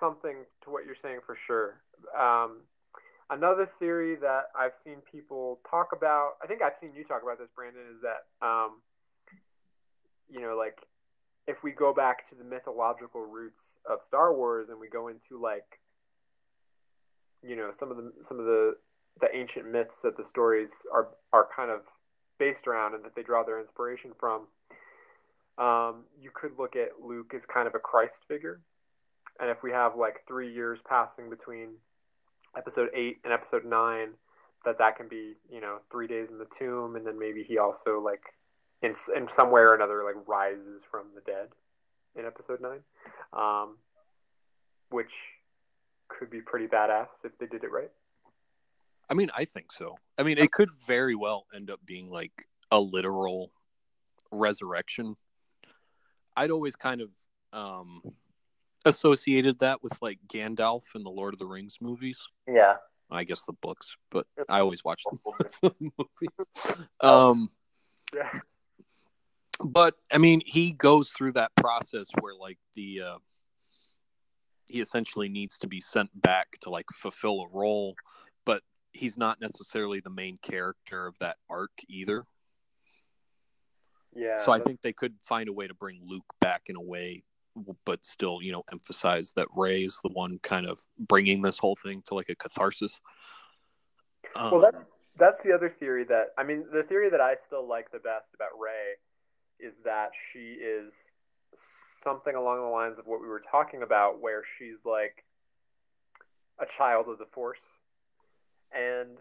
something 0.00 0.36
to 0.64 0.70
what 0.70 0.84
you're 0.86 0.94
saying 0.94 1.20
for 1.24 1.36
sure. 1.36 1.82
Um, 2.18 2.62
another 3.30 3.66
theory 3.78 4.16
that 4.16 4.44
I've 4.58 4.72
seen 4.82 4.96
people 5.10 5.60
talk 5.70 5.90
about, 5.96 6.32
I 6.42 6.46
think 6.46 6.62
I've 6.62 6.76
seen 6.80 6.92
you 6.94 7.04
talk 7.04 7.22
about 7.22 7.38
this, 7.38 7.50
Brandon, 7.54 7.82
is 7.94 8.02
that, 8.02 8.46
um, 8.46 8.80
you 10.28 10.40
know, 10.40 10.56
like 10.56 10.78
if 11.46 11.62
we 11.62 11.72
go 11.72 11.92
back 11.92 12.28
to 12.30 12.34
the 12.34 12.44
mythological 12.44 13.22
roots 13.22 13.78
of 13.88 14.02
Star 14.02 14.34
Wars 14.34 14.68
and 14.68 14.80
we 14.80 14.88
go 14.88 15.08
into 15.08 15.40
like, 15.40 15.80
you 17.42 17.56
know, 17.56 17.70
some 17.72 17.90
of 17.90 17.96
the 17.96 18.12
some 18.22 18.38
of 18.38 18.44
the 18.44 18.76
the 19.20 19.34
ancient 19.34 19.70
myths 19.70 20.02
that 20.02 20.16
the 20.16 20.24
stories 20.24 20.86
are 20.92 21.08
are 21.32 21.48
kind 21.54 21.70
of 21.70 21.80
based 22.38 22.66
around 22.66 22.94
and 22.94 23.04
that 23.04 23.14
they 23.14 23.22
draw 23.22 23.42
their 23.42 23.60
inspiration 23.60 24.12
from. 24.18 24.46
Um, 25.58 26.04
you 26.18 26.30
could 26.32 26.52
look 26.58 26.74
at 26.76 27.02
Luke 27.02 27.32
as 27.34 27.44
kind 27.44 27.66
of 27.66 27.74
a 27.74 27.78
Christ 27.78 28.24
figure. 28.28 28.60
And 29.38 29.50
if 29.50 29.62
we 29.62 29.70
have 29.70 29.96
like 29.96 30.26
three 30.26 30.52
years 30.52 30.82
passing 30.86 31.30
between 31.30 31.70
episode 32.56 32.90
eight 32.94 33.18
and 33.24 33.32
episode 33.32 33.64
nine, 33.64 34.10
that 34.64 34.78
that 34.78 34.96
can 34.96 35.08
be, 35.08 35.34
you 35.50 35.60
know, 35.60 35.78
three 35.90 36.06
days 36.06 36.30
in 36.30 36.38
the 36.38 36.46
tomb. 36.58 36.96
And 36.96 37.06
then 37.06 37.18
maybe 37.18 37.42
he 37.42 37.58
also 37.58 38.00
like 38.00 38.22
in, 38.82 38.92
in 39.16 39.28
some 39.28 39.50
way 39.50 39.60
or 39.60 39.74
another, 39.74 40.02
like 40.04 40.28
rises 40.28 40.82
from 40.90 41.06
the 41.14 41.20
dead 41.22 41.48
in 42.16 42.26
episode 42.26 42.60
nine, 42.60 42.80
um, 43.32 43.76
which 44.90 45.12
could 46.08 46.30
be 46.30 46.40
pretty 46.40 46.66
badass 46.66 47.08
if 47.24 47.36
they 47.38 47.46
did 47.46 47.64
it 47.64 47.70
right. 47.70 47.90
I 49.08 49.14
mean, 49.14 49.30
I 49.36 49.44
think 49.44 49.72
so. 49.72 49.96
I 50.18 50.22
mean, 50.22 50.38
it 50.38 50.52
could 50.52 50.70
very 50.86 51.14
well 51.14 51.46
end 51.54 51.70
up 51.70 51.80
being 51.84 52.10
like 52.10 52.46
a 52.70 52.80
literal 52.80 53.50
resurrection, 54.30 55.16
I'd 56.36 56.50
always 56.50 56.76
kind 56.76 57.00
of 57.00 57.10
um, 57.52 58.02
associated 58.84 59.58
that 59.60 59.82
with 59.82 59.92
like 60.00 60.18
Gandalf 60.28 60.82
in 60.94 61.02
the 61.02 61.10
Lord 61.10 61.34
of 61.34 61.38
the 61.38 61.46
Rings 61.46 61.76
movies. 61.80 62.26
Yeah. 62.48 62.76
I 63.10 63.24
guess 63.24 63.42
the 63.42 63.52
books, 63.54 63.96
but 64.10 64.26
I 64.48 64.60
always 64.60 64.84
watch 64.84 65.02
the 65.62 65.72
movies. 65.80 66.76
Um, 67.00 67.50
Yeah. 68.14 68.30
but 69.62 69.94
I 70.12 70.18
mean, 70.18 70.42
he 70.46 70.72
goes 70.72 71.08
through 71.10 71.32
that 71.32 71.50
process 71.56 72.06
where 72.20 72.34
like 72.34 72.58
the 72.76 73.02
uh, 73.02 73.18
he 74.66 74.80
essentially 74.80 75.28
needs 75.28 75.58
to 75.58 75.66
be 75.66 75.80
sent 75.80 76.08
back 76.22 76.56
to 76.60 76.70
like 76.70 76.86
fulfill 76.94 77.40
a 77.42 77.48
role, 77.58 77.96
but 78.46 78.62
he's 78.92 79.16
not 79.16 79.40
necessarily 79.40 79.98
the 79.98 80.10
main 80.10 80.38
character 80.40 81.06
of 81.08 81.18
that 81.18 81.36
arc 81.48 81.72
either. 81.88 82.24
Yeah. 84.14 84.44
so 84.44 84.50
I 84.52 84.60
think 84.60 84.82
they 84.82 84.92
could 84.92 85.14
find 85.22 85.48
a 85.48 85.52
way 85.52 85.66
to 85.68 85.74
bring 85.74 86.00
Luke 86.04 86.24
back 86.40 86.62
in 86.66 86.74
a 86.76 86.80
way, 86.80 87.22
but 87.84 88.04
still, 88.04 88.40
you 88.42 88.52
know, 88.52 88.64
emphasize 88.70 89.32
that 89.32 89.48
Rey 89.54 89.82
is 89.82 89.98
the 90.02 90.10
one 90.10 90.38
kind 90.42 90.66
of 90.66 90.80
bringing 90.98 91.42
this 91.42 91.58
whole 91.58 91.76
thing 91.82 92.02
to 92.06 92.14
like 92.14 92.28
a 92.28 92.34
catharsis. 92.34 93.00
Um, 94.34 94.52
Well, 94.52 94.60
that's 94.60 94.84
that's 95.18 95.42
the 95.42 95.52
other 95.52 95.68
theory 95.68 96.04
that 96.04 96.28
I 96.38 96.44
mean, 96.44 96.64
the 96.72 96.82
theory 96.82 97.10
that 97.10 97.20
I 97.20 97.34
still 97.34 97.66
like 97.66 97.90
the 97.90 97.98
best 97.98 98.34
about 98.34 98.58
Rey 98.58 98.96
is 99.58 99.76
that 99.84 100.10
she 100.32 100.54
is 100.54 100.92
something 102.02 102.34
along 102.34 102.60
the 102.60 102.68
lines 102.68 102.98
of 102.98 103.06
what 103.06 103.20
we 103.20 103.28
were 103.28 103.42
talking 103.50 103.82
about, 103.82 104.20
where 104.20 104.42
she's 104.58 104.84
like 104.84 105.24
a 106.58 106.66
child 106.66 107.08
of 107.08 107.18
the 107.18 107.26
Force. 107.26 107.60
And 108.72 109.18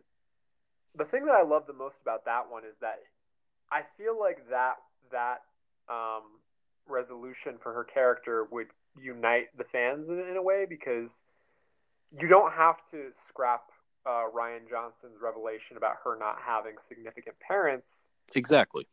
the 0.95 1.05
thing 1.05 1.25
that 1.25 1.35
I 1.35 1.43
love 1.43 1.65
the 1.67 1.73
most 1.73 2.01
about 2.01 2.25
that 2.25 2.49
one 2.49 2.63
is 2.63 2.75
that 2.81 2.99
I 3.71 3.81
feel 3.97 4.19
like 4.19 4.49
that 4.49 4.75
that 5.11 5.41
um, 5.89 6.23
resolution 6.89 7.55
for 7.61 7.73
her 7.73 7.83
character 7.83 8.47
would 8.51 8.67
unite 9.01 9.47
the 9.57 9.63
fans 9.63 10.09
in, 10.09 10.19
in 10.19 10.37
a 10.37 10.41
way 10.41 10.65
because 10.67 11.21
you 12.19 12.27
don't 12.27 12.53
have 12.53 12.77
to 12.91 13.11
scrap 13.27 13.63
uh, 14.05 14.23
Rian 14.35 14.69
Johnson's 14.69 15.21
revelation 15.21 15.77
about 15.77 15.95
her 16.03 16.17
not 16.17 16.37
having 16.45 16.75
significant 16.79 17.35
parents. 17.39 18.07
exactly. 18.35 18.87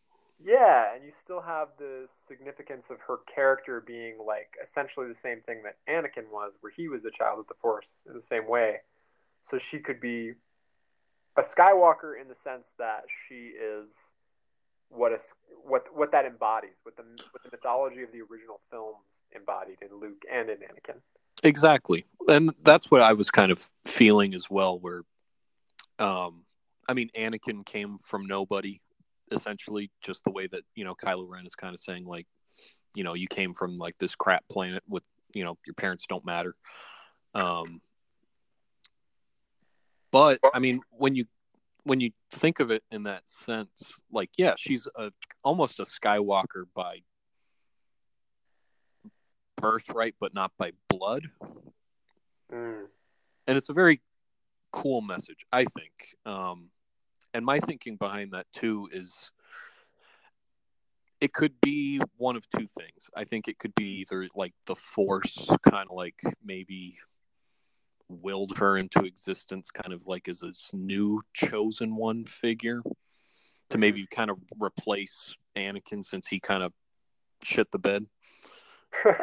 Yeah, 0.44 0.94
and 0.94 1.02
you 1.02 1.10
still 1.10 1.40
have 1.40 1.68
the 1.78 2.06
significance 2.28 2.90
of 2.90 2.98
her 3.06 3.20
character 3.32 3.82
being 3.86 4.18
like 4.24 4.54
essentially 4.62 5.08
the 5.08 5.14
same 5.14 5.40
thing 5.40 5.62
that 5.62 5.78
Anakin 5.88 6.30
was, 6.30 6.52
where 6.60 6.72
he 6.76 6.88
was 6.88 7.04
a 7.06 7.10
child 7.10 7.38
of 7.38 7.46
the 7.46 7.54
Force 7.54 8.02
in 8.06 8.12
the 8.12 8.20
same 8.20 8.46
way. 8.46 8.78
So 9.44 9.56
she 9.56 9.78
could 9.78 10.00
be 10.00 10.32
a 11.38 11.42
Skywalker 11.42 12.20
in 12.20 12.28
the 12.28 12.34
sense 12.34 12.74
that 12.78 13.04
she 13.26 13.52
is 13.56 13.94
what 14.88 15.12
a, 15.12 15.18
what 15.64 15.84
what 15.94 16.12
that 16.12 16.24
embodies, 16.24 16.76
what 16.82 16.96
the 16.96 17.02
what 17.30 17.42
the 17.42 17.50
mythology 17.50 18.02
of 18.02 18.12
the 18.12 18.20
original 18.20 18.60
films 18.70 19.22
embodied 19.34 19.78
in 19.82 19.98
Luke 19.98 20.22
and 20.32 20.48
in 20.48 20.58
Anakin. 20.58 21.00
Exactly. 21.42 22.06
And 22.28 22.54
that's 22.62 22.90
what 22.90 23.02
I 23.02 23.12
was 23.12 23.30
kind 23.30 23.52
of 23.52 23.66
feeling 23.84 24.34
as 24.34 24.48
well, 24.48 24.78
where, 24.78 25.02
um, 25.98 26.44
I 26.88 26.94
mean, 26.94 27.10
Anakin 27.16 27.64
came 27.66 27.98
from 28.04 28.26
nobody, 28.26 28.80
essentially, 29.30 29.90
just 30.00 30.24
the 30.24 30.30
way 30.30 30.46
that, 30.46 30.62
you 30.74 30.84
know, 30.84 30.94
Kylo 30.94 31.28
Ren 31.28 31.44
is 31.44 31.54
kind 31.54 31.74
of 31.74 31.80
saying, 31.80 32.06
like, 32.06 32.26
you 32.94 33.04
know, 33.04 33.14
you 33.14 33.28
came 33.28 33.52
from 33.52 33.74
like 33.74 33.98
this 33.98 34.14
crap 34.14 34.48
planet 34.48 34.82
with, 34.88 35.02
you 35.34 35.44
know, 35.44 35.58
your 35.66 35.74
parents 35.74 36.06
don't 36.08 36.24
matter. 36.24 36.56
Um, 37.34 37.82
but 40.10 40.40
I 40.54 40.58
mean, 40.58 40.80
when 40.90 41.14
you, 41.14 41.26
when 41.86 42.00
you 42.00 42.10
think 42.32 42.58
of 42.58 42.72
it 42.72 42.82
in 42.90 43.04
that 43.04 43.22
sense, 43.44 44.02
like, 44.10 44.30
yeah, 44.36 44.54
she's 44.58 44.88
a, 44.96 45.12
almost 45.44 45.78
a 45.78 45.84
Skywalker 45.84 46.64
by 46.74 47.02
birthright, 49.56 50.16
but 50.20 50.34
not 50.34 50.50
by 50.58 50.72
blood. 50.88 51.28
Mm. 52.52 52.86
and 53.48 53.56
it's 53.56 53.68
a 53.68 53.72
very 53.72 54.00
cool 54.70 55.00
message 55.00 55.44
i 55.52 55.64
think. 55.64 55.90
Um 56.24 56.70
and 57.34 57.44
my 57.44 57.58
thinking 57.58 57.96
behind 57.96 58.32
that 58.32 58.46
too 58.52 58.88
is 58.92 59.30
it 61.20 61.32
could 61.32 61.60
be 61.60 62.00
one 62.18 62.36
of 62.36 62.48
two 62.50 62.68
things. 62.78 63.10
I 63.16 63.24
think 63.24 63.48
it 63.48 63.58
could 63.58 63.74
be 63.74 64.02
either 64.02 64.28
like 64.34 64.52
the 64.66 64.76
force 64.76 65.50
kind 65.68 65.88
of 65.90 65.96
like 65.96 66.20
maybe 66.44 66.98
willed 68.08 68.56
her 68.58 68.76
into 68.76 69.00
existence 69.00 69.70
kind 69.70 69.92
of 69.92 70.06
like 70.06 70.28
as 70.28 70.40
this 70.40 70.70
new 70.72 71.20
chosen 71.34 71.96
one 71.96 72.24
figure 72.24 72.82
to 73.70 73.78
maybe 73.78 74.06
kind 74.10 74.30
of 74.30 74.40
replace 74.60 75.34
anakin 75.56 76.04
since 76.04 76.26
he 76.26 76.38
kind 76.38 76.62
of 76.62 76.72
shit 77.42 77.70
the 77.70 77.78
bed. 77.78 78.06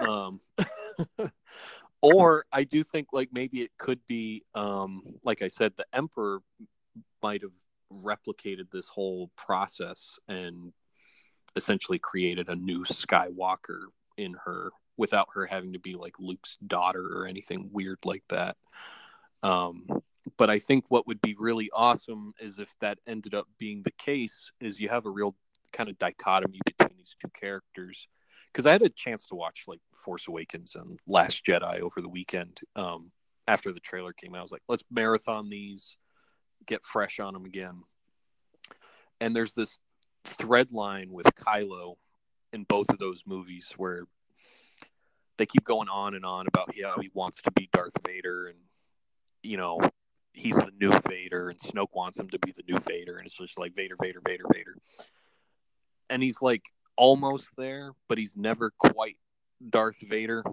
Um 0.07 0.39
or 2.03 2.45
i 2.51 2.63
do 2.63 2.83
think 2.83 3.07
like 3.13 3.29
maybe 3.31 3.61
it 3.61 3.71
could 3.79 3.99
be 4.07 4.43
um 4.53 5.01
like 5.23 5.41
i 5.41 5.47
said 5.47 5.71
the 5.77 5.85
emperor 5.93 6.39
might 7.23 7.41
have 7.41 7.51
replicated 8.03 8.69
this 8.71 8.87
whole 8.87 9.31
process 9.35 10.19
and 10.27 10.73
essentially 11.55 11.97
created 11.97 12.49
a 12.49 12.55
new 12.55 12.83
skywalker 12.83 13.85
in 14.17 14.35
her 14.45 14.69
without 14.97 15.29
her 15.33 15.45
having 15.45 15.73
to 15.73 15.79
be 15.79 15.93
like 15.93 16.13
luke's 16.19 16.57
daughter 16.67 17.05
or 17.17 17.25
anything 17.25 17.69
weird 17.71 17.99
like 18.05 18.23
that 18.29 18.55
um 19.41 19.85
but 20.37 20.49
i 20.49 20.59
think 20.59 20.85
what 20.89 21.07
would 21.07 21.21
be 21.21 21.35
really 21.37 21.69
awesome 21.73 22.33
is 22.39 22.59
if 22.59 22.73
that 22.79 22.99
ended 23.07 23.33
up 23.33 23.47
being 23.57 23.81
the 23.83 23.91
case 23.91 24.51
is 24.59 24.79
you 24.79 24.89
have 24.89 25.05
a 25.05 25.09
real 25.09 25.35
kind 25.71 25.89
of 25.89 25.97
dichotomy 25.97 26.59
between 26.65 26.97
these 26.97 27.15
two 27.21 27.29
characters 27.39 28.07
because 28.53 28.65
I 28.67 28.71
had 28.71 28.83
a 28.83 28.89
chance 28.89 29.25
to 29.27 29.35
watch 29.35 29.65
like 29.67 29.79
Force 30.05 30.27
Awakens 30.27 30.75
and 30.75 30.99
Last 31.07 31.43
Jedi 31.45 31.81
over 31.81 32.01
the 32.01 32.09
weekend. 32.09 32.59
Um, 32.75 33.11
after 33.47 33.73
the 33.73 33.79
trailer 33.79 34.13
came 34.13 34.35
out, 34.35 34.39
I 34.39 34.43
was 34.43 34.51
like, 34.51 34.61
let's 34.69 34.83
marathon 34.91 35.49
these, 35.49 35.97
get 36.65 36.85
fresh 36.85 37.19
on 37.19 37.33
them 37.33 37.45
again. 37.45 37.81
And 39.19 39.35
there's 39.35 39.53
this 39.53 39.79
thread 40.23 40.71
line 40.71 41.11
with 41.11 41.25
Kylo 41.35 41.95
in 42.53 42.63
both 42.63 42.89
of 42.89 42.99
those 42.99 43.23
movies 43.25 43.73
where 43.75 44.03
they 45.37 45.45
keep 45.45 45.63
going 45.63 45.89
on 45.89 46.15
and 46.15 46.25
on 46.25 46.47
about 46.47 46.73
how 46.83 46.99
he 47.01 47.09
wants 47.13 47.41
to 47.43 47.51
be 47.51 47.69
Darth 47.71 47.97
Vader 48.05 48.47
and 48.47 48.57
you 49.41 49.57
know 49.57 49.79
he's 50.33 50.55
the 50.55 50.71
new 50.79 50.91
Vader 51.07 51.49
and 51.49 51.59
Snoke 51.59 51.93
wants 51.93 52.17
him 52.17 52.27
to 52.29 52.39
be 52.39 52.53
the 52.55 52.63
new 52.67 52.79
Vader 52.79 53.17
and 53.17 53.25
it's 53.25 53.37
just 53.37 53.57
like 53.57 53.75
Vader, 53.75 53.95
Vader, 54.01 54.19
Vader, 54.25 54.45
Vader. 54.51 54.75
And 56.09 56.23
he's 56.23 56.41
like 56.41 56.63
almost 56.95 57.45
there, 57.57 57.91
but 58.07 58.17
he's 58.17 58.35
never 58.35 58.71
quite 58.77 59.17
Darth 59.67 59.99
Vader. 60.01 60.43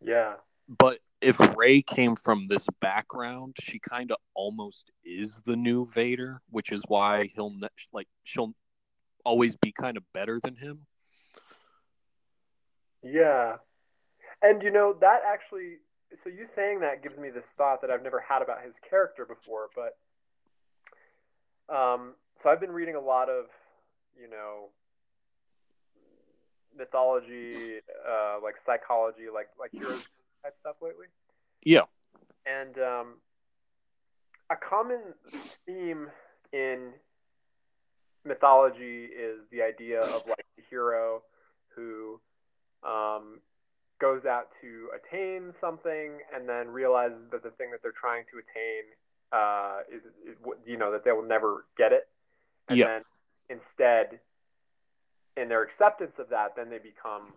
yeah. 0.00 0.34
But 0.78 1.00
if 1.20 1.38
Rey 1.56 1.82
came 1.82 2.16
from 2.16 2.48
this 2.48 2.64
background, 2.80 3.56
she 3.60 3.78
kind 3.78 4.10
of 4.10 4.18
almost 4.34 4.90
is 5.04 5.40
the 5.46 5.56
new 5.56 5.86
Vader, 5.86 6.40
which 6.50 6.72
is 6.72 6.82
why 6.88 7.30
he'll 7.34 7.50
ne- 7.50 7.68
like 7.92 8.08
she'll 8.24 8.54
always 9.24 9.54
be 9.54 9.72
kind 9.72 9.96
of 9.96 10.04
better 10.12 10.40
than 10.42 10.56
him. 10.56 10.86
Yeah. 13.04 13.56
And 14.42 14.62
you 14.62 14.70
know, 14.70 14.96
that 15.00 15.20
actually 15.26 15.78
so 16.22 16.30
you 16.30 16.46
saying 16.46 16.80
that 16.80 17.02
gives 17.02 17.16
me 17.18 17.30
this 17.30 17.46
thought 17.46 17.80
that 17.82 17.90
I've 17.90 18.02
never 18.02 18.20
had 18.20 18.42
about 18.42 18.62
his 18.64 18.76
character 18.88 19.26
before, 19.26 19.68
but 19.74 19.96
um 21.74 22.14
so 22.36 22.50
I've 22.50 22.60
been 22.60 22.72
reading 22.72 22.94
a 22.96 23.00
lot 23.00 23.28
of, 23.28 23.46
you 24.20 24.28
know, 24.28 24.70
mythology, 26.76 27.80
uh 28.08 28.36
like 28.42 28.58
psychology, 28.58 29.26
like 29.32 29.48
like 29.58 29.70
heroes 29.72 30.06
type 30.42 30.56
stuff 30.56 30.76
lately. 30.82 31.06
Yeah. 31.64 31.82
And 32.46 32.78
um 32.78 33.14
a 34.50 34.56
common 34.56 35.00
theme 35.66 36.08
in 36.52 36.92
mythology 38.24 39.04
is 39.04 39.46
the 39.50 39.62
idea 39.62 40.00
of 40.00 40.26
like 40.26 40.46
the 40.56 40.62
hero 40.68 41.22
who 41.74 42.20
um, 42.84 43.40
goes 44.00 44.26
out 44.26 44.48
to 44.60 44.90
attain 44.94 45.52
something 45.52 46.18
and 46.34 46.48
then 46.48 46.68
realizes 46.68 47.26
that 47.30 47.42
the 47.42 47.50
thing 47.50 47.70
that 47.70 47.80
they're 47.82 47.92
trying 47.92 48.24
to 48.30 48.38
attain 48.38 48.84
uh, 49.32 49.78
is, 49.92 50.04
is 50.04 50.36
you 50.66 50.76
know 50.76 50.92
that 50.92 51.04
they 51.04 51.12
will 51.12 51.26
never 51.26 51.66
get 51.76 51.92
it. 51.92 52.08
And 52.68 52.78
Yeah. 52.78 52.86
then 52.86 53.02
instead 53.50 54.20
in 55.36 55.48
their 55.48 55.62
acceptance 55.62 56.18
of 56.18 56.28
that 56.30 56.54
then 56.56 56.70
they 56.70 56.78
become 56.78 57.34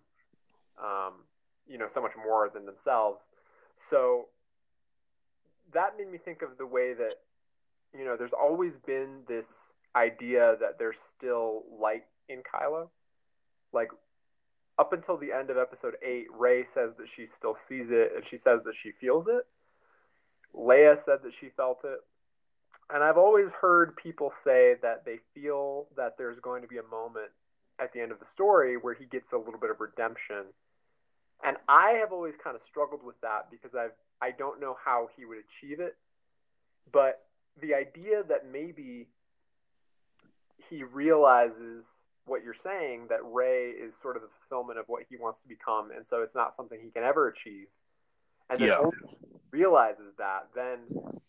um, 0.82 1.14
you 1.68 1.78
know 1.78 1.88
so 1.88 2.02
much 2.02 2.14
more 2.16 2.50
than 2.54 2.66
themselves. 2.66 3.22
So 3.76 4.28
that 5.74 5.98
made 5.98 6.12
me 6.12 6.18
think 6.18 6.42
of 6.42 6.58
the 6.58 6.66
way 6.66 6.94
that 6.94 7.16
you 7.98 8.06
know 8.06 8.16
there's 8.18 8.34
always 8.34 8.78
been 8.78 9.22
this 9.28 9.74
idea 9.96 10.56
that 10.60 10.78
there's 10.78 10.98
still 10.98 11.64
light 11.80 12.04
in 12.30 12.42
Kylo. 12.44 12.90
Like 13.74 13.90
up 14.80 14.94
until 14.94 15.18
the 15.18 15.32
end 15.32 15.50
of 15.50 15.58
episode 15.58 15.96
8 16.04 16.28
Rey 16.38 16.64
says 16.64 16.96
that 16.96 17.10
she 17.10 17.26
still 17.26 17.56
sees 17.56 17.92
it 17.92 18.12
and 18.16 18.26
she 18.26 18.38
says 18.38 18.64
that 18.64 18.76
she 18.76 18.92
feels 18.92 19.28
it 19.28 19.46
Leia 20.56 20.98
said 20.98 21.20
that 21.24 21.34
she 21.34 21.50
felt 21.50 21.84
it 21.84 22.00
and 22.90 23.04
I've 23.04 23.18
always 23.18 23.52
heard 23.54 23.96
people 23.98 24.32
say 24.32 24.76
that 24.82 25.04
they 25.06 25.20
feel 25.34 25.88
that 25.98 26.18
there's 26.18 26.40
going 26.40 26.62
to 26.62 26.68
be 26.68 26.78
a 26.78 26.84
moment 26.84 27.32
at 27.80 27.92
the 27.94 28.02
end 28.02 28.12
of 28.12 28.20
the 28.20 28.26
story 28.26 28.78
where 28.78 28.94
he 28.94 29.06
gets 29.06 29.34
a 29.34 29.38
little 29.38 29.60
bit 29.60 29.70
of 29.70 29.80
redemption. 29.80 30.46
And 31.44 31.58
I 31.68 31.92
have 32.02 32.12
always 32.12 32.36
kind 32.42 32.56
of 32.56 32.62
struggled 32.62 33.04
with 33.04 33.20
that 33.22 33.52
because 33.52 33.76
I've 33.76 33.92
I 34.20 34.32
don't 34.32 34.60
know 34.60 34.76
how 34.84 35.10
he 35.16 35.26
would 35.26 35.38
achieve 35.38 35.80
it. 35.80 35.96
But 36.92 37.24
the 37.62 37.76
idea 37.76 38.24
that 38.28 38.52
maybe 38.52 39.10
he 40.70 40.84
realizes 40.84 41.86
what 42.28 42.44
you're 42.44 42.54
saying 42.54 43.08
that 43.10 43.20
Rey 43.24 43.70
is 43.70 43.96
sort 43.96 44.16
of 44.16 44.22
the 44.22 44.28
fulfillment 44.28 44.78
of 44.78 44.86
what 44.88 45.04
he 45.10 45.18
wants 45.18 45.42
to 45.42 45.48
become, 45.48 45.92
and 45.92 46.06
so 46.06 46.22
it's 46.22 46.36
not 46.36 46.54
something 46.54 46.80
he 46.80 46.92
can 46.92 47.04
ever 47.04 47.28
achieve. 47.28 47.68
And 48.50 48.60
then 48.62 48.68
Yeah. 48.68 48.92
realizes 49.52 50.16
that, 50.16 50.54
then 50.54 51.22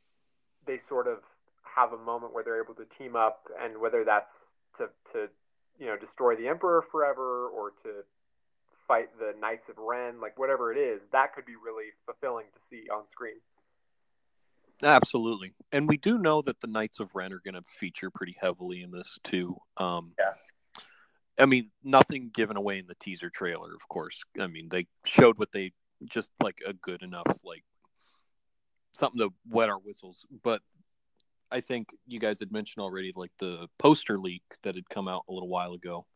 they 0.66 0.78
sort 0.78 1.07
of 1.07 1.24
have 1.62 1.92
a 1.92 1.99
moment 1.99 2.32
where 2.32 2.44
they're 2.44 2.62
able 2.62 2.74
to 2.74 2.84
team 2.84 3.16
up, 3.16 3.51
and 3.59 3.78
whether 3.78 4.05
that's 4.05 4.53
to 4.74 4.90
to 5.12 5.30
you 5.78 5.86
know 5.86 5.96
destroy 5.96 6.36
the 6.36 6.49
Emperor 6.49 6.82
forever 6.82 7.49
or 7.49 7.70
to 7.82 8.05
fight 8.86 9.16
the 9.18 9.34
Knights 9.38 9.68
of 9.68 9.78
Ren, 9.78 10.20
like 10.20 10.38
whatever 10.38 10.72
it 10.72 10.78
is, 10.78 11.09
that 11.11 11.34
could 11.34 11.44
be 11.44 11.57
really 11.57 11.92
fulfilling 12.07 12.46
to 12.55 12.61
see 12.61 12.88
on 12.88 13.07
screen. 13.07 13.40
Absolutely. 14.82 15.55
And 15.72 15.88
we 15.88 15.96
do 15.96 16.18
know 16.18 16.40
that 16.42 16.61
the 16.61 16.66
Knights 16.66 17.01
of 17.01 17.14
Ren 17.14 17.32
are 17.32 17.40
going 17.40 17.55
to 17.55 17.62
feature 17.62 18.11
pretty 18.11 18.36
heavily 18.40 18.82
in 18.82 18.90
this 18.90 19.18
too. 19.24 19.57
Um, 19.76 20.12
Yeah. 20.18 20.34
I 21.39 21.47
mean, 21.47 21.70
nothing 21.84 22.30
given 22.32 22.57
away 22.57 22.78
in 22.78 22.86
the 22.86 22.95
teaser 22.97 23.30
trailer, 23.30 23.74
of 23.74 23.89
course. 23.89 24.20
I 24.41 24.47
mean, 24.49 24.68
they 24.68 24.86
showed 25.07 25.39
what 25.39 25.53
they 25.53 25.72
just 26.05 26.30
like 26.43 26.59
a 26.66 26.72
good 26.72 27.03
enough, 27.03 27.26
like 27.45 27.64
something 28.93 29.20
to 29.20 29.32
wet 29.49 29.68
our 29.68 29.78
whistles. 29.78 30.24
But 30.43 30.62
I 31.51 31.61
think 31.61 31.91
you 32.07 32.18
guys 32.20 32.41
had 32.41 32.53
mentioned 32.53 32.82
already, 32.82 33.12
like 33.14 33.32
the 33.39 33.68
poster 33.78 34.18
leak 34.18 34.43
that 34.64 34.74
had 34.74 34.89
come 34.91 35.09
out 35.09 35.24
a 35.28 35.32
little 35.32 35.49
while 35.49 35.72
ago. 35.74 36.07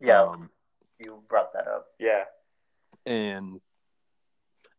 Yeah, 0.00 0.22
Um, 0.22 0.50
you 0.98 1.22
brought 1.28 1.52
that 1.54 1.66
up. 1.66 1.86
Yeah. 1.98 2.24
and 3.06 3.60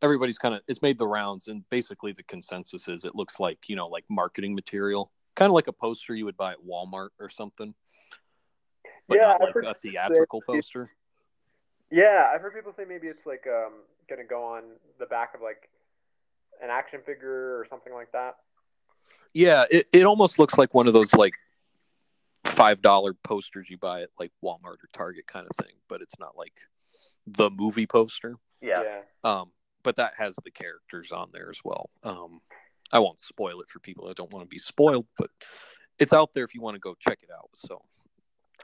everybody's 0.01 0.37
kind 0.37 0.53
of 0.53 0.61
it's 0.67 0.81
made 0.81 0.97
the 0.97 1.07
rounds 1.07 1.47
and 1.47 1.63
basically 1.69 2.11
the 2.11 2.23
consensus 2.23 2.87
is 2.89 3.05
it 3.05 3.15
looks 3.15 3.39
like 3.39 3.69
you 3.69 3.75
know 3.75 3.87
like 3.87 4.03
marketing 4.09 4.53
material 4.53 5.11
kind 5.35 5.49
of 5.49 5.53
like 5.53 5.67
a 5.67 5.73
poster 5.73 6.13
you 6.13 6.25
would 6.25 6.35
buy 6.37 6.51
at 6.51 6.57
walmart 6.65 7.09
or 7.19 7.29
something 7.29 7.73
but 9.07 9.17
Yeah, 9.17 9.35
not 9.39 9.41
like 9.41 9.55
a 9.65 9.73
theatrical 9.73 10.41
say- 10.41 10.45
poster? 10.53 10.89
Yeah, 11.91 12.31
I've 12.33 12.41
heard 12.41 12.53
people 12.55 12.73
say 12.73 12.85
maybe 12.87 13.07
it's 13.07 13.25
like 13.25 13.45
um 13.47 13.73
gonna 14.09 14.23
go 14.23 14.43
on 14.43 14.63
the 14.99 15.05
back 15.05 15.35
of 15.35 15.41
like 15.41 15.69
an 16.61 16.69
action 16.69 17.01
figure 17.05 17.57
or 17.59 17.65
something 17.69 17.93
like 17.93 18.11
that. 18.11 18.35
yeah 19.33 19.65
it, 19.71 19.87
it 19.91 20.03
almost 20.05 20.37
looks 20.39 20.57
like 20.57 20.73
one 20.73 20.87
of 20.87 20.93
those 20.93 21.13
like 21.13 21.33
five 22.45 22.81
dollar 22.81 23.13
posters 23.13 23.69
you 23.69 23.77
buy 23.77 24.01
at 24.01 24.09
like 24.19 24.31
walmart 24.43 24.77
or 24.83 24.89
target 24.91 25.25
kind 25.27 25.47
of 25.49 25.65
thing 25.65 25.73
but 25.87 26.01
it's 26.01 26.17
not 26.19 26.37
like 26.37 26.53
the 27.27 27.49
movie 27.49 27.87
poster. 27.87 28.35
Yeah. 28.61 29.01
um 29.23 29.51
but 29.83 29.95
that 29.97 30.13
has 30.17 30.33
the 30.43 30.51
characters 30.51 31.11
on 31.11 31.29
there 31.33 31.49
as 31.49 31.59
well. 31.63 31.89
Um 32.03 32.41
i 32.91 32.99
won't 32.99 33.19
spoil 33.19 33.61
it 33.61 33.69
for 33.69 33.79
people 33.79 34.07
that 34.07 34.17
don't 34.17 34.31
want 34.31 34.43
to 34.45 34.49
be 34.49 34.59
spoiled 34.59 35.05
but 35.17 35.29
it's 35.99 36.13
out 36.13 36.33
there 36.33 36.43
if 36.43 36.53
you 36.53 36.61
want 36.61 36.75
to 36.75 36.79
go 36.79 36.95
check 36.99 37.19
it 37.23 37.29
out 37.31 37.49
so 37.55 37.81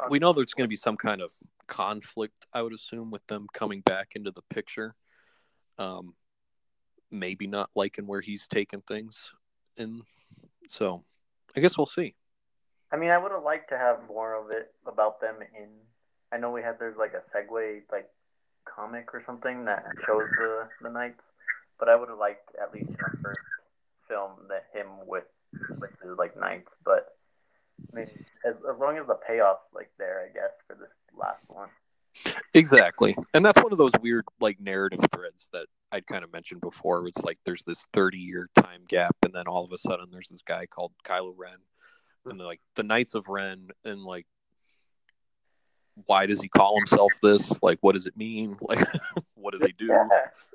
we 0.10 0.20
know 0.20 0.34
there's 0.34 0.54
going 0.54 0.66
to 0.66 0.70
be 0.70 0.76
some 0.76 0.98
kind 0.98 1.22
of 1.22 1.32
conflict 1.68 2.48
i 2.54 2.62
would 2.62 2.74
assume 2.74 3.12
with 3.12 3.26
them 3.28 3.48
coming 3.54 3.82
back 3.82 4.10
into 4.16 4.32
the 4.32 4.42
picture 4.50 4.96
um 5.78 6.14
maybe 7.12 7.48
not 7.48 7.70
liking 7.76 8.08
where 8.08 8.22
he's 8.22 8.48
taken 8.48 8.82
things 8.82 9.32
and 9.78 10.02
so 10.68 11.04
i 11.56 11.60
guess 11.60 11.78
we'll 11.78 11.86
see 11.86 12.16
I 12.92 12.98
mean, 12.98 13.12
I 13.12 13.18
would 13.18 13.32
have 13.32 13.44
liked 13.44 13.70
to 13.70 13.78
have 13.78 14.00
more 14.08 14.34
of 14.34 14.52
it 14.52 14.74
about 14.88 15.22
them 15.22 15.36
in. 15.56 15.70
I 16.32 16.38
know 16.38 16.52
we 16.52 16.62
had 16.62 16.80
there's 16.80 16.98
like 16.98 17.14
a 17.14 17.22
segue 17.22 17.82
like 17.92 18.10
comic 18.66 19.14
or 19.14 19.22
something 19.22 19.66
that 19.66 19.86
shows 20.06 20.28
the 20.38 20.70
the 20.82 20.90
knights, 20.90 21.30
but 21.80 21.90
I 21.90 21.96
would 21.96 22.10
have 22.10 22.18
liked 22.18 22.50
at 22.62 22.74
least 22.74 22.90
in 22.90 22.98
the 22.98 23.18
first 23.22 23.40
film 24.08 24.32
that 24.50 24.66
him 24.74 24.88
with 25.06 25.26
with 25.80 25.92
his 26.02 26.18
like 26.18 26.38
knights. 26.38 26.76
But 26.84 27.16
I 27.94 27.96
mean, 27.96 28.10
as, 28.46 28.56
as 28.56 28.80
long 28.80 28.98
as 28.98 29.08
the 29.08 29.18
payoff's 29.30 29.70
like 29.74 29.92
there, 29.98 30.26
I 30.30 30.34
guess 30.34 30.60
for 30.68 30.76
this 30.76 30.92
last 31.18 31.46
one. 31.48 31.70
Exactly. 32.54 33.16
And 33.34 33.46
that's 33.46 33.62
one 33.62 33.72
of 33.72 33.78
those 33.78 33.92
weird 34.02 34.26
like 34.40 34.60
narrative 34.60 35.00
threads 35.14 35.48
that 35.54 35.68
I'd 35.92 36.08
kind 36.08 36.24
of 36.24 36.34
mentioned 36.34 36.62
before. 36.62 37.08
It's 37.08 37.24
like 37.24 37.40
there's 37.46 37.64
this 37.64 37.80
30 37.94 38.18
year 38.18 38.50
time 38.56 38.82
gap 38.88 39.16
and 39.24 39.34
then 39.34 39.48
all 39.48 39.64
of 39.64 39.72
a 39.72 39.78
sudden 39.78 40.08
there's 40.12 40.28
this 40.28 40.42
guy 40.42 40.66
called 40.66 40.92
Kylo 41.06 41.34
Ren 41.36 41.58
and 42.26 42.40
they're 42.40 42.48
like 42.48 42.62
the 42.76 42.84
Knights 42.84 43.16
of 43.16 43.28
Ren 43.28 43.70
and 43.86 44.04
like 44.04 44.26
why 46.06 46.26
does 46.26 46.40
he 46.40 46.48
call 46.48 46.76
himself 46.78 47.12
this? 47.22 47.62
Like 47.62 47.80
what 47.82 47.94
does 47.94 48.08
it 48.08 48.18
mean? 48.18 48.58
Like 48.68 48.86
what 49.36 49.54
do 49.54 49.60
they 49.60 49.74
do? 49.78 49.90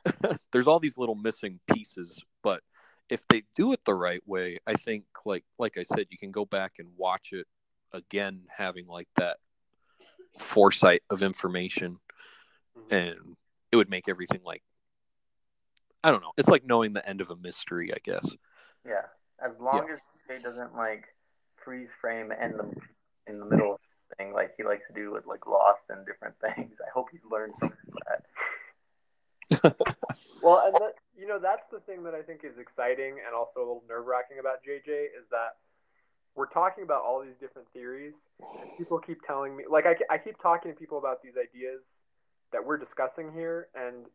There's 0.53 0.67
all 0.67 0.79
these 0.79 0.99
little 0.99 1.15
missing 1.15 1.59
pieces, 1.73 2.21
but 2.43 2.63
if 3.09 3.27
they 3.29 3.43
do 3.55 3.73
it 3.73 3.81
the 3.85 3.95
right 3.95 4.23
way, 4.27 4.59
I 4.67 4.75
think 4.75 5.05
like 5.25 5.45
like 5.59 5.77
I 5.77 5.83
said, 5.83 6.07
you 6.11 6.19
can 6.19 6.31
go 6.31 6.45
back 6.45 6.75
and 6.79 6.89
watch 6.97 7.33
it 7.33 7.47
again 7.93 8.43
having 8.49 8.87
like 8.87 9.09
that 9.17 9.39
foresight 10.39 11.03
of 11.11 11.23
information 11.23 11.99
mm-hmm. 12.77 12.95
and 12.95 13.37
it 13.71 13.77
would 13.77 13.91
make 13.91 14.09
everything 14.09 14.41
like 14.45 14.63
I 16.03 16.11
don't 16.11 16.21
know. 16.21 16.33
It's 16.37 16.49
like 16.49 16.67
knowing 16.67 16.93
the 16.93 17.09
end 17.09 17.21
of 17.21 17.31
a 17.31 17.37
mystery, 17.37 17.93
I 17.93 17.99
guess. 18.05 18.35
Yeah, 18.87 19.07
as 19.43 19.53
long 19.59 19.89
as 19.91 20.01
he 20.29 20.43
doesn't 20.43 20.75
like 20.75 21.05
freeze 21.57 21.93
frame 21.99 22.31
and 22.31 22.55
the 22.55 22.75
in 23.27 23.39
the 23.39 23.47
middle 23.47 23.75
of 23.75 23.81
the 24.11 24.17
thing 24.17 24.35
like 24.35 24.53
he 24.57 24.65
likes 24.65 24.87
to 24.89 24.93
do 24.93 25.13
with 25.13 25.27
like 25.27 25.47
Lost 25.47 25.85
and 25.89 26.07
different 26.07 26.35
things. 26.57 26.79
I 26.81 26.91
hope 26.93 27.09
he's 27.11 27.25
learned 27.31 27.55
from 27.59 27.73
that. 29.51 29.77
Well, 30.45 30.63
and 30.67 30.75
that, 30.75 30.93
you 31.17 31.27
know 31.27 31.39
that's 31.39 31.69
the 31.69 31.81
thing 31.81 32.03
that 32.05 32.15
I 32.15 32.23
think 32.23 32.45
is 32.45 32.59
exciting 32.59 33.19
and 33.25 33.35
also 33.35 33.61
a 33.61 33.67
little 33.67 33.85
nerve 33.89 34.07
wracking 34.07 34.39
about 34.39 34.65
JJ 34.67 35.15
is 35.19 35.29
that 35.31 35.57
we're 36.35 36.49
talking 36.49 36.83
about 36.83 37.03
all 37.03 37.23
these 37.25 37.39
different 37.39 37.69
theories. 37.73 38.17
And 38.61 38.77
people 38.77 38.99
keep 38.99 39.23
telling 39.23 39.57
me, 39.57 39.65
like 39.71 39.87
I, 39.87 39.95
I 40.13 40.19
keep 40.19 40.39
talking 40.39 40.73
to 40.73 40.79
people 40.79 40.99
about 40.99 41.23
these 41.23 41.35
ideas 41.37 41.85
that 42.53 42.65
we're 42.65 42.77
discussing 42.77 43.33
here, 43.33 43.69
and 43.75 44.07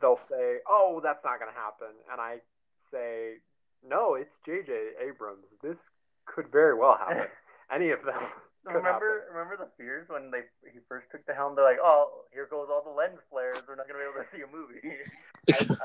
they'll 0.00 0.16
say, 0.16 0.58
"Oh, 0.68 1.00
that's 1.02 1.24
not 1.24 1.38
going 1.38 1.52
to 1.52 1.58
happen," 1.58 1.94
and 2.10 2.20
I 2.20 2.38
say, 2.76 3.38
"No, 3.86 4.14
it's 4.14 4.38
JJ 4.46 4.98
Abrams. 5.08 5.46
This 5.62 5.88
could 6.26 6.50
very 6.50 6.74
well 6.76 6.96
happen. 6.96 7.26
Any 7.72 7.90
of 7.90 8.04
them." 8.04 8.20
could 8.66 8.76
remember, 8.76 9.24
remember 9.30 9.56
the 9.58 9.68
fears 9.76 10.08
when 10.08 10.30
they 10.30 10.40
he 10.72 10.78
first 10.88 11.10
took 11.10 11.24
the 11.26 11.34
helm. 11.34 11.54
They're 11.54 11.64
like, 11.64 11.82
"Oh, 11.82 12.24
here 12.32 12.46
goes 12.50 12.68
all 12.70 12.82
the 12.82 12.90
lens 12.90 13.20
flares. 13.30 13.62
We're 13.68 13.76
not 13.76 13.86
gonna 13.86 14.00
be 14.00 14.08
able 14.08 14.24
to 14.24 14.30
see 14.34 14.42
a 14.42 14.50
movie." 14.50 14.80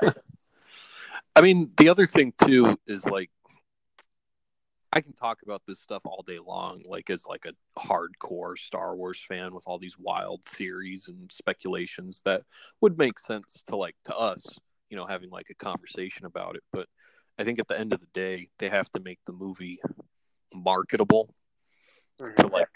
I, 0.02 0.08
I, 0.08 0.12
I 1.34 1.40
mean, 1.40 1.70
the 1.76 1.88
other 1.88 2.06
thing 2.06 2.32
too 2.44 2.78
is 2.86 3.04
like 3.04 3.30
I 4.92 5.00
can 5.00 5.12
talk 5.12 5.42
about 5.42 5.62
this 5.66 5.80
stuff 5.80 6.02
all 6.04 6.24
day 6.26 6.38
long, 6.44 6.82
like 6.84 7.10
as 7.10 7.24
like 7.24 7.46
a 7.46 7.80
hardcore 7.80 8.58
Star 8.58 8.96
Wars 8.96 9.20
fan 9.20 9.54
with 9.54 9.64
all 9.66 9.78
these 9.78 9.96
wild 9.98 10.44
theories 10.44 11.08
and 11.08 11.30
speculations 11.30 12.22
that 12.24 12.42
would 12.80 12.98
make 12.98 13.18
sense 13.18 13.62
to 13.68 13.76
like 13.76 13.94
to 14.06 14.16
us, 14.16 14.46
you 14.88 14.96
know, 14.96 15.06
having 15.06 15.30
like 15.30 15.46
a 15.50 15.54
conversation 15.54 16.26
about 16.26 16.56
it. 16.56 16.64
But 16.72 16.88
I 17.38 17.44
think 17.44 17.60
at 17.60 17.68
the 17.68 17.78
end 17.78 17.92
of 17.92 18.00
the 18.00 18.08
day, 18.12 18.48
they 18.58 18.68
have 18.68 18.90
to 18.92 19.00
make 19.00 19.20
the 19.26 19.32
movie 19.32 19.80
marketable 20.52 21.32
mm-hmm. 22.20 22.34
to 22.34 22.48
like 22.48 22.68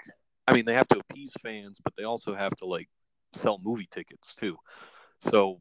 I 0.46 0.52
mean 0.52 0.66
they 0.66 0.74
have 0.74 0.88
to 0.88 1.00
appease 1.00 1.32
fans, 1.42 1.78
but 1.82 1.94
they 1.96 2.04
also 2.04 2.34
have 2.34 2.54
to 2.56 2.66
like 2.66 2.88
sell 3.34 3.60
movie 3.60 3.88
tickets 3.90 4.34
too. 4.34 4.56
So 5.22 5.60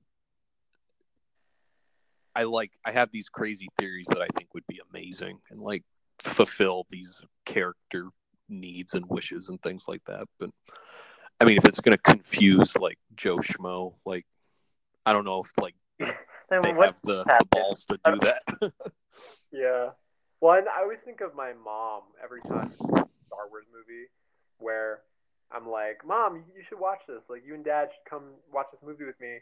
I 2.35 2.43
like 2.43 2.71
I 2.85 2.91
have 2.91 3.11
these 3.11 3.29
crazy 3.29 3.69
theories 3.77 4.07
that 4.09 4.21
I 4.21 4.27
think 4.35 4.53
would 4.53 4.67
be 4.67 4.81
amazing 4.91 5.39
and 5.49 5.61
like 5.61 5.83
fulfill 6.19 6.85
these 6.89 7.21
character 7.45 8.09
needs 8.49 8.93
and 8.93 9.05
wishes 9.07 9.49
and 9.49 9.61
things 9.61 9.85
like 9.87 10.03
that. 10.05 10.27
But 10.39 10.49
I 11.39 11.45
mean 11.45 11.57
if 11.57 11.65
it's 11.65 11.79
gonna 11.79 11.97
confuse 11.97 12.75
like 12.77 12.97
Joe 13.15 13.37
Schmo, 13.37 13.95
like 14.05 14.25
I 15.05 15.13
don't 15.13 15.25
know 15.25 15.43
if 15.43 15.51
like 15.59 15.75
then 15.99 16.61
they 16.61 16.73
have 16.73 16.99
the, 17.03 17.23
the 17.23 17.45
balls 17.51 17.85
to 17.89 17.97
do 18.05 18.19
that. 18.19 18.71
Yeah. 19.53 19.89
Well, 20.41 20.53
I 20.53 20.81
always 20.81 20.99
think 21.01 21.21
of 21.21 21.35
my 21.35 21.53
mom 21.53 22.01
every 22.21 22.41
time 22.41 22.71
Star 22.71 23.47
Wars 23.49 23.65
movie 23.71 24.07
where 24.57 25.01
I'm 25.51 25.69
like, 25.69 26.05
Mom, 26.05 26.43
you 26.55 26.63
should 26.63 26.79
watch 26.79 27.03
this. 27.07 27.25
Like, 27.29 27.43
you 27.45 27.53
and 27.53 27.63
Dad 27.63 27.89
should 27.93 28.09
come 28.09 28.23
watch 28.51 28.67
this 28.71 28.81
movie 28.83 29.05
with 29.05 29.19
me. 29.21 29.37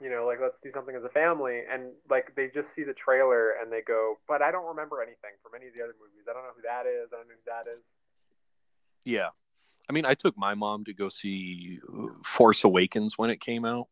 You 0.00 0.10
know, 0.10 0.26
like, 0.26 0.38
let's 0.40 0.60
do 0.60 0.70
something 0.70 0.94
as 0.94 1.04
a 1.04 1.08
family. 1.08 1.62
And, 1.70 1.90
like, 2.08 2.34
they 2.36 2.48
just 2.48 2.72
see 2.72 2.84
the 2.84 2.94
trailer 2.94 3.54
and 3.60 3.72
they 3.72 3.82
go, 3.82 4.18
But 4.28 4.42
I 4.42 4.50
don't 4.50 4.66
remember 4.66 5.02
anything 5.02 5.32
from 5.42 5.52
any 5.56 5.66
of 5.68 5.74
the 5.74 5.82
other 5.82 5.94
movies. 6.00 6.26
I 6.30 6.34
don't 6.34 6.44
know 6.44 6.54
who 6.54 6.62
that 6.62 6.86
is. 6.86 7.10
I 7.12 7.16
don't 7.16 7.28
know 7.28 7.34
who 7.34 7.50
that 7.50 7.70
is. 7.70 7.82
Yeah. 9.04 9.30
I 9.88 9.92
mean, 9.92 10.04
I 10.04 10.14
took 10.14 10.36
my 10.36 10.54
mom 10.54 10.84
to 10.84 10.92
go 10.92 11.08
see 11.08 11.80
Force 12.22 12.62
Awakens 12.64 13.16
when 13.16 13.30
it 13.30 13.40
came 13.40 13.64
out. 13.64 13.88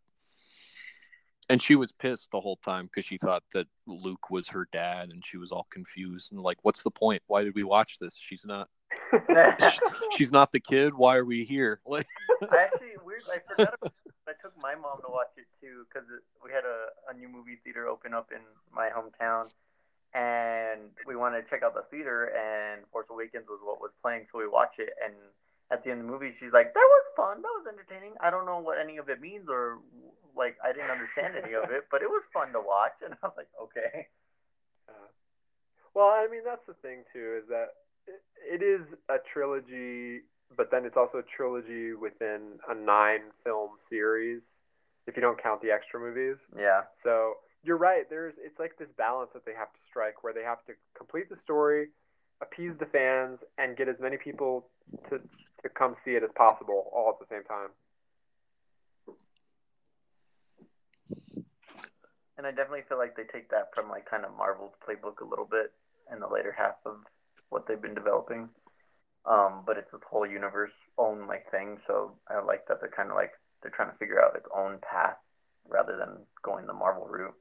And 1.49 1.63
she 1.63 1.77
was 1.77 1.93
pissed 1.93 2.31
the 2.33 2.41
whole 2.41 2.57
time 2.57 2.87
because 2.87 3.05
she 3.05 3.19
thought 3.19 3.45
that 3.55 3.69
Luke 3.87 4.31
was 4.31 4.49
her 4.49 4.69
dad, 4.73 5.11
and 5.11 5.25
she 5.25 5.37
was 5.37 5.53
all 5.53 5.69
confused 5.71 6.33
and 6.33 6.41
like, 6.41 6.59
"What's 6.63 6.83
the 6.83 6.91
point? 6.91 7.23
Why 7.29 7.45
did 7.45 7.55
we 7.55 7.63
watch 7.63 8.01
this? 8.01 8.19
She's 8.21 8.45
not. 8.45 8.69
She's 10.17 10.33
not 10.33 10.51
the 10.51 10.59
kid. 10.59 10.93
Why 10.93 11.17
are 11.17 11.25
we 11.25 11.45
here?" 11.45 11.81
Like, 11.87 12.09
I 12.51 12.65
actually 12.65 12.95
weird. 13.17 13.25
I 13.33 13.39
forgot. 13.49 13.75
About, 13.81 13.93
I 14.29 14.33
took 14.43 14.53
my 14.61 14.75
mom 14.75 14.99
to 15.03 15.11
watch 15.11 15.33
it 15.37 15.47
too 15.61 15.87
because 15.89 16.09
we 16.45 16.51
had 16.51 16.65
a, 16.65 16.91
a 17.11 17.15
new 17.17 17.29
movie 17.29 17.59
theater 17.63 17.87
open 17.89 18.15
up 18.15 18.31
in 18.33 18.43
my 18.75 18.91
hometown, 18.91 19.49
and 20.15 20.91
we 21.07 21.17
wanted 21.17 21.43
to 21.43 21.49
check 21.49 21.63
out 21.63 21.75
the 21.75 21.87
theater. 21.91 22.33
And 22.35 22.83
Force 22.93 23.07
Awakens 23.11 23.47
was 23.49 23.61
what 23.63 23.81
was 23.81 23.93
playing, 24.03 24.27
so 24.31 24.39
we 24.39 24.49
watched 24.49 24.79
it. 24.79 24.91
And 25.03 25.15
at 25.71 25.83
the 25.83 25.91
end 25.91 26.01
of 26.01 26.07
the 26.07 26.13
movie, 26.13 26.33
she's 26.33 26.53
like, 26.53 26.75
"That 26.75 26.89
was 26.89 27.05
fun. 27.17 27.43
That 27.43 27.55
was 27.57 27.67
entertaining. 27.71 28.15
I 28.21 28.31
don't 28.31 28.47
know 28.47 28.59
what 28.59 28.79
any 28.79 28.99
of 28.99 29.09
it 29.09 29.21
means, 29.21 29.49
or 29.49 29.79
like 30.37 30.57
I 30.63 30.73
didn't 30.73 30.91
understand 30.91 31.35
any 31.37 31.55
of 31.55 31.71
it, 31.71 31.87
but 31.91 32.03
it 32.03 32.11
was 32.11 32.23
fun 32.33 32.53
to 32.53 32.61
watch." 32.61 33.01
And 33.05 33.15
I 33.15 33.27
was 33.27 33.37
like, 33.37 33.51
"Okay." 33.63 34.09
Uh, 34.89 35.11
well, 35.95 36.09
I 36.09 36.29
mean, 36.31 36.43
that's 36.45 36.67
the 36.67 36.75
thing 36.75 37.03
too, 37.13 37.41
is 37.43 37.49
that 37.49 37.69
it, 38.07 38.61
it 38.61 38.63
is 38.63 38.95
a 39.09 39.19
trilogy, 39.19 40.23
but 40.55 40.71
then 40.71 40.85
it's 40.85 40.97
also 40.97 41.19
a 41.19 41.23
trilogy 41.23 41.95
within 41.95 42.59
a 42.69 42.75
nine 42.75 43.23
film 43.45 43.71
series, 43.79 44.61
if 45.07 45.17
you 45.17 45.23
don't 45.23 45.43
count 45.43 45.61
the 45.63 45.71
extra 45.71 45.99
movies. 45.99 46.39
Yeah. 46.57 46.83
So 46.95 47.35
you're 47.63 47.77
right. 47.77 48.09
There's 48.09 48.35
it's 48.39 48.59
like 48.59 48.79
this 48.79 48.93
balance 48.93 49.33
that 49.33 49.45
they 49.45 49.55
have 49.55 49.73
to 49.73 49.81
strike, 49.81 50.23
where 50.23 50.33
they 50.33 50.43
have 50.43 50.65
to 50.67 50.73
complete 50.97 51.29
the 51.29 51.37
story, 51.37 51.89
appease 52.41 52.77
the 52.77 52.87
fans, 52.87 53.45
and 53.59 53.77
get 53.77 53.89
as 53.89 54.01
many 54.01 54.17
people 54.17 54.69
to 55.09 55.21
to 55.63 55.69
come 55.69 55.95
see 55.95 56.13
it 56.13 56.23
as 56.23 56.33
possible, 56.33 56.91
all 56.95 57.11
at 57.11 57.19
the 57.19 57.27
same 57.27 57.45
time. 57.45 57.71
And 62.39 62.47
I 62.47 62.51
definitely 62.51 62.83
feel 62.89 62.99
like 62.99 63.17
they 63.17 63.25
take 63.25 63.49
that 63.51 63.71
from 63.75 63.89
like 63.89 64.09
kind 64.09 64.25
of 64.25 64.37
Marvel's 64.37 64.75
playbook 64.87 65.21
a 65.21 65.29
little 65.29 65.49
bit 65.51 65.73
in 66.13 66.21
the 66.21 66.29
later 66.29 66.55
half 66.57 66.77
of 66.85 66.99
what 67.49 67.67
they've 67.67 67.81
been 67.81 67.95
developing. 67.95 68.49
Um, 69.27 69.63
but 69.67 69.77
it's 69.77 69.93
a 69.93 69.99
whole 70.09 70.25
universe 70.27 70.73
own 70.99 71.27
like 71.27 71.51
thing, 71.51 71.79
so 71.87 72.17
I 72.29 72.39
like 72.41 72.67
that 72.69 72.81
they're 72.81 72.89
kind 72.91 73.11
of 73.11 73.17
like 73.17 73.33
they're 73.63 73.73
trying 73.73 73.91
to 73.91 73.97
figure 73.99 74.23
out 74.23 74.37
its 74.37 74.47
own 74.57 74.79
path 74.79 75.17
rather 75.69 75.97
than 75.97 76.25
going 76.43 76.67
the 76.67 76.73
Marvel 76.73 77.07
route. 77.09 77.35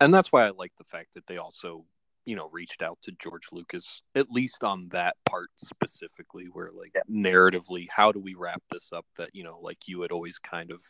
and 0.00 0.12
that's 0.12 0.32
why 0.32 0.44
I 0.46 0.50
like 0.50 0.72
the 0.76 0.84
fact 0.84 1.10
that 1.14 1.26
they 1.28 1.36
also, 1.38 1.84
you 2.24 2.34
know, 2.34 2.48
reached 2.50 2.82
out 2.82 2.98
to 3.02 3.12
George 3.12 3.48
Lucas 3.52 4.02
at 4.16 4.30
least 4.30 4.64
on 4.64 4.88
that 4.88 5.14
part 5.24 5.50
specifically, 5.56 6.46
where 6.46 6.70
like 6.72 6.90
Yeah. 6.94 7.02
narratively, 7.08 7.86
how 7.90 8.10
do 8.10 8.18
we 8.18 8.34
wrap 8.34 8.62
this 8.70 8.92
up? 8.92 9.06
That 9.16 9.34
you 9.34 9.44
know, 9.44 9.58
like 9.60 9.86
you 9.86 10.02
had 10.02 10.10
always 10.10 10.38
kind 10.38 10.72
of 10.72 10.82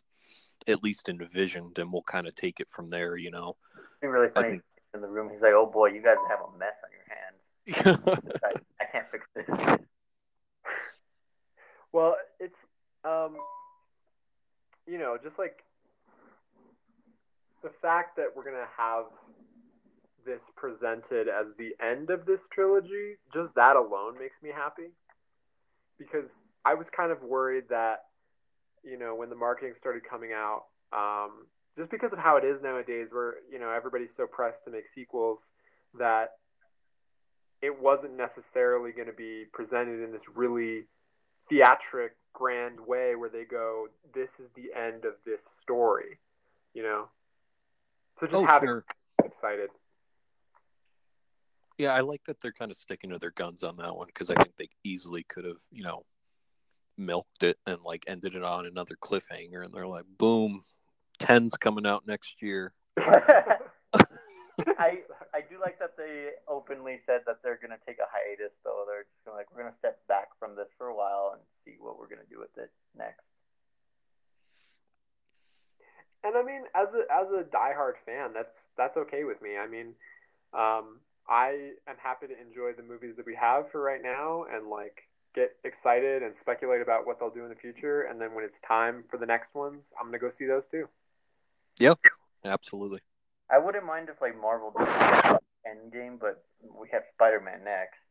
at 0.66 0.82
least 0.82 1.10
envisioned, 1.10 1.78
and 1.78 1.92
we'll 1.92 2.02
kind 2.02 2.26
of 2.26 2.34
take 2.34 2.60
it 2.60 2.68
from 2.70 2.88
there. 2.88 3.16
You 3.16 3.30
know. 3.30 3.56
It'd 3.76 4.00
be 4.00 4.08
really 4.08 4.30
funny 4.30 4.48
think- 4.50 4.62
in 4.94 5.00
the 5.02 5.08
room. 5.08 5.28
He's 5.30 5.42
like, 5.42 5.52
"Oh 5.52 5.66
boy, 5.66 5.88
you 5.90 6.00
guys 6.00 6.16
have 6.30 6.40
a 6.40 6.56
mess 6.56 6.80
on 6.82 6.90
your 6.92 7.04
hands. 7.14 7.23
I, 7.68 8.84
can't 8.92 9.06
fix 9.10 9.26
this." 9.34 9.78
Well, 11.92 12.16
it's 12.40 12.58
um, 13.04 13.36
you 14.86 14.98
know, 14.98 15.16
just 15.22 15.38
like 15.38 15.64
the 17.62 17.70
fact 17.70 18.16
that 18.16 18.26
we're 18.34 18.44
gonna 18.44 18.66
have 18.76 19.06
this 20.24 20.50
presented 20.56 21.28
as 21.28 21.54
the 21.54 21.74
end 21.80 22.10
of 22.10 22.26
this 22.26 22.48
trilogy, 22.48 23.16
just 23.32 23.54
that 23.54 23.76
alone 23.76 24.18
makes 24.18 24.36
me 24.42 24.50
happy. 24.54 24.90
Because 25.98 26.40
I 26.64 26.74
was 26.74 26.90
kind 26.90 27.12
of 27.12 27.22
worried 27.22 27.64
that, 27.70 28.04
you 28.82 28.98
know, 28.98 29.14
when 29.14 29.30
the 29.30 29.36
marketing 29.36 29.74
started 29.74 30.02
coming 30.08 30.32
out, 30.32 30.64
um, 30.92 31.46
just 31.76 31.90
because 31.90 32.12
of 32.12 32.18
how 32.18 32.36
it 32.36 32.44
is 32.44 32.62
nowadays, 32.62 33.08
where 33.12 33.34
you 33.50 33.58
know 33.58 33.70
everybody's 33.70 34.14
so 34.14 34.26
pressed 34.26 34.64
to 34.64 34.70
make 34.70 34.86
sequels, 34.86 35.50
that 35.98 36.30
it 37.64 37.80
wasn't 37.80 38.14
necessarily 38.16 38.92
going 38.92 39.06
to 39.06 39.14
be 39.14 39.44
presented 39.52 40.02
in 40.02 40.12
this 40.12 40.26
really 40.34 40.84
theatric 41.48 42.16
grand 42.34 42.78
way 42.80 43.14
where 43.14 43.30
they 43.30 43.44
go 43.44 43.86
this 44.12 44.38
is 44.38 44.50
the 44.50 44.70
end 44.76 45.04
of 45.04 45.14
this 45.24 45.44
story 45.44 46.18
you 46.74 46.82
know 46.82 47.08
so 48.16 48.26
just 48.26 48.42
oh, 48.42 48.44
having 48.44 48.68
sure. 48.68 48.84
excited 49.24 49.70
Yeah, 51.78 51.94
I 51.94 52.00
like 52.00 52.22
that 52.26 52.40
they're 52.40 52.52
kind 52.52 52.70
of 52.70 52.76
sticking 52.76 53.10
to 53.10 53.18
their 53.18 53.32
guns 53.32 53.62
on 53.62 53.76
that 53.78 53.96
one 53.96 54.06
because 54.06 54.30
I 54.30 54.34
think 54.34 54.56
they 54.56 54.68
easily 54.84 55.24
could 55.24 55.44
have, 55.44 55.56
you 55.72 55.82
know, 55.82 56.04
milked 56.96 57.42
it 57.42 57.58
and 57.66 57.78
like 57.84 58.04
ended 58.06 58.36
it 58.36 58.44
on 58.44 58.66
another 58.66 58.96
cliffhanger, 59.00 59.64
and 59.64 59.74
they're 59.74 59.86
like, 59.86 60.04
boom, 60.16 60.62
ten's 61.18 61.52
coming 61.54 61.86
out 61.86 62.06
next 62.06 62.42
year. 62.42 62.72
I 64.78 65.02
I 65.34 65.40
do 65.40 65.60
like 65.60 65.78
that 65.80 65.96
they 65.96 66.30
openly 66.48 66.98
said 66.98 67.22
that 67.26 67.42
they're 67.42 67.58
gonna 67.60 67.80
take 67.86 67.98
a 67.98 68.06
hiatus 68.10 68.58
though. 68.64 68.84
They're 68.86 69.02
just 69.02 69.24
gonna 69.24 69.36
like 69.36 69.50
we're 69.50 69.62
gonna 69.62 69.74
step 69.74 69.98
back 70.06 70.38
from 70.38 70.54
this 70.54 70.68
for 70.78 70.88
a 70.88 70.94
while 70.94 71.32
and 71.34 71.42
see 71.64 71.76
what 71.80 71.98
we're 71.98 72.08
gonna 72.08 72.28
do 72.30 72.38
with 72.38 72.56
it 72.56 72.70
next. 72.96 73.24
and 76.24 76.36
i 76.36 76.42
mean 76.42 76.62
as 76.74 76.94
a 76.94 77.04
as 77.12 77.30
a 77.30 77.44
diehard 77.44 77.94
fan 78.04 78.30
that's 78.32 78.64
that's 78.76 78.96
okay 78.96 79.24
with 79.24 79.40
me 79.42 79.56
i 79.56 79.68
mean 79.68 79.94
um 80.54 80.98
i 81.28 81.70
am 81.86 81.96
happy 81.98 82.26
to 82.26 82.40
enjoy 82.40 82.72
the 82.72 82.82
movies 82.82 83.16
that 83.16 83.26
we 83.26 83.34
have 83.34 83.70
for 83.70 83.80
right 83.82 84.02
now 84.02 84.44
and 84.52 84.68
like 84.68 85.08
get 85.34 85.56
excited 85.64 86.22
and 86.22 86.34
speculate 86.34 86.80
about 86.80 87.06
what 87.06 87.18
they'll 87.18 87.30
do 87.30 87.42
in 87.42 87.48
the 87.48 87.54
future 87.54 88.02
and 88.02 88.20
then 88.20 88.34
when 88.34 88.44
it's 88.44 88.60
time 88.60 89.04
for 89.10 89.18
the 89.18 89.26
next 89.26 89.54
ones 89.54 89.92
i'm 90.00 90.06
gonna 90.06 90.18
go 90.18 90.30
see 90.30 90.46
those 90.46 90.66
too 90.66 90.88
Yep, 91.78 91.98
Absolutely. 92.44 93.00
I 93.54 93.58
wouldn't 93.58 93.86
mind 93.86 94.08
if 94.08 94.20
like 94.20 94.34
Marvel 94.40 94.72
did 94.76 94.88
Endgame, 95.64 96.18
but 96.18 96.42
we 96.60 96.88
have 96.90 97.04
Spider 97.06 97.40
Man 97.40 97.62
next, 97.64 98.02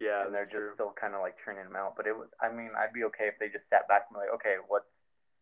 yeah 0.00 0.24
and 0.24 0.34
they're 0.34 0.44
just 0.44 0.66
true. 0.66 0.74
still 0.74 0.92
kind 1.00 1.14
of 1.14 1.20
like 1.20 1.36
turning 1.44 1.62
them 1.62 1.76
out. 1.76 1.94
But 1.96 2.08
it 2.08 2.18
would, 2.18 2.28
I 2.42 2.50
mean, 2.52 2.70
I'd 2.76 2.92
be 2.92 3.04
okay 3.04 3.28
if 3.28 3.38
they 3.38 3.48
just 3.48 3.68
sat 3.68 3.86
back 3.86 4.06
and 4.08 4.16
were 4.16 4.24
like, 4.24 4.34
okay, 4.34 4.56
what's 4.66 4.90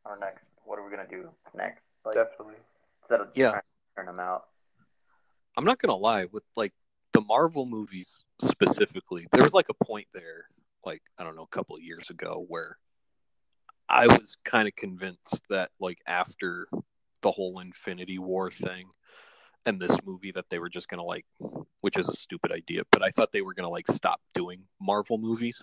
our 0.04 0.18
next? 0.18 0.44
What 0.66 0.78
are 0.78 0.84
we 0.84 0.94
gonna 0.94 1.08
do 1.08 1.30
next? 1.54 1.84
Like 2.04 2.16
definitely 2.16 2.56
instead 3.00 3.20
of 3.20 3.28
Yeah. 3.34 3.50
trying 3.50 3.62
to 3.62 3.96
turn 3.96 4.06
them 4.06 4.20
out. 4.20 4.44
I'm 5.56 5.64
not 5.64 5.78
gonna 5.78 5.96
lie, 5.96 6.26
with 6.30 6.44
like 6.54 6.74
the 7.14 7.22
Marvel 7.22 7.64
movies 7.64 8.24
specifically, 8.42 9.26
there 9.32 9.42
was 9.42 9.54
like 9.54 9.70
a 9.70 9.84
point 9.84 10.08
there, 10.12 10.48
like 10.84 11.00
I 11.18 11.24
don't 11.24 11.34
know, 11.34 11.44
a 11.44 11.56
couple 11.56 11.76
of 11.76 11.82
years 11.82 12.10
ago, 12.10 12.44
where 12.46 12.76
I 13.88 14.06
was 14.06 14.36
kind 14.44 14.68
of 14.68 14.76
convinced 14.76 15.40
that 15.48 15.70
like 15.80 16.00
after 16.06 16.68
the 17.22 17.30
whole 17.30 17.58
Infinity 17.58 18.18
War 18.18 18.50
thing 18.50 18.90
and 19.66 19.80
this 19.80 19.96
movie 20.04 20.32
that 20.32 20.48
they 20.48 20.58
were 20.58 20.68
just 20.68 20.88
gonna 20.88 21.04
like, 21.04 21.26
which 21.80 21.96
is 21.96 22.08
a 22.08 22.12
stupid 22.12 22.52
idea, 22.52 22.82
but 22.90 23.02
I 23.02 23.10
thought 23.10 23.32
they 23.32 23.42
were 23.42 23.54
gonna 23.54 23.68
like 23.68 23.86
stop 23.88 24.20
doing 24.34 24.62
Marvel 24.80 25.18
movies. 25.18 25.62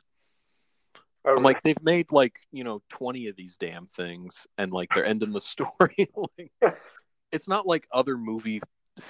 oh, 1.25 1.37
I'm 1.37 1.43
like, 1.43 1.61
they've 1.61 1.81
made 1.81 2.11
like 2.11 2.39
you 2.51 2.63
know 2.63 2.81
20 2.89 3.27
of 3.29 3.35
these 3.35 3.57
damn 3.57 3.87
things, 3.87 4.45
and 4.57 4.71
like 4.71 4.93
they're 4.93 5.05
ending 5.05 5.31
the 5.31 5.41
story. 5.41 6.09
like, 6.37 6.51
it's 7.31 7.47
not 7.47 7.65
like 7.65 7.87
other 7.91 8.17
movie 8.17 8.61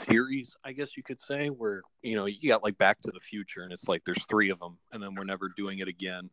series, 0.07 0.55
I 0.63 0.71
guess 0.71 0.95
you 0.95 1.03
could 1.03 1.19
say, 1.19 1.47
where 1.47 1.81
you 2.01 2.15
know 2.15 2.25
you 2.25 2.49
got 2.49 2.63
like 2.63 2.77
Back 2.77 3.01
to 3.01 3.11
the 3.11 3.19
Future, 3.19 3.63
and 3.63 3.73
it's 3.73 3.87
like 3.87 4.03
there's 4.05 4.23
three 4.25 4.49
of 4.49 4.59
them, 4.59 4.77
and 4.91 5.01
then 5.01 5.15
we're 5.15 5.25
never 5.25 5.51
doing 5.57 5.79
it 5.79 5.87
again. 5.87 6.29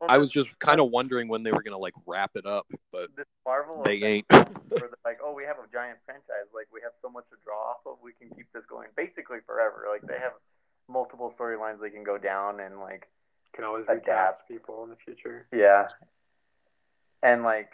Well, 0.00 0.10
I 0.10 0.18
was 0.18 0.30
just 0.30 0.56
kind 0.58 0.80
of 0.80 0.90
wondering 0.90 1.28
when 1.28 1.42
they 1.42 1.50
were 1.50 1.62
gonna 1.62 1.78
like 1.78 1.94
wrap 2.06 2.32
it 2.36 2.46
up, 2.46 2.66
but 2.92 3.08
this 3.16 3.26
Marvel 3.44 3.82
they 3.82 4.02
ain't. 4.02 4.26
where 4.30 4.46
they're 4.70 4.90
like, 5.04 5.18
oh, 5.24 5.32
we 5.32 5.44
have 5.44 5.56
a 5.56 5.66
giant 5.72 5.98
franchise. 6.04 6.48
Like, 6.54 6.68
we 6.72 6.80
have 6.82 6.92
so 7.02 7.08
much 7.08 7.24
to 7.30 7.36
draw 7.44 7.70
off 7.70 7.78
of. 7.86 7.96
We 8.02 8.12
can 8.12 8.28
keep 8.36 8.46
this 8.52 8.64
going 8.66 8.88
basically 8.96 9.38
forever. 9.46 9.86
Like, 9.90 10.02
they 10.02 10.18
have 10.22 10.32
multiple 10.88 11.34
storylines 11.38 11.80
they 11.80 11.90
can 11.90 12.04
go 12.04 12.16
down 12.16 12.60
and 12.60 12.78
like, 12.80 13.08
can 13.54 13.64
always 13.64 13.84
Adapt. 13.86 14.06
recast 14.06 14.48
people 14.48 14.84
in 14.84 14.90
the 14.90 14.96
future 14.96 15.46
yeah. 15.52 15.88
And 17.22 17.42
like, 17.42 17.72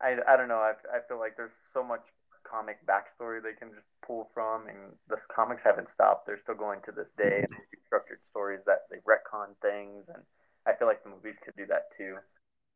I, 0.00 0.16
I 0.26 0.36
don't 0.36 0.48
know. 0.48 0.56
I, 0.58 0.72
I 0.94 1.00
feel 1.06 1.18
like 1.18 1.36
there's 1.36 1.52
so 1.74 1.82
much 1.84 2.00
comic 2.42 2.78
backstory 2.86 3.42
they 3.42 3.52
can 3.52 3.74
just 3.74 3.86
pull 4.06 4.30
from, 4.32 4.66
and 4.68 4.96
the 5.08 5.16
comics 5.34 5.62
haven't 5.62 5.90
stopped. 5.90 6.26
They're 6.26 6.38
still 6.40 6.54
going 6.54 6.80
to 6.86 6.92
this 6.92 7.10
day, 7.18 7.44
and 7.44 7.52
structured 7.84 8.20
stories 8.30 8.60
that 8.66 8.88
they 8.90 8.96
retcon 8.98 9.52
things, 9.60 10.08
and 10.08 10.22
I 10.66 10.74
feel 10.74 10.88
like 10.88 11.02
the 11.04 11.10
movies 11.10 11.36
could 11.44 11.54
do 11.56 11.66
that 11.66 11.84
too. 11.96 12.16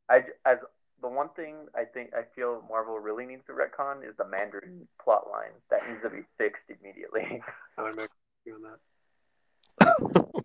I 0.08 0.20
j- 0.20 0.26
as 0.46 0.58
the 1.02 1.08
one 1.08 1.30
thing 1.30 1.66
I 1.74 1.84
think 1.84 2.10
I 2.14 2.22
feel 2.34 2.62
Marvel 2.68 2.98
really 2.98 3.26
needs 3.26 3.44
to 3.46 3.52
retcon 3.52 4.08
is 4.08 4.16
the 4.16 4.26
Mandarin 4.26 4.86
plot 5.02 5.24
line 5.30 5.52
that 5.70 5.88
needs 5.88 6.02
to 6.02 6.10
be 6.10 6.22
fixed 6.38 6.66
immediately. 6.68 7.42
I 7.78 7.82
would 7.82 7.96
make 7.96 8.10
doing 8.44 8.62
that. 8.62 8.78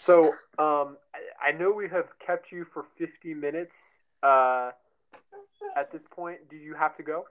So, 0.00 0.26
um, 0.58 0.96
I, 1.12 1.48
I 1.48 1.52
know 1.52 1.70
we 1.72 1.88
have 1.88 2.18
kept 2.24 2.50
you 2.52 2.64
for 2.64 2.82
50 2.82 3.34
minutes. 3.34 3.98
Uh, 4.22 4.70
at 5.76 5.92
this 5.92 6.04
point, 6.10 6.48
do 6.48 6.56
you 6.56 6.74
have 6.74 6.96
to 6.96 7.02
go? 7.02 7.24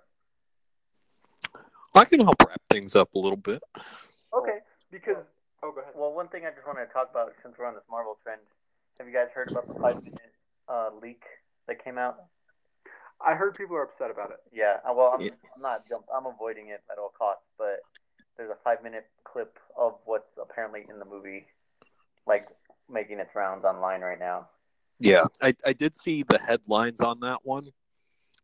I 1.96 2.06
can 2.06 2.20
help 2.20 2.36
wrap 2.48 2.62
things 2.70 2.96
up 2.96 3.16
a 3.16 3.20
little 3.20 3.38
bit. 3.38 3.64
Okay, 4.34 4.60
because 4.92 5.26
oh, 5.64 5.72
go 5.72 5.82
ahead. 5.82 5.94
well, 5.96 6.14
one 6.14 6.28
thing 6.28 6.46
I 6.46 6.52
just 6.52 6.66
wanted 6.66 6.86
to 6.88 6.94
talk 6.94 7.10
about 7.12 7.34
since 7.44 7.56
we're 7.58 7.66
on 7.66 7.74
this 7.74 7.84
Marvel 7.90 8.18
trend, 8.24 8.42
have 8.98 9.08
you 9.08 9.14
guys 9.14 9.28
heard 9.34 9.52
about 9.52 9.68
the 9.68 9.80
five 9.80 10.04
minute 10.04 10.34
uh, 10.68 10.90
leak 11.02 11.24
that 11.68 11.84
came 11.84 11.98
out? 11.98 12.18
I 13.20 13.34
heard 13.34 13.56
people 13.56 13.76
are 13.76 13.84
upset 13.84 14.12
about 14.12 14.32
it. 14.32 14.38
Yeah, 14.54 14.78
uh, 14.88 14.94
well, 14.94 15.14
I'm, 15.16 15.22
Yeah. 15.22 15.32
I'm 15.56 15.62
not 15.62 15.82
jump. 15.90 16.06
I'm 16.14 16.26
avoiding 16.26 16.70
it 16.70 16.82
at 16.92 17.00
all 17.00 17.12
costs. 17.18 17.44
But 17.58 17.82
there's 18.38 18.52
a 18.52 18.58
five 18.64 18.84
minute 18.84 19.08
clip 19.24 19.58
of 19.76 19.96
what's 20.06 20.30
apparently 20.40 20.86
in 20.90 21.00
the 21.00 21.06
movie, 21.06 21.48
like 22.26 22.48
making 22.90 23.20
its 23.20 23.34
rounds 23.36 23.66
online 23.66 24.02
right 24.02 24.20
now. 24.20 24.48
Yeah, 25.00 25.26
I, 25.42 25.54
I 25.66 25.74
did 25.74 25.96
see 25.96 26.24
the 26.24 26.40
headlines 26.40 27.02
on 27.02 27.20
that 27.20 27.40
one, 27.44 27.72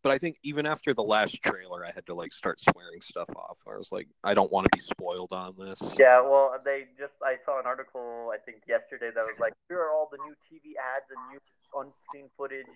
but 0.03 0.11
I 0.11 0.17
think 0.17 0.37
even 0.43 0.65
after 0.65 0.93
the 0.93 1.01
last 1.01 1.41
trailer, 1.41 1.85
I 1.85 1.91
had 1.91 2.05
to 2.07 2.13
like 2.13 2.33
start 2.33 2.59
swearing 2.59 3.01
stuff 3.01 3.29
off. 3.35 3.57
I 3.65 3.77
was 3.77 3.91
like, 3.91 4.07
I 4.23 4.33
don't 4.33 4.51
want 4.51 4.65
to 4.65 4.77
be 4.77 4.83
spoiled 4.83 5.31
on 5.31 5.55
this. 5.57 5.95
Yeah, 5.97 6.21
well, 6.21 6.55
they 6.63 6.85
just 6.99 7.15
I 7.23 7.37
saw 7.43 7.59
an 7.59 7.65
article 7.65 8.29
I 8.33 8.37
think 8.37 8.63
yesterday 8.67 9.09
that 9.15 9.23
was 9.23 9.39
like, 9.39 9.53
here 9.69 9.79
are 9.79 9.89
all 9.89 10.09
the 10.11 10.19
new 10.27 10.35
TV 10.43 10.75
ads 10.75 11.07
and 11.09 11.19
new 11.31 11.39
unseen 11.73 12.29
footage 12.37 12.67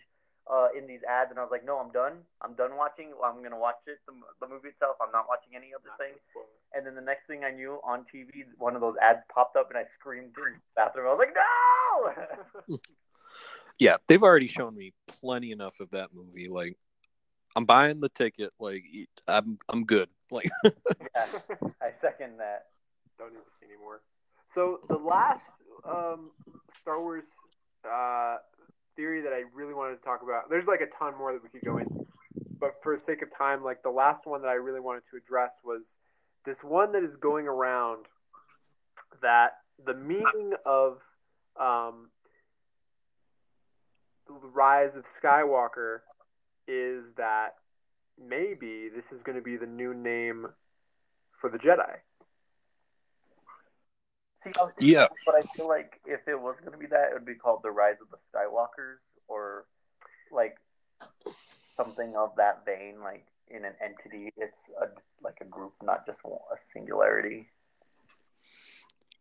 uh, 0.49 0.69
in 0.78 0.88
these 0.88 1.01
ads, 1.03 1.30
and 1.30 1.39
I 1.39 1.43
was 1.43 1.51
like, 1.51 1.65
no, 1.65 1.78
I'm 1.78 1.91
done. 1.91 2.23
I'm 2.41 2.55
done 2.55 2.78
watching. 2.78 3.11
I'm 3.23 3.43
gonna 3.43 3.59
watch 3.59 3.84
it, 3.86 3.99
the, 4.07 4.13
the 4.39 4.47
movie 4.47 4.69
itself. 4.69 4.95
I'm 5.03 5.11
not 5.11 5.25
watching 5.28 5.53
any 5.55 5.75
other 5.75 5.91
things. 5.99 6.17
And 6.73 6.88
then 6.88 6.95
the 6.95 7.03
next 7.03 7.28
thing 7.28 7.43
I 7.43 7.51
knew, 7.51 7.80
on 7.84 8.05
TV, 8.07 8.47
one 8.57 8.75
of 8.75 8.82
those 8.82 8.95
ads 9.03 9.19
popped 9.28 9.57
up, 9.57 9.69
and 9.69 9.78
I 9.78 9.84
screamed 9.84 10.32
in 10.38 10.55
the 10.55 10.59
bathroom. 10.75 11.07
I 11.07 11.13
was 11.13 11.19
like, 11.19 11.36
no. 11.36 12.78
Yeah, 13.80 13.97
they've 14.07 14.23
already 14.23 14.47
shown 14.47 14.75
me 14.75 14.93
plenty 15.21 15.51
enough 15.51 15.80
of 15.80 15.91
that 15.91 16.09
movie. 16.11 16.47
Like, 16.49 16.78
I'm 17.58 17.66
buying 17.66 17.99
the 17.99 18.10
ticket. 18.10 18.51
Like, 18.60 18.84
I'm 19.28 19.58
I'm 19.68 19.84
good. 19.84 20.10
Like, 20.30 20.47
yeah, 20.64 21.26
I 21.82 21.89
second 21.89 22.38
that. 22.38 22.66
Don't 23.18 23.34
need 23.34 23.39
to 23.39 23.51
see 23.60 23.66
anymore. 23.66 24.01
So 24.47 24.82
the 24.88 24.97
last 24.97 25.41
um, 25.84 26.30
Star 26.80 27.01
Wars 27.01 27.26
uh, 27.84 28.36
theory 28.95 29.22
that 29.22 29.34
I 29.34 29.41
really 29.55 29.74
wanted 29.74 29.95
to 29.95 30.03
talk 30.03 30.22
about, 30.22 30.51
there's 30.51 30.68
like 30.68 30.82
a 30.82 30.86
ton 30.86 31.18
more 31.18 31.34
that 31.34 31.41
we 31.41 31.49
could 31.49 31.66
go 31.66 31.80
into, 31.80 32.05
but 32.60 32.76
for 32.84 32.95
the 32.95 33.01
sake 33.01 33.24
of 33.24 33.36
time, 33.36 33.64
like 33.64 33.82
the 33.82 33.89
last 33.89 34.28
one 34.28 34.43
that 34.43 34.49
I 34.49 34.53
really 34.53 34.80
wanted 34.80 35.01
to 35.10 35.18
address 35.18 35.55
was 35.66 35.97
this 36.45 36.64
one 36.64 36.91
that 36.91 37.03
is 37.03 37.16
going 37.16 37.47
around 37.47 38.05
that 39.24 39.53
the 39.84 39.95
meaning 39.95 40.53
of 40.64 40.99
um, 41.60 42.10
the 44.28 44.47
rise 44.53 44.95
of 44.95 45.05
Skywalker 45.05 46.01
is 46.68 47.13
that 47.13 47.55
maybe 48.20 48.89
this 48.93 49.11
is 49.11 49.22
going 49.22 49.38
to 49.38 49.43
be 49.43 49.57
the 49.57 49.65
new 49.68 49.93
name 49.93 50.47
for 51.39 51.49
the 51.49 51.57
Jedi. 51.57 51.97
See, 54.43 54.51
thinking 54.51 54.88
Yeah. 54.88 55.07
but 55.26 55.36
I 55.36 55.41
feel 55.41 55.68
like 55.68 55.99
if 56.05 56.28
it 56.28 56.39
was 56.39 56.57
gonna 56.63 56.78
be 56.78 56.86
that, 56.88 57.09
it 57.09 57.13
would 57.13 57.26
be 57.26 57.36
called 57.36 57.61
the 57.63 57.72
Rise 57.72 57.97
of 58.01 58.07
the 58.11 58.18
Skywalkers, 58.18 58.97
or 59.28 59.65
like 60.32 60.57
something 61.76 62.15
of 62.15 62.36
that 62.38 62.63
vein, 62.65 62.99
like 63.01 63.26
in 63.47 63.65
an 63.65 63.74
entity. 63.82 64.32
It's 64.38 64.70
a 64.80 64.89
like 65.22 65.38
a 65.41 65.45
group, 65.45 65.74
not 65.82 66.05
just 66.05 66.20
a 66.24 66.57
singularity. 66.72 67.49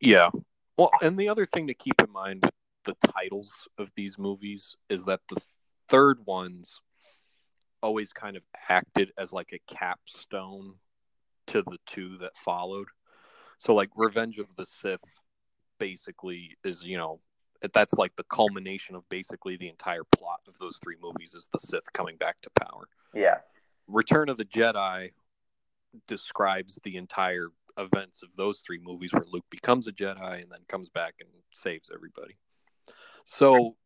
yeah. 0.01 0.31
Well, 0.77 0.91
and 1.01 1.19
the 1.19 1.31
other 1.31 1.47
thing 1.47 1.67
to 1.69 1.75
keep 1.75 2.01
in 2.03 2.13
mind 2.13 2.43
with 2.45 2.53
the 2.85 3.09
titles 3.09 3.51
of 3.79 3.91
these 3.95 4.19
movies 4.19 4.77
is 4.91 5.05
that 5.05 5.21
the 5.31 5.41
third 5.89 6.27
ones 6.27 6.81
always 7.83 8.13
kind 8.13 8.37
of 8.37 8.43
acted 8.69 9.13
as 9.19 9.33
like 9.33 9.51
a 9.53 9.73
capstone 9.73 10.75
to 11.49 11.63
the 11.63 11.79
two 11.87 12.19
that 12.19 12.37
followed. 12.37 12.89
So 13.59 13.75
like 13.75 13.91
Revenge 13.97 14.39
of 14.39 14.47
the 14.57 14.67
Sith 14.81 15.01
basically 15.79 16.57
is, 16.65 16.83
you 16.83 16.97
know, 16.97 17.21
that's 17.73 17.95
like 17.95 18.15
the 18.17 18.25
culmination 18.25 18.95
of 18.95 19.09
basically 19.09 19.57
the 19.57 19.69
entire 19.69 20.05
plot 20.17 20.41
of 20.47 20.59
those 20.59 20.79
three 20.83 20.97
movies 21.01 21.35
is 21.35 21.49
the 21.53 21.59
Sith 21.59 21.93
coming 21.93 22.17
back 22.17 22.37
to 22.43 22.51
power. 22.51 22.89
Yeah, 23.15 23.39
Return 23.89 24.29
of 24.29 24.37
the 24.37 24.45
Jedi 24.45 25.11
describes 26.07 26.79
the 26.85 26.97
entire 26.97 27.49
events 27.79 28.23
of 28.23 28.31
those 28.37 28.61
three 28.61 28.81
movies 28.83 29.13
where 29.13 29.25
Luke 29.31 29.45
becomes 29.51 29.87
a 29.87 29.93
Jedi 29.93 30.43
and 30.43 30.51
then 30.51 30.61
comes 30.69 30.89
back 30.89 31.15
and 31.21 31.29
saves 31.53 31.91
everybody. 31.95 32.37
So, 33.25 33.77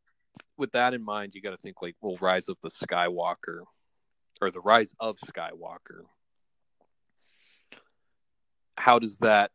with 0.56 0.72
that 0.72 0.94
in 0.94 1.02
mind, 1.02 1.34
you 1.34 1.42
got 1.42 1.50
to 1.50 1.56
think 1.56 1.82
like, 1.82 1.96
well, 2.00 2.16
Rise 2.20 2.48
of 2.48 2.56
the 2.62 2.70
Skywalker 2.70 3.64
or 4.40 4.50
the 4.50 4.60
Rise 4.60 4.92
of 4.98 5.16
Skywalker. 5.18 6.04
How 8.76 8.98
does 8.98 9.18
that 9.18 9.50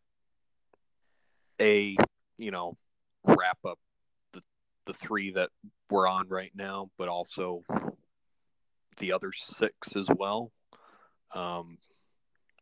a 1.61 1.95
you 2.37 2.51
know 2.51 2.77
wrap 3.25 3.57
up 3.65 3.79
the 4.33 4.41
the 4.85 4.93
three 4.93 5.31
that 5.31 5.49
we're 5.89 6.07
on 6.07 6.27
right 6.27 6.51
now, 6.55 6.89
but 6.97 7.07
also 7.07 7.63
the 8.97 9.11
other 9.13 9.31
six 9.31 9.95
as 9.95 10.07
well. 10.17 10.51
Um, 11.33 11.77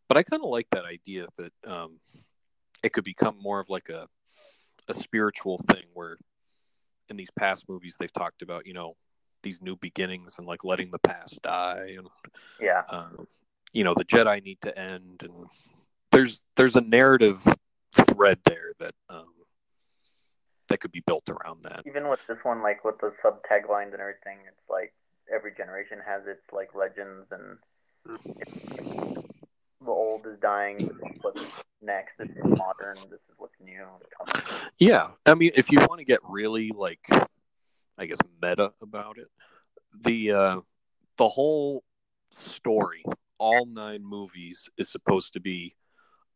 but 0.07 0.17
I 0.17 0.23
kind 0.23 0.43
of 0.43 0.49
like 0.49 0.67
that 0.71 0.85
idea 0.85 1.27
that 1.37 1.53
um, 1.65 1.99
it 2.81 2.93
could 2.93 3.03
become 3.03 3.37
more 3.41 3.59
of 3.59 3.69
like 3.69 3.89
a 3.89 4.07
a 4.89 4.93
spiritual 4.93 5.59
thing 5.71 5.83
where 5.93 6.17
in 7.09 7.15
these 7.15 7.29
past 7.37 7.63
movies 7.69 7.95
they've 7.99 8.11
talked 8.13 8.41
about 8.41 8.65
you 8.65 8.73
know 8.73 8.95
these 9.43 9.61
new 9.61 9.75
beginnings 9.75 10.35
and 10.37 10.47
like 10.47 10.63
letting 10.63 10.91
the 10.91 10.99
past 10.99 11.41
die 11.41 11.95
and 11.97 12.07
yeah. 12.59 12.81
um, 12.89 13.27
you 13.73 13.83
know 13.83 13.93
the 13.95 14.05
Jedi 14.05 14.43
need 14.43 14.61
to 14.61 14.77
end 14.77 15.23
and 15.23 15.45
there's 16.11 16.41
there's 16.55 16.75
a 16.75 16.81
narrative 16.81 17.45
thread 17.93 18.39
there 18.45 18.71
that 18.79 18.93
um, 19.09 19.25
that 20.69 20.79
could 20.79 20.91
be 20.91 21.03
built 21.05 21.29
around 21.29 21.63
that. 21.63 21.81
Even 21.85 22.09
with 22.09 22.19
this 22.27 22.39
one, 22.43 22.61
like 22.61 22.83
with 22.83 22.97
the 22.99 23.11
sub 23.21 23.41
taglines 23.43 23.91
and 23.91 24.01
everything, 24.01 24.39
it's 24.47 24.69
like 24.69 24.93
every 25.33 25.53
generation 25.53 25.99
has 26.05 26.25
its 26.27 26.51
like 26.51 26.73
legends, 26.75 27.31
and 27.31 27.57
the 28.05 29.91
old 29.91 30.25
is 30.25 30.37
dying. 30.39 30.89
What's 31.21 31.41
next. 31.81 32.17
This 32.17 32.29
is 32.29 32.43
modern. 32.43 32.97
This 33.09 33.23
is 33.23 33.31
what's 33.37 33.55
new. 33.63 33.85
Yeah, 34.79 35.09
I 35.25 35.35
mean, 35.35 35.51
if 35.55 35.71
you 35.71 35.79
want 35.79 35.99
to 35.99 36.05
get 36.05 36.19
really 36.27 36.69
like, 36.69 37.05
I 37.97 38.05
guess 38.05 38.17
meta 38.41 38.73
about 38.81 39.17
it, 39.17 39.29
the 40.01 40.31
uh, 40.31 40.61
the 41.17 41.29
whole 41.29 41.83
story, 42.31 43.03
all 43.37 43.65
nine 43.65 44.03
movies, 44.03 44.69
is 44.77 44.89
supposed 44.89 45.33
to 45.33 45.39
be 45.39 45.75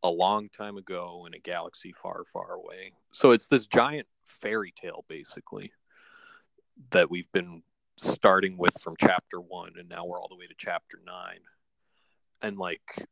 a 0.04 0.10
long 0.10 0.50
time 0.50 0.78
ago 0.78 1.26
in 1.28 1.34
a 1.34 1.40
galaxy 1.40 1.94
far, 2.02 2.24
far 2.32 2.54
away. 2.54 2.94
So 3.12 3.32
it's 3.32 3.48
this 3.48 3.66
giant 3.66 4.08
fairy 4.26 4.74
tale, 4.80 5.06
basically, 5.08 5.74
that 6.92 7.10
we've 7.10 7.32
been 7.32 7.64
starting 7.98 8.58
with 8.58 8.80
from 8.82 8.96
chapter 9.00 9.42
one, 9.42 9.74
and 9.80 9.90
now 9.90 10.06
we're 10.06 10.22
all 10.22 10.30
the 10.30 10.36
way 10.36 10.48
to 10.48 10.56
chapter 10.58 11.00
nine, 11.06 11.42
and 12.42 12.58
like. 12.58 13.08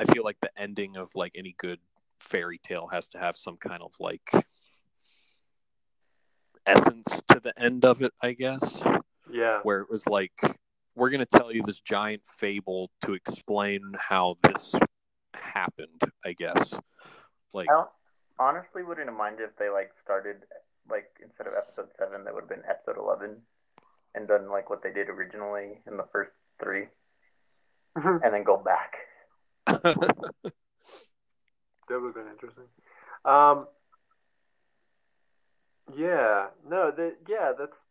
I 0.00 0.12
feel 0.12 0.24
like 0.24 0.40
the 0.40 0.50
ending 0.58 0.96
of 0.96 1.14
like 1.14 1.32
any 1.36 1.54
good 1.58 1.78
fairy 2.18 2.58
tale 2.58 2.88
has 2.88 3.08
to 3.10 3.18
have 3.18 3.36
some 3.36 3.56
kind 3.56 3.82
of 3.82 3.92
like 4.00 4.28
essence 6.66 7.08
to 7.28 7.40
the 7.40 7.52
end 7.60 7.84
of 7.84 8.02
it, 8.02 8.12
I 8.22 8.32
guess, 8.32 8.82
Yeah. 9.30 9.60
where 9.62 9.80
it 9.80 9.90
was 9.90 10.06
like, 10.06 10.32
we're 10.94 11.10
going 11.10 11.24
to 11.24 11.38
tell 11.38 11.52
you 11.52 11.62
this 11.62 11.80
giant 11.80 12.22
fable 12.38 12.90
to 13.02 13.14
explain 13.14 13.80
how 13.98 14.36
this 14.42 14.74
happened, 15.34 16.02
I 16.24 16.32
guess. 16.32 16.74
Like, 17.52 17.68
I 17.70 17.84
honestly 18.38 18.82
wouldn't 18.82 19.14
mind 19.16 19.38
if 19.40 19.56
they 19.56 19.68
like 19.70 19.92
started 19.94 20.36
like 20.90 21.06
instead 21.22 21.46
of 21.46 21.54
episode 21.54 21.88
seven, 21.96 22.24
that 22.24 22.34
would 22.34 22.42
have 22.42 22.48
been 22.48 22.62
episode 22.68 22.98
eleven, 22.98 23.36
and 24.14 24.26
done 24.28 24.50
like 24.50 24.68
what 24.68 24.82
they 24.82 24.92
did 24.92 25.08
originally 25.08 25.80
in 25.86 25.96
the 25.96 26.04
first 26.12 26.32
three, 26.62 26.86
and 27.94 28.20
then 28.34 28.42
go 28.44 28.56
back. 28.56 28.96
That 31.88 32.00
would 32.00 32.14
have 32.14 32.24
been 32.24 32.32
interesting. 32.32 32.64
Um, 33.24 33.66
yeah, 35.96 36.46
no, 36.68 36.90
that 36.90 37.16
yeah, 37.28 37.52
that's. 37.58 37.82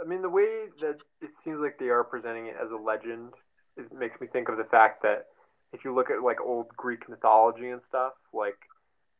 I 0.00 0.06
mean, 0.06 0.22
the 0.22 0.28
way 0.28 0.66
that 0.80 0.98
it 1.20 1.36
seems 1.36 1.60
like 1.60 1.78
they 1.78 1.88
are 1.88 2.04
presenting 2.04 2.46
it 2.46 2.56
as 2.62 2.70
a 2.70 2.76
legend 2.76 3.34
is 3.76 3.88
makes 3.92 4.20
me 4.20 4.26
think 4.26 4.48
of 4.48 4.56
the 4.56 4.64
fact 4.64 5.02
that 5.02 5.26
if 5.72 5.84
you 5.84 5.94
look 5.94 6.10
at 6.10 6.22
like 6.22 6.40
old 6.40 6.68
Greek 6.76 7.08
mythology 7.08 7.70
and 7.70 7.82
stuff, 7.82 8.12
like 8.32 8.58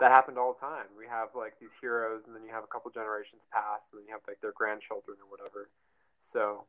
that 0.01 0.13
happened 0.13 0.39
all 0.39 0.55
the 0.55 0.67
time. 0.67 0.87
We 0.97 1.07
have 1.09 1.29
like 1.35 1.55
these 1.61 1.73
heroes, 1.81 2.25
and 2.27 2.35
then 2.35 2.45
you 2.45 2.53
have 2.53 2.65
a 2.65 2.69
couple 2.69 2.91
generations 2.91 3.47
pass, 3.53 3.89
and 3.91 4.01
then 4.01 4.07
you 4.07 4.13
have 4.13 4.23
like 4.29 4.41
their 4.41 4.53
grandchildren 4.53 5.17
or 5.21 5.31
whatever. 5.31 5.69
So 6.21 6.65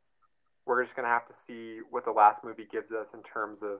we're 0.66 0.84
just 0.84 0.96
gonna 0.96 1.08
have 1.08 1.28
to 1.28 1.34
see 1.34 1.80
what 1.90 2.06
the 2.06 2.12
last 2.12 2.44
movie 2.44 2.68
gives 2.72 2.92
us 2.92 3.14
in 3.14 3.22
terms 3.24 3.62
of 3.64 3.80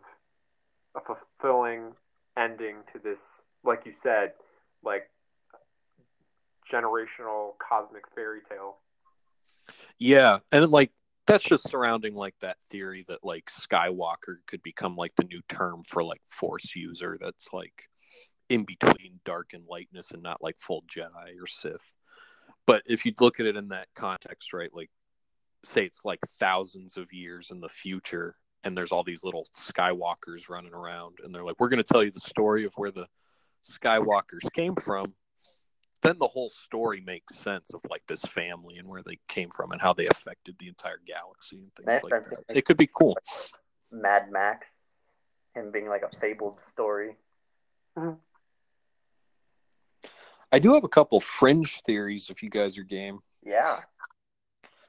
a 0.96 1.02
fulfilling 1.02 1.94
ending 2.38 2.78
to 2.94 3.00
this, 3.00 3.44
like 3.64 3.86
you 3.86 3.92
said, 3.92 4.34
like 4.84 5.10
generational 6.72 7.52
cosmic 7.58 8.04
fairy 8.14 8.42
tale. 8.50 8.78
yeah. 9.98 10.40
And 10.52 10.70
like, 10.72 10.92
that's 11.28 11.44
just 11.44 11.70
surrounding 11.70 12.16
like 12.16 12.34
that 12.42 12.58
theory 12.72 13.06
that 13.08 13.24
like 13.24 13.52
Skywalker 13.52 14.38
could 14.48 14.64
become 14.64 14.96
like 14.96 15.14
the 15.16 15.26
new 15.26 15.42
term 15.48 15.82
for 15.88 16.04
like 16.04 16.22
Force 16.28 16.76
user 16.76 17.20
that's 17.22 17.48
like 17.54 17.88
in 18.50 18.64
between 18.64 19.20
dark 19.26 19.54
and 19.54 19.64
lightness 19.70 20.10
and 20.12 20.24
not 20.24 20.42
like 20.42 20.56
full 20.60 20.84
Jedi 20.84 21.40
or 21.40 21.46
Sith. 21.46 21.86
But 22.66 22.82
if 22.88 23.06
you 23.06 23.14
look 23.20 23.40
at 23.40 23.46
it 23.46 23.56
in 23.56 23.68
that 23.70 23.88
context, 23.96 24.54
right, 24.54 24.74
like 24.74 24.90
say 25.66 25.86
it's 25.86 26.02
like 26.04 26.20
thousands 26.40 26.98
of 26.98 27.14
years 27.14 27.52
in 27.52 27.60
the 27.60 27.70
future 27.70 28.36
and 28.64 28.78
there's 28.78 28.92
all 28.92 29.04
these 29.04 29.24
little 29.24 29.46
skywalkers 29.56 30.50
running 30.50 30.74
around 30.74 31.18
and 31.24 31.34
they're 31.34 31.44
like 31.44 31.56
we're 31.60 31.70
going 31.70 31.84
to 31.84 31.94
tell 31.94 32.04
you 32.04 32.12
the 32.12 32.20
story 32.20 32.66
of 32.66 32.74
where 32.76 32.92
the 32.92 33.08
skywalkers 33.70 34.52
came 34.54 34.76
from 34.76 35.14
then 36.02 36.18
the 36.20 36.28
whole 36.28 36.50
story 36.64 37.02
makes 37.02 37.36
sense 37.36 37.74
of 37.74 37.82
like 37.90 38.04
this 38.08 38.22
family 38.22 38.78
and 38.78 38.88
where 38.88 39.04
they 39.04 39.18
came 39.28 39.50
from 39.50 39.72
and 39.72 39.82
how 39.82 39.94
they 39.94 40.08
affected 40.08 40.56
the 40.60 40.68
entire 40.68 41.00
galaxy 41.06 41.58
and 41.58 41.74
things 41.76 41.86
That- 41.88 42.04
like 42.04 42.30
that- 42.30 42.48
that 42.48 42.58
it 42.58 42.66
could 42.66 42.78
be 42.78 42.88
cool 42.88 43.18
Mad 43.92 44.32
Max, 44.32 44.68
him 45.56 45.72
being 45.72 45.90
like 45.90 46.04
a 46.04 46.10
fabled 46.20 46.60
story. 46.72 47.18
i 50.52 50.60
do 50.60 50.74
have 50.74 50.84
a 50.84 50.90
couple 50.90 51.20
fringe 51.20 51.82
theories 51.82 52.30
if 52.30 52.42
you 52.44 52.50
guys 52.50 52.78
are 52.78 52.84
game 52.84 53.20
Yeah. 53.44 53.82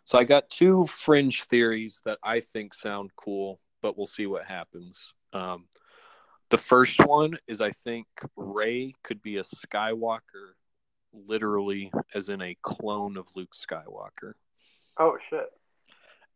So 0.05 0.19
I 0.19 0.25
got 0.25 0.51
two 0.51 0.87
fringe 0.87 1.45
theories 1.45 2.01
that 2.05 2.19
I 2.25 2.41
think 2.41 2.75
sound 2.75 3.11
cool, 3.15 3.61
but 3.81 3.97
we'll 3.97 4.07
see 4.07 4.27
what 4.27 4.45
happens. 4.45 5.15
Um, 5.33 5.69
the 6.49 6.59
first 6.59 6.99
one 7.07 7.39
is 7.47 7.61
I 7.61 7.71
think 7.71 8.09
Rey 8.35 8.93
could 9.05 9.23
be 9.23 9.37
a 9.37 9.45
Skywalker, 9.45 10.55
literally 11.13 11.91
as 12.15 12.29
in 12.29 12.41
a 12.41 12.57
clone 12.63 13.17
of 13.17 13.27
Luke 13.35 13.53
Skywalker. 13.55 14.35
Oh 14.99 15.17
shit. 15.29 15.47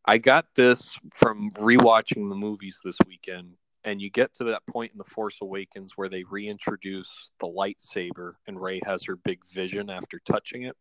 I 0.05 0.19
got 0.19 0.47
this 0.55 0.99
from 1.13 1.51
rewatching 1.53 2.29
the 2.29 2.35
movies 2.35 2.79
this 2.85 2.99
weekend, 3.07 3.55
and 3.85 4.03
you 4.03 4.11
get 4.11 4.35
to 4.35 4.45
that 4.45 4.67
point 4.67 4.93
in 4.93 4.99
The 4.99 5.05
Force 5.05 5.37
Awakens 5.41 5.93
where 5.97 6.09
they 6.09 6.25
reintroduce 6.25 7.31
the 7.41 7.47
lightsaber, 7.47 8.35
and 8.47 8.61
Rey 8.61 8.81
has 8.85 9.05
her 9.05 9.17
big 9.17 9.47
vision 9.47 9.89
after 9.89 10.19
touching 10.19 10.65
it. 10.65 10.77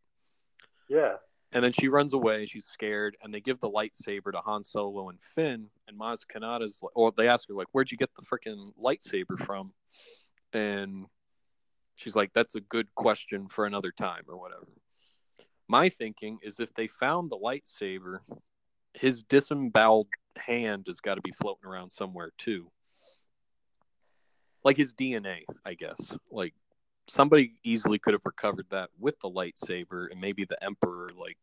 Yeah. 0.89 1.15
And 1.53 1.63
then 1.63 1.71
she 1.71 1.87
runs 1.87 2.13
away. 2.13 2.45
She's 2.45 2.65
scared, 2.65 3.15
and 3.21 3.33
they 3.33 3.39
give 3.39 3.59
the 3.59 3.69
lightsaber 3.69 4.31
to 4.33 4.39
Han 4.39 4.63
Solo 4.63 5.09
and 5.09 5.19
Finn. 5.21 5.67
And 5.87 5.97
Maz 5.97 6.21
Kanata's, 6.25 6.79
like, 6.81 6.91
or 6.95 7.13
they 7.15 7.27
ask 7.27 7.47
her, 7.47 7.53
like, 7.53 7.67
"Where'd 7.71 7.91
you 7.91 7.97
get 7.97 8.09
the 8.15 8.23
freaking 8.23 8.73
lightsaber 8.75 9.37
from?" 9.37 9.73
And 10.51 11.05
she's 11.95 12.15
like, 12.15 12.33
"That's 12.33 12.55
a 12.55 12.61
good 12.61 12.93
question 12.95 13.47
for 13.47 13.65
another 13.65 13.91
time, 13.91 14.23
or 14.27 14.37
whatever." 14.37 14.67
My 15.67 15.89
thinking 15.89 16.39
is, 16.41 16.59
if 16.59 16.73
they 16.73 16.87
found 16.87 17.29
the 17.29 17.37
lightsaber, 17.37 18.19
his 18.93 19.23
disemboweled 19.23 20.07
hand 20.37 20.85
has 20.87 20.99
got 20.99 21.15
to 21.15 21.21
be 21.21 21.31
floating 21.31 21.65
around 21.65 21.91
somewhere 21.91 22.31
too, 22.37 22.71
like 24.63 24.77
his 24.77 24.93
DNA, 24.93 25.43
I 25.65 25.73
guess. 25.73 26.15
Like 26.31 26.53
somebody 27.07 27.55
easily 27.63 27.99
could 27.99 28.13
have 28.13 28.25
recovered 28.25 28.67
that 28.71 28.89
with 28.99 29.19
the 29.19 29.29
lightsaber 29.29 30.09
and 30.11 30.19
maybe 30.21 30.45
the 30.45 30.61
emperor 30.63 31.09
like 31.17 31.37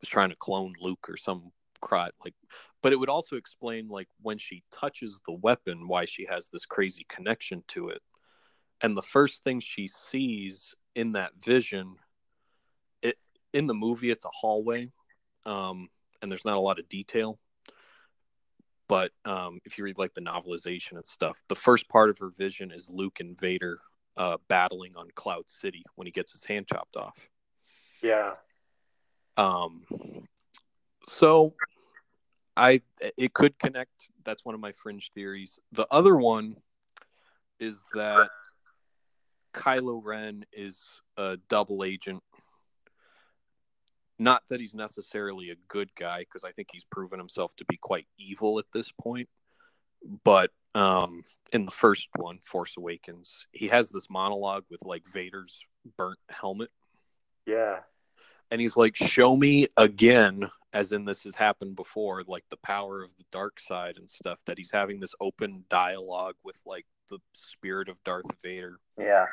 was 0.00 0.08
trying 0.08 0.30
to 0.30 0.36
clone 0.36 0.74
luke 0.80 1.06
or 1.08 1.16
some 1.16 1.50
crot 1.80 2.12
like 2.24 2.34
but 2.82 2.92
it 2.92 2.96
would 2.96 3.08
also 3.08 3.36
explain 3.36 3.88
like 3.88 4.08
when 4.20 4.36
she 4.36 4.62
touches 4.72 5.20
the 5.26 5.32
weapon 5.32 5.88
why 5.88 6.04
she 6.04 6.26
has 6.28 6.48
this 6.48 6.66
crazy 6.66 7.06
connection 7.08 7.62
to 7.68 7.88
it 7.88 8.02
and 8.82 8.96
the 8.96 9.02
first 9.02 9.44
thing 9.44 9.60
she 9.60 9.88
sees 9.88 10.74
in 10.94 11.12
that 11.12 11.32
vision 11.44 11.96
it 13.02 13.16
in 13.52 13.66
the 13.66 13.74
movie 13.74 14.10
it's 14.10 14.24
a 14.24 14.30
hallway 14.32 14.90
um 15.46 15.88
and 16.20 16.30
there's 16.30 16.44
not 16.44 16.56
a 16.56 16.60
lot 16.60 16.78
of 16.78 16.88
detail 16.88 17.38
but 18.88 19.12
um 19.24 19.60
if 19.64 19.78
you 19.78 19.84
read 19.84 19.98
like 19.98 20.14
the 20.14 20.20
novelization 20.20 20.92
and 20.92 21.06
stuff 21.06 21.42
the 21.48 21.54
first 21.54 21.88
part 21.88 22.10
of 22.10 22.18
her 22.18 22.30
vision 22.30 22.70
is 22.70 22.90
luke 22.90 23.20
and 23.20 23.38
vader 23.38 23.80
uh, 24.18 24.36
battling 24.48 24.94
on 24.96 25.08
Cloud 25.14 25.48
City 25.48 25.84
when 25.94 26.06
he 26.06 26.10
gets 26.10 26.32
his 26.32 26.44
hand 26.44 26.66
chopped 26.66 26.96
off. 26.96 27.30
Yeah. 28.02 28.34
Um, 29.36 29.84
so 31.04 31.54
I 32.56 32.82
it 33.16 33.32
could 33.32 33.58
connect. 33.58 33.92
That's 34.24 34.44
one 34.44 34.54
of 34.56 34.60
my 34.60 34.72
fringe 34.72 35.12
theories. 35.14 35.60
The 35.72 35.86
other 35.90 36.16
one 36.16 36.56
is 37.60 37.78
that 37.94 38.28
Kylo 39.54 40.00
Ren 40.02 40.44
is 40.52 41.00
a 41.16 41.38
double 41.48 41.84
agent. 41.84 42.22
Not 44.18 44.42
that 44.48 44.60
he's 44.60 44.74
necessarily 44.74 45.50
a 45.50 45.56
good 45.68 45.90
guy, 45.94 46.20
because 46.20 46.44
I 46.44 46.52
think 46.52 46.68
he's 46.72 46.84
proven 46.84 47.18
himself 47.18 47.54
to 47.56 47.64
be 47.64 47.76
quite 47.76 48.06
evil 48.18 48.58
at 48.58 48.66
this 48.72 48.90
point. 48.90 49.28
But 50.24 50.50
um, 50.74 51.24
in 51.52 51.64
the 51.64 51.70
first 51.70 52.08
one, 52.16 52.38
Force 52.40 52.74
Awakens, 52.76 53.46
he 53.52 53.68
has 53.68 53.90
this 53.90 54.10
monologue 54.10 54.64
with 54.70 54.82
like 54.82 55.06
Vader's 55.08 55.64
burnt 55.96 56.18
helmet. 56.28 56.70
Yeah. 57.46 57.80
And 58.50 58.60
he's 58.60 58.76
like, 58.76 58.96
Show 58.96 59.36
me 59.36 59.68
again, 59.76 60.50
as 60.72 60.92
in 60.92 61.04
this 61.04 61.24
has 61.24 61.34
happened 61.34 61.76
before, 61.76 62.22
like 62.26 62.44
the 62.50 62.58
power 62.58 63.02
of 63.02 63.16
the 63.16 63.24
dark 63.32 63.60
side 63.60 63.96
and 63.96 64.08
stuff, 64.08 64.40
that 64.46 64.58
he's 64.58 64.70
having 64.70 65.00
this 65.00 65.14
open 65.20 65.64
dialogue 65.68 66.36
with 66.44 66.60
like 66.66 66.86
the 67.08 67.18
spirit 67.32 67.88
of 67.88 68.02
Darth 68.04 68.26
Vader. 68.42 68.78
Yeah. 68.98 69.26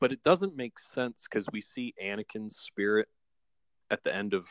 But 0.00 0.12
it 0.12 0.22
doesn't 0.22 0.56
make 0.56 0.78
sense 0.78 1.22
because 1.28 1.46
we 1.52 1.60
see 1.60 1.94
Anakin's 2.02 2.56
spirit 2.56 3.08
at 3.90 4.02
the 4.02 4.14
end 4.14 4.34
of 4.34 4.46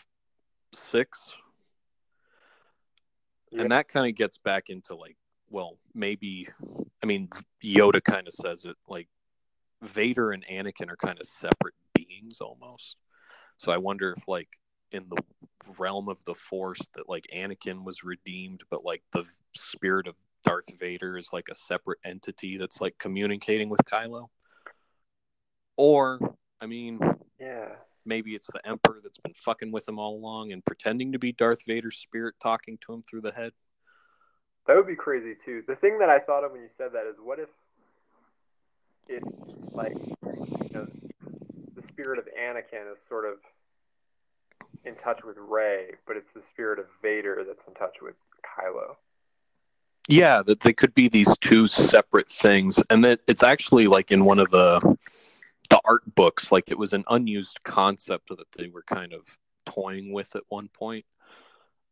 six. 0.73 1.33
Yeah. 3.51 3.61
And 3.61 3.71
that 3.71 3.87
kind 3.87 4.07
of 4.07 4.15
gets 4.15 4.37
back 4.37 4.69
into 4.69 4.95
like, 4.95 5.17
well, 5.49 5.77
maybe, 5.93 6.47
I 7.03 7.05
mean, 7.05 7.29
Yoda 7.63 8.03
kind 8.03 8.27
of 8.27 8.33
says 8.33 8.65
it 8.65 8.77
like 8.87 9.07
Vader 9.81 10.31
and 10.31 10.45
Anakin 10.47 10.89
are 10.89 10.97
kind 10.97 11.19
of 11.19 11.27
separate 11.27 11.75
beings 11.93 12.39
almost. 12.41 12.95
So 13.57 13.71
I 13.71 13.77
wonder 13.77 14.15
if, 14.17 14.27
like, 14.27 14.49
in 14.91 15.05
the 15.09 15.21
realm 15.77 16.07
of 16.07 16.23
the 16.23 16.35
Force, 16.35 16.81
that 16.95 17.09
like 17.09 17.25
Anakin 17.35 17.83
was 17.83 18.03
redeemed, 18.03 18.61
but 18.69 18.85
like 18.85 19.01
the 19.11 19.25
spirit 19.55 20.07
of 20.07 20.15
Darth 20.43 20.77
Vader 20.79 21.17
is 21.17 21.29
like 21.33 21.47
a 21.49 21.55
separate 21.55 21.99
entity 22.03 22.57
that's 22.57 22.81
like 22.81 22.97
communicating 22.97 23.69
with 23.69 23.83
Kylo. 23.85 24.29
Or, 25.77 26.19
I 26.61 26.65
mean, 26.65 26.99
Yeah. 27.39 27.75
maybe 28.05 28.35
it's 28.35 28.47
the 28.47 28.65
Emperor 28.67 28.99
that's 29.01 29.19
been 29.19 29.33
fucking 29.33 29.71
with 29.71 29.87
him 29.87 29.97
all 29.97 30.15
along 30.15 30.51
and 30.51 30.63
pretending 30.63 31.11
to 31.13 31.19
be 31.19 31.31
Darth 31.31 31.65
Vader's 31.65 31.97
spirit 31.97 32.35
talking 32.39 32.77
to 32.79 32.93
him 32.93 33.01
through 33.03 33.21
the 33.21 33.31
head. 33.31 33.53
That 34.67 34.75
would 34.77 34.87
be 34.87 34.95
crazy 34.95 35.35
too. 35.35 35.63
The 35.67 35.75
thing 35.75 35.99
that 35.99 36.09
I 36.09 36.19
thought 36.19 36.43
of 36.43 36.51
when 36.51 36.61
you 36.61 36.69
said 36.69 36.93
that 36.93 37.05
is 37.05 37.17
what 37.21 37.39
if 37.39 37.49
if 39.09 39.23
like 39.71 39.93
you 39.95 40.69
know 40.71 40.87
the 41.75 41.81
spirit 41.81 42.17
of 42.19 42.25
Anakin 42.39 42.93
is 42.93 43.01
sort 43.01 43.25
of 43.25 43.39
in 44.85 44.95
touch 44.95 45.23
with 45.23 45.37
Rey, 45.37 45.95
but 46.07 46.15
it's 46.15 46.31
the 46.31 46.41
spirit 46.41 46.79
of 46.79 46.85
Vader 47.01 47.43
that's 47.45 47.63
in 47.67 47.73
touch 47.73 47.97
with 48.01 48.15
Kylo. 48.41 48.95
Yeah, 50.07 50.41
that 50.43 50.59
they 50.59 50.73
could 50.73 50.93
be 50.93 51.07
these 51.07 51.37
two 51.37 51.67
separate 51.67 52.29
things, 52.29 52.77
and 52.89 53.03
that 53.05 53.21
it's 53.27 53.43
actually 53.43 53.87
like 53.87 54.11
in 54.11 54.25
one 54.25 54.39
of 54.39 54.49
the 54.49 54.97
the 55.69 55.79
art 55.85 56.03
books, 56.13 56.51
like 56.51 56.65
it 56.67 56.77
was 56.77 56.93
an 56.93 57.05
unused 57.09 57.59
concept 57.63 58.29
that 58.29 58.51
they 58.57 58.67
were 58.67 58.83
kind 58.83 59.13
of 59.13 59.21
toying 59.65 60.11
with 60.11 60.35
at 60.35 60.43
one 60.49 60.67
point. 60.67 61.05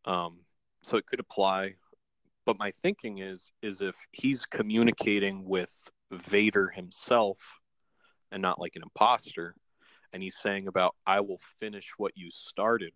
Um, 0.05 0.39
so 0.83 0.97
it 0.97 1.05
could 1.05 1.21
apply, 1.21 1.75
but 2.45 2.59
my 2.59 2.73
thinking 2.81 3.19
is 3.19 3.51
is 3.61 3.81
if 3.81 3.95
he's 4.11 4.45
communicating 4.45 5.45
with 5.45 5.73
Vader 6.11 6.67
himself 6.67 7.61
and 8.29 8.41
not 8.41 8.59
like 8.59 8.75
an 8.75 8.83
imposter, 8.83 9.55
and 10.11 10.21
he's 10.21 10.35
saying 10.35 10.67
about 10.67 10.95
I 11.07 11.21
will 11.21 11.39
finish 11.61 11.93
what 11.97 12.17
you 12.17 12.29
started. 12.29 12.91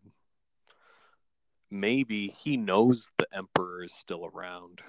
Maybe 1.71 2.27
he 2.27 2.57
knows 2.57 3.09
the 3.17 3.27
Emperor 3.33 3.81
is 3.83 3.93
still 3.93 4.25
around 4.25 4.81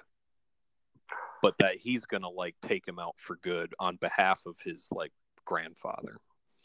but 1.41 1.55
that 1.59 1.77
he's 1.77 2.05
gonna 2.05 2.29
like 2.29 2.55
take 2.61 2.87
him 2.87 2.99
out 2.99 3.15
for 3.17 3.37
good 3.37 3.73
on 3.79 3.97
behalf 3.97 4.45
of 4.45 4.55
his 4.63 4.87
like 4.91 5.11
grandfather. 5.45 6.17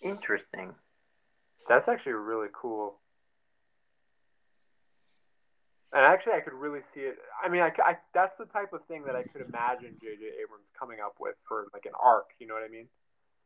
Interesting. 0.02 0.74
That's 1.68 1.88
actually 1.88 2.12
really 2.12 2.48
cool. 2.52 2.98
And 5.94 6.04
actually, 6.04 6.32
I 6.32 6.40
could 6.40 6.54
really 6.54 6.80
see 6.80 7.00
it. 7.00 7.16
I 7.44 7.50
mean, 7.50 7.60
I, 7.60 7.70
I, 7.84 7.98
that's 8.14 8.36
the 8.38 8.46
type 8.46 8.72
of 8.72 8.82
thing 8.84 9.04
that 9.04 9.14
I 9.14 9.24
could 9.24 9.42
imagine 9.42 9.94
J.J. 10.00 10.24
Abrams 10.42 10.72
coming 10.78 10.98
up 11.04 11.16
with 11.20 11.34
for 11.46 11.66
like 11.74 11.84
an 11.84 11.92
arc. 12.02 12.30
You 12.38 12.46
know 12.46 12.54
what 12.54 12.62
I 12.64 12.68
mean? 12.68 12.88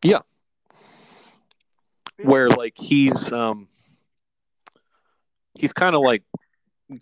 Yeah. 0.02 0.20
Where 2.22 2.48
like 2.48 2.74
he's 2.76 3.32
um 3.32 3.68
he's 5.54 5.72
kind 5.72 5.96
of 5.96 6.02
like 6.02 6.22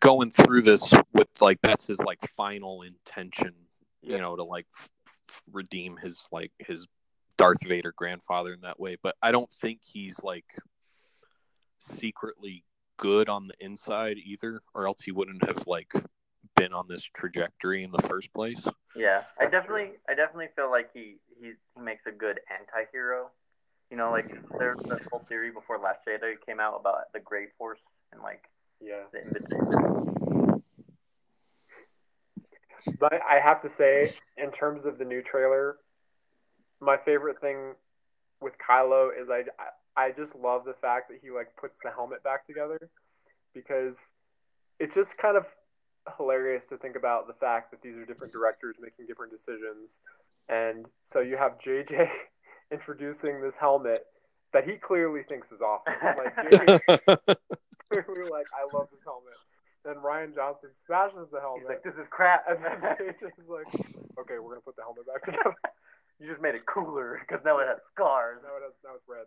going 0.00 0.30
through 0.30 0.62
this 0.62 0.82
with 1.12 1.28
like 1.40 1.58
that's 1.62 1.86
his 1.86 1.98
like 1.98 2.18
final 2.36 2.82
intention, 2.82 3.52
you 4.04 4.14
Yeah. 4.14 4.20
know, 4.20 4.36
to 4.36 4.44
like 4.44 4.66
f- 4.78 4.88
f- 5.28 5.42
redeem 5.52 5.96
his 5.96 6.22
like 6.30 6.52
his 6.58 6.86
Darth 7.36 7.66
Vader 7.66 7.92
grandfather 7.96 8.52
in 8.52 8.60
that 8.60 8.78
way. 8.78 8.96
But 9.02 9.16
I 9.22 9.32
don't 9.32 9.50
think 9.60 9.80
he's 9.82 10.16
like 10.22 10.44
secretly 11.78 12.64
good 12.96 13.28
on 13.28 13.48
the 13.48 13.54
inside 13.60 14.18
either, 14.18 14.60
or 14.74 14.86
else 14.86 15.00
he 15.00 15.12
wouldn't 15.12 15.44
have 15.44 15.66
like 15.66 15.92
been 16.56 16.72
on 16.72 16.86
this 16.88 17.02
trajectory 17.16 17.82
in 17.82 17.90
the 17.90 18.02
first 18.02 18.32
place. 18.32 18.66
Yeah, 18.94 19.22
I 19.40 19.46
definitely, 19.46 19.92
I 20.08 20.14
definitely 20.14 20.48
feel 20.54 20.70
like 20.70 20.90
he 20.92 21.16
he 21.40 21.52
he 21.74 21.80
makes 21.80 22.06
a 22.06 22.12
good 22.12 22.40
anti-hero. 22.50 23.30
You 23.90 23.96
know, 23.96 24.10
like 24.10 24.34
there's 24.58 24.78
this 24.80 25.06
whole 25.10 25.20
theory 25.28 25.50
before 25.50 25.78
Last 25.78 26.00
Jedi 26.06 26.20
that 26.20 26.46
came 26.46 26.60
out 26.60 26.76
about 26.80 27.12
the 27.12 27.20
Great 27.20 27.48
Force 27.58 27.80
and 28.12 28.22
like 28.22 28.44
Yeah. 28.80 29.02
the 29.12 29.22
in 29.22 29.32
between. 29.32 30.13
But 32.98 33.14
I 33.14 33.40
have 33.40 33.60
to 33.62 33.68
say, 33.68 34.14
in 34.36 34.50
terms 34.50 34.84
of 34.84 34.98
the 34.98 35.04
new 35.04 35.22
trailer, 35.22 35.76
my 36.80 36.96
favorite 36.96 37.40
thing 37.40 37.74
with 38.40 38.54
Kylo 38.58 39.08
is 39.18 39.28
I, 39.30 39.44
I 39.96 40.10
just 40.12 40.34
love 40.34 40.64
the 40.64 40.74
fact 40.74 41.08
that 41.08 41.18
he 41.22 41.30
like 41.30 41.48
puts 41.56 41.78
the 41.82 41.90
helmet 41.90 42.22
back 42.22 42.46
together 42.46 42.78
because 43.54 44.10
it's 44.78 44.94
just 44.94 45.16
kind 45.16 45.36
of 45.36 45.46
hilarious 46.18 46.64
to 46.64 46.76
think 46.76 46.96
about 46.96 47.26
the 47.26 47.32
fact 47.34 47.70
that 47.70 47.80
these 47.80 47.96
are 47.96 48.04
different 48.04 48.32
directors 48.32 48.76
making 48.80 49.06
different 49.06 49.32
decisions, 49.32 49.98
and 50.48 50.86
so 51.04 51.20
you 51.20 51.36
have 51.36 51.58
JJ 51.58 52.10
introducing 52.72 53.40
this 53.40 53.56
helmet 53.56 54.04
that 54.52 54.68
he 54.68 54.76
clearly 54.76 55.22
thinks 55.22 55.50
is 55.52 55.60
awesome. 55.60 55.94
Like 56.02 56.36
JJ 56.36 56.80
clearly 57.88 58.30
like 58.30 58.46
I 58.52 58.76
love 58.76 58.88
this 58.90 59.00
helmet. 59.04 59.34
Then 59.84 59.96
Rian 59.96 60.34
Johnson 60.34 60.70
smashes 60.86 61.28
the 61.30 61.40
helmet. 61.40 61.62
He's 61.62 61.68
like, 61.68 61.82
this 61.84 61.94
is 61.96 62.06
crap. 62.08 62.44
and 62.48 62.64
then 62.64 62.80
JJ's 62.80 63.48
like, 63.48 63.66
okay, 64.18 64.38
we're 64.40 64.50
gonna 64.50 64.60
put 64.64 64.76
the 64.76 64.82
helmet 64.82 65.06
back 65.06 65.22
together. 65.24 65.54
you 66.18 66.26
just 66.26 66.40
made 66.40 66.54
it 66.54 66.64
cooler 66.66 67.20
because 67.20 67.44
now 67.44 67.58
it 67.58 67.66
has 67.68 67.78
scars. 67.92 68.40
now, 68.42 68.56
it 68.56 68.62
has, 68.64 68.72
now 68.82 68.90
it's 68.96 69.04
red. 69.08 69.26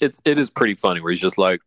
it's 0.00 0.20
it 0.24 0.38
is 0.38 0.50
pretty 0.50 0.74
funny 0.74 1.00
where 1.00 1.12
he's 1.12 1.20
just 1.20 1.38
like, 1.38 1.60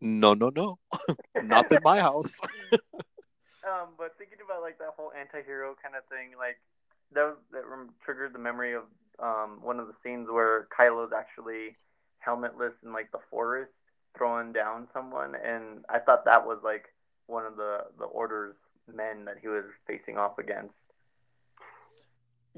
no, 0.00 0.32
no, 0.32 0.50
no, 0.54 0.78
not 1.44 1.70
in 1.70 1.78
my 1.84 2.00
house. 2.00 2.30
Um, 2.72 3.90
but 3.98 4.16
thinking 4.16 4.38
about 4.44 4.62
like 4.62 4.78
that 4.78 4.94
whole 4.96 5.12
anti-hero 5.18 5.74
kind 5.82 5.94
of 5.94 6.04
thing, 6.06 6.30
like 6.38 6.56
that 7.12 7.22
was, 7.22 7.36
that 7.52 7.66
rem- 7.66 7.90
triggered 8.02 8.32
the 8.32 8.38
memory 8.38 8.74
of 8.74 8.84
um 9.22 9.58
one 9.62 9.78
of 9.78 9.86
the 9.86 9.92
scenes 10.02 10.28
where 10.30 10.66
Kylo's 10.76 11.12
actually 11.12 11.76
helmetless 12.26 12.82
in 12.82 12.94
like 12.94 13.12
the 13.12 13.18
forest 13.30 13.72
throwing 14.16 14.52
down 14.54 14.88
someone, 14.92 15.34
and 15.34 15.84
I 15.90 15.98
thought 15.98 16.24
that 16.24 16.46
was 16.46 16.60
like 16.64 16.86
one 17.30 17.46
of 17.46 17.56
the 17.56 17.84
the 17.98 18.04
Order's 18.04 18.56
men 18.92 19.24
that 19.26 19.36
he 19.40 19.48
was 19.48 19.64
facing 19.86 20.18
off 20.18 20.38
against. 20.38 20.82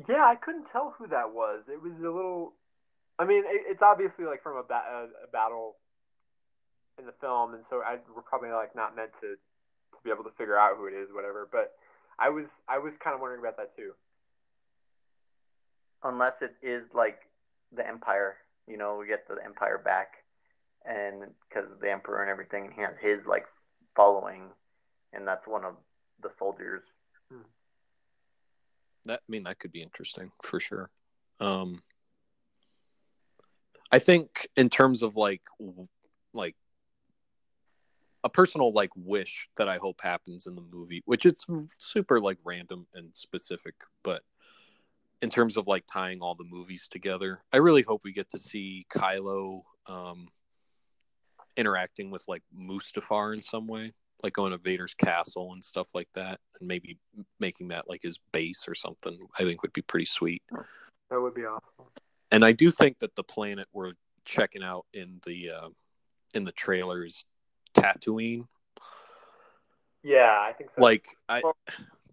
Yeah, 0.08 0.24
I 0.24 0.36
couldn't 0.36 0.66
tell 0.66 0.94
who 0.96 1.06
that 1.08 1.32
was. 1.32 1.68
It 1.68 1.80
was 1.80 1.98
a 1.98 2.10
little. 2.10 2.54
I 3.18 3.24
mean, 3.24 3.44
it, 3.46 3.62
it's 3.68 3.82
obviously 3.82 4.24
like 4.24 4.42
from 4.42 4.56
a, 4.56 4.62
ba- 4.62 4.88
a, 4.90 5.04
a 5.24 5.30
battle 5.30 5.76
in 6.98 7.06
the 7.06 7.12
film, 7.12 7.54
and 7.54 7.64
so 7.64 7.82
I 7.82 7.98
we're 8.14 8.22
probably 8.22 8.50
like 8.50 8.74
not 8.74 8.96
meant 8.96 9.12
to 9.20 9.36
to 9.36 9.98
be 10.02 10.10
able 10.10 10.24
to 10.24 10.30
figure 10.30 10.58
out 10.58 10.76
who 10.76 10.86
it 10.86 10.94
is, 10.94 11.12
whatever. 11.12 11.48
But 11.50 11.72
I 12.18 12.30
was 12.30 12.62
I 12.68 12.78
was 12.78 12.96
kind 12.96 13.14
of 13.14 13.20
wondering 13.20 13.40
about 13.40 13.56
that 13.58 13.76
too. 13.76 13.92
Unless 16.02 16.42
it 16.42 16.54
is 16.62 16.86
like 16.94 17.20
the 17.74 17.86
Empire, 17.86 18.36
you 18.66 18.76
know, 18.76 18.96
we 18.98 19.06
get 19.06 19.28
the 19.28 19.36
Empire 19.44 19.80
back, 19.82 20.24
and 20.84 21.30
because 21.48 21.68
the 21.80 21.90
Emperor 21.90 22.22
and 22.22 22.30
everything, 22.30 22.66
and 22.66 22.74
he 22.74 22.80
has 22.82 22.94
his 23.00 23.26
like 23.26 23.44
following, 23.94 24.50
and 25.12 25.26
that's 25.26 25.46
one 25.46 25.64
of 25.64 25.74
the 26.22 26.30
soldiers. 26.38 26.82
That 29.04 29.20
I 29.20 29.28
mean 29.28 29.44
that 29.44 29.58
could 29.58 29.72
be 29.72 29.82
interesting 29.82 30.30
for 30.42 30.60
sure. 30.60 30.90
Um 31.40 31.82
I 33.90 33.98
think 33.98 34.48
in 34.56 34.70
terms 34.70 35.02
of 35.02 35.16
like 35.16 35.42
like 36.32 36.56
a 38.24 38.28
personal 38.28 38.72
like 38.72 38.90
wish 38.94 39.48
that 39.56 39.68
I 39.68 39.78
hope 39.78 40.00
happens 40.00 40.46
in 40.46 40.54
the 40.54 40.62
movie, 40.62 41.02
which 41.04 41.26
it's 41.26 41.44
super 41.78 42.20
like 42.20 42.38
random 42.44 42.86
and 42.94 43.14
specific, 43.14 43.74
but 44.04 44.22
in 45.20 45.28
terms 45.28 45.56
of 45.56 45.66
like 45.66 45.84
tying 45.92 46.20
all 46.20 46.34
the 46.34 46.44
movies 46.44 46.88
together, 46.88 47.42
I 47.52 47.58
really 47.58 47.82
hope 47.82 48.02
we 48.04 48.12
get 48.12 48.30
to 48.30 48.38
see 48.38 48.86
Kylo 48.92 49.62
um 49.86 50.28
interacting 51.56 52.10
with 52.10 52.24
like 52.28 52.42
Mustafar 52.56 53.34
in 53.34 53.42
some 53.42 53.66
way, 53.66 53.92
like 54.22 54.32
going 54.32 54.52
to 54.52 54.58
Vader's 54.58 54.94
castle 54.94 55.52
and 55.52 55.62
stuff 55.62 55.88
like 55.94 56.08
that, 56.14 56.40
and 56.58 56.68
maybe 56.68 56.98
making 57.40 57.68
that 57.68 57.88
like 57.88 58.02
his 58.02 58.18
base 58.32 58.66
or 58.68 58.74
something. 58.74 59.18
I 59.38 59.42
think 59.44 59.62
would 59.62 59.72
be 59.72 59.82
pretty 59.82 60.06
sweet. 60.06 60.42
That 61.10 61.20
would 61.20 61.34
be 61.34 61.44
awesome. 61.44 61.86
And 62.30 62.44
I 62.44 62.52
do 62.52 62.70
think 62.70 62.98
that 63.00 63.14
the 63.14 63.24
planet 63.24 63.68
we're 63.72 63.92
checking 64.24 64.62
out 64.62 64.86
in 64.94 65.20
the 65.26 65.50
uh, 65.50 65.68
in 66.34 66.44
the 66.44 66.52
trailer 66.52 67.04
is 67.04 67.24
Tatooine. 67.74 68.46
Yeah, 70.02 70.38
I 70.40 70.52
think 70.52 70.70
so. 70.70 70.80
Like 70.82 71.06
I, 71.28 71.40
Well- 71.42 71.56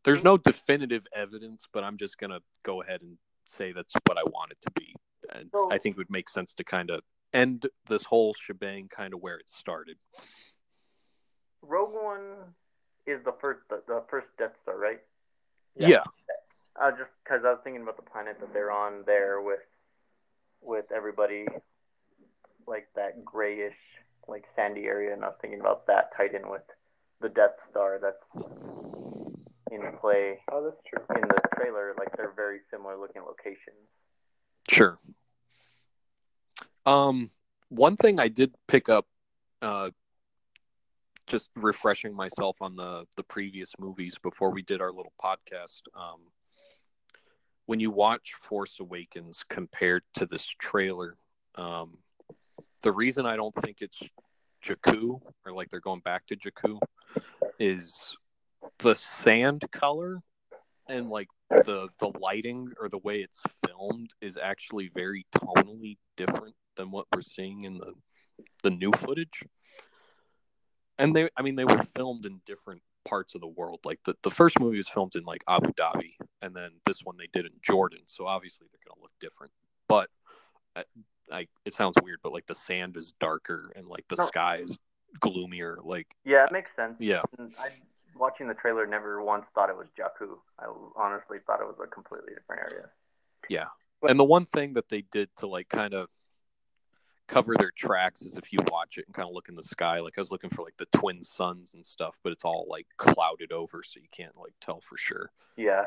there's 0.03 0.23
no 0.23 0.37
definitive 0.37 1.05
evidence, 1.13 1.63
but 1.73 1.83
I'm 1.83 1.97
just 1.97 2.17
gonna 2.17 2.39
go 2.63 2.81
ahead 2.81 3.01
and 3.01 3.17
say 3.45 3.71
that's 3.71 3.93
what 4.05 4.17
I 4.17 4.23
want 4.23 4.51
it 4.51 4.57
to 4.63 4.71
be. 4.71 4.95
And 5.31 5.49
So- 5.51 5.71
I 5.71 5.77
think 5.77 5.95
it 5.95 5.97
would 5.97 6.09
make 6.09 6.29
sense 6.29 6.53
to 6.53 6.63
kind 6.63 6.89
of 6.89 7.01
end 7.33 7.67
this 7.87 8.05
whole 8.05 8.33
shebang 8.39 8.87
kind 8.89 9.13
of 9.13 9.21
where 9.21 9.37
it 9.37 9.49
started. 9.49 9.97
Rogue 11.61 11.93
One 11.93 12.53
is 13.05 13.23
the 13.23 13.33
first 13.41 13.61
the, 13.69 13.81
the 13.87 14.03
first 14.09 14.27
Death 14.37 14.53
Star, 14.63 14.77
right? 14.77 14.99
Yeah. 15.75 16.03
Uh, 16.79 16.91
just 16.91 17.11
because 17.23 17.43
I 17.45 17.51
was 17.51 17.59
thinking 17.63 17.81
about 17.81 17.97
the 17.97 18.09
planet 18.09 18.39
that 18.39 18.53
they're 18.53 18.71
on 18.71 19.03
there 19.05 19.41
with 19.41 19.59
with 20.61 20.85
everybody 20.95 21.45
like 22.67 22.87
that 22.95 23.25
grayish 23.25 23.77
like 24.27 24.45
sandy 24.55 24.85
area, 24.85 25.13
and 25.13 25.23
I 25.23 25.27
was 25.27 25.37
thinking 25.41 25.59
about 25.59 25.87
that 25.87 26.15
tied 26.15 26.33
in 26.33 26.49
with 26.49 26.61
the 27.21 27.29
Death 27.29 27.59
Star 27.67 27.99
that's 28.01 28.35
in 29.71 29.81
play 29.99 30.39
oh, 30.51 30.63
that's 30.63 30.81
true. 30.83 31.03
in 31.15 31.27
the 31.27 31.41
trailer. 31.55 31.93
Like 31.97 32.15
they're 32.15 32.33
very 32.35 32.59
similar 32.69 32.97
looking 32.97 33.23
locations. 33.23 33.89
Sure. 34.69 34.97
Um, 36.85 37.29
one 37.69 37.97
thing 37.97 38.19
I 38.19 38.29
did 38.29 38.53
pick 38.67 38.89
up, 38.89 39.05
uh, 39.61 39.89
just 41.29 41.49
refreshing 41.55 42.13
myself 42.13 42.57
on 42.61 42.75
the 42.75 43.05
the 43.15 43.23
previous 43.23 43.71
movies 43.79 44.17
before 44.21 44.51
we 44.51 44.61
did 44.61 44.81
our 44.81 44.91
little 44.91 45.13
podcast. 45.23 45.81
Um, 45.95 46.19
when 47.65 47.79
you 47.79 47.91
watch 47.91 48.33
Force 48.41 48.77
Awakens 48.79 49.45
compared 49.47 50.03
to 50.15 50.25
this 50.25 50.45
trailer, 50.45 51.15
um, 51.55 51.99
the 52.81 52.91
reason 52.91 53.25
I 53.25 53.35
don't 53.35 53.55
think 53.55 53.77
it's 53.81 54.01
Jakku 54.65 55.21
or 55.45 55.53
like 55.53 55.69
they're 55.69 55.79
going 55.79 56.01
back 56.01 56.25
to 56.27 56.35
Jakku 56.35 56.79
is 57.59 58.15
the 58.79 58.95
sand 58.95 59.63
color 59.71 60.21
and 60.87 61.09
like 61.09 61.27
the 61.49 61.89
the 61.99 62.11
lighting 62.19 62.71
or 62.79 62.89
the 62.89 62.97
way 62.97 63.19
it's 63.19 63.39
filmed 63.65 64.11
is 64.21 64.37
actually 64.41 64.89
very 64.93 65.25
tonally 65.35 65.97
different 66.17 66.55
than 66.75 66.91
what 66.91 67.05
we're 67.13 67.21
seeing 67.21 67.63
in 67.63 67.77
the 67.77 67.93
the 68.63 68.71
new 68.71 68.91
footage. 68.91 69.43
And 70.99 71.15
they 71.15 71.29
I 71.35 71.41
mean 71.41 71.55
they 71.55 71.65
were 71.65 71.81
filmed 71.95 72.25
in 72.25 72.41
different 72.45 72.81
parts 73.05 73.33
of 73.33 73.41
the 73.41 73.47
world. 73.47 73.79
Like 73.85 73.99
the, 74.05 74.15
the 74.23 74.29
first 74.29 74.59
movie 74.59 74.77
was 74.77 74.87
filmed 74.87 75.15
in 75.15 75.23
like 75.23 75.43
Abu 75.47 75.71
Dhabi 75.73 76.15
and 76.41 76.55
then 76.55 76.71
this 76.85 76.97
one 77.03 77.15
they 77.17 77.27
did 77.31 77.45
in 77.45 77.53
Jordan. 77.61 78.01
So 78.05 78.27
obviously 78.27 78.67
they're 78.71 78.85
going 78.87 78.97
to 78.97 79.01
look 79.01 79.11
different. 79.19 79.51
But 79.87 80.09
uh, 80.75 80.83
I, 81.31 81.37
I 81.39 81.47
it 81.65 81.73
sounds 81.73 81.95
weird 82.03 82.19
but 82.21 82.33
like 82.33 82.45
the 82.45 82.55
sand 82.55 82.97
is 82.97 83.13
darker 83.19 83.71
and 83.75 83.87
like 83.87 84.05
the 84.09 84.17
No. 84.17 84.27
sky 84.27 84.57
is 84.57 84.77
gloomier 85.21 85.79
like 85.83 86.07
Yeah, 86.25 86.43
it 86.45 86.51
makes 86.51 86.75
sense. 86.75 86.97
yeah. 86.99 87.21
I 87.39 87.69
watching 88.15 88.47
the 88.49 88.53
trailer 88.53 88.85
never 88.85 89.23
once 89.23 89.47
thought 89.55 89.69
it 89.69 89.77
was 89.77 89.87
Jakku. 89.97 90.37
I 90.59 90.65
honestly 90.95 91.37
thought 91.47 91.61
it 91.61 91.67
was 91.67 91.77
a 91.81 91.87
completely 91.87 92.33
different 92.35 92.61
area. 92.69 92.89
Yeah. 93.49 93.67
And 94.03 94.19
the 94.19 94.25
one 94.25 94.45
thing 94.45 94.73
that 94.73 94.89
they 94.89 95.01
did 95.01 95.29
to 95.37 95.47
like 95.47 95.69
kind 95.69 95.93
of 95.93 96.09
cover 97.29 97.55
their 97.57 97.71
tracks 97.71 98.21
is 98.21 98.35
if 98.35 98.51
you 98.51 98.59
watch 98.71 98.97
it 98.97 99.05
and 99.05 99.13
kind 99.15 99.27
of 99.27 99.33
look 99.33 99.49
in 99.49 99.55
the 99.55 99.63
sky, 99.63 99.99
like 99.99 100.17
I 100.17 100.21
was 100.21 100.31
looking 100.31 100.49
for 100.49 100.63
like 100.63 100.75
the 100.77 100.87
twin 100.97 101.21
suns 101.23 101.73
and 101.73 101.85
stuff, 101.85 102.19
but 102.23 102.31
it's 102.33 102.43
all 102.43 102.65
like 102.69 102.87
clouded 102.97 103.51
over 103.51 103.81
so 103.83 103.99
you 103.99 104.07
can't 104.11 104.35
like 104.37 104.53
tell 104.59 104.81
for 104.81 104.97
sure. 104.97 105.31
Yeah. 105.55 105.85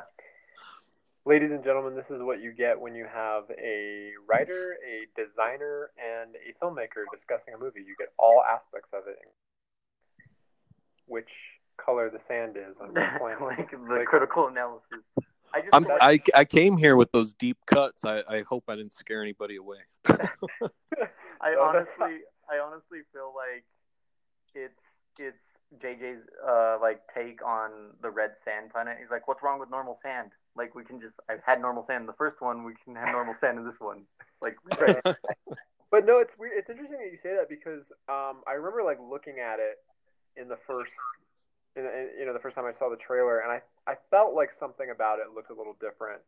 Ladies 1.25 1.53
and 1.53 1.63
gentlemen, 1.63 1.95
this 1.95 2.11
is 2.11 2.21
what 2.23 2.41
you 2.41 2.53
get 2.53 2.81
when 2.81 2.95
you 2.95 3.07
have 3.13 3.45
a 3.51 4.11
writer, 4.29 4.77
a 4.85 5.07
designer, 5.21 5.91
and 5.97 6.35
a 6.35 6.65
filmmaker 6.65 7.05
discussing 7.13 7.55
a 7.55 7.59
movie. 7.59 7.81
You 7.81 7.95
get 7.99 8.09
all 8.19 8.43
aspects 8.43 8.91
of 8.93 9.03
it. 9.07 9.19
Which 11.07 11.31
color 11.77 12.11
the 12.11 12.19
sand 12.19 12.57
is 12.57 12.79
on 12.79 12.89
which 12.89 13.05
planet. 13.19 13.41
like 13.41 13.71
the 13.71 13.79
Like- 13.79 14.07
critical 14.07 14.49
analysis. 14.49 15.01
I 15.55 15.61
just 15.61 15.75
I'm 15.75 15.87
I, 16.01 16.19
I 16.35 16.45
came 16.47 16.79
here 16.79 16.97
with 16.97 17.13
those 17.13 17.35
deep 17.35 17.59
cuts. 17.67 18.05
I, 18.07 18.23
I 18.29 18.43
hope 18.49 18.65
I 18.69 18.75
didn't 18.75 18.95
scare 18.95 19.23
anybody 19.23 19.57
away. 19.57 19.79
I 21.43 21.51
No, 21.55 21.63
honestly, 21.63 22.21
I 22.51 22.59
honestly 22.59 23.01
feel 23.13 23.33
like 23.35 23.65
it's 24.55 24.83
it's 25.19 25.45
JJ's 25.83 26.27
uh, 26.47 26.79
like 26.81 27.01
take 27.15 27.45
on 27.45 27.71
the 28.03 28.11
red 28.11 28.33
sand 28.45 28.71
planet. 28.71 28.97
He's 29.01 29.11
like, 29.11 29.29
"What's 29.29 29.43
wrong 29.43 29.59
with 29.59 29.71
normal 29.71 29.99
sand? 30.03 30.33
Like, 30.57 30.75
we 30.75 30.85
can 30.85 31.01
just 31.01 31.15
I've 31.29 31.43
had 31.45 31.61
normal 31.61 31.85
sand 31.87 32.03
in 32.03 32.07
the 32.07 32.13
first 32.15 32.41
one. 32.41 32.65
We 32.65 32.75
can 32.85 32.95
have 32.95 33.09
normal 33.13 33.35
sand 33.41 33.59
in 33.59 33.65
this 33.65 33.81
one. 33.81 34.03
Like, 34.41 34.57
Right. 34.81 35.17
But 35.91 36.07
no, 36.07 36.19
it's 36.19 36.39
weird. 36.39 36.53
It's 36.57 36.71
interesting 36.71 36.99
that 36.99 37.13
you 37.13 37.19
say 37.23 37.37
that 37.37 37.51
because 37.51 37.93
um, 38.09 38.41
I 38.49 38.53
remember 38.57 38.83
like 38.83 38.99
looking 38.99 39.37
at 39.39 39.59
it 39.61 39.77
in 40.41 40.49
the 40.49 40.57
first, 40.57 40.93
in, 41.77 41.85
in, 41.85 42.09
you 42.19 42.25
know, 42.25 42.33
the 42.33 42.39
first 42.39 42.57
time 42.57 42.65
I 42.65 42.73
saw 42.73 42.89
the 42.89 42.97
trailer, 42.97 43.41
and 43.41 43.53
I 43.53 43.61
I 43.87 43.97
felt 44.11 44.35
like 44.35 44.51
something 44.51 44.89
about 44.91 45.19
it 45.19 45.35
looked 45.35 45.51
a 45.51 45.55
little 45.55 45.77
different, 45.81 46.23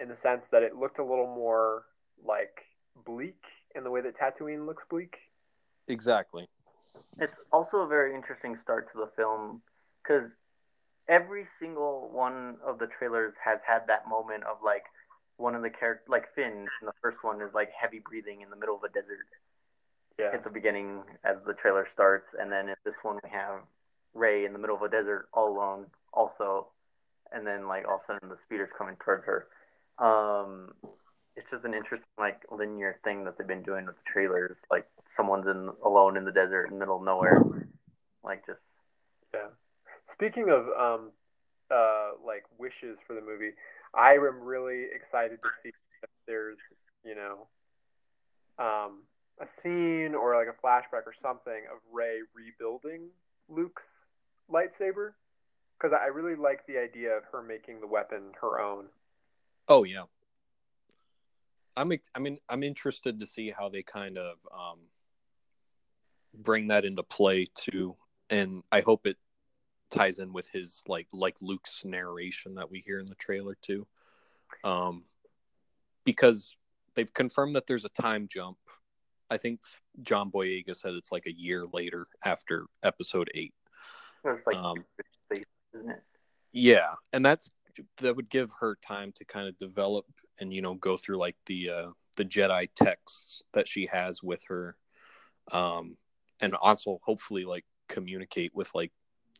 in 0.00 0.08
the 0.08 0.14
sense 0.14 0.50
that 0.50 0.62
it 0.62 0.76
looked 0.76 1.00
a 1.00 1.04
little 1.04 1.26
more 1.26 1.82
like 2.24 2.62
bleak 3.04 3.42
in 3.74 3.84
the 3.84 3.90
way 3.90 4.00
that 4.00 4.16
Tatooine 4.16 4.66
looks 4.66 4.84
bleak. 4.88 5.18
Exactly. 5.88 6.48
It's 7.18 7.40
also 7.52 7.78
a 7.78 7.86
very 7.86 8.14
interesting 8.14 8.56
start 8.56 8.90
to 8.92 8.98
the 8.98 9.10
film 9.16 9.62
because 10.02 10.30
every 11.08 11.46
single 11.58 12.10
one 12.12 12.56
of 12.64 12.78
the 12.78 12.86
trailers 12.86 13.34
has 13.44 13.58
had 13.66 13.82
that 13.88 14.08
moment 14.08 14.44
of 14.44 14.58
like 14.64 14.84
one 15.36 15.54
of 15.54 15.62
the 15.62 15.70
characters, 15.70 16.08
like 16.08 16.32
Finn 16.34 16.52
in 16.52 16.86
the 16.86 16.92
first 17.02 17.18
one, 17.22 17.40
is 17.40 17.52
like 17.54 17.70
heavy 17.72 18.00
breathing 18.08 18.42
in 18.42 18.50
the 18.50 18.56
middle 18.56 18.76
of 18.76 18.82
a 18.84 18.88
desert 18.88 19.26
Yeah. 20.18 20.30
at 20.32 20.44
the 20.44 20.50
beginning 20.50 21.02
as 21.24 21.36
the 21.44 21.54
trailer 21.54 21.86
starts, 21.86 22.34
and 22.38 22.52
then 22.52 22.68
in 22.68 22.76
this 22.84 22.94
one 23.02 23.18
we 23.24 23.30
have 23.30 23.60
Rey 24.14 24.44
in 24.44 24.52
the 24.52 24.58
middle 24.58 24.76
of 24.76 24.82
a 24.82 24.88
desert 24.88 25.28
all 25.32 25.56
alone, 25.56 25.86
also, 26.12 26.68
and 27.32 27.46
then 27.46 27.66
like 27.66 27.88
all 27.88 27.96
of 27.96 28.02
a 28.02 28.04
sudden 28.04 28.28
the 28.28 28.36
speeder's 28.36 28.70
coming 28.76 28.96
towards 28.96 29.24
her. 29.24 29.48
Um, 29.98 30.74
it's 31.36 31.50
just 31.50 31.64
an 31.64 31.74
interesting 31.74 32.08
like 32.18 32.42
linear 32.50 32.98
thing 33.04 33.24
that 33.24 33.38
they've 33.38 33.46
been 33.46 33.62
doing 33.62 33.86
with 33.86 33.96
the 33.96 34.10
trailers. 34.10 34.56
Like 34.70 34.86
someone's 35.08 35.46
in 35.46 35.70
alone 35.84 36.16
in 36.16 36.24
the 36.24 36.32
desert 36.32 36.66
in 36.66 36.74
the 36.74 36.78
middle 36.80 36.96
of 36.96 37.04
nowhere, 37.04 37.42
like 38.24 38.44
just 38.46 38.60
Yeah. 39.34 39.48
Speaking 40.12 40.50
of 40.50 40.66
um, 40.78 41.10
uh, 41.70 42.10
like 42.24 42.44
wishes 42.58 42.98
for 43.06 43.14
the 43.14 43.22
movie, 43.22 43.52
I 43.94 44.12
am 44.14 44.40
really 44.42 44.86
excited 44.94 45.38
to 45.42 45.48
see 45.62 45.70
if 46.02 46.10
there's 46.26 46.58
you 47.04 47.14
know, 47.14 47.46
um, 48.58 49.02
a 49.40 49.46
scene 49.46 50.14
or 50.14 50.36
like 50.36 50.48
a 50.48 50.66
flashback 50.66 51.06
or 51.06 51.14
something 51.14 51.64
of 51.72 51.78
Rey 51.92 52.20
rebuilding 52.34 53.08
Luke's 53.48 54.04
lightsaber 54.50 55.12
because 55.78 55.96
I 56.00 56.06
really 56.06 56.36
like 56.36 56.66
the 56.66 56.78
idea 56.78 57.10
of 57.16 57.24
her 57.32 57.42
making 57.42 57.80
the 57.80 57.86
weapon 57.86 58.32
her 58.40 58.60
own. 58.60 58.86
Oh 59.68 59.84
yeah. 59.84 60.04
I'm 61.76 61.92
I 62.14 62.18
mean 62.18 62.38
I'm 62.48 62.62
interested 62.62 63.20
to 63.20 63.26
see 63.26 63.50
how 63.50 63.68
they 63.68 63.82
kind 63.82 64.18
of 64.18 64.36
um 64.52 64.78
bring 66.34 66.68
that 66.68 66.84
into 66.84 67.02
play 67.02 67.46
too 67.54 67.96
and 68.30 68.62
I 68.72 68.80
hope 68.80 69.06
it 69.06 69.16
ties 69.90 70.18
in 70.18 70.32
with 70.32 70.48
his 70.48 70.82
like 70.86 71.06
like 71.12 71.36
Luke's 71.42 71.84
narration 71.84 72.54
that 72.54 72.70
we 72.70 72.80
hear 72.80 72.98
in 72.98 73.06
the 73.06 73.14
trailer 73.14 73.56
too. 73.60 73.86
Um 74.64 75.04
because 76.04 76.54
they've 76.94 77.12
confirmed 77.12 77.54
that 77.54 77.66
there's 77.66 77.84
a 77.84 78.02
time 78.02 78.28
jump. 78.28 78.58
I 79.30 79.36
think 79.38 79.60
John 80.02 80.30
Boyega 80.30 80.76
said 80.76 80.94
it's 80.94 81.12
like 81.12 81.26
a 81.26 81.32
year 81.32 81.64
later 81.72 82.06
after 82.24 82.66
episode 82.82 83.30
8. 83.34 83.54
like 84.24 84.56
Um, 84.56 84.84
isn't 85.30 85.90
it? 85.90 86.02
Yeah, 86.52 86.94
and 87.12 87.24
that's 87.24 87.50
that 87.98 88.16
would 88.16 88.28
give 88.28 88.52
her 88.60 88.76
time 88.86 89.12
to 89.16 89.24
kind 89.24 89.48
of 89.48 89.56
develop 89.56 90.04
and 90.40 90.52
you 90.52 90.62
know 90.62 90.74
go 90.74 90.96
through 90.96 91.16
like 91.16 91.36
the 91.46 91.70
uh 91.70 91.88
the 92.16 92.24
Jedi 92.24 92.68
texts 92.74 93.42
that 93.52 93.68
she 93.68 93.86
has 93.86 94.22
with 94.22 94.42
her 94.48 94.76
um 95.50 95.96
and 96.40 96.54
also 96.54 97.00
hopefully 97.02 97.44
like 97.44 97.64
communicate 97.88 98.54
with 98.54 98.74
like 98.74 98.92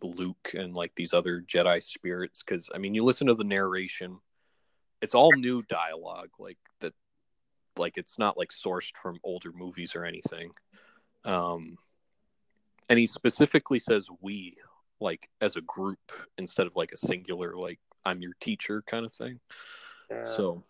Luke 0.02 0.52
and 0.54 0.74
like 0.74 0.92
these 0.96 1.14
other 1.14 1.40
Jedi 1.40 1.82
spirits 1.82 2.42
cuz 2.42 2.70
I 2.74 2.78
mean 2.78 2.94
you 2.94 3.04
listen 3.04 3.26
to 3.28 3.34
the 3.34 3.44
narration 3.44 4.18
it's 5.00 5.14
all 5.14 5.32
new 5.32 5.62
dialogue 5.62 6.30
like 6.38 6.58
that 6.80 6.94
like 7.76 7.98
it's 7.98 8.18
not 8.18 8.36
like 8.36 8.50
sourced 8.50 8.92
from 9.00 9.18
older 9.22 9.52
movies 9.52 9.94
or 9.94 10.04
anything 10.04 10.52
um 11.24 11.78
and 12.88 12.98
he 12.98 13.06
specifically 13.06 13.78
says 13.78 14.08
we 14.20 14.56
like 15.00 15.28
as 15.40 15.56
a 15.56 15.60
group 15.62 16.12
instead 16.38 16.66
of 16.66 16.76
like 16.76 16.92
a 16.92 16.96
singular 16.96 17.56
like 17.56 17.78
I'm 18.04 18.22
your 18.22 18.34
teacher 18.40 18.82
kind 18.86 19.04
of 19.04 19.12
thing. 19.12 19.40
Yeah. 20.10 20.24
So 20.24 20.64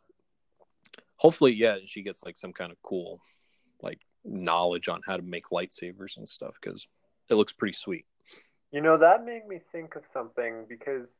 hopefully 1.22 1.52
yeah, 1.52 1.76
she 1.84 2.02
gets 2.02 2.24
like 2.24 2.36
some 2.36 2.52
kind 2.52 2.72
of 2.72 2.82
cool 2.82 3.20
like 3.80 4.00
knowledge 4.24 4.88
on 4.88 5.00
how 5.06 5.16
to 5.16 5.22
make 5.22 5.46
lightsabers 5.50 6.16
and 6.16 6.28
stuff 6.28 6.60
cuz 6.60 6.88
it 7.28 7.34
looks 7.36 7.52
pretty 7.52 7.74
sweet. 7.74 8.06
You 8.72 8.80
know, 8.80 8.98
that 8.98 9.24
made 9.24 9.46
me 9.46 9.60
think 9.70 9.94
of 9.94 10.04
something 10.04 10.66
because 10.68 11.16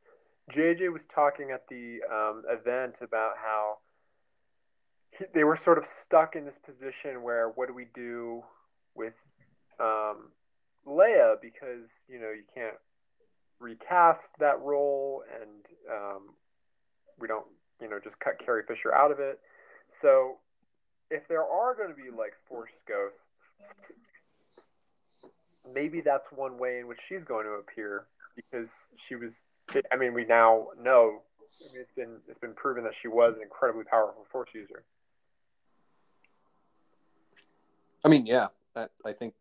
JJ 0.51 0.91
was 0.91 1.05
talking 1.05 1.51
at 1.51 1.67
the 1.69 2.01
um, 2.11 2.43
event 2.49 2.97
about 3.01 3.37
how 3.37 3.77
he, 5.17 5.25
they 5.33 5.45
were 5.45 5.55
sort 5.55 5.77
of 5.77 5.85
stuck 5.85 6.35
in 6.35 6.43
this 6.45 6.57
position 6.57 7.23
where 7.23 7.47
what 7.47 7.67
do 7.67 7.73
we 7.73 7.85
do 7.93 8.43
with 8.95 9.13
um, 9.79 10.31
Leia 10.85 11.35
because, 11.41 11.89
you 12.09 12.19
know, 12.19 12.31
you 12.31 12.43
can't 12.53 12.75
recast 13.59 14.31
that 14.39 14.59
role 14.59 15.23
and 15.39 15.65
um, 15.89 16.33
we 17.17 17.27
don't, 17.27 17.45
you 17.79 17.89
know, 17.89 17.99
just 18.03 18.19
cut 18.19 18.43
Carrie 18.43 18.63
Fisher 18.67 18.93
out 18.93 19.11
of 19.11 19.19
it. 19.19 19.39
So 19.99 20.37
if 21.09 21.27
there 21.27 21.43
are 21.43 21.75
going 21.75 21.89
to 21.89 21.95
be 21.95 22.09
like 22.09 22.33
Force 22.47 22.71
ghosts, 22.87 23.51
maybe 25.73 26.01
that's 26.01 26.31
one 26.31 26.57
way 26.57 26.79
in 26.79 26.87
which 26.87 26.99
she's 27.07 27.23
going 27.23 27.45
to 27.45 27.53
appear 27.53 28.05
because 28.35 28.71
she 28.95 29.15
was 29.15 29.37
I 29.91 29.95
mean 29.95 30.13
we 30.13 30.25
now 30.25 30.67
know 30.81 31.21
I 31.61 31.73
mean, 31.73 31.81
it's 31.81 31.91
been 31.91 32.17
it's 32.27 32.39
been 32.39 32.53
proven 32.53 32.83
that 32.83 32.95
she 32.95 33.07
was 33.07 33.35
an 33.35 33.43
incredibly 33.43 33.83
powerful 33.83 34.25
force 34.31 34.49
user. 34.53 34.83
I 38.05 38.09
mean, 38.09 38.25
yeah, 38.25 38.47
that, 38.75 38.91
I 39.05 39.13
think 39.13 39.33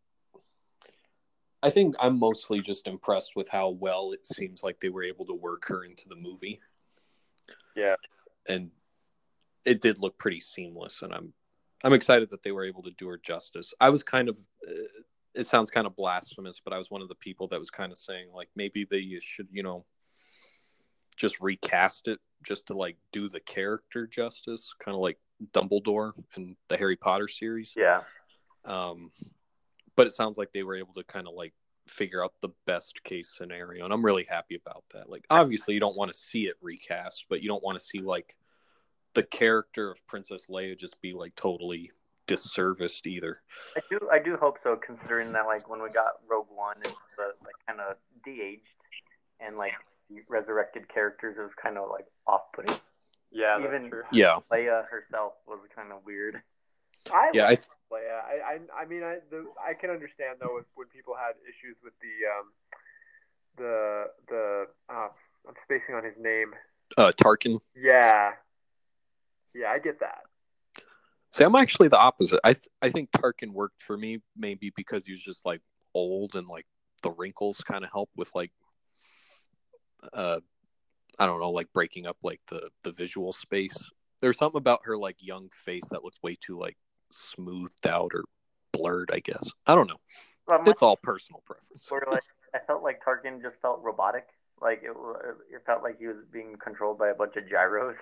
I 1.62 1.70
think 1.70 1.94
I'm 2.00 2.18
mostly 2.18 2.60
just 2.60 2.86
impressed 2.86 3.34
with 3.36 3.48
how 3.48 3.70
well 3.70 4.12
it 4.12 4.26
seems 4.26 4.62
like 4.62 4.80
they 4.80 4.88
were 4.88 5.04
able 5.04 5.24
to 5.26 5.34
work 5.34 5.66
her 5.68 5.84
into 5.84 6.08
the 6.08 6.16
movie. 6.16 6.60
Yeah. 7.76 7.94
And 8.48 8.70
it 9.64 9.80
did 9.80 9.98
look 9.98 10.18
pretty 10.18 10.40
seamless 10.40 11.02
and 11.02 11.12
I'm 11.12 11.32
I'm 11.84 11.92
excited 11.92 12.30
that 12.30 12.42
they 12.42 12.52
were 12.52 12.64
able 12.64 12.84
to 12.84 12.92
do 12.92 13.08
her 13.08 13.18
justice. 13.18 13.74
I 13.80 13.90
was 13.90 14.02
kind 14.02 14.28
of 14.28 14.38
uh, 14.66 15.02
it 15.34 15.46
sounds 15.46 15.70
kind 15.70 15.86
of 15.86 15.96
blasphemous, 15.96 16.60
but 16.62 16.72
I 16.72 16.78
was 16.78 16.90
one 16.90 17.02
of 17.02 17.08
the 17.08 17.14
people 17.14 17.48
that 17.48 17.58
was 17.58 17.70
kind 17.70 17.90
of 17.90 17.98
saying 17.98 18.28
like 18.34 18.48
maybe 18.54 18.86
they 18.88 19.18
should, 19.20 19.48
you 19.50 19.62
know, 19.62 19.84
just 21.16 21.40
recast 21.40 22.08
it 22.08 22.18
just 22.42 22.66
to 22.66 22.74
like 22.74 22.96
do 23.12 23.28
the 23.28 23.40
character 23.40 24.06
justice, 24.06 24.74
kind 24.84 24.94
of 24.94 25.00
like 25.00 25.18
Dumbledore 25.52 26.12
in 26.36 26.56
the 26.68 26.76
Harry 26.76 26.96
Potter 26.96 27.28
series. 27.28 27.72
Yeah. 27.76 28.02
Um, 28.64 29.10
but 29.96 30.06
it 30.06 30.12
sounds 30.12 30.38
like 30.38 30.52
they 30.52 30.62
were 30.62 30.76
able 30.76 30.94
to 30.94 31.04
kind 31.04 31.26
of 31.26 31.34
like 31.34 31.54
figure 31.86 32.22
out 32.22 32.32
the 32.40 32.50
best 32.66 33.02
case 33.04 33.34
scenario, 33.36 33.84
and 33.84 33.92
I'm 33.92 34.04
really 34.04 34.26
happy 34.28 34.54
about 34.54 34.84
that. 34.94 35.08
Like, 35.08 35.24
obviously, 35.30 35.74
you 35.74 35.80
don't 35.80 35.96
want 35.96 36.12
to 36.12 36.18
see 36.18 36.44
it 36.44 36.54
recast, 36.60 37.26
but 37.28 37.42
you 37.42 37.48
don't 37.48 37.62
want 37.62 37.78
to 37.78 37.84
see 37.84 38.00
like 38.00 38.36
the 39.14 39.22
character 39.22 39.90
of 39.90 40.06
Princess 40.06 40.46
Leia 40.48 40.78
just 40.78 41.00
be 41.00 41.12
like 41.12 41.34
totally 41.34 41.90
disserviced 42.28 43.06
either. 43.06 43.40
I 43.76 43.80
do 43.90 44.00
I 44.10 44.18
do 44.18 44.36
hope 44.36 44.58
so, 44.62 44.76
considering 44.76 45.32
that 45.32 45.46
like 45.46 45.68
when 45.68 45.82
we 45.82 45.90
got 45.90 46.12
Rogue 46.28 46.46
One, 46.50 46.76
it 46.80 46.88
was 46.88 46.96
uh, 47.18 47.32
like 47.44 47.54
kind 47.66 47.80
of 47.80 47.96
de-aged, 48.24 48.62
and 49.40 49.56
like 49.56 49.72
resurrected 50.28 50.88
characters, 50.88 51.36
it 51.38 51.42
was 51.42 51.54
kind 51.54 51.78
of 51.78 51.90
like 51.90 52.06
off-putting. 52.26 52.76
Yeah, 53.30 53.58
that's 53.58 53.78
Even- 53.78 53.90
true. 53.90 54.02
Yeah, 54.12 54.38
Leia 54.50 54.86
herself 54.88 55.32
was 55.46 55.60
kind 55.74 55.90
of 55.92 56.04
weird. 56.04 56.42
I 57.12 57.30
yeah, 57.34 57.46
I, 57.46 57.56
Leia. 57.56 58.20
I, 58.24 58.54
I, 58.78 58.82
I 58.82 58.86
mean, 58.86 59.02
I, 59.02 59.16
the, 59.30 59.44
I 59.60 59.74
can 59.74 59.90
understand 59.90 60.38
though 60.40 60.58
if, 60.58 60.66
when 60.74 60.86
people 60.86 61.14
had 61.16 61.32
issues 61.48 61.76
with 61.82 61.94
the, 62.00 62.28
um, 62.30 62.46
the, 63.56 64.04
the, 64.28 64.66
uh, 64.88 65.08
I'm 65.48 65.54
spacing 65.62 65.96
on 65.96 66.04
his 66.04 66.16
name. 66.18 66.52
uh, 66.96 67.10
Tarkin. 67.16 67.58
Yeah, 67.74 68.32
yeah, 69.54 69.70
I 69.70 69.78
get 69.78 70.00
that. 70.00 70.22
See, 71.30 71.44
I'm 71.44 71.56
actually 71.56 71.88
the 71.88 71.98
opposite. 71.98 72.40
I 72.44 72.52
th- 72.52 72.68
I 72.82 72.90
think 72.90 73.10
Tarkin 73.10 73.52
worked 73.52 73.82
for 73.82 73.96
me 73.96 74.18
maybe 74.36 74.70
because 74.76 75.06
he 75.06 75.12
was 75.12 75.22
just 75.22 75.44
like 75.46 75.60
old 75.94 76.34
and 76.34 76.46
like 76.46 76.66
the 77.02 77.10
wrinkles 77.10 77.58
kind 77.66 77.84
of 77.84 77.90
help 77.92 78.10
with 78.16 78.30
like 78.34 78.52
uh 80.12 80.40
I 81.18 81.26
don't 81.26 81.40
know, 81.40 81.50
like 81.50 81.72
breaking 81.72 82.06
up 82.06 82.16
like 82.22 82.40
the 82.48 82.70
the 82.82 82.92
visual 82.92 83.32
space. 83.32 83.90
There's 84.20 84.38
something 84.38 84.58
about 84.58 84.80
her 84.84 84.96
like 84.96 85.16
young 85.20 85.48
face 85.52 85.84
that 85.90 86.04
looks 86.04 86.18
way 86.22 86.36
too 86.40 86.58
like 86.58 86.76
smoothed 87.10 87.86
out 87.86 88.12
or 88.14 88.24
blurred, 88.72 89.10
I 89.12 89.20
guess. 89.20 89.50
I 89.66 89.74
don't 89.74 89.88
know. 89.88 90.00
Well, 90.46 90.62
my- 90.62 90.70
It's 90.70 90.82
all 90.82 90.96
personal 90.96 91.42
preference. 91.46 91.90
where 91.90 92.02
like 92.10 92.22
I 92.54 92.58
felt 92.66 92.82
like 92.82 93.00
Tarkin 93.04 93.40
just 93.42 93.56
felt 93.62 93.80
robotic. 93.82 94.26
Like 94.60 94.82
it, 94.84 94.90
it 95.50 95.62
felt 95.66 95.82
like 95.82 95.98
he 95.98 96.06
was 96.06 96.16
being 96.32 96.56
controlled 96.62 96.98
by 96.98 97.08
a 97.08 97.14
bunch 97.14 97.36
of 97.36 97.48
gyros. 97.48 97.96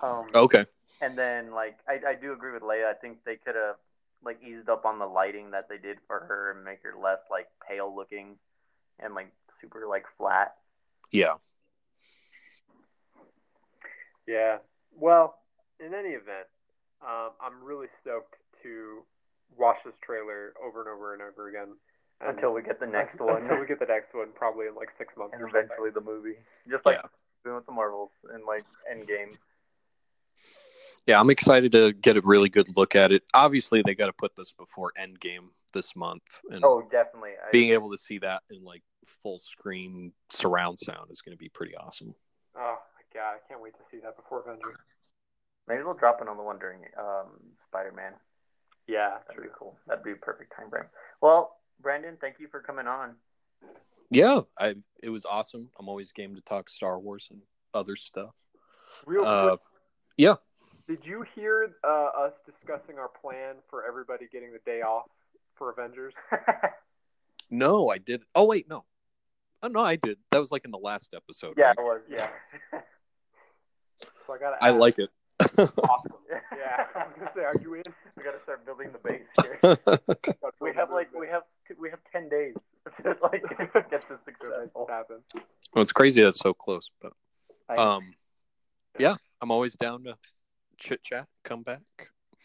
Um, 0.00 0.28
Okay. 0.34 0.66
And 1.00 1.16
then 1.16 1.50
like 1.52 1.78
I, 1.88 2.00
I 2.10 2.14
do 2.14 2.32
agree 2.32 2.52
with 2.52 2.62
Leia. 2.62 2.86
I 2.90 2.94
think 2.94 3.18
they 3.24 3.36
could 3.36 3.54
have 3.54 3.76
like 4.24 4.40
eased 4.42 4.68
up 4.68 4.84
on 4.84 4.98
the 4.98 5.06
lighting 5.06 5.52
that 5.52 5.68
they 5.68 5.78
did 5.78 5.98
for 6.06 6.18
her 6.20 6.50
and 6.52 6.64
make 6.64 6.82
her 6.82 6.94
less 7.00 7.18
like 7.30 7.46
pale 7.66 7.94
looking 7.94 8.36
and 8.98 9.14
like 9.14 9.30
super 9.60 9.86
like 9.88 10.06
flat. 10.16 10.54
Yeah. 11.12 11.34
Yeah. 14.26 14.58
Well, 14.96 15.38
in 15.80 15.94
any 15.94 16.10
event, 16.10 16.46
um, 17.02 17.30
I'm 17.40 17.62
really 17.62 17.86
stoked 18.00 18.36
to 18.62 19.02
watch 19.56 19.78
this 19.84 19.98
trailer 19.98 20.52
over 20.64 20.80
and 20.80 20.88
over 20.90 21.14
and 21.14 21.22
over 21.22 21.48
again 21.48 21.74
and- 22.20 22.30
Until 22.30 22.52
we 22.52 22.62
get 22.62 22.80
the 22.80 22.86
next 22.86 23.20
one. 23.20 23.36
Until 23.40 23.60
we 23.60 23.66
get 23.66 23.78
the 23.78 23.86
next 23.86 24.14
one, 24.14 24.28
probably 24.34 24.66
in 24.66 24.74
like 24.74 24.90
six 24.90 25.16
months 25.16 25.34
and 25.34 25.42
or 25.42 25.46
something. 25.46 25.64
eventually 25.64 25.90
the 25.90 26.00
movie. 26.00 26.36
Just 26.68 26.84
like 26.84 26.96
Yeah. 26.96 27.08
doing 27.44 27.56
with 27.56 27.66
the 27.66 27.72
Marvels 27.72 28.12
and 28.32 28.44
like 28.44 28.64
Endgame. 28.92 29.36
Yeah, 31.08 31.18
I'm 31.18 31.30
excited 31.30 31.72
to 31.72 31.94
get 31.94 32.18
a 32.18 32.20
really 32.20 32.50
good 32.50 32.76
look 32.76 32.94
at 32.94 33.12
it. 33.12 33.22
Obviously, 33.32 33.82
they 33.82 33.94
got 33.94 34.06
to 34.08 34.12
put 34.12 34.36
this 34.36 34.52
before 34.52 34.92
Endgame 35.00 35.48
this 35.72 35.96
month, 35.96 36.22
and 36.50 36.62
Oh, 36.62 36.82
definitely. 36.90 37.30
I, 37.30 37.50
being 37.50 37.70
able 37.70 37.88
to 37.90 37.96
see 37.96 38.18
that 38.18 38.42
in 38.50 38.62
like 38.62 38.82
full 39.22 39.38
screen 39.38 40.12
surround 40.28 40.78
sound 40.78 41.10
is 41.10 41.22
going 41.22 41.34
to 41.36 41.38
be 41.42 41.48
pretty 41.48 41.74
awesome. 41.74 42.14
Oh 42.54 42.76
my 42.94 43.18
god, 43.20 43.36
I 43.36 43.48
can't 43.48 43.62
wait 43.62 43.72
to 43.78 43.84
see 43.90 43.98
that 44.02 44.16
before 44.16 44.40
Avengers. 44.40 44.76
maybe 45.66 45.82
they'll 45.82 45.94
drop 45.94 46.20
it 46.20 46.28
on 46.28 46.36
the 46.36 46.42
one 46.42 46.58
during 46.58 46.80
um, 46.98 47.28
Spider 47.64 47.92
Man. 47.92 48.12
Yeah, 48.86 49.16
That'd 49.28 49.42
be 49.42 49.48
cool. 49.58 49.78
That'd 49.86 50.04
be 50.04 50.12
a 50.12 50.16
perfect 50.16 50.54
time 50.54 50.68
frame. 50.68 50.84
Well, 51.22 51.56
Brandon, 51.80 52.18
thank 52.20 52.38
you 52.38 52.48
for 52.48 52.60
coming 52.60 52.86
on. 52.86 53.14
Yeah, 54.10 54.40
I 54.58 54.74
it 55.02 55.08
was 55.08 55.24
awesome. 55.24 55.70
I'm 55.78 55.88
always 55.88 56.12
game 56.12 56.34
to 56.34 56.42
talk 56.42 56.68
Star 56.68 56.98
Wars 56.98 57.28
and 57.30 57.40
other 57.72 57.96
stuff. 57.96 58.34
Real 59.06 59.24
Uh, 59.24 59.48
quick, 59.48 59.60
yeah. 60.18 60.34
Did 60.88 61.06
you 61.06 61.24
hear 61.34 61.70
uh, 61.84 62.08
us 62.18 62.32
discussing 62.46 62.98
our 62.98 63.08
plan 63.08 63.56
for 63.68 63.86
everybody 63.86 64.26
getting 64.32 64.52
the 64.52 64.58
day 64.64 64.80
off 64.82 65.06
for 65.54 65.70
Avengers? 65.70 66.14
No, 67.50 67.88
I 67.88 67.96
did. 67.96 68.20
Oh 68.34 68.44
wait, 68.44 68.68
no. 68.68 68.84
Oh 69.62 69.68
no, 69.68 69.80
I 69.80 69.96
did. 69.96 70.18
That 70.32 70.38
was 70.38 70.50
like 70.50 70.66
in 70.66 70.70
the 70.70 70.76
last 70.76 71.14
episode. 71.14 71.54
yeah, 71.56 71.68
right? 71.68 71.76
it 71.78 71.82
was. 71.82 72.00
Yeah. 72.10 72.28
So 74.26 74.34
I 74.34 74.38
got. 74.38 74.58
I 74.60 74.68
like 74.70 74.98
it. 74.98 75.08
Awesome. 75.58 76.12
Yeah, 76.56 76.86
I 76.94 77.04
was 77.04 77.12
gonna 77.14 77.32
say, 77.32 77.44
are 77.44 77.54
you 77.62 77.74
in? 77.74 77.82
we 78.16 78.22
got 78.22 78.32
to 78.32 78.40
start 78.42 78.66
building 78.66 78.90
the 78.92 78.98
base 78.98 79.22
here. 79.40 79.58
We 80.60 80.74
have 80.74 80.90
like 80.90 81.08
we 81.18 81.26
have 81.28 81.44
we 81.80 81.88
have 81.88 82.00
ten 82.12 82.28
days 82.28 82.54
to 83.02 83.16
like 83.22 83.42
get 83.48 83.90
this 83.90 84.02
So 84.08 84.14
that 84.14 84.24
successful. 84.24 84.86
happen. 84.90 85.16
well, 85.72 85.82
it's 85.82 85.92
crazy 85.92 86.22
that's 86.22 86.40
so 86.40 86.52
close, 86.52 86.90
but 87.00 87.12
um, 87.78 88.12
yeah, 88.98 89.14
I'm 89.40 89.50
always 89.50 89.72
down 89.74 90.04
to 90.04 90.16
chit 90.78 91.02
chat, 91.02 91.26
come 91.44 91.62
back. 91.62 91.82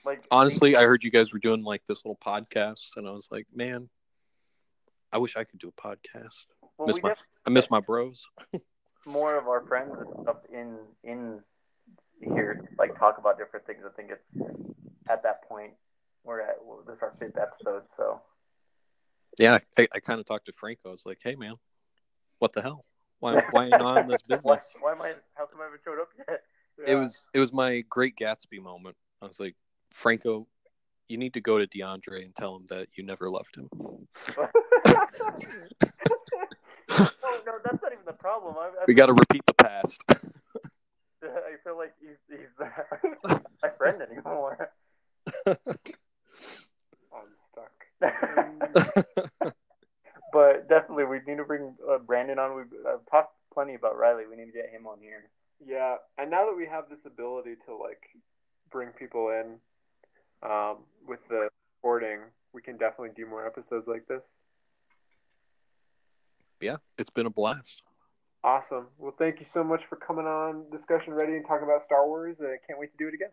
like 0.05 0.25
Honestly, 0.31 0.75
I 0.75 0.83
heard 0.83 1.03
you 1.03 1.11
guys 1.11 1.31
were 1.33 1.39
doing 1.39 1.61
like 1.61 1.85
this 1.85 2.03
little 2.03 2.19
podcast, 2.23 2.91
and 2.95 3.07
I 3.07 3.11
was 3.11 3.27
like, 3.31 3.47
man, 3.53 3.89
I 5.11 5.17
wish 5.19 5.37
I 5.37 5.43
could 5.43 5.59
do 5.59 5.69
a 5.69 5.81
podcast. 5.81 6.45
well, 6.77 6.87
miss 6.87 7.01
my, 7.01 7.09
def- 7.09 7.23
I 7.45 7.49
miss 7.49 7.69
my 7.69 7.79
bros. 7.79 8.27
more 9.05 9.37
of 9.37 9.47
our 9.47 9.65
friends 9.67 9.93
and 9.99 10.07
stuff 10.23 10.37
in 10.51 10.77
in 11.03 11.41
here 12.21 12.63
like 12.77 12.97
talk 12.97 13.17
about 13.17 13.37
different 13.37 13.65
things. 13.65 13.83
I 13.85 13.89
think 13.95 14.11
it's 14.11 14.49
at 15.09 15.23
that 15.23 15.43
point 15.47 15.73
we're 16.23 16.41
at 16.41 16.55
well, 16.63 16.83
this 16.87 16.97
is 16.97 17.03
our 17.03 17.13
fifth 17.19 17.37
episode, 17.37 17.83
so 17.95 18.21
Yeah, 19.37 19.57
I, 19.77 19.87
I 19.93 19.99
kind 19.99 20.19
of 20.19 20.25
talked 20.25 20.45
to 20.45 20.53
Franco. 20.53 20.89
I 20.89 20.91
was 20.91 21.05
like, 21.05 21.19
hey 21.23 21.35
man, 21.35 21.55
what 22.39 22.53
the 22.53 22.61
hell? 22.61 22.85
Why 23.19 23.43
why 23.51 23.65
ain't 23.65 23.73
I 23.75 24.01
in 24.01 24.07
this 24.07 24.21
why, 24.27 24.35
business? 24.35 24.63
why 24.79 24.91
am 24.93 25.01
I? 25.01 25.13
How 25.35 25.45
come 25.45 25.61
I 25.61 25.65
haven't 25.65 25.81
showed 25.83 25.99
up 25.99 26.09
yet? 26.17 26.41
It 26.85 26.95
was 26.95 27.25
it 27.33 27.39
was 27.39 27.53
my 27.53 27.83
great 27.89 28.15
Gatsby 28.15 28.61
moment. 28.61 28.95
I 29.21 29.27
was 29.27 29.39
like, 29.39 29.55
Franco, 29.93 30.47
you 31.07 31.17
need 31.17 31.33
to 31.33 31.41
go 31.41 31.57
to 31.57 31.67
DeAndre 31.67 32.23
and 32.23 32.35
tell 32.35 32.55
him 32.55 32.65
that 32.69 32.87
you 32.95 33.03
never 33.03 33.29
loved 33.29 33.55
him. 33.55 33.69
no, 33.73 33.87
no, 36.99 37.53
that's 37.63 37.81
not 37.81 37.93
even 37.93 38.05
the 38.05 38.13
problem. 38.13 38.55
I, 38.57 38.67
I, 38.67 38.85
We 38.87 38.93
got 38.93 39.07
to 39.07 39.13
repeat 39.13 39.45
the 39.45 39.53
past. 39.53 40.03
I 41.23 41.55
feel 41.63 41.77
like 41.77 41.93
he's 42.01 42.17
he's 42.29 42.49
not 43.23 43.45
my 43.61 43.69
friend 43.69 44.01
anymore. 44.01 44.71
I'm 45.47 45.55
stuck. 47.51 47.71
but 50.33 50.67
definitely, 50.67 51.05
we 51.05 51.19
need 51.25 51.37
to 51.37 51.45
bring 51.45 51.75
uh, 51.89 51.99
Brandon 51.99 52.39
on. 52.39 52.55
We've 52.57 52.65
I've 52.87 53.05
talked 53.09 53.35
plenty 53.53 53.75
about 53.75 53.97
Riley. 53.97 54.23
We 54.29 54.35
need 54.35 54.47
to 54.47 54.51
get 54.51 54.69
him 54.69 54.85
on 54.87 54.97
here. 54.99 55.29
Yeah, 55.65 55.95
and 56.17 56.29
now 56.29 56.45
that 56.45 56.55
we 56.55 56.65
have 56.67 56.89
this 56.89 57.05
ability 57.05 57.55
to 57.65 57.75
like 57.75 58.01
bring 58.71 58.89
people 58.89 59.29
in 59.29 59.55
um, 60.49 60.77
with 61.07 61.19
the 61.29 61.49
recording, 61.77 62.19
we 62.53 62.61
can 62.61 62.77
definitely 62.77 63.11
do 63.15 63.25
more 63.25 63.45
episodes 63.45 63.87
like 63.87 64.07
this. 64.07 64.23
yeah, 66.61 66.77
it's 66.97 67.09
been 67.09 67.25
a 67.25 67.29
blast. 67.29 67.83
Awesome. 68.43 68.87
Well, 68.97 69.13
thank 69.17 69.39
you 69.39 69.45
so 69.45 69.63
much 69.63 69.85
for 69.85 69.95
coming 69.95 70.25
on 70.25 70.65
Discussion 70.69 71.13
Ready 71.13 71.33
and 71.33 71.45
talking 71.47 71.63
about 71.63 71.83
Star 71.83 72.05
Wars. 72.05 72.37
I 72.41 72.57
can't 72.67 72.77
wait 72.77 72.91
to 72.91 72.97
do 72.97 73.07
it 73.07 73.13
again. 73.13 73.29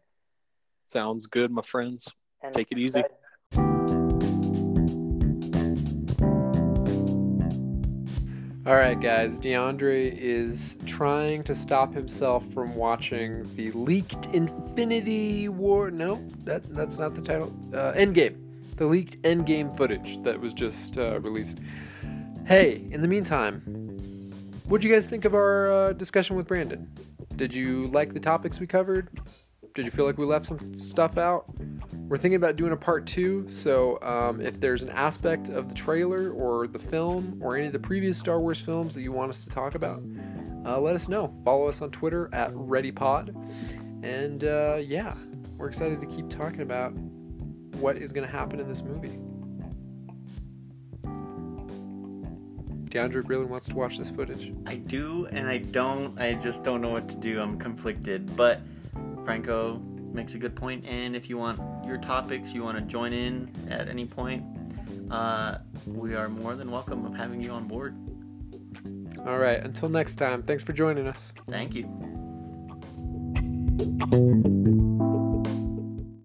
Sounds 0.87 1.27
good, 1.27 1.51
my 1.51 1.63
friends. 1.63 2.09
And 2.43 2.55
Take 2.55 2.71
it 2.71 2.79
easy. 2.79 3.03
All 8.71 8.77
right, 8.77 9.01
guys. 9.01 9.41
DeAndre 9.41 10.17
is 10.17 10.77
trying 10.87 11.43
to 11.43 11.57
stop 11.57 11.93
himself 11.93 12.45
from 12.55 12.77
watching 12.77 13.43
the 13.57 13.73
leaked 13.73 14.27
Infinity 14.27 15.49
War. 15.49 15.91
No, 15.91 16.25
that 16.45 16.73
that's 16.73 16.97
not 16.97 17.17
the 17.17 17.21
title. 17.21 17.53
Uh, 17.75 17.95
Endgame. 17.95 18.37
The 18.77 18.87
leaked 18.87 19.21
Endgame 19.23 19.77
footage 19.77 20.23
that 20.23 20.39
was 20.39 20.55
just 20.55 20.99
uh, 20.99 21.19
released. 21.19 21.59
Hey, 22.47 22.87
in 22.93 23.03
the 23.03 23.09
meantime, 23.09 23.61
what'd 24.67 24.85
you 24.85 24.95
guys 24.95 25.09
think 25.09 25.25
of 25.25 25.35
our 25.35 25.73
uh, 25.73 25.93
discussion 25.95 26.37
with 26.37 26.47
Brandon? 26.47 26.89
Did 27.35 27.53
you 27.53 27.89
like 27.89 28.15
the 28.15 28.21
topics 28.21 28.61
we 28.61 28.69
covered? 28.69 29.21
Did 29.75 29.85
you 29.85 29.91
feel 29.93 30.05
like 30.05 30.19
we 30.19 30.25
left 30.25 30.47
some 30.47 30.75
stuff 30.75 31.17
out? 31.17 31.47
We're 32.09 32.19
thinking 32.19 32.37
about 32.37 32.57
doing 32.57 32.73
a 32.73 32.77
part 32.77 33.07
two, 33.07 33.49
so 33.49 34.01
um, 34.03 34.41
if 34.41 34.59
there's 34.59 34.83
an 34.83 34.89
aspect 34.91 35.49
of 35.49 35.69
the 35.69 35.75
trailer 35.77 36.33
or 36.33 36.67
the 36.67 36.79
film 36.79 37.39
or 37.41 37.57
any 37.57 37.69
of 37.69 37.73
the 37.73 37.79
previous 37.79 38.19
Star 38.19 38.41
Wars 38.41 38.61
films 38.61 38.97
that 38.97 39.03
you 39.03 39.13
want 39.13 39.31
us 39.31 39.45
to 39.45 39.51
talk 39.51 39.77
about, 39.77 40.03
uh, 40.67 40.81
let 40.81 40.97
us 40.97 41.09
know. 41.09 41.33
Follow 41.45 41.69
us 41.69 41.83
on 41.83 41.91
Twitter 41.93 42.29
at 42.33 42.53
ReadyPod. 42.53 43.35
And 44.05 44.43
uh, 44.43 44.79
yeah, 44.83 45.15
we're 45.57 45.69
excited 45.69 46.01
to 46.01 46.07
keep 46.07 46.29
talking 46.29 46.63
about 46.63 46.93
what 47.77 47.97
is 47.97 48.13
going 48.13 48.27
to 48.27 48.33
happen 48.33 48.59
in 48.59 48.69
this 48.69 48.83
movie. 48.83 49.19
DeAndre 52.91 53.29
really 53.29 53.45
wants 53.45 53.69
to 53.69 53.77
watch 53.77 53.99
this 53.99 54.11
footage. 54.11 54.53
I 54.67 54.75
do 54.75 55.27
and 55.31 55.47
I 55.49 55.59
don't. 55.59 56.19
I 56.21 56.35
just 56.35 56.65
don't 56.65 56.81
know 56.81 56.89
what 56.89 57.09
to 57.09 57.15
do. 57.15 57.41
I'm 57.41 57.57
conflicted. 57.57 58.35
But 58.35 58.63
Franco 59.31 59.81
makes 60.13 60.35
a 60.35 60.39
good 60.39 60.57
point. 60.57 60.85
And 60.87 61.15
if 61.15 61.31
you 61.31 61.39
want 61.39 61.61
your 61.87 61.99
topics, 61.99 62.53
you 62.53 62.65
want 62.65 62.77
to 62.79 62.83
join 62.83 63.13
in 63.13 63.49
at 63.71 63.87
any 63.87 64.05
point, 64.05 64.43
uh, 65.09 65.59
we 65.87 66.17
are 66.17 66.29
more 66.29 66.57
than 66.57 66.69
welcome 66.69 67.07
of 67.07 67.15
having 67.15 67.41
you 67.41 67.53
on 67.53 67.69
board. 67.69 67.95
All 69.25 69.39
right, 69.39 69.63
until 69.63 69.89
next 69.89 70.17
time, 70.17 70.43
thanks 70.43 70.65
for 70.65 70.73
joining 70.73 71.07
us. 71.07 71.33
Thank 71.49 71.77
you. 71.77 71.87